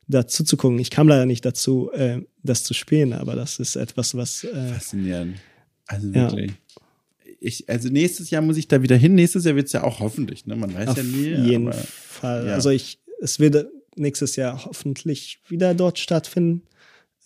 dazu 0.08 0.44
zu 0.44 0.58
gucken. 0.58 0.78
Ich 0.78 0.90
kam 0.90 1.08
leider 1.08 1.24
nicht 1.24 1.44
dazu, 1.46 1.90
äh, 1.92 2.20
das 2.42 2.62
zu 2.62 2.74
spielen, 2.74 3.14
aber 3.14 3.34
das 3.34 3.58
ist 3.58 3.74
etwas, 3.76 4.14
was 4.14 4.44
äh, 4.44 4.68
Faszinierend. 4.74 5.36
Also 5.88 6.12
wirklich. 6.12 6.52
Ich, 7.40 7.68
also 7.68 7.88
nächstes 7.88 8.30
Jahr 8.30 8.42
muss 8.42 8.56
ich 8.56 8.68
da 8.68 8.82
wieder 8.82 8.96
hin. 8.96 9.14
Nächstes 9.14 9.44
Jahr 9.44 9.56
wird 9.56 9.66
es 9.66 9.72
ja 9.72 9.84
auch 9.84 10.00
hoffentlich, 10.00 10.46
ne? 10.46 10.56
Man 10.56 10.74
weiß 10.74 10.88
auf 10.88 10.96
ja 10.96 11.02
nie. 11.02 11.34
jeden 11.50 11.68
aber, 11.68 11.76
Fall. 11.76 12.46
ja. 12.46 12.54
Also 12.54 12.70
ich, 12.70 13.00
es 13.20 13.38
wird 13.40 13.66
nächstes 13.96 14.36
Jahr 14.36 14.64
hoffentlich 14.64 15.40
wieder 15.48 15.74
dort 15.74 15.98
stattfinden. 15.98 16.62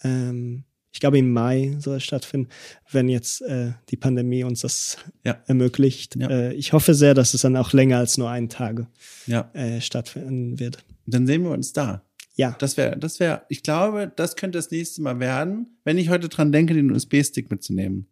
Ähm, 0.03 0.65
ich 0.93 0.99
glaube, 0.99 1.19
im 1.19 1.33
Mai 1.33 1.77
soll 1.79 1.99
es 1.99 2.05
stattfinden, 2.05 2.49
wenn 2.91 3.09
jetzt 3.09 3.43
äh, 3.43 3.73
die 3.91 3.97
Pandemie 3.97 4.43
uns 4.43 4.63
das 4.63 4.97
Ja. 5.25 5.41
ermöglicht. 5.47 6.17
Ja. 6.17 6.29
Äh, 6.29 6.55
ich 6.55 6.73
hoffe 6.73 6.95
sehr, 6.95 7.15
dass 7.15 7.33
es 7.35 7.43
dann 7.43 7.57
auch 7.57 7.73
länger 7.73 7.99
als 7.99 8.19
nur 8.19 8.29
einen 8.29 8.49
Tag 8.49 8.87
ja. 9.27 9.51
äh, 9.53 9.81
stattfinden 9.81 10.59
wird. 10.59 10.79
Dann 11.07 11.27
sehen 11.27 11.45
wir 11.45 11.51
uns 11.51 11.73
da. 11.73 12.03
Ja, 12.37 12.57
Das 12.59 12.77
wäre, 12.77 12.97
das 12.97 13.21
wäre, 13.21 13.43
ich 13.49 13.63
glaube, 13.63 14.11
das 14.15 14.37
könnte 14.37 14.57
das 14.59 14.71
nächste 14.71 15.03
Mal 15.03 15.19
werden, 15.21 15.67
wenn 15.85 15.99
ich 15.99 16.09
heute 16.09 16.29
dran 16.29 16.53
denke, 16.53 16.73
den 16.75 16.91
USB-Stick 16.93 17.51
mitzunehmen. 17.51 18.07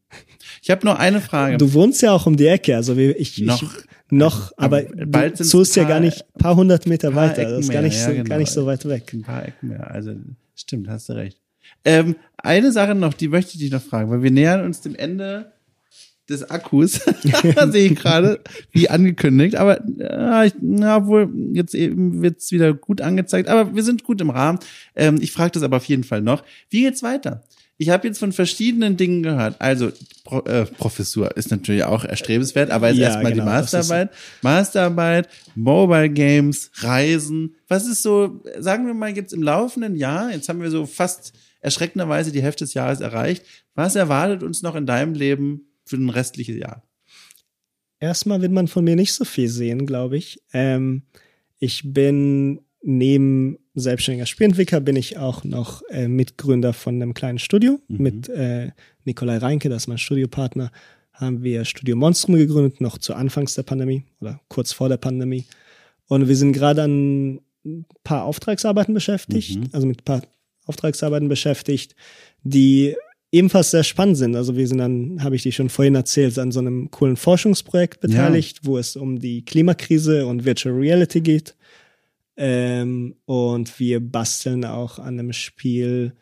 Ich 0.63 0.71
habe 0.71 0.85
nur 0.85 0.99
eine 0.99 1.21
Frage. 1.21 1.57
du 1.57 1.73
wohnst 1.73 2.03
ja 2.03 2.13
auch 2.13 2.27
um 2.27 2.37
die 2.37 2.47
Ecke, 2.47 2.75
also 2.77 2.97
wie- 2.97 3.13
ich, 3.13 3.39
Noch. 3.39 3.63
ich 3.63 3.69
noch, 4.11 4.53
aber 4.57 4.83
bald 5.07 5.33
du 5.35 5.37
sind's 5.39 5.51
zoust 5.51 5.77
ja 5.77 5.85
paar- 5.85 5.93
gar 5.93 6.01
nicht 6.01 6.23
ein 6.35 6.39
paar 6.41 6.57
hundert 6.57 6.87
Meter 6.87 7.11
paar 7.13 7.29
weiter. 7.31 7.43
Das 7.45 7.61
ist 7.61 7.69
gar 7.71 7.81
mehr, 7.81 7.89
nicht, 7.91 7.99
ja, 8.01 8.07
so, 8.07 8.13
genau. 8.13 8.25
gar 8.25 8.39
nicht 8.39 8.51
so 8.51 8.67
weit 8.67 8.89
weg. 8.89 9.13
Ein 9.13 9.23
paar 9.23 9.47
Ecken 9.47 9.69
mehr. 9.69 9.91
Also 9.91 10.13
stimmt, 10.55 10.89
hast 10.89 11.09
du 11.09 11.13
recht. 11.15 11.41
Ähm, 11.85 12.17
eine 12.39 12.73
Sache 12.73 12.95
noch, 12.95 13.15
die 13.15 13.29
möchte 13.29 13.53
ich 13.55 13.59
dich 13.61 13.71
noch 13.71 13.83
fragen, 13.83 14.11
weil 14.11 14.23
wir 14.23 14.31
nähern 14.31 14.65
uns 14.65 14.81
dem 14.81 14.95
Ende 14.95 15.53
des 16.29 16.51
Akkus. 16.51 16.93
Sehe 17.71 17.91
ich 17.91 17.97
gerade, 17.97 18.41
wie 18.73 18.89
angekündigt. 18.89 19.57
Aber 19.57 19.81
äh, 19.99 20.47
ich, 20.49 20.55
na, 20.61 21.07
wohl, 21.07 21.31
jetzt 21.53 21.75
eben 21.75 22.23
wird's 22.23 22.51
wieder 22.53 22.75
gut 22.75 23.01
angezeigt. 23.01 23.49
Aber 23.49 23.75
wir 23.75 23.83
sind 23.83 24.05
gut 24.05 24.21
im 24.21 24.31
Rahmen. 24.31 24.59
Ähm, 24.95 25.19
ich 25.21 25.33
frage 25.33 25.53
das 25.53 25.63
aber 25.63 25.79
auf 25.79 25.85
jeden 25.87 26.05
Fall 26.05 26.21
noch. 26.21 26.43
Wie 26.71 26.83
geht's 26.83 27.03
weiter? 27.03 27.43
Ich 27.81 27.91
habe 27.91 28.09
jetzt 28.09 28.19
von 28.19 28.33
verschiedenen 28.33 28.97
Dingen 28.97 29.23
gehört. 29.23 29.55
Also 29.61 29.93
Pro, 30.25 30.41
äh, 30.41 30.67
Professur 30.67 31.37
ist 31.37 31.53
natürlich 31.53 31.85
auch 31.85 32.05
erstrebenswert, 32.05 32.73
aber 32.73 32.89
jetzt 32.89 32.99
Ja, 32.99 33.07
erstmal 33.07 33.33
genau, 33.33 33.45
die 33.45 33.51
Masterarbeit. 33.51 34.11
Masterarbeit, 34.43 35.29
Mobile 35.55 36.11
Games, 36.11 36.73
Reisen. 36.79 37.55
Was 37.69 37.87
ist 37.87 38.03
so, 38.03 38.43
sagen 38.59 38.87
wir 38.89 38.95
mal 38.95 39.15
jetzt 39.17 39.33
im 39.33 39.45
laufenden 39.45 39.95
Jahr, 39.95 40.33
jetzt 40.33 40.49
haben 40.49 40.61
wir 40.61 40.71
so 40.73 40.87
fast 40.87 41.33
erschreckenderweise 41.61 42.33
die 42.33 42.43
Hälfte 42.43 42.65
des 42.65 42.75
Jahres 42.75 43.01
erreicht. 43.01 43.45
Was 43.77 43.95
erwartet 43.95 44.43
uns 44.43 44.63
noch 44.63 44.75
in 44.75 44.87
deinem 44.87 45.15
Leben 45.15 45.68
für 45.89 45.97
ein 45.97 46.11
restliches 46.11 46.57
Jahr? 46.57 46.83
Erstmal 48.01 48.41
wird 48.41 48.53
man 48.53 48.69
von 48.69 48.85
mir 48.85 48.95
nicht 48.97 49.13
so 49.13 49.25
viel 49.25 49.49
sehen, 49.49 49.87
glaube 49.87 50.17
ich. 50.17 50.41
Ähm, 50.53 51.03
ich 51.59 51.83
bin 51.93 52.61
neben 52.81 53.59
selbstständiger 53.75 54.27
Spielentwickler 54.27 54.81
bin 54.81 54.95
ich 54.95 55.19
auch 55.19 55.43
noch 55.43 55.83
äh, 55.91 56.07
Mitgründer 56.07 56.73
von 56.73 56.95
einem 56.97 57.13
kleinen 57.15 57.39
Studio 57.41 57.81
Mhm. 57.89 58.03
mit 58.03 58.29
äh, 58.29 58.71
Nikolai 59.05 59.39
Reinke, 59.39 59.69
das 59.69 59.85
ist 59.85 59.87
mein 59.89 59.99
Studiopartner. 59.99 60.71
Haben 61.13 61.43
wir 61.43 61.65
Studio 61.65 61.97
Monstrum 61.97 62.37
gegründet, 62.37 62.81
noch 62.81 62.99
zu 62.99 63.15
Anfangs 63.15 63.55
der 63.55 63.65
Pandemie 63.65 64.05
oder 64.21 64.41
kurz 64.49 64.71
vor 64.73 64.89
der 64.89 64.99
Pandemie. 64.99 65.45
Und 66.07 66.29
wir 66.29 66.37
sind 66.37 66.53
gerade 66.53 66.85
an 66.85 67.41
ein 67.65 67.87
paar 68.05 68.25
Auftragsarbeiten 68.25 68.95
beschäftigt, 68.95 69.59
Mhm. 69.59 69.69
also 69.73 69.87
mit 69.89 70.03
ein 70.03 70.05
paar 70.05 70.23
Auftragsarbeiten 70.67 71.29
beschäftigt, 71.29 71.97
die 72.45 72.95
ebenfalls 73.31 73.71
sehr 73.71 73.85
spannend 73.85 74.17
sind. 74.17 74.37
Also 74.37 74.57
wir 74.57 74.67
sind 74.67 74.79
dann, 74.79 75.23
habe 75.23 75.37
ich 75.37 75.43
dir 75.43 75.53
schon 75.53 75.69
vorhin 75.69 75.95
erzählt, 75.95 76.39
an 76.39 76.53
so 76.53 76.61
einem 76.61 76.91
coolen 76.91 77.17
Forschungsprojekt 77.17 78.01
beteiligt, 78.01 78.61
wo 78.63 78.79
es 78.79 78.97
um 78.97 79.19
die 79.19 79.45
Klimakrise 79.45 80.27
und 80.27 80.45
Virtual 80.45 80.75
Reality 80.75 81.21
geht. 81.21 81.57
Ähm, 82.37 83.17
und 83.25 83.79
wir 83.81 84.01
basteln 84.01 84.65
auch 84.65 84.99
an 84.99 85.19
einem 85.19 85.33
Spiel 85.33 86.13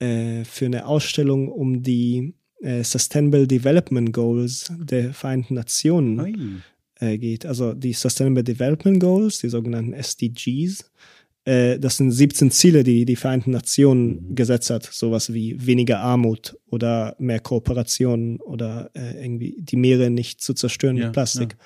äh, 0.00 0.44
für 0.44 0.66
eine 0.66 0.86
Ausstellung 0.86 1.48
um 1.48 1.82
die 1.82 2.34
äh, 2.60 2.82
Sustainable 2.82 3.46
Development 3.46 4.12
Goals 4.12 4.72
der 4.78 5.14
Vereinten 5.14 5.54
Nationen 5.54 6.62
äh, 6.96 7.16
geht. 7.16 7.46
Also 7.46 7.74
die 7.74 7.92
Sustainable 7.92 8.44
Development 8.44 9.00
Goals, 9.00 9.38
die 9.38 9.48
sogenannten 9.48 9.92
SDGs, 9.92 10.90
äh, 11.46 11.78
das 11.78 11.96
sind 11.96 12.10
17 12.10 12.50
Ziele, 12.50 12.82
die 12.82 13.04
die 13.04 13.16
Vereinten 13.16 13.52
Nationen 13.52 14.34
gesetzt 14.34 14.68
hat. 14.68 14.84
Sowas 14.84 15.32
wie 15.32 15.64
weniger 15.64 16.00
Armut 16.00 16.58
oder 16.66 17.14
mehr 17.18 17.40
Kooperation 17.40 18.40
oder 18.40 18.90
äh, 18.94 19.22
irgendwie 19.24 19.56
die 19.58 19.76
Meere 19.76 20.10
nicht 20.10 20.42
zu 20.42 20.54
zerstören 20.54 20.96
Ja, 20.96 21.04
mit 21.04 21.12
Plastik. 21.12 21.56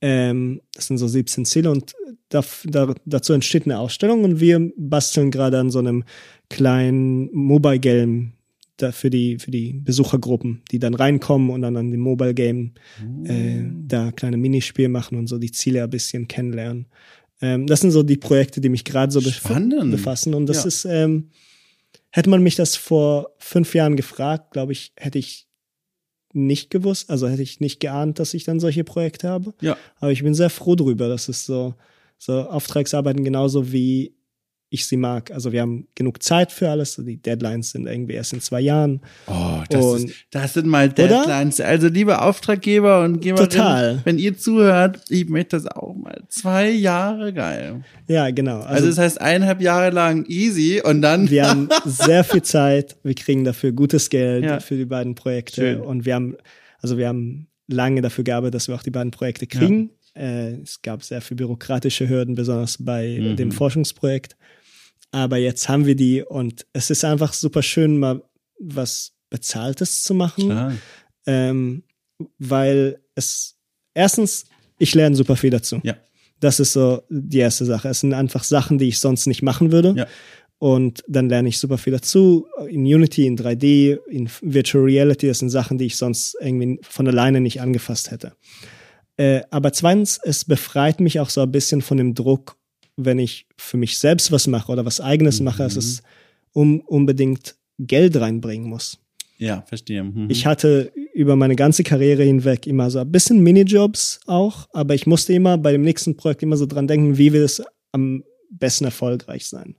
Ähm, 0.00 0.60
das 0.74 0.86
sind 0.86 0.98
so 0.98 1.08
17 1.08 1.44
Ziele 1.46 1.70
und 1.70 1.94
da, 2.28 2.44
da, 2.64 2.94
dazu 3.06 3.32
entsteht 3.32 3.64
eine 3.64 3.78
Ausstellung 3.78 4.22
und 4.22 4.40
wir 4.40 4.70
basteln 4.76 5.30
gerade 5.30 5.58
an 5.58 5.70
so 5.70 5.78
einem 5.78 6.04
kleinen 6.50 7.32
Mobile 7.32 7.80
Game 7.80 8.34
da 8.76 8.92
für 8.92 9.10
die 9.10 9.38
für 9.38 9.50
die 9.50 9.72
Besuchergruppen, 9.72 10.62
die 10.70 10.78
dann 10.78 10.94
reinkommen 10.94 11.50
und 11.50 11.62
dann 11.62 11.76
an 11.76 11.90
dem 11.90 12.00
Mobile 12.00 12.34
Game 12.34 12.74
äh, 13.24 13.64
da 13.86 14.12
kleine 14.12 14.36
Minispiele 14.36 14.88
machen 14.88 15.18
und 15.18 15.26
so 15.26 15.38
die 15.38 15.50
Ziele 15.50 15.82
ein 15.82 15.90
bisschen 15.90 16.28
kennenlernen. 16.28 16.86
Ähm, 17.40 17.66
das 17.66 17.80
sind 17.80 17.90
so 17.92 18.02
die 18.02 18.16
Projekte, 18.16 18.60
die 18.60 18.68
mich 18.68 18.84
gerade 18.84 19.12
so 19.12 19.20
Spannend. 19.20 19.90
befassen 19.90 20.34
und 20.34 20.46
das 20.46 20.58
Ja. 20.62 20.68
ist 20.68 20.84
ähm, 20.84 21.30
hätte 22.10 22.30
man 22.30 22.42
mich 22.42 22.56
das 22.56 22.74
vor 22.76 23.30
fünf 23.38 23.74
Jahren 23.74 23.96
gefragt, 23.96 24.52
glaube 24.52 24.72
ich, 24.72 24.92
hätte 24.96 25.18
ich 25.18 25.46
nicht 26.32 26.70
gewusst, 26.70 27.10
also 27.10 27.28
hätte 27.28 27.42
ich 27.42 27.60
nicht 27.60 27.80
geahnt, 27.80 28.18
dass 28.18 28.34
ich 28.34 28.44
dann 28.44 28.60
solche 28.60 28.84
Projekte 28.84 29.28
habe. 29.28 29.54
Ja. 29.60 29.76
Aber 30.00 30.12
ich 30.12 30.22
bin 30.22 30.34
sehr 30.34 30.50
froh 30.50 30.74
drüber, 30.74 31.08
dass 31.08 31.28
es 31.28 31.46
so, 31.46 31.74
so 32.18 32.42
Auftragsarbeiten 32.48 33.24
genauso 33.24 33.72
wie 33.72 34.14
ich 34.70 34.86
sie 34.86 34.98
mag. 34.98 35.30
Also 35.30 35.50
wir 35.52 35.62
haben 35.62 35.86
genug 35.94 36.22
Zeit 36.22 36.52
für 36.52 36.68
alles. 36.68 36.96
Die 36.96 37.16
Deadlines 37.16 37.70
sind 37.70 37.86
irgendwie 37.86 38.12
erst 38.12 38.34
in 38.34 38.40
zwei 38.42 38.60
Jahren. 38.60 39.00
Oh, 39.26 39.62
das, 39.70 39.82
Und- 39.84 40.10
ist, 40.10 40.14
das 40.30 40.52
sind 40.54 40.66
mal 40.66 40.90
Deadlines. 40.90 41.60
Also 41.60 41.88
liebe 41.88 42.20
Auftraggeber 42.20 43.02
und 43.02 43.20
Geberinnen, 43.22 43.48
Total. 43.50 44.00
wenn 44.04 44.18
ihr 44.18 44.36
zuhört, 44.36 45.00
ich 45.08 45.26
möchte 45.28 45.56
das 45.56 45.66
auch 45.66 45.94
mal. 45.94 46.22
Zwei 46.28 46.68
Jahre 46.70 47.32
geil. 47.32 47.82
Ja, 48.08 48.30
genau. 48.30 48.56
Also, 48.60 48.68
Also, 48.74 48.86
das 48.88 48.98
heißt 48.98 49.20
eineinhalb 49.22 49.62
Jahre 49.62 49.90
lang 49.90 50.26
easy 50.28 50.82
und 50.84 51.00
dann 51.00 51.30
wir 51.30 51.48
haben 51.48 51.68
sehr 51.86 52.22
viel 52.24 52.42
Zeit. 52.42 52.96
Wir 53.02 53.14
kriegen 53.14 53.44
dafür 53.44 53.72
gutes 53.72 54.10
Geld 54.10 54.44
Ja. 54.44 54.60
für 54.60 54.76
die 54.76 54.84
beiden 54.84 55.14
Projekte. 55.14 55.62
Schön. 55.62 55.80
Und 55.80 56.04
wir 56.04 56.14
haben, 56.14 56.36
also 56.82 56.98
wir 56.98 57.08
haben 57.08 57.46
lange 57.68 58.02
dafür 58.02 58.24
gearbeitet, 58.24 58.54
dass 58.56 58.68
wir 58.68 58.74
auch 58.74 58.82
die 58.82 58.90
beiden 58.90 59.12
Projekte 59.12 59.46
kriegen. 59.46 59.90
Äh, 60.14 60.54
es 60.62 60.82
gab 60.82 61.02
sehr 61.04 61.20
viel 61.20 61.36
bürokratische 61.36 62.08
Hürden, 62.08 62.34
besonders 62.34 62.76
bei 62.82 63.18
Mhm. 63.20 63.36
dem 63.36 63.52
Forschungsprojekt. 63.52 64.36
Aber 65.10 65.38
jetzt 65.38 65.68
haben 65.68 65.86
wir 65.86 65.94
die 65.96 66.22
und 66.22 66.66
es 66.72 66.90
ist 66.90 67.04
einfach 67.04 67.32
super 67.32 67.62
schön, 67.62 67.98
mal 67.98 68.22
was 68.58 69.12
Bezahltes 69.30 70.02
zu 70.02 70.14
machen. 70.14 70.48
Ähm, 71.26 71.82
weil 72.38 73.00
es 73.14 73.56
erstens, 73.94 74.46
ich 74.78 74.94
lerne 74.94 75.16
super 75.16 75.36
viel 75.36 75.50
dazu. 75.50 75.80
Ja. 75.82 75.96
Das 76.40 76.60
ist 76.60 76.72
so 76.72 77.02
die 77.08 77.38
erste 77.38 77.64
Sache. 77.64 77.88
Es 77.88 78.00
sind 78.00 78.14
einfach 78.14 78.44
Sachen, 78.44 78.78
die 78.78 78.88
ich 78.88 79.00
sonst 79.00 79.26
nicht 79.26 79.42
machen 79.42 79.72
würde. 79.72 79.94
Ja. 79.96 80.06
Und 80.58 81.04
dann 81.06 81.28
lerne 81.28 81.48
ich 81.48 81.58
super 81.58 81.78
viel 81.78 81.92
dazu. 81.92 82.46
In 82.68 82.82
Unity, 82.82 83.26
in 83.26 83.36
3D, 83.36 83.98
in 84.08 84.28
Virtual 84.42 84.84
Reality, 84.84 85.28
das 85.28 85.38
sind 85.38 85.50
Sachen, 85.50 85.78
die 85.78 85.86
ich 85.86 85.96
sonst 85.96 86.36
irgendwie 86.40 86.80
von 86.82 87.06
alleine 87.06 87.40
nicht 87.40 87.60
angefasst 87.60 88.10
hätte. 88.10 88.32
Äh, 89.16 89.42
aber 89.50 89.72
zweitens, 89.72 90.18
es 90.22 90.44
befreit 90.44 91.00
mich 91.00 91.20
auch 91.20 91.30
so 91.30 91.42
ein 91.42 91.52
bisschen 91.52 91.80
von 91.80 91.96
dem 91.96 92.14
Druck, 92.14 92.56
wenn 92.98 93.18
ich 93.18 93.46
für 93.56 93.76
mich 93.76 93.98
selbst 93.98 94.32
was 94.32 94.46
mache 94.46 94.70
oder 94.72 94.84
was 94.84 95.00
eigenes 95.00 95.40
mache, 95.40 95.62
dass 95.62 95.76
es 95.76 96.02
um, 96.52 96.80
unbedingt 96.80 97.56
Geld 97.78 98.16
reinbringen 98.16 98.68
muss. 98.68 98.98
Ja, 99.38 99.62
verstehe. 99.62 100.02
Mhm. 100.02 100.26
Ich 100.28 100.46
hatte 100.46 100.90
über 101.14 101.36
meine 101.36 101.54
ganze 101.54 101.84
Karriere 101.84 102.24
hinweg 102.24 102.66
immer 102.66 102.90
so 102.90 102.98
ein 102.98 103.10
bisschen 103.10 103.40
Minijobs 103.40 104.20
auch, 104.26 104.68
aber 104.72 104.94
ich 104.94 105.06
musste 105.06 105.32
immer 105.32 105.56
bei 105.58 105.70
dem 105.70 105.82
nächsten 105.82 106.16
Projekt 106.16 106.42
immer 106.42 106.56
so 106.56 106.66
dran 106.66 106.88
denken, 106.88 107.18
wie 107.18 107.32
will 107.32 107.42
es 107.42 107.62
am 107.92 108.24
besten 108.50 108.84
erfolgreich 108.84 109.46
sein. 109.46 109.76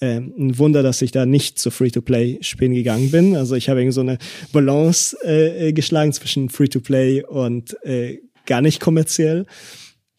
Ähm, 0.00 0.34
ein 0.38 0.58
Wunder, 0.58 0.82
dass 0.82 1.02
ich 1.02 1.10
da 1.10 1.26
nicht 1.26 1.58
zu 1.58 1.70
Free-to-Play-Spielen 1.70 2.74
gegangen 2.74 3.10
bin. 3.10 3.34
Also 3.34 3.56
ich 3.56 3.68
habe 3.68 3.80
irgendwie 3.80 3.94
so 3.94 4.02
eine 4.02 4.18
Balance 4.52 5.16
äh, 5.24 5.68
äh, 5.68 5.72
geschlagen 5.72 6.12
zwischen 6.12 6.50
Free-to-Play 6.50 7.24
und 7.24 7.76
äh, 7.84 8.20
gar 8.44 8.60
nicht 8.60 8.78
kommerziell. 8.78 9.46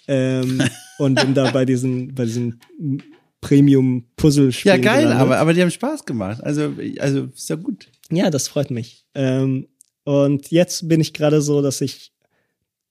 Ähm, 0.08 0.62
und 0.98 1.16
bin 1.16 1.34
da 1.34 1.52
bei 1.52 1.66
diesen, 1.66 2.14
bei 2.16 2.26
diesen 2.26 2.60
ja, 2.80 3.04
Premium-Puzzle-Spielen. 3.42 4.82
geil, 4.82 5.04
gelandet. 5.04 5.22
aber, 5.22 5.38
aber 5.38 5.54
die 5.54 5.62
haben 5.62 5.72
Spaß 5.72 6.06
gemacht. 6.06 6.44
Also, 6.44 6.74
also 7.00 7.26
ist 7.26 7.50
ja 7.50 7.56
gut. 7.56 7.88
Ja, 8.10 8.30
das 8.30 8.48
freut 8.48 8.72
mich. 8.72 9.06
Ähm, 9.14 9.68
und 10.04 10.52
jetzt 10.52 10.88
bin 10.88 11.02
ich 11.02 11.14
gerade 11.14 11.42
so, 11.42 11.62
dass 11.62 11.82
ich 11.82 12.14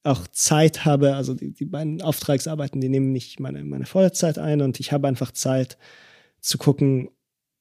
auch 0.04 0.26
Zeit 0.28 0.84
habe, 0.84 1.16
also 1.16 1.34
die, 1.34 1.52
die 1.52 1.64
beiden 1.64 2.00
Auftragsarbeiten, 2.00 2.80
die 2.80 2.88
nehmen 2.88 3.12
nicht 3.12 3.40
meine, 3.40 3.64
meine 3.64 3.86
volle 3.86 4.12
Zeit 4.12 4.38
ein 4.38 4.60
und 4.60 4.78
ich 4.78 4.92
habe 4.92 5.08
einfach 5.08 5.32
Zeit 5.32 5.78
zu 6.40 6.58
gucken, 6.58 7.08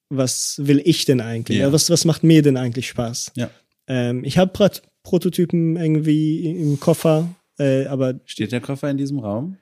was 0.09 0.59
will 0.61 0.81
ich 0.85 1.05
denn 1.05 1.21
eigentlich? 1.21 1.57
Ja. 1.57 1.67
Ja. 1.67 1.73
Was, 1.73 1.89
was 1.89 2.05
macht 2.05 2.23
mir 2.23 2.43
denn 2.43 2.57
eigentlich 2.57 2.87
Spaß? 2.87 3.31
Ja. 3.35 3.49
Ähm, 3.87 4.23
ich 4.23 4.37
habe 4.37 4.51
Pro 4.51 4.69
Prototypen 5.03 5.77
irgendwie 5.77 6.47
im 6.47 6.79
Koffer, 6.79 7.29
äh, 7.59 7.85
aber 7.85 8.19
Steht 8.25 8.51
der 8.51 8.61
Koffer 8.61 8.89
in 8.89 8.97
diesem 8.97 9.19
Raum? 9.19 9.57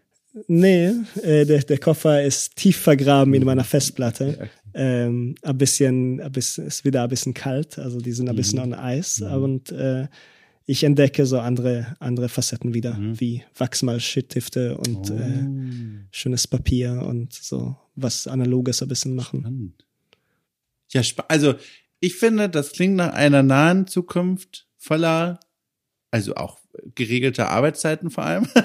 nee, 0.47 0.87
äh, 1.21 1.45
der, 1.45 1.59
der 1.63 1.77
Koffer 1.77 2.23
ist 2.23 2.55
tief 2.55 2.77
vergraben 2.77 3.33
in 3.35 3.43
meiner 3.45 3.63
Festplatte. 3.63 4.49
Ähm, 4.73 5.35
ein 5.43 5.57
bisschen, 5.59 6.19
ein 6.19 6.31
bisschen, 6.31 6.65
ist 6.65 6.83
wieder 6.85 7.03
ein 7.03 7.09
bisschen 7.09 7.35
kalt, 7.35 7.77
also 7.77 7.99
die 7.99 8.11
sind 8.11 8.27
ein 8.29 8.35
bisschen 8.35 8.57
Mhm. 8.57 8.65
on 8.65 8.73
Eis 8.73 9.21
und 9.21 9.71
äh, 9.71 10.07
ich 10.65 10.83
entdecke 10.85 11.25
so 11.27 11.39
andere, 11.39 11.95
andere 11.99 12.29
Facetten 12.29 12.73
wieder, 12.73 12.95
Mhm. 12.95 13.19
wie 13.19 13.43
Wachsmalschittifte 13.55 14.75
und 14.77 15.11
Oh. 15.11 15.13
äh, 15.13 15.45
schönes 16.11 16.47
Papier 16.47 17.03
und 17.07 17.33
so 17.33 17.75
was 17.95 18.25
Analoges 18.27 18.81
ein 18.81 18.87
bisschen 18.87 19.13
machen. 19.13 19.41
Spannend. 19.41 19.85
Ja, 20.91 21.01
also 21.27 21.53
ich 21.99 22.15
finde, 22.15 22.49
das 22.49 22.71
klingt 22.71 22.95
nach 22.95 23.13
einer 23.13 23.43
nahen 23.43 23.85
Zukunft 23.85 24.67
voller, 24.77 25.39
also 26.09 26.33
auch 26.35 26.57
geregelter 26.95 27.49
Arbeitszeiten 27.49 28.09
vor 28.09 28.23
allem. 28.25 28.47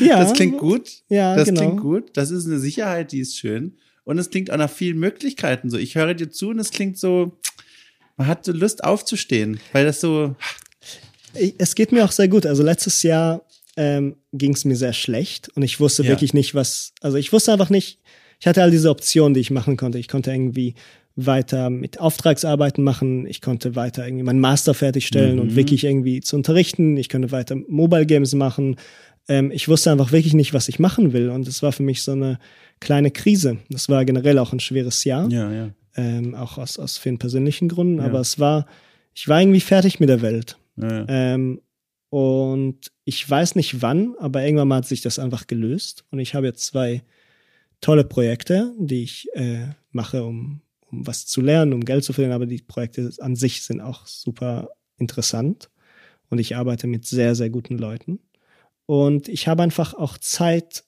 Ja. 0.00 0.18
Das 0.20 0.32
klingt 0.32 0.58
gut. 0.58 0.90
Ja, 1.08 1.36
Das 1.36 1.46
genau. 1.48 1.60
klingt 1.60 1.80
gut. 1.80 2.10
Das 2.16 2.30
ist 2.30 2.46
eine 2.46 2.58
Sicherheit, 2.58 3.12
die 3.12 3.20
ist 3.20 3.36
schön. 3.38 3.76
Und 4.04 4.18
es 4.18 4.28
klingt 4.30 4.50
auch 4.50 4.56
nach 4.56 4.70
vielen 4.70 4.98
Möglichkeiten 4.98 5.70
so. 5.70 5.78
Ich 5.78 5.94
höre 5.94 6.14
dir 6.14 6.30
zu 6.30 6.48
und 6.50 6.58
es 6.58 6.70
klingt 6.70 6.98
so, 6.98 7.38
man 8.16 8.26
hat 8.26 8.44
so 8.44 8.52
Lust 8.52 8.82
aufzustehen, 8.84 9.60
weil 9.72 9.84
das 9.86 10.00
so, 10.00 10.34
Es 11.58 11.74
geht 11.74 11.92
mir 11.92 12.04
auch 12.04 12.12
sehr 12.12 12.28
gut. 12.28 12.44
Also 12.46 12.62
letztes 12.62 13.02
Jahr 13.02 13.42
ähm, 13.76 14.16
ging 14.32 14.52
es 14.54 14.64
mir 14.64 14.76
sehr 14.76 14.92
schlecht 14.92 15.48
und 15.56 15.62
ich 15.62 15.80
wusste 15.80 16.02
Ja. 16.02 16.10
wirklich 16.10 16.34
nicht, 16.34 16.54
was. 16.54 16.92
Also 17.00 17.16
ich 17.16 17.32
wusste 17.32 17.52
einfach 17.52 17.70
nicht. 17.70 17.98
Ich 18.40 18.46
hatte 18.46 18.62
all 18.62 18.70
diese 18.70 18.90
Optionen, 18.90 19.34
die 19.34 19.40
ich 19.40 19.50
machen 19.50 19.76
konnte. 19.76 19.98
Ich 19.98 20.08
konnte 20.08 20.30
irgendwie 20.32 20.74
weiter 21.16 21.70
mit 21.70 22.00
Auftragsarbeiten 22.00 22.82
machen. 22.82 23.26
Ich 23.26 23.40
konnte 23.40 23.76
weiter 23.76 24.04
irgendwie 24.06 24.24
meinen 24.24 24.40
Master 24.40 24.74
fertigstellen 24.74 25.36
Mhm. 25.36 25.40
und 25.42 25.56
wirklich 25.56 25.84
irgendwie 25.84 26.20
zu 26.20 26.34
unterrichten. 26.36 26.96
Ich 26.96 27.08
konnte 27.08 27.30
weiter 27.30 27.56
Mobile 27.68 28.06
Games 28.06 28.34
machen. 28.34 28.76
Ähm, 29.28 29.50
ich 29.52 29.68
wusste 29.68 29.92
einfach 29.92 30.10
wirklich 30.12 30.34
nicht, 30.34 30.52
was 30.54 30.68
ich 30.68 30.78
machen 30.78 31.12
will. 31.12 31.30
Und 31.30 31.46
es 31.46 31.62
war 31.62 31.72
für 31.72 31.84
mich 31.84 32.02
so 32.02 32.12
eine 32.12 32.38
kleine 32.80 33.10
Krise. 33.10 33.58
Das 33.70 33.88
war 33.88 34.04
generell 34.04 34.38
auch 34.38 34.52
ein 34.52 34.60
schweres 34.60 35.04
Jahr 35.04 35.30
ja, 35.30 35.50
ja. 35.52 35.70
ähm, 35.96 36.34
auch 36.34 36.58
aus, 36.58 36.78
aus 36.78 36.98
vielen 36.98 37.18
persönlichen 37.18 37.68
Gründen, 37.68 37.98
Ja. 37.98 38.04
aber 38.06 38.18
es 38.20 38.38
war, 38.40 38.66
ich 39.14 39.28
war 39.28 39.40
irgendwie 39.40 39.60
fertig 39.60 40.00
mit 40.00 40.08
der 40.08 40.20
Welt. 40.22 40.58
Ähm, 40.76 41.60
und 42.10 42.90
ich 43.04 43.28
weiß 43.28 43.54
nicht 43.54 43.80
wann, 43.82 44.14
aber 44.18 44.42
irgendwann 44.44 44.68
mal 44.68 44.76
hat 44.78 44.86
sich 44.86 45.00
das 45.02 45.18
einfach 45.20 45.46
gelöst. 45.46 46.04
Und 46.10 46.18
ich 46.18 46.34
habe 46.34 46.46
jetzt 46.46 46.66
zwei 46.66 47.02
tolle 47.80 48.04
Projekte, 48.04 48.72
die 48.78 49.02
ich 49.04 49.28
äh, 49.34 49.66
mache, 49.92 50.24
um, 50.24 50.60
um 50.94 51.06
was 51.06 51.26
zu 51.26 51.40
lernen, 51.40 51.72
um 51.72 51.84
Geld 51.84 52.04
zu 52.04 52.12
verdienen, 52.12 52.34
aber 52.34 52.46
die 52.46 52.62
Projekte 52.62 53.10
an 53.18 53.36
sich 53.36 53.62
sind 53.62 53.80
auch 53.80 54.06
super 54.06 54.70
interessant. 54.98 55.70
Und 56.30 56.38
ich 56.38 56.56
arbeite 56.56 56.86
mit 56.86 57.04
sehr, 57.06 57.34
sehr 57.34 57.50
guten 57.50 57.78
Leuten. 57.78 58.18
Und 58.86 59.28
ich 59.28 59.46
habe 59.48 59.62
einfach 59.62 59.94
auch 59.94 60.18
Zeit, 60.18 60.84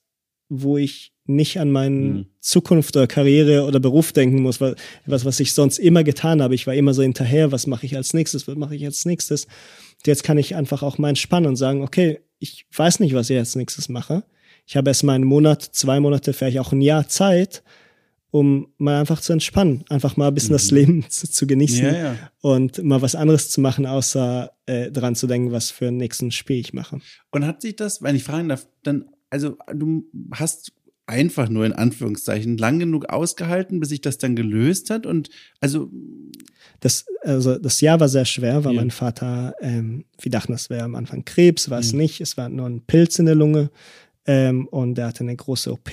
wo 0.49 0.77
ich 0.77 1.13
nicht 1.25 1.59
an 1.59 1.71
meine 1.71 1.95
Mhm. 1.95 2.25
Zukunft 2.39 2.95
oder 2.95 3.07
Karriere 3.07 3.65
oder 3.65 3.79
Beruf 3.79 4.13
denken 4.13 4.41
muss, 4.41 4.61
weil 4.61 4.75
was, 5.05 5.25
was 5.25 5.39
ich 5.39 5.53
sonst 5.53 5.77
immer 5.77 6.03
getan 6.03 6.41
habe. 6.41 6.55
Ich 6.55 6.67
war 6.67 6.73
immer 6.73 6.93
so 6.93 7.01
hinterher, 7.01 7.51
was 7.51 7.67
mache 7.67 7.85
ich 7.85 7.95
als 7.95 8.13
nächstes, 8.13 8.47
was 8.47 8.55
mache 8.55 8.75
ich 8.75 8.85
als 8.85 9.05
nächstes. 9.05 9.45
Und 9.45 10.07
jetzt 10.07 10.23
kann 10.23 10.37
ich 10.37 10.55
einfach 10.55 10.83
auch 10.83 10.97
mal 10.97 11.09
entspannen 11.09 11.47
und 11.49 11.57
sagen, 11.57 11.81
okay, 11.81 12.21
ich 12.39 12.65
weiß 12.75 12.99
nicht, 13.01 13.13
was 13.13 13.29
ich 13.29 13.37
als 13.37 13.55
nächstes 13.55 13.89
mache. 13.89 14.23
Ich 14.65 14.77
habe 14.77 14.89
erst 14.89 15.03
mal 15.03 15.13
einen 15.13 15.25
Monat, 15.25 15.63
zwei 15.63 15.99
Monate, 15.99 16.33
vielleicht 16.33 16.59
auch 16.59 16.71
ein 16.71 16.81
Jahr 16.81 17.07
Zeit, 17.07 17.63
um 18.39 18.67
mal 18.77 18.99
einfach 18.99 19.19
zu 19.21 19.33
entspannen, 19.33 19.83
einfach 19.89 20.17
mal 20.17 20.27
ein 20.29 20.33
bisschen 20.33 20.53
das 20.53 20.71
Leben 20.71 21.05
zu, 21.09 21.29
zu 21.29 21.47
genießen 21.47 21.79
Mhm. 21.87 21.93
Ja, 21.93 21.97
ja. 21.97 22.15
und 22.41 22.83
mal 22.83 23.01
was 23.01 23.15
anderes 23.15 23.49
zu 23.49 23.61
machen, 23.61 23.85
außer 23.85 24.51
äh, 24.65 24.91
dran 24.91 25.15
zu 25.15 25.27
denken, 25.27 25.51
was 25.51 25.71
für 25.71 25.87
einen 25.87 25.97
nächsten 25.97 26.31
Spiel 26.31 26.59
ich 26.59 26.73
mache. 26.73 26.99
Und 27.31 27.45
hat 27.45 27.61
sich 27.61 27.75
das, 27.75 28.01
wenn 28.01 28.15
ich 28.15 28.23
fragen 28.23 28.49
darf, 28.49 28.67
dann, 28.83 29.05
also 29.29 29.57
du 29.73 30.05
hast 30.31 30.71
einfach 31.09 31.47
nur 31.47 31.65
in 31.65 31.71
Anführungszeichen 31.71 32.57
lang 32.57 32.79
genug 32.79 33.05
ausgehalten, 33.05 33.79
bis 33.79 33.89
sich 33.89 34.01
das 34.01 34.17
dann 34.17 34.35
gelöst 34.35 34.89
hat 34.89 35.05
und 35.05 35.29
also 35.61 35.89
Das, 36.81 37.05
also 37.23 37.57
das 37.57 37.79
Jahr 37.81 37.99
war 37.99 38.09
sehr 38.09 38.25
schwer, 38.25 38.63
weil 38.65 38.73
Ja. 38.75 38.81
mein 38.81 38.91
Vater, 38.91 39.55
ähm, 39.61 40.03
wir 40.21 40.31
dachten, 40.31 40.51
das 40.51 40.69
wäre 40.69 40.83
am 40.83 40.95
Anfang 40.95 41.23
Krebs, 41.25 41.69
war 41.69 41.79
es 41.79 41.93
Mhm. 41.93 41.99
nicht. 41.99 42.21
Es 42.21 42.35
war 42.37 42.49
nur 42.49 42.67
ein 42.67 42.81
Pilz 42.85 43.17
in 43.19 43.25
der 43.25 43.35
Lunge 43.35 43.71
ähm, 44.27 44.67
und 44.67 44.99
er 44.99 45.07
hatte 45.07 45.21
eine 45.23 45.35
große 45.35 45.71
OP 45.71 45.89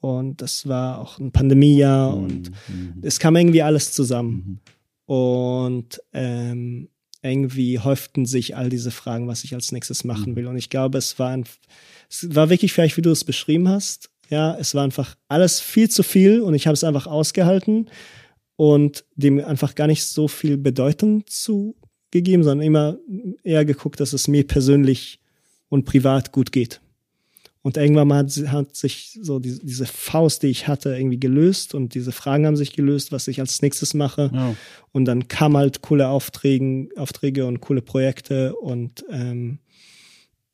und 0.00 0.40
das 0.42 0.66
war 0.68 1.00
auch 1.00 1.18
ein 1.18 1.32
Pandemiejahr 1.32 2.14
und 2.14 2.50
Mhm. 2.68 2.98
es 3.02 3.18
kam 3.18 3.36
irgendwie 3.36 3.62
alles 3.62 3.92
zusammen. 3.92 4.60
Und 5.06 6.00
ähm, 6.12 6.88
irgendwie 7.22 7.78
häuften 7.78 8.26
sich 8.26 8.56
all 8.56 8.68
diese 8.68 8.90
Fragen, 8.90 9.26
was 9.28 9.44
ich 9.44 9.54
als 9.54 9.72
nächstes 9.72 10.04
machen 10.04 10.32
Mhm. 10.32 10.36
will. 10.36 10.46
Und 10.48 10.56
ich 10.56 10.68
glaube, 10.70 10.98
es 10.98 11.18
war, 11.18 11.30
ein, 11.30 11.44
es 12.10 12.34
war 12.34 12.50
wirklich 12.50 12.72
vielleicht, 12.72 12.96
wie 12.96 13.02
du 13.02 13.10
es 13.10 13.24
beschrieben 13.24 13.68
hast. 13.68 14.10
Ja, 14.28 14.56
es 14.58 14.74
war 14.74 14.82
einfach 14.82 15.16
alles 15.28 15.60
viel 15.60 15.88
zu 15.88 16.02
viel 16.02 16.40
und 16.40 16.54
ich 16.54 16.66
habe 16.66 16.74
es 16.74 16.82
einfach 16.84 17.06
ausgehalten 17.06 17.88
und 18.56 19.04
dem 19.14 19.38
einfach 19.44 19.74
gar 19.76 19.86
nicht 19.86 20.04
so 20.04 20.26
viel 20.26 20.56
Bedeutung 20.56 21.24
zugegeben, 21.26 22.42
sondern 22.42 22.66
immer 22.66 22.98
eher 23.44 23.64
geguckt, 23.64 24.00
dass 24.00 24.12
es 24.12 24.26
mir 24.26 24.44
persönlich 24.46 25.20
und 25.68 25.84
privat 25.84 26.32
gut 26.32 26.50
geht. 26.50 26.80
Und 27.66 27.76
irgendwann 27.76 28.06
mal 28.06 28.18
hat, 28.18 28.30
hat 28.46 28.76
sich 28.76 29.18
so 29.20 29.40
die, 29.40 29.58
diese 29.60 29.86
Faust, 29.86 30.44
die 30.44 30.46
ich 30.46 30.68
hatte, 30.68 30.96
irgendwie 30.96 31.18
gelöst 31.18 31.74
und 31.74 31.94
diese 31.96 32.12
Fragen 32.12 32.46
haben 32.46 32.54
sich 32.54 32.74
gelöst, 32.74 33.10
was 33.10 33.26
ich 33.26 33.40
als 33.40 33.60
nächstes 33.60 33.92
mache. 33.92 34.30
Oh. 34.32 34.54
Und 34.92 35.04
dann 35.06 35.26
kam 35.26 35.56
halt 35.56 35.82
coole 35.82 36.06
Aufträge, 36.06 36.88
Aufträge 36.94 37.44
und 37.44 37.60
coole 37.60 37.82
Projekte 37.82 38.54
und 38.54 39.04
ähm, 39.10 39.58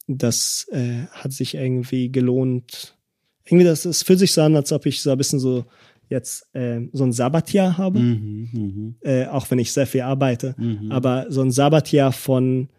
das 0.07 0.67
äh, 0.73 1.03
hat 1.11 1.35
sich 1.35 1.55
irgendwie 1.55 2.11
gelohnt. 2.11 2.97
Irgendwie, 3.45 3.67
das, 3.67 3.85
es 3.85 4.03
fühlt 4.03 4.19
sich 4.19 4.33
so 4.33 4.41
an, 4.41 4.57
als 4.57 4.73
ob 4.73 4.87
ich 4.87 5.03
so 5.03 5.11
ein 5.11 5.19
bisschen 5.19 5.39
so 5.39 5.67
jetzt 6.09 6.47
äh, 6.55 6.81
so 6.95 7.05
ein 7.05 7.13
Sabbatjahr 7.13 7.77
habe, 7.77 7.99
Mhm, 7.99 8.49
mhm, 8.53 8.95
äh, 9.03 9.27
auch 9.27 9.51
wenn 9.51 9.59
ich 9.59 9.73
sehr 9.73 9.87
viel 9.87 10.01
arbeite, 10.01 10.55
mhm. 10.57 10.91
aber 10.91 11.27
so 11.29 11.43
ein 11.43 11.51
Sabbatjahr 11.51 12.13
von 12.13 12.71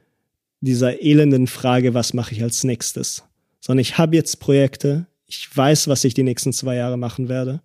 dieser 0.59 1.03
elenden 1.03 1.45
Frage, 1.45 1.93
was 1.93 2.15
mache 2.15 2.33
ich 2.33 2.41
als 2.41 2.63
nächstes? 2.63 3.25
Sondern 3.65 3.79
ich 3.81 3.97
habe 3.97 4.15
jetzt 4.15 4.41
Projekte, 4.41 5.07
ich 5.25 5.55
weiß, 5.55 5.87
was 5.87 6.03
ich 6.03 6.13
die 6.13 6.23
nächsten 6.23 6.51
zwei 6.51 6.75
Jahre 6.75 6.97
machen 6.97 7.29
werde 7.29 7.61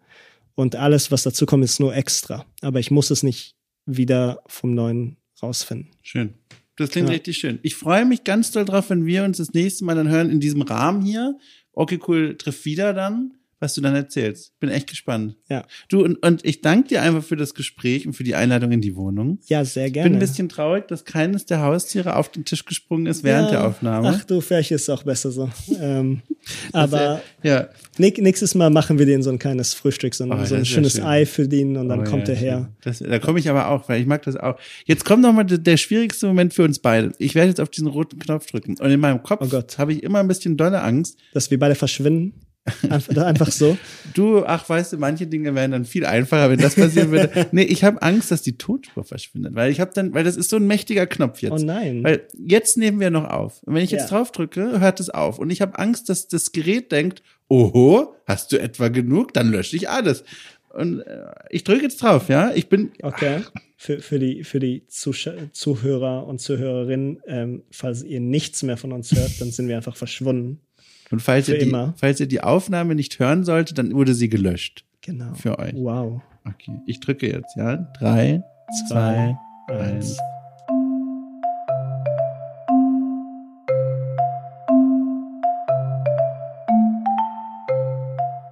und 0.54 0.76
alles, 0.76 1.10
was 1.10 1.24
dazu 1.24 1.44
kommt, 1.44 1.64
ist 1.64 1.80
nur 1.80 1.94
extra. 1.96 2.46
Aber 2.60 2.78
ich 2.78 2.92
muss 2.92 3.10
es 3.10 3.24
nicht 3.24 3.56
wieder 3.84 4.40
vom 4.46 4.74
Neuen 4.74 5.16
rausfinden. 5.42 5.90
Schön. 6.02 6.34
Das 6.76 6.90
klingt 6.90 7.08
Ja. 7.08 7.14
richtig 7.14 7.38
schön. 7.38 7.58
Ich 7.62 7.74
freue 7.74 8.04
mich 8.04 8.22
ganz 8.22 8.52
doll 8.52 8.64
drauf, 8.64 8.90
wenn 8.90 9.06
wir 9.06 9.24
uns 9.24 9.38
das 9.38 9.52
nächste 9.54 9.84
Mal 9.84 9.96
dann 9.96 10.08
hören 10.08 10.30
in 10.30 10.38
diesem 10.38 10.62
Rahmen 10.62 11.02
hier. 11.02 11.36
Okay, 11.72 11.98
cool, 12.06 12.36
trifft 12.36 12.64
wieder 12.64 12.94
dann, 12.94 13.34
was 13.60 13.74
du 13.74 13.80
dann 13.80 13.94
erzählst. 13.94 14.58
Bin 14.60 14.70
echt 14.70 14.88
gespannt. 14.88 15.36
Ja. 15.48 15.64
Du, 15.88 16.04
und, 16.04 16.16
und 16.24 16.44
ich 16.44 16.60
danke 16.60 16.88
dir 16.88 17.02
einfach 17.02 17.24
für 17.24 17.36
das 17.36 17.54
Gespräch 17.54 18.06
und 18.06 18.12
für 18.14 18.24
die 18.24 18.34
Einladung 18.34 18.70
in 18.72 18.80
die 18.80 18.94
Wohnung. 18.96 19.38
Ja, 19.46 19.64
sehr 19.64 19.86
Ich 19.86 19.92
gerne. 19.94 20.10
bin 20.10 20.16
ein 20.16 20.20
bisschen 20.20 20.48
traurig, 20.48 20.86
dass 20.88 21.04
keines 21.04 21.46
der 21.46 21.60
Haustiere 21.62 22.16
auf 22.16 22.30
den 22.30 22.44
Tisch 22.44 22.64
gesprungen 22.64 23.06
ist 23.06 23.24
während 23.24 23.46
ja. 23.50 23.58
der 23.58 23.66
Aufnahme. 23.66 24.14
Ach 24.14 24.24
du, 24.24 24.40
vielleicht 24.40 24.70
ist 24.70 24.82
es 24.82 24.90
auch 24.90 25.02
besser 25.02 25.30
so. 25.30 25.50
ähm, 25.80 26.22
aber 26.72 27.20
ja. 27.42 27.68
näch- 27.98 28.20
nächstes 28.20 28.54
Mal 28.54 28.70
machen 28.70 28.98
wir 28.98 29.06
den 29.06 29.22
so 29.22 29.30
ein 29.30 29.38
kleines 29.38 29.74
Frühstück, 29.74 30.14
so 30.14 30.24
ein, 30.24 30.32
Oh, 30.32 30.44
so 30.44 30.54
ein 30.54 30.64
schönes 30.64 30.92
schön. 30.94 31.04
Ei 31.04 31.26
für 31.26 31.48
den 31.48 31.76
und 31.76 31.88
dann 31.88 32.00
Oh, 32.00 32.04
kommt 32.04 32.28
ja, 32.28 32.34
er 32.34 32.40
her. 32.40 32.72
Das, 32.82 32.98
da 33.00 33.18
komme 33.18 33.38
ich 33.40 33.48
aber 33.48 33.68
auch, 33.68 33.88
weil 33.88 34.00
ich 34.00 34.06
mag 34.06 34.22
das 34.22 34.36
auch. 34.36 34.58
Jetzt 34.84 35.04
kommt 35.04 35.22
noch 35.22 35.32
mal 35.32 35.44
der, 35.44 35.58
der 35.58 35.76
schwierigste 35.76 36.26
Moment 36.26 36.54
für 36.54 36.62
uns 36.62 36.78
beide. 36.78 37.12
Ich 37.18 37.34
werde 37.34 37.48
jetzt 37.48 37.60
auf 37.60 37.70
diesen 37.70 37.88
roten 37.88 38.18
Knopf 38.18 38.46
drücken 38.46 38.76
und 38.78 38.90
in 38.90 39.00
meinem 39.00 39.16
Oh 39.18 39.22
Kopf 39.22 39.50
Gott. 39.50 39.78
habe 39.78 39.92
ich 39.92 40.02
immer 40.02 40.20
ein 40.20 40.28
bisschen 40.28 40.56
dolle 40.56 40.82
Angst. 40.82 41.18
Dass 41.32 41.50
wir 41.50 41.58
beide 41.58 41.74
verschwinden. 41.74 42.34
Einfach, 42.88 43.16
einfach 43.24 43.50
so. 43.52 43.76
Du, 44.14 44.44
ach, 44.44 44.68
weißt 44.68 44.92
du, 44.92 44.98
manche 44.98 45.26
Dinge 45.26 45.54
wären 45.54 45.70
dann 45.72 45.84
viel 45.84 46.04
einfacher, 46.06 46.50
wenn 46.50 46.58
das 46.58 46.74
passieren 46.74 47.10
würde. 47.10 47.46
nee, 47.52 47.62
ich 47.62 47.84
habe 47.84 48.00
Angst, 48.02 48.30
dass 48.30 48.42
die 48.42 48.56
Tonspur 48.58 49.04
verschwindet, 49.04 49.54
weil 49.54 49.70
ich 49.70 49.80
habe 49.80 49.90
dann, 49.94 50.14
weil 50.14 50.24
das 50.24 50.36
ist 50.36 50.50
so 50.50 50.56
ein 50.56 50.66
mächtiger 50.66 51.06
Knopf 51.06 51.42
jetzt. 51.42 51.52
Oh 51.52 51.64
nein. 51.64 52.02
Weil 52.04 52.26
jetzt 52.38 52.76
nehmen 52.76 53.00
wir 53.00 53.10
noch 53.10 53.24
auf. 53.28 53.62
Und 53.64 53.74
wenn 53.74 53.82
ich 53.84 53.90
jetzt 53.90 54.10
Ja. 54.10 54.18
drauf 54.18 54.32
drücke, 54.32 54.80
hört 54.80 55.00
es 55.00 55.10
auf. 55.10 55.38
Und 55.38 55.50
ich 55.50 55.60
habe 55.60 55.78
Angst, 55.78 56.08
dass 56.08 56.28
das 56.28 56.52
Gerät 56.52 56.92
denkt, 56.92 57.22
oho, 57.48 58.14
hast 58.26 58.52
du 58.52 58.60
etwa 58.60 58.88
genug? 58.88 59.32
Dann 59.34 59.50
lösche 59.50 59.76
ich 59.76 59.88
alles. 59.88 60.24
Und 60.70 61.00
äh, 61.00 61.24
ich 61.50 61.64
drücke 61.64 61.82
jetzt 61.84 62.02
drauf, 62.02 62.28
ja? 62.28 62.52
Ich 62.54 62.68
bin, 62.68 62.92
Okay. 63.02 63.42
Für, 63.80 64.00
für 64.00 64.18
die, 64.18 64.42
für 64.42 64.58
die 64.58 64.86
Zusch 64.88 65.30
Zuhörer 65.52 66.26
und 66.26 66.40
Zuhörerinnen, 66.40 67.20
ähm, 67.28 67.62
falls 67.70 68.02
ihr 68.02 68.18
nichts 68.18 68.64
mehr 68.64 68.76
von 68.76 68.92
uns 68.92 69.12
hört, 69.14 69.40
dann 69.40 69.52
sind 69.52 69.68
wir 69.68 69.76
einfach 69.76 69.96
verschwunden. 69.96 70.60
Und 71.10 71.20
falls 71.20 71.46
Für 71.46 71.52
ihr, 71.54 71.58
die, 71.60 71.68
immer. 71.68 71.94
falls 71.96 72.20
ihr 72.20 72.26
die 72.28 72.42
Aufnahme 72.42 72.94
nicht 72.94 73.18
hören 73.18 73.44
solltet, 73.44 73.78
dann 73.78 73.92
wurde 73.94 74.14
sie 74.14 74.28
gelöscht. 74.28 74.84
Genau. 75.00 75.32
Für 75.34 75.58
euch. 75.58 75.74
Wow. 75.74 76.20
Okay, 76.44 76.78
ich 76.86 77.00
drücke 77.00 77.30
jetzt, 77.30 77.56
ja? 77.56 77.76
Drei, 77.98 78.42
zwei, 78.88 79.36
eins. 79.68 80.18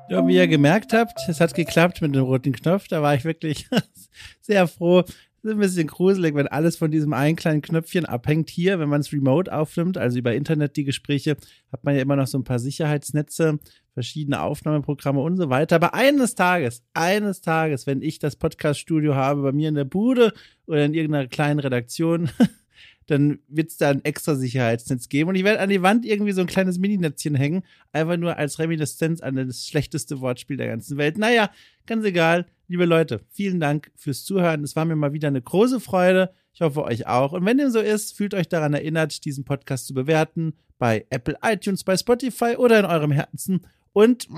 Ja, 0.09 0.27
wie 0.27 0.37
ihr 0.37 0.47
gemerkt 0.47 0.93
habt, 0.93 1.19
es 1.29 1.41
hat 1.41 1.53
geklappt 1.55 2.01
mit 2.01 2.15
dem 2.15 2.23
roten 2.23 2.53
Knopf. 2.53 2.87
Da 2.89 3.03
war 3.03 3.15
ich 3.15 3.25
wirklich 3.25 3.69
sehr 4.41 4.69
froh. 4.69 5.05
Ist 5.47 5.53
ein 5.53 5.59
bisschen 5.61 5.87
gruselig, 5.87 6.35
wenn 6.35 6.49
alles 6.49 6.77
von 6.77 6.91
diesem 6.91 7.13
einen 7.13 7.37
kleinen 7.37 7.63
Knöpfchen 7.63 8.05
abhängt 8.05 8.51
hier, 8.51 8.81
wenn 8.81 8.89
man 8.89 9.01
es 9.01 9.13
remote 9.13 9.53
aufnimmt, 9.55 9.97
also 9.97 10.19
über 10.19 10.35
Internet 10.35 10.77
die 10.77 10.83
Gespräche, 10.83 11.37
hat 11.71 11.85
man 11.85 11.95
ja 11.95 12.03
immer 12.03 12.17
noch 12.17 12.27
so 12.27 12.37
ein 12.37 12.43
paar 12.43 12.59
Sicherheitsnetze, 12.59 13.61
verschiedene 13.95 14.41
Aufnahmeprogramme 14.41 15.21
und 15.21 15.37
so 15.37 15.49
weiter. 15.49 15.77
Aber 15.77 15.95
eines 15.95 16.35
Tages, 16.35 16.83
eines 16.95 17.43
Tages, 17.43 17.87
wenn 17.87 18.03
ich 18.03 18.19
das 18.19 18.35
Podcaststudio 18.35 19.15
habe, 19.15 19.43
bei 19.43 19.53
mir 19.53 19.69
in 19.69 19.77
der 19.77 19.85
Bude 19.85 20.33
oder 20.67 20.85
in 20.85 20.95
irgendeiner 20.95 21.29
kleinen 21.29 21.61
Redaktion, 21.61 22.29
dann 23.07 23.39
wird 23.47 23.71
es 23.71 23.77
da 23.77 23.91
ein 23.91 24.05
extra 24.05 24.35
Sicherheitsnetz 24.35 25.09
geben. 25.09 25.29
Und 25.29 25.37
ich 25.37 25.45
werde 25.45 25.61
an 25.61 25.69
die 25.69 25.83
Wand 25.83 26.05
irgendwie 26.05 26.33
so 26.33 26.41
ein 26.41 26.49
kleines 26.49 26.81
Mininetzchen 26.81 27.37
hängen, 27.37 27.63
einfach 27.93 28.17
nur 28.17 28.37
als 28.37 28.59
Reminiszenz 28.59 29.21
an 29.21 29.37
das 29.37 29.65
schlechteste 29.65 30.21
Wortspiel 30.21 30.57
der 30.57 30.67
ganzen 30.67 30.99
Welt. 30.99 31.19
Naja, 31.19 31.51
ganz 31.87 32.05
egal. 32.05 32.47
Liebe 32.69 32.85
Leute, 32.85 33.21
vielen 33.31 33.61
Dank 33.61 33.93
fürs 33.95 34.25
Zuhören. 34.25 34.65
Es 34.65 34.75
war 34.75 34.85
mir 34.85 34.97
mal 34.97 35.13
wieder 35.13 35.29
eine 35.29 35.41
große 35.41 35.79
Freude. 35.79 36.35
Ich 36.53 36.61
hoffe 36.63 36.83
euch 36.83 37.07
auch. 37.07 37.33
Und 37.33 37.45
wenn 37.45 37.59
dem 37.59 37.71
so 37.71 37.79
ist, 37.79 38.17
fühlt 38.17 38.35
euch 38.35 38.49
daran 38.49 38.75
erinnert, 38.75 39.25
diesen 39.25 39.45
Podcast 39.45 39.87
zu 39.87 39.95
bewerten 39.95 40.55
bei 40.79 41.07
Apple 41.11 41.39
iTunes, 41.43 41.85
bei 41.85 41.97
Spotify 41.97 42.57
oder 42.57 42.81
in 42.81 42.85
eurem 42.85 43.13
Herzen. 43.13 43.67
Und 43.93 44.29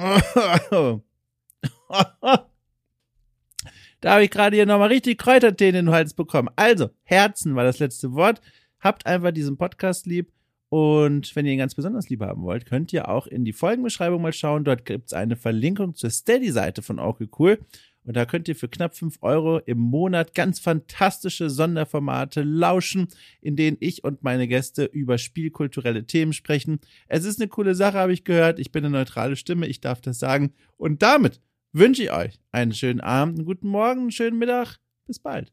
Da 4.01 4.12
habe 4.12 4.24
ich 4.24 4.31
gerade 4.31 4.55
hier 4.55 4.66
nochmal 4.66 4.89
richtig 4.89 5.18
Kräutertee 5.18 5.70
in 5.70 5.74
den 5.74 5.91
Hals 5.91 6.14
bekommen. 6.14 6.51
Also, 6.55 6.91
Herzen 7.03 7.57
war 7.57 7.64
das 7.64 7.81
letzte 7.81 8.12
Wort. 8.12 8.41
Habt 8.79 9.07
einfach 9.07 9.33
diesen 9.33 9.57
Podcast 9.57 10.07
lieb. 10.07 10.31
Und 10.68 11.35
wenn 11.35 11.47
ihr 11.47 11.53
ihn 11.53 11.59
ganz 11.59 11.74
besonders 11.74 12.11
lieb 12.11 12.20
haben 12.20 12.43
wollt, 12.43 12.66
könnt 12.66 12.93
ihr 12.93 13.09
auch 13.09 13.26
in 13.26 13.45
die 13.45 13.55
Folgenbeschreibung 13.55 14.20
mal 14.20 14.35
schauen. 14.35 14.64
Dort 14.64 14.85
gibt's 14.85 15.14
eine 15.14 15.35
Verlinkung 15.35 15.95
zur 15.95 16.11
Steady-Seite 16.11 16.83
von 16.83 16.99
Okay 16.99 17.29
Cool. 17.37 17.59
Und 18.05 18.16
da 18.16 18.24
könnt 18.24 18.49
ihr 18.49 18.57
für 18.57 18.68
knapp 18.68 18.96
fünf 18.96 19.18
Euro 19.20 19.59
im 19.59 19.78
Monat 19.78 20.34
ganz 20.34 20.59
fantastische 20.59 21.51
Sonderformate 21.51 22.42
lauschen, 22.42 23.09
in 23.40 23.55
denen 23.57 23.76
ich 23.80 24.03
und 24.03 24.22
meine 24.22 24.49
Gäste 24.49 24.84
über 24.84 25.18
spielkulturelle 25.18 26.07
Themen 26.07 26.32
sprechen. 26.32 26.80
Es 27.07 27.24
ist 27.24 27.40
eine 27.40 27.49
coole 27.49 27.74
Sache, 27.74 27.99
habe 27.99 28.12
ich 28.12 28.24
gehört. 28.24 28.59
Ich 28.59 28.72
bin 28.72 28.84
eine 28.84 28.96
neutrale 28.96 29.36
Stimme, 29.36 29.66
ich 29.66 29.80
darf 29.80 30.01
das 30.01 30.18
sagen. 30.18 30.55
Und 30.76 31.03
damit 31.03 31.40
wünsche 31.72 32.03
ich 32.03 32.12
euch 32.12 32.40
einen 32.51 32.72
schönen 32.72 33.01
Abend, 33.01 33.36
einen 33.36 33.46
guten 33.46 33.68
Morgen, 33.68 34.01
einen 34.01 34.11
schönen 34.11 34.38
Mittag. 34.38 34.78
Bis 35.07 35.18
bald. 35.18 35.53